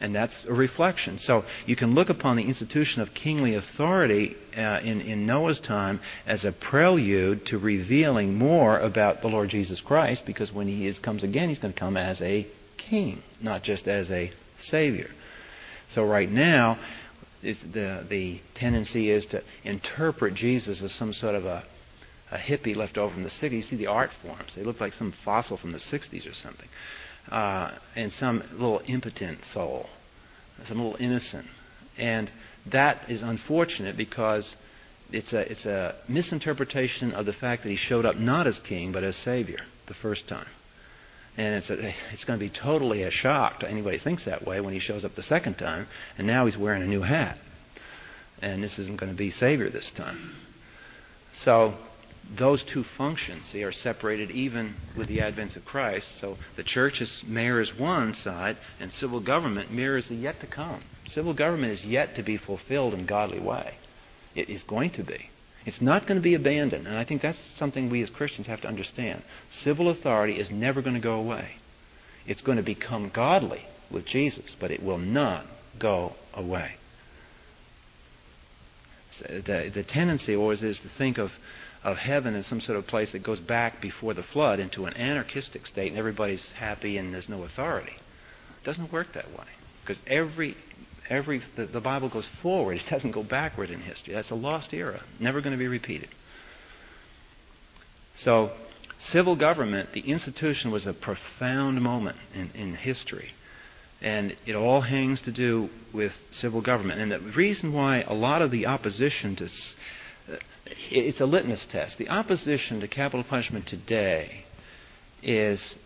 And 0.00 0.14
that's 0.14 0.44
a 0.44 0.52
reflection. 0.52 1.18
So 1.18 1.44
you 1.64 1.74
can 1.74 1.94
look 1.94 2.10
upon 2.10 2.36
the 2.36 2.44
institution 2.44 3.00
of 3.00 3.14
kingly 3.14 3.54
authority 3.54 4.36
uh, 4.56 4.80
in, 4.82 5.00
in 5.00 5.24
Noah's 5.24 5.58
time 5.60 6.00
as 6.26 6.44
a 6.44 6.52
prelude 6.52 7.46
to 7.46 7.58
revealing 7.58 8.34
more 8.34 8.78
about 8.78 9.22
the 9.22 9.28
Lord 9.28 9.48
Jesus 9.48 9.80
Christ, 9.80 10.26
because 10.26 10.52
when 10.52 10.68
he 10.68 10.86
is, 10.86 10.98
comes 10.98 11.24
again, 11.24 11.48
he's 11.48 11.58
going 11.58 11.72
to 11.72 11.80
come 11.80 11.96
as 11.96 12.20
a 12.20 12.46
king, 12.76 13.22
not 13.40 13.62
just 13.62 13.88
as 13.88 14.10
a 14.10 14.30
savior. 14.58 15.10
So 15.88 16.04
right 16.04 16.30
now, 16.30 16.78
the, 17.42 18.04
the 18.08 18.40
tendency 18.54 19.10
is 19.10 19.24
to 19.26 19.42
interpret 19.64 20.34
Jesus 20.34 20.82
as 20.82 20.92
some 20.92 21.14
sort 21.14 21.34
of 21.34 21.46
a, 21.46 21.64
a 22.30 22.36
hippie 22.36 22.76
left 22.76 22.98
over 22.98 23.14
from 23.14 23.22
the 23.22 23.30
60s. 23.30 23.52
You 23.52 23.62
see 23.62 23.76
the 23.76 23.86
art 23.86 24.10
forms. 24.20 24.54
They 24.54 24.62
look 24.62 24.78
like 24.78 24.92
some 24.92 25.14
fossil 25.24 25.56
from 25.56 25.72
the 25.72 25.78
60s 25.78 26.30
or 26.30 26.34
something 26.34 26.68
uh, 27.30 27.72
and 27.94 28.12
some 28.12 28.42
little 28.52 28.82
impotent 28.86 29.44
soul, 29.52 29.88
some 30.66 30.78
little 30.78 30.96
innocent. 31.00 31.46
And 31.98 32.30
that 32.66 33.08
is 33.08 33.22
unfortunate 33.22 33.96
because 33.96 34.54
it's 35.12 35.32
a, 35.32 35.50
it's 35.50 35.64
a 35.64 35.94
misinterpretation 36.08 37.12
of 37.12 37.26
the 37.26 37.32
fact 37.32 37.62
that 37.62 37.70
he 37.70 37.76
showed 37.76 38.04
up 38.04 38.16
not 38.16 38.46
as 38.46 38.58
king 38.58 38.92
but 38.92 39.04
as 39.04 39.16
savior 39.16 39.60
the 39.86 39.94
first 39.94 40.28
time. 40.28 40.48
And 41.36 41.54
it's, 41.56 41.70
a, 41.70 41.94
it's 42.12 42.24
going 42.24 42.38
to 42.38 42.44
be 42.44 42.50
totally 42.50 43.02
a 43.02 43.10
shock 43.10 43.60
to 43.60 43.68
anybody 43.68 43.98
who 43.98 44.04
thinks 44.04 44.24
that 44.24 44.46
way 44.46 44.60
when 44.60 44.72
he 44.72 44.80
shows 44.80 45.04
up 45.04 45.14
the 45.14 45.22
second 45.22 45.58
time, 45.58 45.86
and 46.16 46.26
now 46.26 46.46
he's 46.46 46.56
wearing 46.56 46.82
a 46.82 46.86
new 46.86 47.02
hat. 47.02 47.38
And 48.40 48.62
this 48.62 48.78
isn't 48.78 48.98
going 48.98 49.12
to 49.12 49.16
be 49.16 49.30
Savior 49.30 49.68
this 49.68 49.90
time. 49.90 50.34
So 51.32 51.74
those 52.34 52.62
two 52.62 52.82
functions 52.82 53.44
they 53.52 53.62
are 53.62 53.72
separated 53.72 54.30
even 54.30 54.76
with 54.96 55.08
the 55.08 55.20
advent 55.20 55.56
of 55.56 55.64
Christ. 55.64 56.06
So 56.20 56.36
the 56.56 56.64
church 56.64 57.00
is, 57.00 57.22
mirrors 57.24 57.76
one 57.78 58.14
side, 58.14 58.56
and 58.80 58.92
civil 58.92 59.20
government 59.20 59.72
mirrors 59.72 60.08
the 60.08 60.16
yet 60.16 60.40
to 60.40 60.46
come. 60.46 60.82
Civil 61.06 61.34
government 61.34 61.72
is 61.72 61.84
yet 61.84 62.16
to 62.16 62.22
be 62.22 62.36
fulfilled 62.36 62.94
in 62.94 63.06
godly 63.06 63.38
way. 63.38 63.76
It 64.34 64.50
is 64.50 64.62
going 64.64 64.90
to 64.90 65.04
be. 65.04 65.30
It's 65.64 65.80
not 65.80 66.06
going 66.06 66.16
to 66.16 66.22
be 66.22 66.34
abandoned, 66.34 66.86
and 66.86 66.96
I 66.96 67.04
think 67.04 67.22
that's 67.22 67.40
something 67.56 67.90
we 67.90 68.02
as 68.02 68.10
Christians 68.10 68.46
have 68.46 68.60
to 68.60 68.68
understand. 68.68 69.22
Civil 69.64 69.88
authority 69.88 70.38
is 70.38 70.50
never 70.50 70.80
going 70.80 70.94
to 70.94 71.00
go 71.00 71.14
away. 71.14 71.56
It's 72.26 72.42
going 72.42 72.56
to 72.56 72.62
become 72.62 73.08
godly 73.08 73.66
with 73.90 74.04
Jesus, 74.04 74.54
but 74.60 74.70
it 74.70 74.82
will 74.82 74.98
not 74.98 75.46
go 75.78 76.14
away. 76.34 76.76
The, 79.20 79.70
the 79.74 79.82
tendency 79.82 80.36
always 80.36 80.62
is 80.62 80.78
to 80.80 80.88
think 80.88 81.18
of 81.18 81.32
of 81.86 81.98
heaven 81.98 82.34
as 82.34 82.44
some 82.44 82.60
sort 82.60 82.76
of 82.76 82.84
place 82.88 83.12
that 83.12 83.22
goes 83.22 83.38
back 83.38 83.80
before 83.80 84.12
the 84.12 84.22
flood 84.24 84.58
into 84.58 84.86
an 84.86 84.94
anarchistic 84.94 85.64
state 85.68 85.88
and 85.88 85.96
everybody's 85.96 86.44
happy 86.58 86.98
and 86.98 87.14
there's 87.14 87.28
no 87.28 87.44
authority. 87.44 87.92
It 87.92 88.66
doesn't 88.66 88.92
work 88.92 89.12
that 89.14 89.30
way. 89.30 89.46
Because 89.82 90.02
every 90.04 90.56
every 91.08 91.40
the, 91.54 91.66
the 91.66 91.80
Bible 91.80 92.08
goes 92.08 92.26
forward, 92.42 92.76
it 92.84 92.90
doesn't 92.90 93.12
go 93.12 93.22
backward 93.22 93.70
in 93.70 93.80
history. 93.80 94.14
That's 94.14 94.32
a 94.32 94.34
lost 94.34 94.74
era, 94.74 95.00
never 95.20 95.40
going 95.40 95.52
to 95.52 95.58
be 95.58 95.68
repeated. 95.68 96.08
So 98.16 98.50
civil 99.12 99.36
government, 99.36 99.90
the 99.92 100.00
institution 100.00 100.72
was 100.72 100.88
a 100.88 100.92
profound 100.92 101.80
moment 101.80 102.16
in, 102.34 102.50
in 102.50 102.74
history. 102.74 103.30
And 104.02 104.34
it 104.44 104.56
all 104.56 104.80
hangs 104.80 105.22
to 105.22 105.32
do 105.32 105.70
with 105.94 106.12
civil 106.32 106.62
government. 106.62 107.00
And 107.00 107.12
the 107.12 107.20
reason 107.20 107.72
why 107.72 108.00
a 108.00 108.12
lot 108.12 108.42
of 108.42 108.50
the 108.50 108.66
opposition 108.66 109.36
to 109.36 109.48
it's 110.90 111.20
a 111.20 111.26
litmus 111.26 111.66
test. 111.66 111.98
The 111.98 112.08
opposition 112.08 112.80
to 112.80 112.88
capital 112.88 113.24
punishment 113.24 113.66
today 113.66 114.44
is 115.22 115.78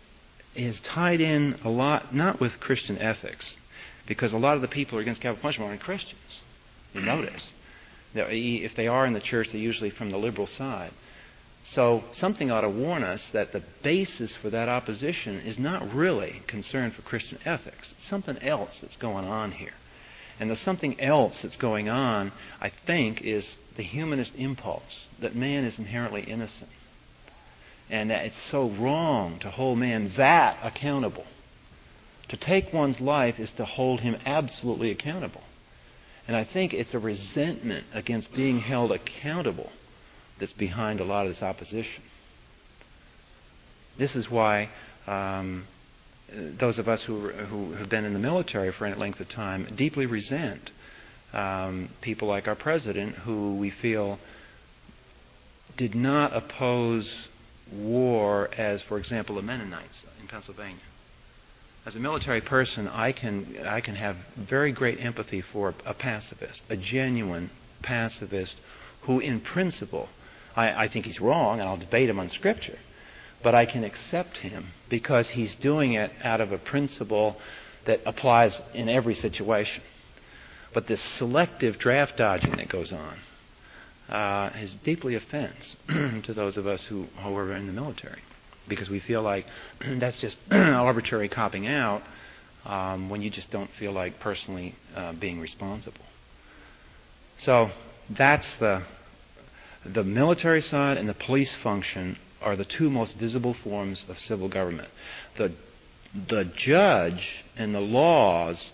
is 0.53 0.79
tied 0.81 1.21
in 1.21 1.55
a 1.63 1.69
lot 1.69 2.13
not 2.13 2.39
with 2.41 2.59
Christian 2.59 2.97
ethics, 2.97 3.57
because 4.07 4.33
a 4.33 4.37
lot 4.37 4.55
of 4.55 4.61
the 4.61 4.67
people 4.67 4.91
who 4.91 4.97
are 4.97 5.01
against 5.01 5.21
capital 5.21 5.41
punishment 5.41 5.69
aren't 5.69 5.81
Christians. 5.81 6.43
You 6.93 7.01
notice. 7.01 7.53
If 8.13 8.75
they 8.75 8.87
are 8.87 9.05
in 9.05 9.13
the 9.13 9.21
church, 9.21 9.47
they're 9.51 9.61
usually 9.61 9.91
from 9.91 10.11
the 10.11 10.17
liberal 10.17 10.47
side. 10.47 10.91
So 11.73 12.03
something 12.11 12.51
ought 12.51 12.61
to 12.61 12.69
warn 12.69 13.03
us 13.03 13.21
that 13.31 13.53
the 13.53 13.63
basis 13.81 14.35
for 14.35 14.49
that 14.49 14.67
opposition 14.67 15.39
is 15.39 15.57
not 15.57 15.93
really 15.93 16.41
concern 16.47 16.91
for 16.91 17.01
Christian 17.03 17.37
ethics. 17.45 17.93
It's 17.97 18.09
something 18.09 18.37
else 18.39 18.71
that's 18.81 18.97
going 18.97 19.25
on 19.25 19.53
here. 19.53 19.71
And 20.41 20.49
the 20.49 20.55
something 20.55 20.99
else 20.99 21.43
that's 21.43 21.55
going 21.57 21.87
on, 21.87 22.31
I 22.59 22.71
think, 22.87 23.21
is 23.21 23.47
the 23.77 23.83
humanist 23.83 24.31
impulse 24.35 25.05
that 25.19 25.35
man 25.35 25.65
is 25.65 25.77
inherently 25.77 26.23
innocent. 26.23 26.71
And 27.91 28.09
that 28.09 28.25
it's 28.25 28.41
so 28.49 28.67
wrong 28.67 29.37
to 29.41 29.51
hold 29.51 29.77
man 29.77 30.11
that 30.17 30.57
accountable. 30.63 31.25
To 32.29 32.37
take 32.37 32.73
one's 32.73 32.99
life 32.99 33.39
is 33.39 33.51
to 33.51 33.65
hold 33.65 33.99
him 33.99 34.17
absolutely 34.25 34.89
accountable. 34.89 35.43
And 36.27 36.35
I 36.35 36.43
think 36.43 36.73
it's 36.73 36.95
a 36.95 36.99
resentment 36.99 37.85
against 37.93 38.33
being 38.33 38.61
held 38.61 38.91
accountable 38.91 39.69
that's 40.39 40.53
behind 40.53 40.99
a 40.99 41.03
lot 41.03 41.27
of 41.27 41.33
this 41.33 41.43
opposition. 41.43 42.01
This 43.99 44.15
is 44.15 44.27
why 44.27 44.69
um, 45.05 45.67
those 46.59 46.79
of 46.79 46.87
us 46.87 47.03
who, 47.03 47.29
who 47.29 47.73
have 47.73 47.89
been 47.89 48.05
in 48.05 48.13
the 48.13 48.19
military 48.19 48.71
for 48.71 48.85
any 48.85 48.95
length 48.95 49.19
of 49.19 49.29
time 49.29 49.67
deeply 49.75 50.05
resent 50.05 50.71
um, 51.33 51.89
people 52.01 52.27
like 52.27 52.47
our 52.47 52.55
president, 52.55 53.15
who 53.15 53.55
we 53.55 53.69
feel 53.69 54.19
did 55.77 55.95
not 55.95 56.35
oppose 56.35 57.09
war 57.71 58.49
as, 58.57 58.81
for 58.83 58.97
example, 58.97 59.35
the 59.35 59.41
Mennonites 59.41 60.03
in 60.19 60.27
Pennsylvania. 60.27 60.81
As 61.85 61.95
a 61.95 61.99
military 61.99 62.41
person, 62.41 62.87
I 62.87 63.11
can, 63.11 63.57
I 63.65 63.81
can 63.81 63.95
have 63.95 64.17
very 64.37 64.71
great 64.71 64.99
empathy 64.99 65.41
for 65.41 65.73
a 65.85 65.93
pacifist, 65.93 66.61
a 66.69 66.77
genuine 66.77 67.49
pacifist 67.81 68.55
who, 69.03 69.19
in 69.19 69.39
principle, 69.39 70.09
I, 70.55 70.85
I 70.85 70.87
think 70.89 71.05
he's 71.05 71.19
wrong, 71.19 71.59
and 71.59 71.67
I'll 71.67 71.77
debate 71.77 72.09
him 72.09 72.19
on 72.19 72.29
Scripture, 72.29 72.77
but 73.43 73.55
I 73.55 73.65
can 73.65 73.83
accept 73.83 74.37
him 74.37 74.67
because 74.89 75.29
he's 75.29 75.55
doing 75.55 75.93
it 75.93 76.11
out 76.23 76.41
of 76.41 76.51
a 76.51 76.57
principle 76.57 77.37
that 77.85 78.01
applies 78.05 78.59
in 78.73 78.89
every 78.89 79.15
situation. 79.15 79.83
But 80.73 80.87
this 80.87 81.01
selective 81.17 81.77
draft 81.77 82.17
dodging 82.17 82.55
that 82.57 82.69
goes 82.69 82.93
on 82.93 83.17
uh, 84.09 84.51
is 84.57 84.73
deeply 84.83 85.15
offense 85.15 85.75
to 85.87 86.33
those 86.33 86.57
of 86.57 86.67
us 86.67 86.83
who, 86.83 87.07
who 87.21 87.35
are 87.35 87.55
in 87.55 87.67
the 87.67 87.73
military 87.73 88.21
because 88.67 88.89
we 88.89 88.99
feel 88.99 89.21
like 89.21 89.45
that's 89.99 90.19
just 90.19 90.37
arbitrary 90.51 91.29
copping 91.29 91.67
out 91.67 92.03
um, 92.65 93.09
when 93.09 93.21
you 93.21 93.29
just 93.29 93.49
don't 93.51 93.71
feel 93.79 93.91
like 93.91 94.19
personally 94.19 94.75
uh, 94.95 95.13
being 95.13 95.39
responsible. 95.39 96.05
So 97.39 97.71
that's 98.09 98.47
the 98.59 98.83
the 99.83 100.03
military 100.03 100.61
side 100.61 100.97
and 100.97 101.09
the 101.09 101.13
police 101.15 101.51
function 101.63 102.15
are 102.41 102.55
the 102.55 102.65
two 102.65 102.89
most 102.89 103.15
visible 103.15 103.53
forms 103.53 104.05
of 104.09 104.19
civil 104.19 104.49
government. 104.49 104.89
The 105.37 105.53
the 106.27 106.45
judge 106.45 107.45
and 107.55 107.73
the 107.73 107.79
laws 107.81 108.71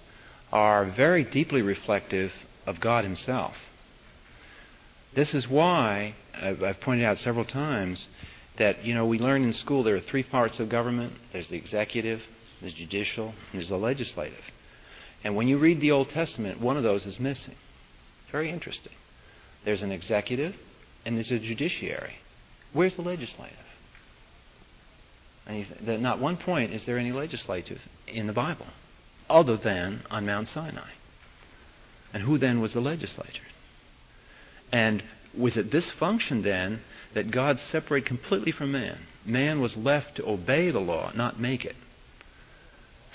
are 0.51 0.85
very 0.85 1.23
deeply 1.23 1.61
reflective 1.61 2.31
of 2.65 2.79
God 2.79 3.03
Himself. 3.03 3.55
This 5.13 5.33
is 5.33 5.47
why 5.47 6.15
I've, 6.33 6.81
pointed 6.81 7.05
out 7.05 7.19
several 7.19 7.45
times 7.45 8.07
that 8.57 8.83
you 8.85 8.93
know 8.93 9.05
we 9.05 9.19
learn 9.19 9.43
in 9.43 9.53
school 9.53 9.83
there 9.83 9.95
are 9.95 10.01
three 10.01 10.23
parts 10.23 10.59
of 10.59 10.69
government. 10.69 11.13
There's 11.31 11.49
the 11.49 11.57
executive, 11.57 12.21
there's 12.61 12.73
judicial, 12.73 13.27
and 13.51 13.59
there's 13.59 13.69
the 13.69 13.77
legislative. 13.77 14.43
And 15.23 15.35
when 15.35 15.47
you 15.47 15.57
read 15.57 15.81
the 15.81 15.91
Old 15.91 16.09
Testament, 16.09 16.61
one 16.61 16.77
of 16.77 16.83
those 16.83 17.05
is 17.05 17.19
missing. 17.19 17.55
Very 18.31 18.49
interesting. 18.49 18.93
There's 19.65 19.81
an 19.81 19.91
executive 19.91 20.55
and 21.05 21.17
there's 21.17 21.31
a 21.31 21.39
judiciary. 21.39 22.15
Where's 22.73 22.95
the 22.95 23.01
legislative? 23.01 23.57
And 25.45 26.01
not 26.01 26.19
one 26.19 26.37
point 26.37 26.73
is 26.73 26.85
there 26.85 26.97
any 26.97 27.11
legislative 27.11 27.81
in 28.07 28.27
the 28.27 28.33
Bible 28.33 28.67
other 29.29 29.57
than 29.57 30.03
on 30.09 30.25
Mount 30.25 30.47
Sinai. 30.47 30.89
And 32.13 32.23
who 32.23 32.37
then 32.37 32.61
was 32.61 32.73
the 32.73 32.81
legislature? 32.81 33.43
And 34.71 35.03
was 35.37 35.57
it 35.57 35.71
this 35.71 35.91
function 35.91 36.41
then 36.41 36.81
that 37.13 37.31
God 37.31 37.59
separated 37.59 38.07
completely 38.07 38.51
from 38.51 38.71
man? 38.71 38.99
Man 39.25 39.61
was 39.61 39.75
left 39.75 40.15
to 40.15 40.27
obey 40.27 40.71
the 40.71 40.79
law, 40.79 41.11
not 41.15 41.39
make 41.39 41.65
it. 41.65 41.75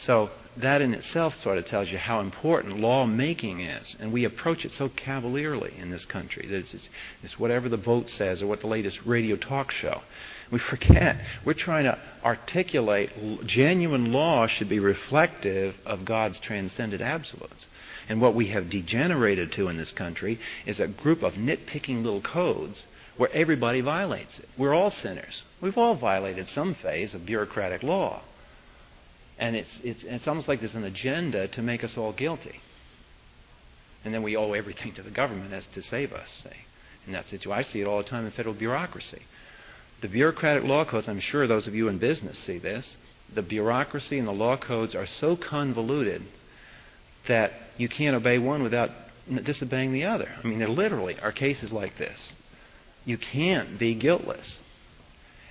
So 0.04 0.30
that 0.56 0.82
in 0.82 0.92
itself 0.92 1.34
sort 1.42 1.56
of 1.56 1.64
tells 1.64 1.88
you 1.88 1.98
how 1.98 2.20
important 2.20 2.78
lawmaking 2.78 3.60
is. 3.60 3.96
And 3.98 4.12
we 4.12 4.24
approach 4.24 4.64
it 4.64 4.72
so 4.72 4.88
cavalierly 4.88 5.74
in 5.78 5.90
this 5.90 6.04
country 6.04 6.46
that 6.46 6.56
it's, 6.56 6.88
it's, 7.22 7.38
whatever 7.38 7.68
the 7.68 7.76
vote 7.76 8.10
says 8.10 8.42
or 8.42 8.46
what 8.46 8.60
the 8.60 8.66
latest 8.66 9.00
radio 9.06 9.36
talk 9.36 9.70
show. 9.70 10.02
We 10.50 10.58
forget 10.58 11.24
we're 11.44 11.54
trying 11.54 11.84
to 11.84 11.98
articulate 12.22 13.46
genuine 13.46 14.12
law 14.12 14.46
should 14.46 14.68
be 14.68 14.78
reflective 14.78 15.76
of 15.86 16.04
God's 16.04 16.38
transcendent 16.38 17.00
absolutes. 17.00 17.66
And 18.08 18.20
what 18.20 18.34
we 18.34 18.48
have 18.48 18.68
degenerated 18.68 19.52
to 19.52 19.68
in 19.68 19.78
this 19.78 19.92
country 19.92 20.38
is 20.66 20.80
a 20.80 20.88
group 20.88 21.22
of 21.22 21.34
nitpicking 21.34 22.02
little 22.02 22.20
codes 22.20 22.82
where 23.16 23.32
everybody 23.32 23.80
violates 23.80 24.38
it. 24.38 24.48
We're 24.58 24.74
all 24.74 24.90
sinners. 24.90 25.42
We've 25.60 25.78
all 25.78 25.94
violated 25.94 26.48
some 26.48 26.74
phase 26.74 27.14
of 27.14 27.24
bureaucratic 27.24 27.82
law. 27.82 28.22
And 29.42 29.56
it's, 29.56 29.80
it's, 29.82 30.04
it's 30.04 30.28
almost 30.28 30.46
like 30.46 30.60
there's 30.60 30.76
an 30.76 30.84
agenda 30.84 31.48
to 31.48 31.62
make 31.62 31.82
us 31.82 31.96
all 31.96 32.12
guilty. 32.12 32.60
And 34.04 34.14
then 34.14 34.22
we 34.22 34.36
owe 34.36 34.52
everything 34.52 34.94
to 34.94 35.02
the 35.02 35.10
government 35.10 35.52
as 35.52 35.66
to 35.74 35.82
save 35.82 36.12
us, 36.12 36.32
say. 36.44 36.58
In 37.08 37.12
that 37.12 37.28
situation, 37.28 37.52
I 37.52 37.62
see 37.62 37.80
it 37.80 37.88
all 37.88 37.98
the 37.98 38.08
time 38.08 38.24
in 38.24 38.30
federal 38.30 38.54
bureaucracy. 38.54 39.22
The 40.00 40.06
bureaucratic 40.06 40.62
law 40.62 40.84
codes, 40.84 41.08
I'm 41.08 41.18
sure 41.18 41.48
those 41.48 41.66
of 41.66 41.74
you 41.74 41.88
in 41.88 41.98
business 41.98 42.38
see 42.38 42.58
this, 42.58 42.86
the 43.34 43.42
bureaucracy 43.42 44.16
and 44.16 44.28
the 44.28 44.32
law 44.32 44.56
codes 44.56 44.94
are 44.94 45.08
so 45.08 45.34
convoluted 45.34 46.22
that 47.26 47.52
you 47.78 47.88
can't 47.88 48.14
obey 48.14 48.38
one 48.38 48.62
without 48.62 48.90
disobeying 49.42 49.92
the 49.92 50.04
other. 50.04 50.28
I 50.40 50.46
mean, 50.46 50.60
there 50.60 50.68
literally 50.68 51.18
are 51.18 51.32
cases 51.32 51.72
like 51.72 51.98
this. 51.98 52.32
You 53.04 53.18
can't 53.18 53.76
be 53.76 53.96
guiltless. 53.96 54.60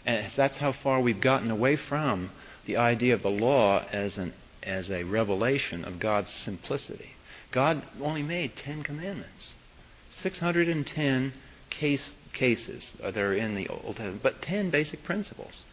And 0.05 0.31
that's 0.37 0.55
how 0.55 0.71
far 0.71 1.01
we've 1.01 1.19
gotten 1.19 1.51
away 1.51 1.75
from 1.75 2.31
the 2.65 2.77
idea 2.77 3.13
of 3.13 3.23
the 3.23 3.29
law 3.29 3.83
as, 3.91 4.17
an, 4.17 4.33
as 4.63 4.89
a 4.89 5.03
revelation 5.03 5.83
of 5.83 5.99
God's 5.99 6.31
simplicity. 6.45 7.11
God 7.51 7.83
only 8.01 8.23
made 8.23 8.55
Ten 8.55 8.83
Commandments. 8.83 9.53
610 10.21 11.33
case, 11.69 12.11
cases 12.33 12.85
that 13.01 13.17
are 13.17 13.33
in 13.33 13.55
the 13.55 13.67
Old 13.67 13.95
Testament, 13.95 14.23
but 14.23 14.41
10 14.41 14.69
basic 14.69 15.03
principles. 15.03 15.63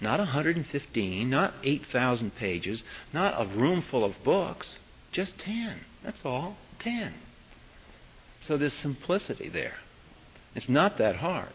Not 0.00 0.18
115, 0.18 1.28
not 1.28 1.54
8,000 1.62 2.34
pages, 2.36 2.82
not 3.12 3.40
a 3.40 3.46
room 3.46 3.82
full 3.82 4.04
of 4.04 4.14
books, 4.24 4.68
just 5.12 5.38
10. 5.38 5.80
That's 6.02 6.20
all. 6.24 6.56
10. 6.80 7.14
So 8.46 8.56
there's 8.56 8.72
simplicity 8.72 9.48
there. 9.48 9.76
It's 10.54 10.68
not 10.68 10.98
that 10.98 11.16
hard. 11.16 11.52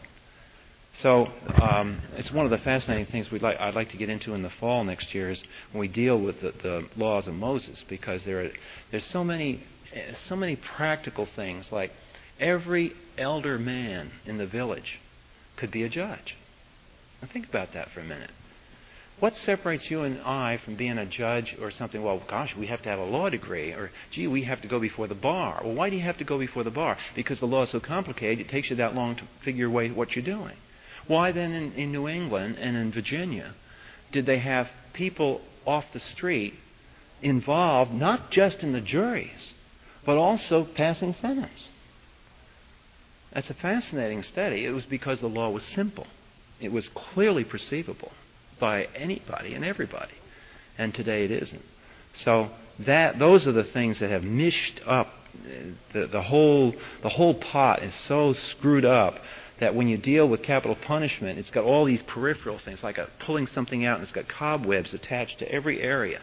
So 1.00 1.28
um, 1.62 2.00
it's 2.16 2.32
one 2.32 2.44
of 2.44 2.50
the 2.50 2.58
fascinating 2.58 3.06
things 3.06 3.30
we'd 3.30 3.42
like, 3.42 3.58
I'd 3.60 3.76
like 3.76 3.90
to 3.90 3.96
get 3.96 4.08
into 4.08 4.34
in 4.34 4.42
the 4.42 4.50
fall 4.50 4.82
next 4.82 5.14
year 5.14 5.30
is 5.30 5.40
when 5.70 5.80
we 5.80 5.86
deal 5.86 6.18
with 6.18 6.40
the, 6.40 6.52
the 6.62 6.88
laws 6.96 7.28
of 7.28 7.34
Moses 7.34 7.84
because 7.88 8.24
there 8.24 8.44
are, 8.44 8.50
there's 8.90 9.04
so 9.06 9.22
many 9.22 9.62
so 10.28 10.36
many 10.36 10.56
practical 10.56 11.24
things 11.24 11.72
like 11.72 11.92
every 12.38 12.92
elder 13.16 13.58
man 13.58 14.10
in 14.26 14.36
the 14.38 14.46
village 14.46 15.00
could 15.56 15.70
be 15.70 15.82
a 15.82 15.88
judge. 15.88 16.36
Now 17.22 17.28
think 17.32 17.48
about 17.48 17.72
that 17.72 17.90
for 17.90 18.00
a 18.00 18.04
minute. 18.04 18.30
What 19.18 19.34
separates 19.34 19.90
you 19.90 20.02
and 20.02 20.20
I 20.20 20.58
from 20.58 20.76
being 20.76 20.98
a 20.98 21.06
judge 21.06 21.56
or 21.60 21.70
something? 21.70 22.02
Well, 22.02 22.22
gosh, 22.28 22.54
we 22.54 22.68
have 22.68 22.82
to 22.82 22.88
have 22.88 23.00
a 23.00 23.04
law 23.04 23.28
degree, 23.28 23.72
or 23.72 23.90
gee, 24.10 24.28
we 24.28 24.44
have 24.44 24.62
to 24.62 24.68
go 24.68 24.78
before 24.78 25.08
the 25.08 25.14
bar. 25.14 25.60
Well, 25.64 25.74
why 25.74 25.90
do 25.90 25.96
you 25.96 26.02
have 26.02 26.18
to 26.18 26.24
go 26.24 26.38
before 26.38 26.62
the 26.62 26.70
bar? 26.70 26.98
Because 27.16 27.40
the 27.40 27.46
law 27.46 27.62
is 27.62 27.70
so 27.70 27.80
complicated, 27.80 28.46
it 28.46 28.50
takes 28.50 28.70
you 28.70 28.76
that 28.76 28.94
long 28.94 29.16
to 29.16 29.22
figure 29.44 29.66
away 29.66 29.90
what 29.90 30.14
you're 30.14 30.24
doing. 30.24 30.54
Why 31.08 31.32
then 31.32 31.52
in, 31.52 31.72
in 31.72 31.92
New 31.92 32.06
England 32.06 32.56
and 32.60 32.76
in 32.76 32.92
Virginia 32.92 33.54
did 34.12 34.26
they 34.26 34.38
have 34.38 34.68
people 34.92 35.40
off 35.66 35.84
the 35.92 36.00
street 36.00 36.54
involved 37.20 37.92
not 37.92 38.30
just 38.30 38.62
in 38.62 38.72
the 38.72 38.80
juries, 38.80 39.54
but 40.06 40.16
also 40.16 40.64
passing 40.64 41.12
sentence? 41.14 41.68
That's 43.32 43.50
a 43.50 43.54
fascinating 43.54 44.22
study. 44.22 44.64
It 44.64 44.70
was 44.70 44.84
because 44.86 45.20
the 45.20 45.28
law 45.28 45.50
was 45.50 45.64
simple. 45.64 46.06
It 46.60 46.72
was 46.72 46.88
clearly 46.88 47.44
perceivable 47.44 48.12
by 48.58 48.84
anybody 48.94 49.54
and 49.54 49.64
everybody. 49.64 50.14
And 50.76 50.94
today 50.94 51.24
it 51.24 51.30
isn't. 51.30 51.64
So 52.14 52.50
that 52.80 53.18
those 53.18 53.46
are 53.46 53.52
the 53.52 53.64
things 53.64 54.00
that 54.00 54.10
have 54.10 54.24
mished 54.24 54.80
up 54.86 55.08
uh, 55.08 55.50
the, 55.92 56.06
the 56.06 56.22
whole 56.22 56.74
the 57.02 57.08
whole 57.08 57.34
pot 57.34 57.82
is 57.82 57.92
so 58.06 58.32
screwed 58.32 58.84
up 58.84 59.18
that 59.60 59.74
when 59.74 59.88
you 59.88 59.96
deal 59.96 60.28
with 60.28 60.42
capital 60.42 60.76
punishment, 60.76 61.38
it's 61.38 61.50
got 61.50 61.64
all 61.64 61.84
these 61.84 62.02
peripheral 62.02 62.58
things, 62.58 62.82
like 62.82 62.98
a, 62.98 63.08
pulling 63.20 63.46
something 63.46 63.84
out, 63.84 63.96
and 63.96 64.02
it's 64.04 64.12
got 64.12 64.28
cobwebs 64.28 64.94
attached 64.94 65.38
to 65.40 65.50
every 65.50 65.80
area. 65.80 66.20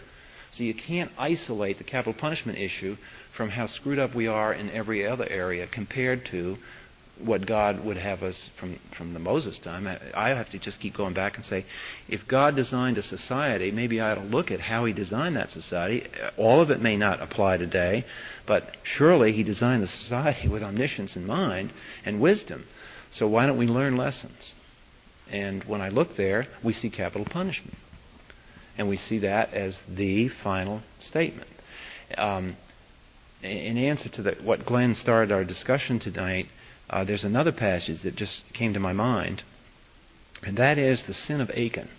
So 0.51 0.63
you 0.63 0.73
can't 0.73 1.11
isolate 1.17 1.77
the 1.77 1.83
capital 1.83 2.13
punishment 2.13 2.57
issue 2.57 2.95
from 3.35 3.49
how 3.49 3.67
screwed 3.67 3.99
up 3.99 4.15
we 4.15 4.27
are 4.27 4.53
in 4.53 4.69
every 4.69 5.05
other 5.05 5.27
area 5.27 5.67
compared 5.67 6.25
to 6.27 6.57
what 7.19 7.45
God 7.45 7.83
would 7.85 7.97
have 7.97 8.23
us 8.23 8.49
from, 8.57 8.77
from 8.97 9.13
the 9.13 9.19
Moses 9.19 9.57
time. 9.59 9.87
I, 10.13 10.29
have 10.29 10.49
to 10.49 10.59
just 10.59 10.79
keep 10.79 10.95
going 10.95 11.13
back 11.13 11.37
and 11.37 11.45
say, 11.45 11.65
if 12.09 12.27
God 12.27 12.55
designed 12.55 12.97
a 12.97 13.01
society, 13.01 13.71
maybe 13.71 14.01
I 14.01 14.11
ought 14.11 14.15
to 14.15 14.21
look 14.21 14.51
at 14.51 14.59
how 14.59 14.85
He 14.85 14.93
designed 14.93 15.37
that 15.37 15.49
society. 15.51 16.07
All 16.37 16.61
of 16.61 16.71
it 16.71 16.81
may 16.81 16.97
not 16.97 17.21
apply 17.21 17.57
today, 17.57 18.05
but 18.45 18.75
surely 18.83 19.31
He 19.31 19.43
designed 19.43 19.83
the 19.83 19.87
society 19.87 20.47
with 20.49 20.63
omniscience 20.63 21.15
in 21.15 21.25
mind 21.25 21.71
and 22.03 22.19
wisdom. 22.19 22.65
So 23.15 23.27
why 23.27 23.45
don't 23.45 23.57
we 23.57 23.67
learn 23.67 23.97
lessons? 23.97 24.53
And 25.29 25.63
when 25.63 25.81
I 25.81 25.89
look 25.89 26.15
there, 26.15 26.47
we 26.63 26.73
see 26.73 26.89
capital 26.89 27.25
punishment. 27.25 27.77
And 28.77 28.89
we 28.89 28.97
see 28.97 29.19
that 29.19 29.53
as 29.53 29.79
the 29.87 30.27
final 30.27 30.81
statement. 30.99 31.49
Um, 32.17 32.57
in 33.41 33.77
answer 33.77 34.09
to 34.09 34.21
the, 34.21 34.37
what 34.43 34.65
Glenn 34.65 34.95
started 34.95 35.31
our 35.31 35.43
discussion 35.43 35.99
tonight, 35.99 36.47
uh, 36.89 37.03
there's 37.03 37.23
another 37.23 37.51
passage 37.51 38.01
that 38.03 38.15
just 38.15 38.41
came 38.53 38.73
to 38.73 38.79
my 38.79 38.93
mind, 38.93 39.43
and 40.43 40.57
that 40.57 40.77
is 40.77 41.03
the 41.03 41.13
sin 41.13 41.41
of 41.41 41.49
Achan. 41.51 41.89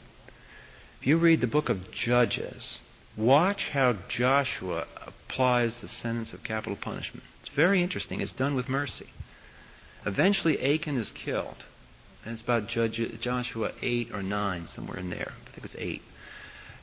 If 1.00 1.06
you 1.06 1.18
read 1.18 1.40
the 1.40 1.46
book 1.46 1.68
of 1.68 1.90
Judges, 1.90 2.80
watch 3.16 3.70
how 3.70 3.96
Joshua 4.08 4.86
applies 5.06 5.80
the 5.80 5.88
sentence 5.88 6.32
of 6.32 6.42
capital 6.42 6.76
punishment. 6.76 7.24
It's 7.40 7.54
very 7.54 7.82
interesting. 7.82 8.20
It's 8.20 8.32
done 8.32 8.54
with 8.54 8.68
mercy. 8.68 9.06
Eventually, 10.06 10.58
Achan 10.62 10.96
is 10.96 11.10
killed. 11.10 11.64
And 12.24 12.32
it's 12.32 12.42
about 12.42 12.68
Judge, 12.68 13.00
Joshua 13.20 13.72
8 13.82 14.10
or 14.12 14.22
9, 14.22 14.68
somewhere 14.68 14.98
in 14.98 15.10
there. 15.10 15.32
I 15.46 15.50
think 15.50 15.64
it's 15.64 15.76
8. 15.76 16.02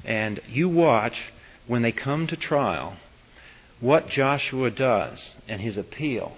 And 0.05 0.41
you 0.47 0.69
watch 0.69 1.31
when 1.65 1.81
they 1.81 1.91
come 1.91 2.27
to 2.27 2.35
trial 2.35 2.97
what 3.79 4.09
Joshua 4.09 4.69
does 4.69 5.35
and 5.47 5.61
his 5.61 5.77
appeal 5.77 6.37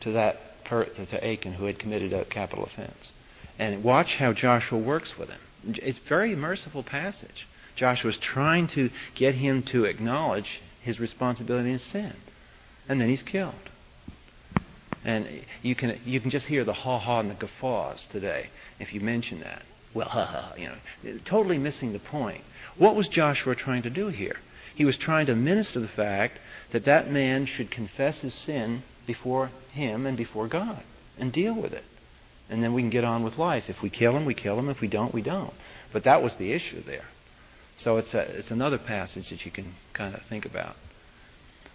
to 0.00 0.12
that 0.12 0.64
per, 0.64 0.84
to 0.84 1.24
Achan 1.24 1.54
who 1.54 1.64
had 1.64 1.78
committed 1.78 2.12
a 2.12 2.24
capital 2.24 2.64
offense. 2.64 3.10
And 3.58 3.84
watch 3.84 4.16
how 4.16 4.32
Joshua 4.32 4.78
works 4.78 5.16
with 5.18 5.28
him. 5.28 5.40
It's 5.64 5.98
a 5.98 6.08
very 6.08 6.34
merciful 6.34 6.82
passage. 6.82 7.46
Joshua 7.76 8.10
is 8.10 8.18
trying 8.18 8.66
to 8.68 8.90
get 9.14 9.36
him 9.36 9.62
to 9.64 9.84
acknowledge 9.84 10.60
his 10.80 10.98
responsibility 10.98 11.72
in 11.72 11.78
sin. 11.78 12.14
And 12.88 13.00
then 13.00 13.08
he's 13.08 13.22
killed. 13.22 13.70
And 15.04 15.44
you 15.62 15.74
can, 15.74 16.00
you 16.04 16.20
can 16.20 16.30
just 16.30 16.46
hear 16.46 16.64
the 16.64 16.72
ha 16.72 16.98
ha 16.98 17.20
and 17.20 17.30
the 17.30 17.34
guffaws 17.34 18.06
today 18.10 18.50
if 18.78 18.92
you 18.92 19.00
mention 19.00 19.40
that. 19.40 19.62
Well, 19.94 20.08
ha 20.08 20.24
ha, 20.24 20.54
you 20.56 20.68
know, 20.68 21.18
totally 21.24 21.58
missing 21.58 21.92
the 21.92 21.98
point. 21.98 22.44
What 22.78 22.94
was 22.94 23.08
Joshua 23.08 23.54
trying 23.54 23.82
to 23.82 23.90
do 23.90 24.08
here? 24.08 24.36
He 24.74 24.84
was 24.84 24.96
trying 24.96 25.26
to 25.26 25.34
minister 25.34 25.80
the 25.80 25.88
fact 25.88 26.38
that 26.72 26.84
that 26.86 27.10
man 27.10 27.46
should 27.46 27.70
confess 27.70 28.20
his 28.20 28.32
sin 28.32 28.84
before 29.06 29.50
him 29.72 30.06
and 30.06 30.16
before 30.16 30.48
God 30.48 30.82
and 31.18 31.32
deal 31.32 31.54
with 31.54 31.72
it. 31.72 31.84
And 32.48 32.62
then 32.62 32.72
we 32.72 32.82
can 32.82 32.90
get 32.90 33.04
on 33.04 33.22
with 33.22 33.38
life. 33.38 33.64
If 33.68 33.82
we 33.82 33.90
kill 33.90 34.16
him, 34.16 34.24
we 34.24 34.34
kill 34.34 34.58
him. 34.58 34.68
If 34.68 34.80
we 34.80 34.88
don't, 34.88 35.14
we 35.14 35.22
don't. 35.22 35.54
But 35.92 36.04
that 36.04 36.22
was 36.22 36.34
the 36.36 36.52
issue 36.52 36.82
there. 36.84 37.06
So 37.78 37.96
it's, 37.96 38.14
a, 38.14 38.20
it's 38.20 38.50
another 38.50 38.78
passage 38.78 39.30
that 39.30 39.44
you 39.44 39.50
can 39.50 39.74
kind 39.92 40.14
of 40.14 40.22
think 40.28 40.44
about. 40.44 40.76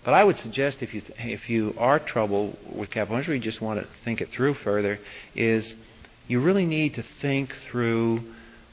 But 0.08 0.14
I 0.14 0.24
would 0.24 0.38
suggest 0.38 0.82
if 0.82 0.94
you, 0.94 1.02
if 1.18 1.50
you 1.50 1.76
are 1.78 2.00
troubled 2.00 2.56
with 2.74 2.90
capital 2.90 3.16
punishment, 3.16 3.44
you 3.44 3.52
just 3.52 3.62
want 3.62 3.82
to 3.82 3.88
think 4.06 4.22
it 4.22 4.30
through 4.32 4.54
further, 4.54 5.00
is 5.36 5.76
you 6.30 6.40
really 6.40 6.66
need 6.66 6.94
to 6.94 7.04
think 7.20 7.54
through 7.70 8.22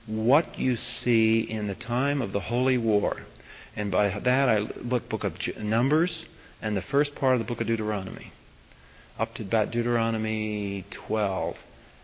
what 0.06 0.60
you 0.60 0.76
see 0.76 1.40
in 1.40 1.66
the 1.66 1.74
time 1.74 2.22
of 2.22 2.30
the 2.30 2.38
Holy 2.38 2.78
War. 2.78 3.16
And 3.74 3.90
by 3.90 4.16
that 4.16 4.48
I 4.48 4.58
look 4.58 5.08
book 5.08 5.24
of 5.24 5.34
Numbers 5.58 6.24
and 6.62 6.76
the 6.76 6.82
first 6.82 7.16
part 7.16 7.32
of 7.32 7.40
the 7.40 7.44
book 7.44 7.60
of 7.60 7.66
Deuteronomy, 7.66 8.30
up 9.18 9.34
to 9.34 9.42
about 9.42 9.72
Deuteronomy 9.72 10.84
12 10.92 11.56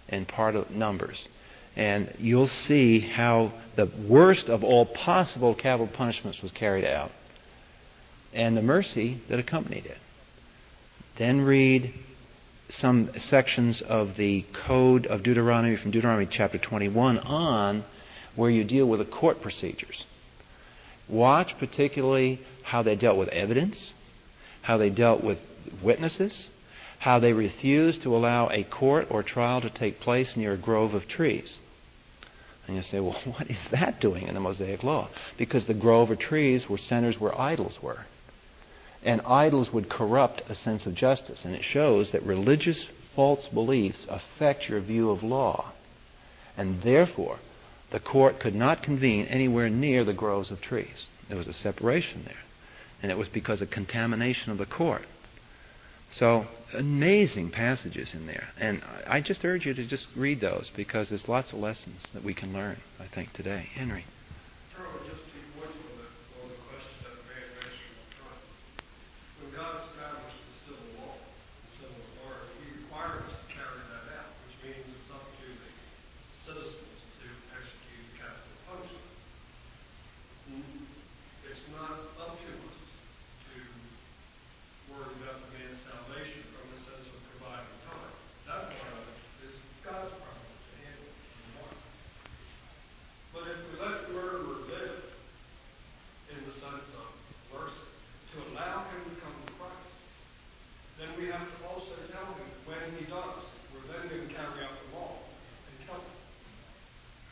and 0.08 0.26
part 0.26 0.56
of 0.56 0.72
Numbers. 0.72 1.28
And 1.76 2.12
you'll 2.18 2.48
see 2.48 2.98
how 2.98 3.52
the 3.76 3.88
worst 4.08 4.48
of 4.48 4.64
all 4.64 4.86
possible 4.86 5.54
capital 5.54 5.86
punishments 5.86 6.42
was 6.42 6.50
carried 6.50 6.84
out 6.84 7.12
and 8.32 8.56
the 8.56 8.62
mercy 8.62 9.20
that 9.28 9.38
accompanied 9.38 9.86
it. 9.86 9.98
Then 11.18 11.42
read 11.42 11.92
some 12.78 13.10
sections 13.28 13.82
of 13.82 14.16
the 14.16 14.44
Code 14.52 15.06
of 15.06 15.22
Deuteronomy 15.22 15.76
from 15.76 15.90
Deuteronomy 15.90 16.28
chapter 16.30 16.58
21 16.58 17.18
on 17.18 17.84
where 18.36 18.50
you 18.50 18.64
deal 18.64 18.86
with 18.86 19.00
the 19.00 19.06
court 19.06 19.42
procedures. 19.42 20.04
Watch 21.08 21.58
particularly 21.58 22.40
how 22.62 22.82
they 22.82 22.94
dealt 22.94 23.18
with 23.18 23.28
evidence, 23.30 23.92
how 24.62 24.76
they 24.76 24.90
dealt 24.90 25.24
with 25.24 25.38
witnesses, 25.82 26.50
how 27.00 27.18
they 27.18 27.32
refused 27.32 28.02
to 28.02 28.14
allow 28.14 28.48
a 28.50 28.62
court 28.62 29.08
or 29.10 29.22
trial 29.22 29.60
to 29.60 29.70
take 29.70 30.00
place 30.00 30.36
near 30.36 30.52
a 30.52 30.58
grove 30.58 30.94
of 30.94 31.08
trees. 31.08 31.58
And 32.66 32.76
you 32.76 32.82
say, 32.82 33.00
well, 33.00 33.20
what 33.24 33.50
is 33.50 33.58
that 33.72 34.00
doing 34.00 34.28
in 34.28 34.34
the 34.34 34.40
Mosaic 34.40 34.84
Law? 34.84 35.08
Because 35.36 35.66
the 35.66 35.74
grove 35.74 36.10
of 36.10 36.18
trees 36.18 36.68
were 36.68 36.78
centers 36.78 37.18
where 37.18 37.38
idols 37.38 37.78
were. 37.82 38.04
And 39.02 39.22
idols 39.22 39.72
would 39.72 39.88
corrupt 39.88 40.42
a 40.48 40.54
sense 40.54 40.86
of 40.86 40.94
justice. 40.94 41.44
And 41.44 41.54
it 41.54 41.64
shows 41.64 42.12
that 42.12 42.22
religious 42.22 42.86
false 43.14 43.46
beliefs 43.48 44.06
affect 44.08 44.68
your 44.68 44.80
view 44.80 45.10
of 45.10 45.22
law. 45.22 45.72
And 46.56 46.82
therefore, 46.82 47.38
the 47.90 48.00
court 48.00 48.40
could 48.40 48.54
not 48.54 48.82
convene 48.82 49.26
anywhere 49.26 49.68
near 49.68 50.04
the 50.04 50.12
groves 50.12 50.50
of 50.50 50.60
trees. 50.60 51.08
There 51.28 51.38
was 51.38 51.48
a 51.48 51.52
separation 51.52 52.24
there. 52.24 52.42
And 53.02 53.10
it 53.10 53.18
was 53.18 53.28
because 53.28 53.62
of 53.62 53.70
contamination 53.70 54.52
of 54.52 54.58
the 54.58 54.66
court. 54.66 55.06
So, 56.12 56.46
amazing 56.74 57.50
passages 57.50 58.14
in 58.14 58.26
there. 58.26 58.48
And 58.58 58.82
I 59.06 59.20
just 59.20 59.44
urge 59.44 59.64
you 59.64 59.74
to 59.74 59.86
just 59.86 60.08
read 60.16 60.40
those 60.40 60.70
because 60.76 61.08
there's 61.08 61.28
lots 61.28 61.52
of 61.52 61.60
lessons 61.60 62.02
that 62.12 62.24
we 62.24 62.34
can 62.34 62.52
learn, 62.52 62.78
I 62.98 63.06
think, 63.06 63.32
today. 63.32 63.68
Henry. 63.74 64.04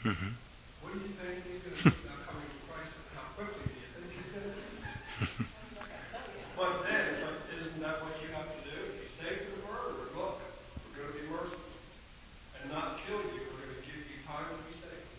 Mm-hmm. 0.08 0.32
What 0.80 0.96
do 0.96 1.04
you 1.04 1.12
think 1.20 1.44
he's 1.44 1.60
going 1.68 1.74
to 1.84 1.90
do 1.92 2.08
now 2.08 2.16
coming 2.24 2.48
to 2.48 2.60
Christ? 2.64 2.96
How 3.12 3.28
quickly 3.36 3.60
do 3.60 3.76
you 3.76 3.88
think 3.92 4.08
he's 4.08 4.30
going 4.32 4.46
to 4.46 4.56
do 4.56 4.72
that? 4.80 5.44
but 6.56 6.72
then, 6.88 7.28
but 7.28 7.36
isn't 7.52 7.76
that 7.84 8.00
what 8.00 8.16
you 8.24 8.32
have 8.32 8.48
to 8.48 8.60
do? 8.64 8.78
You 8.88 9.04
say 9.20 9.36
to 9.36 9.46
the 9.52 9.60
murderer, 9.68 10.08
look, 10.16 10.40
we're 10.40 11.04
going 11.04 11.12
to 11.12 11.16
be 11.18 11.28
merciful 11.28 11.60
and 12.56 12.72
not 12.72 13.04
kill 13.04 13.20
you. 13.20 13.52
We're 13.52 13.68
going 13.68 13.76
to 13.76 13.84
give 13.84 14.00
you 14.00 14.22
time 14.24 14.48
to 14.48 14.56
be 14.64 14.74
saved. 14.80 15.12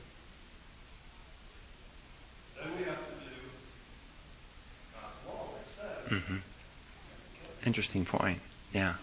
Then 2.57 2.67
we 2.73 2.81
have 2.89 3.03
to 3.03 3.15
do 3.29 3.35
God's 4.89 5.21
law, 5.29 5.53
it 5.53 5.69
says. 5.77 6.01
Mm-hmm. 6.17 6.39
Interesting 7.69 8.03
point. 8.03 8.39
Yeah. 8.73 8.95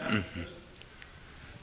Mm-hmm. 0.00 0.42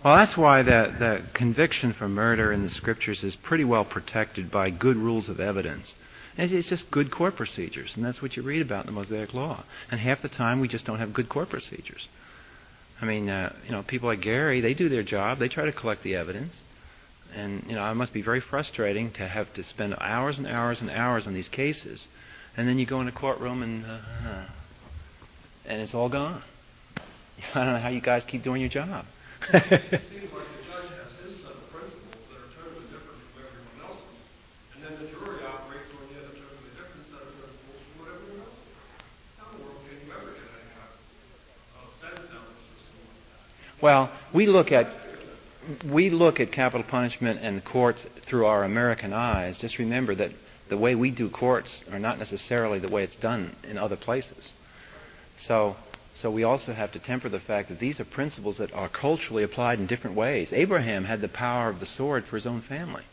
Well, 0.05 0.15
that's 0.15 0.37
why 0.37 0.61
the, 0.61 0.95
the 0.97 1.23
conviction 1.33 1.91
for 1.91 2.07
murder 2.07 2.53
in 2.53 2.63
the 2.63 2.69
scriptures 2.69 3.25
is 3.25 3.35
pretty 3.35 3.65
well 3.65 3.83
protected 3.83 4.49
by 4.49 4.69
good 4.69 4.95
rules 4.95 5.27
of 5.27 5.41
evidence. 5.41 5.95
It's 6.37 6.69
just 6.69 6.89
good 6.89 7.11
court 7.11 7.35
procedures, 7.35 7.97
and 7.97 8.05
that's 8.05 8.21
what 8.21 8.37
you 8.37 8.43
read 8.43 8.61
about 8.61 8.85
in 8.85 8.93
the 8.93 8.97
Mosaic 8.97 9.33
Law. 9.33 9.65
And 9.91 9.99
half 9.99 10.21
the 10.21 10.29
time, 10.29 10.61
we 10.61 10.69
just 10.69 10.85
don't 10.85 10.99
have 10.99 11.11
good 11.13 11.27
court 11.27 11.49
procedures. 11.49 12.07
I 13.01 13.05
mean, 13.05 13.27
uh, 13.27 13.51
you 13.65 13.71
know, 13.71 13.83
people 13.83 14.07
like 14.07 14.21
Gary, 14.21 14.61
they 14.61 14.73
do 14.73 14.87
their 14.87 15.03
job. 15.03 15.39
They 15.39 15.49
try 15.49 15.65
to 15.65 15.73
collect 15.73 16.03
the 16.03 16.15
evidence, 16.15 16.55
and 17.35 17.63
you 17.67 17.75
know, 17.75 17.89
it 17.89 17.95
must 17.95 18.13
be 18.13 18.21
very 18.21 18.41
frustrating 18.41 19.11
to 19.13 19.27
have 19.27 19.53
to 19.53 19.63
spend 19.63 19.95
hours 19.99 20.37
and 20.37 20.47
hours 20.47 20.81
and 20.81 20.89
hours 20.89 21.25
on 21.27 21.33
these 21.33 21.49
cases, 21.49 22.07
and 22.55 22.67
then 22.67 22.77
you 22.79 22.85
go 22.85 23.01
in 23.01 23.07
a 23.07 23.11
courtroom 23.11 23.63
and 23.63 23.85
uh, 23.85 24.45
and 25.65 25.81
it's 25.81 25.93
all 25.93 26.09
gone. 26.09 26.41
I 27.55 27.63
don't 27.63 27.73
know 27.73 27.79
how 27.79 27.89
you 27.89 28.01
guys 28.01 28.23
keep 28.27 28.43
doing 28.43 28.61
your 28.61 28.69
job. 28.69 29.05
Well, 43.83 44.09
we 44.33 44.47
look 44.47 44.71
at 44.71 45.02
we 45.85 46.09
look 46.09 46.39
at 46.39 46.51
capital 46.51 46.85
punishment 46.85 47.39
and 47.41 47.63
courts 47.63 48.05
through 48.27 48.45
our 48.45 48.63
American 48.63 49.13
eyes. 49.13 49.57
Just 49.57 49.77
remember 49.77 50.15
that 50.15 50.31
the 50.69 50.77
way 50.77 50.95
we 50.95 51.11
do 51.11 51.29
courts 51.29 51.83
are 51.91 51.99
not 51.99 52.17
necessarily 52.19 52.79
the 52.79 52.89
way 52.89 53.03
it's 53.03 53.15
done 53.15 53.55
in 53.63 53.77
other 53.77 53.95
places. 53.95 54.53
So 55.45 55.75
so 56.21 56.29
we 56.29 56.43
also 56.43 56.73
have 56.73 56.91
to 56.91 56.99
temper 56.99 57.27
the 57.27 57.39
fact 57.39 57.69
that 57.69 57.79
these 57.79 57.99
are 57.99 58.05
principles 58.05 58.57
that 58.57 58.71
are 58.73 58.87
culturally 58.87 59.43
applied 59.43 59.79
in 59.79 59.87
different 59.87 60.15
ways. 60.15 60.53
Abraham 60.53 61.05
had 61.05 61.21
the 61.21 61.27
power 61.27 61.69
of 61.69 61.79
the 61.79 61.85
sword 61.85 62.25
for 62.25 62.35
his 62.35 62.45
own 62.45 62.61
family. 62.61 63.03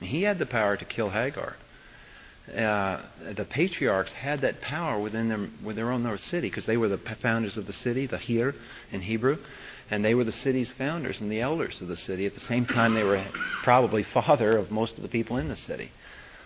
He 0.00 0.22
had 0.22 0.38
the 0.38 0.46
power 0.46 0.76
to 0.76 0.84
kill 0.84 1.10
Hagar. 1.10 1.56
Uh, 2.56 3.02
the 3.34 3.44
patriarchs 3.44 4.12
had 4.12 4.40
that 4.40 4.60
power 4.60 4.98
within 5.00 5.28
their, 5.28 5.48
within 5.62 5.76
their 5.76 5.92
own 5.92 6.02
their 6.02 6.18
city 6.18 6.48
because 6.48 6.66
they 6.66 6.76
were 6.76 6.88
the 6.88 6.98
founders 7.20 7.56
of 7.56 7.66
the 7.66 7.72
city, 7.72 8.06
the 8.06 8.18
Hir 8.18 8.54
in 8.90 9.02
Hebrew, 9.02 9.38
and 9.90 10.04
they 10.04 10.14
were 10.14 10.24
the 10.24 10.32
city's 10.32 10.70
founders 10.72 11.20
and 11.20 11.30
the 11.30 11.40
elders 11.40 11.80
of 11.80 11.88
the 11.88 11.96
city. 11.96 12.26
At 12.26 12.34
the 12.34 12.40
same 12.40 12.66
time, 12.66 12.94
they 12.94 13.02
were 13.02 13.24
probably 13.62 14.02
father 14.02 14.56
of 14.56 14.70
most 14.70 14.96
of 14.96 15.02
the 15.02 15.08
people 15.08 15.36
in 15.36 15.48
the 15.48 15.56
city. 15.56 15.90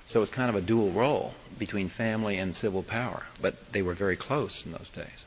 So 0.06 0.18
it 0.18 0.20
was 0.20 0.30
kind 0.30 0.50
of 0.50 0.56
a 0.56 0.60
dual 0.60 0.92
role 0.92 1.32
between 1.58 1.88
family 1.88 2.36
and 2.38 2.54
civil 2.54 2.82
power, 2.82 3.24
but 3.40 3.56
they 3.72 3.82
were 3.82 3.94
very 3.94 4.16
close 4.16 4.62
in 4.64 4.72
those 4.72 4.90
days. 4.90 5.24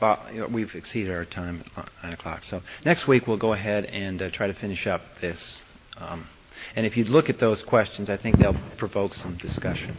Well, 0.00 0.24
you 0.32 0.40
know, 0.40 0.46
we've 0.46 0.74
exceeded 0.74 1.12
our 1.12 1.24
time 1.24 1.64
at 1.76 1.88
9 2.02 2.12
o'clock. 2.12 2.44
So 2.44 2.62
next 2.84 3.08
week 3.08 3.26
we'll 3.26 3.36
go 3.36 3.52
ahead 3.52 3.86
and 3.86 4.20
uh, 4.22 4.30
try 4.30 4.46
to 4.46 4.54
finish 4.54 4.86
up 4.86 5.02
this. 5.20 5.62
Um, 5.96 6.28
and 6.76 6.86
if 6.86 6.96
you 6.96 7.04
look 7.04 7.28
at 7.28 7.38
those 7.38 7.62
questions, 7.62 8.10
I 8.10 8.16
think 8.16 8.38
they'll 8.38 8.56
provoke 8.76 9.14
some 9.14 9.36
discussion. 9.36 9.96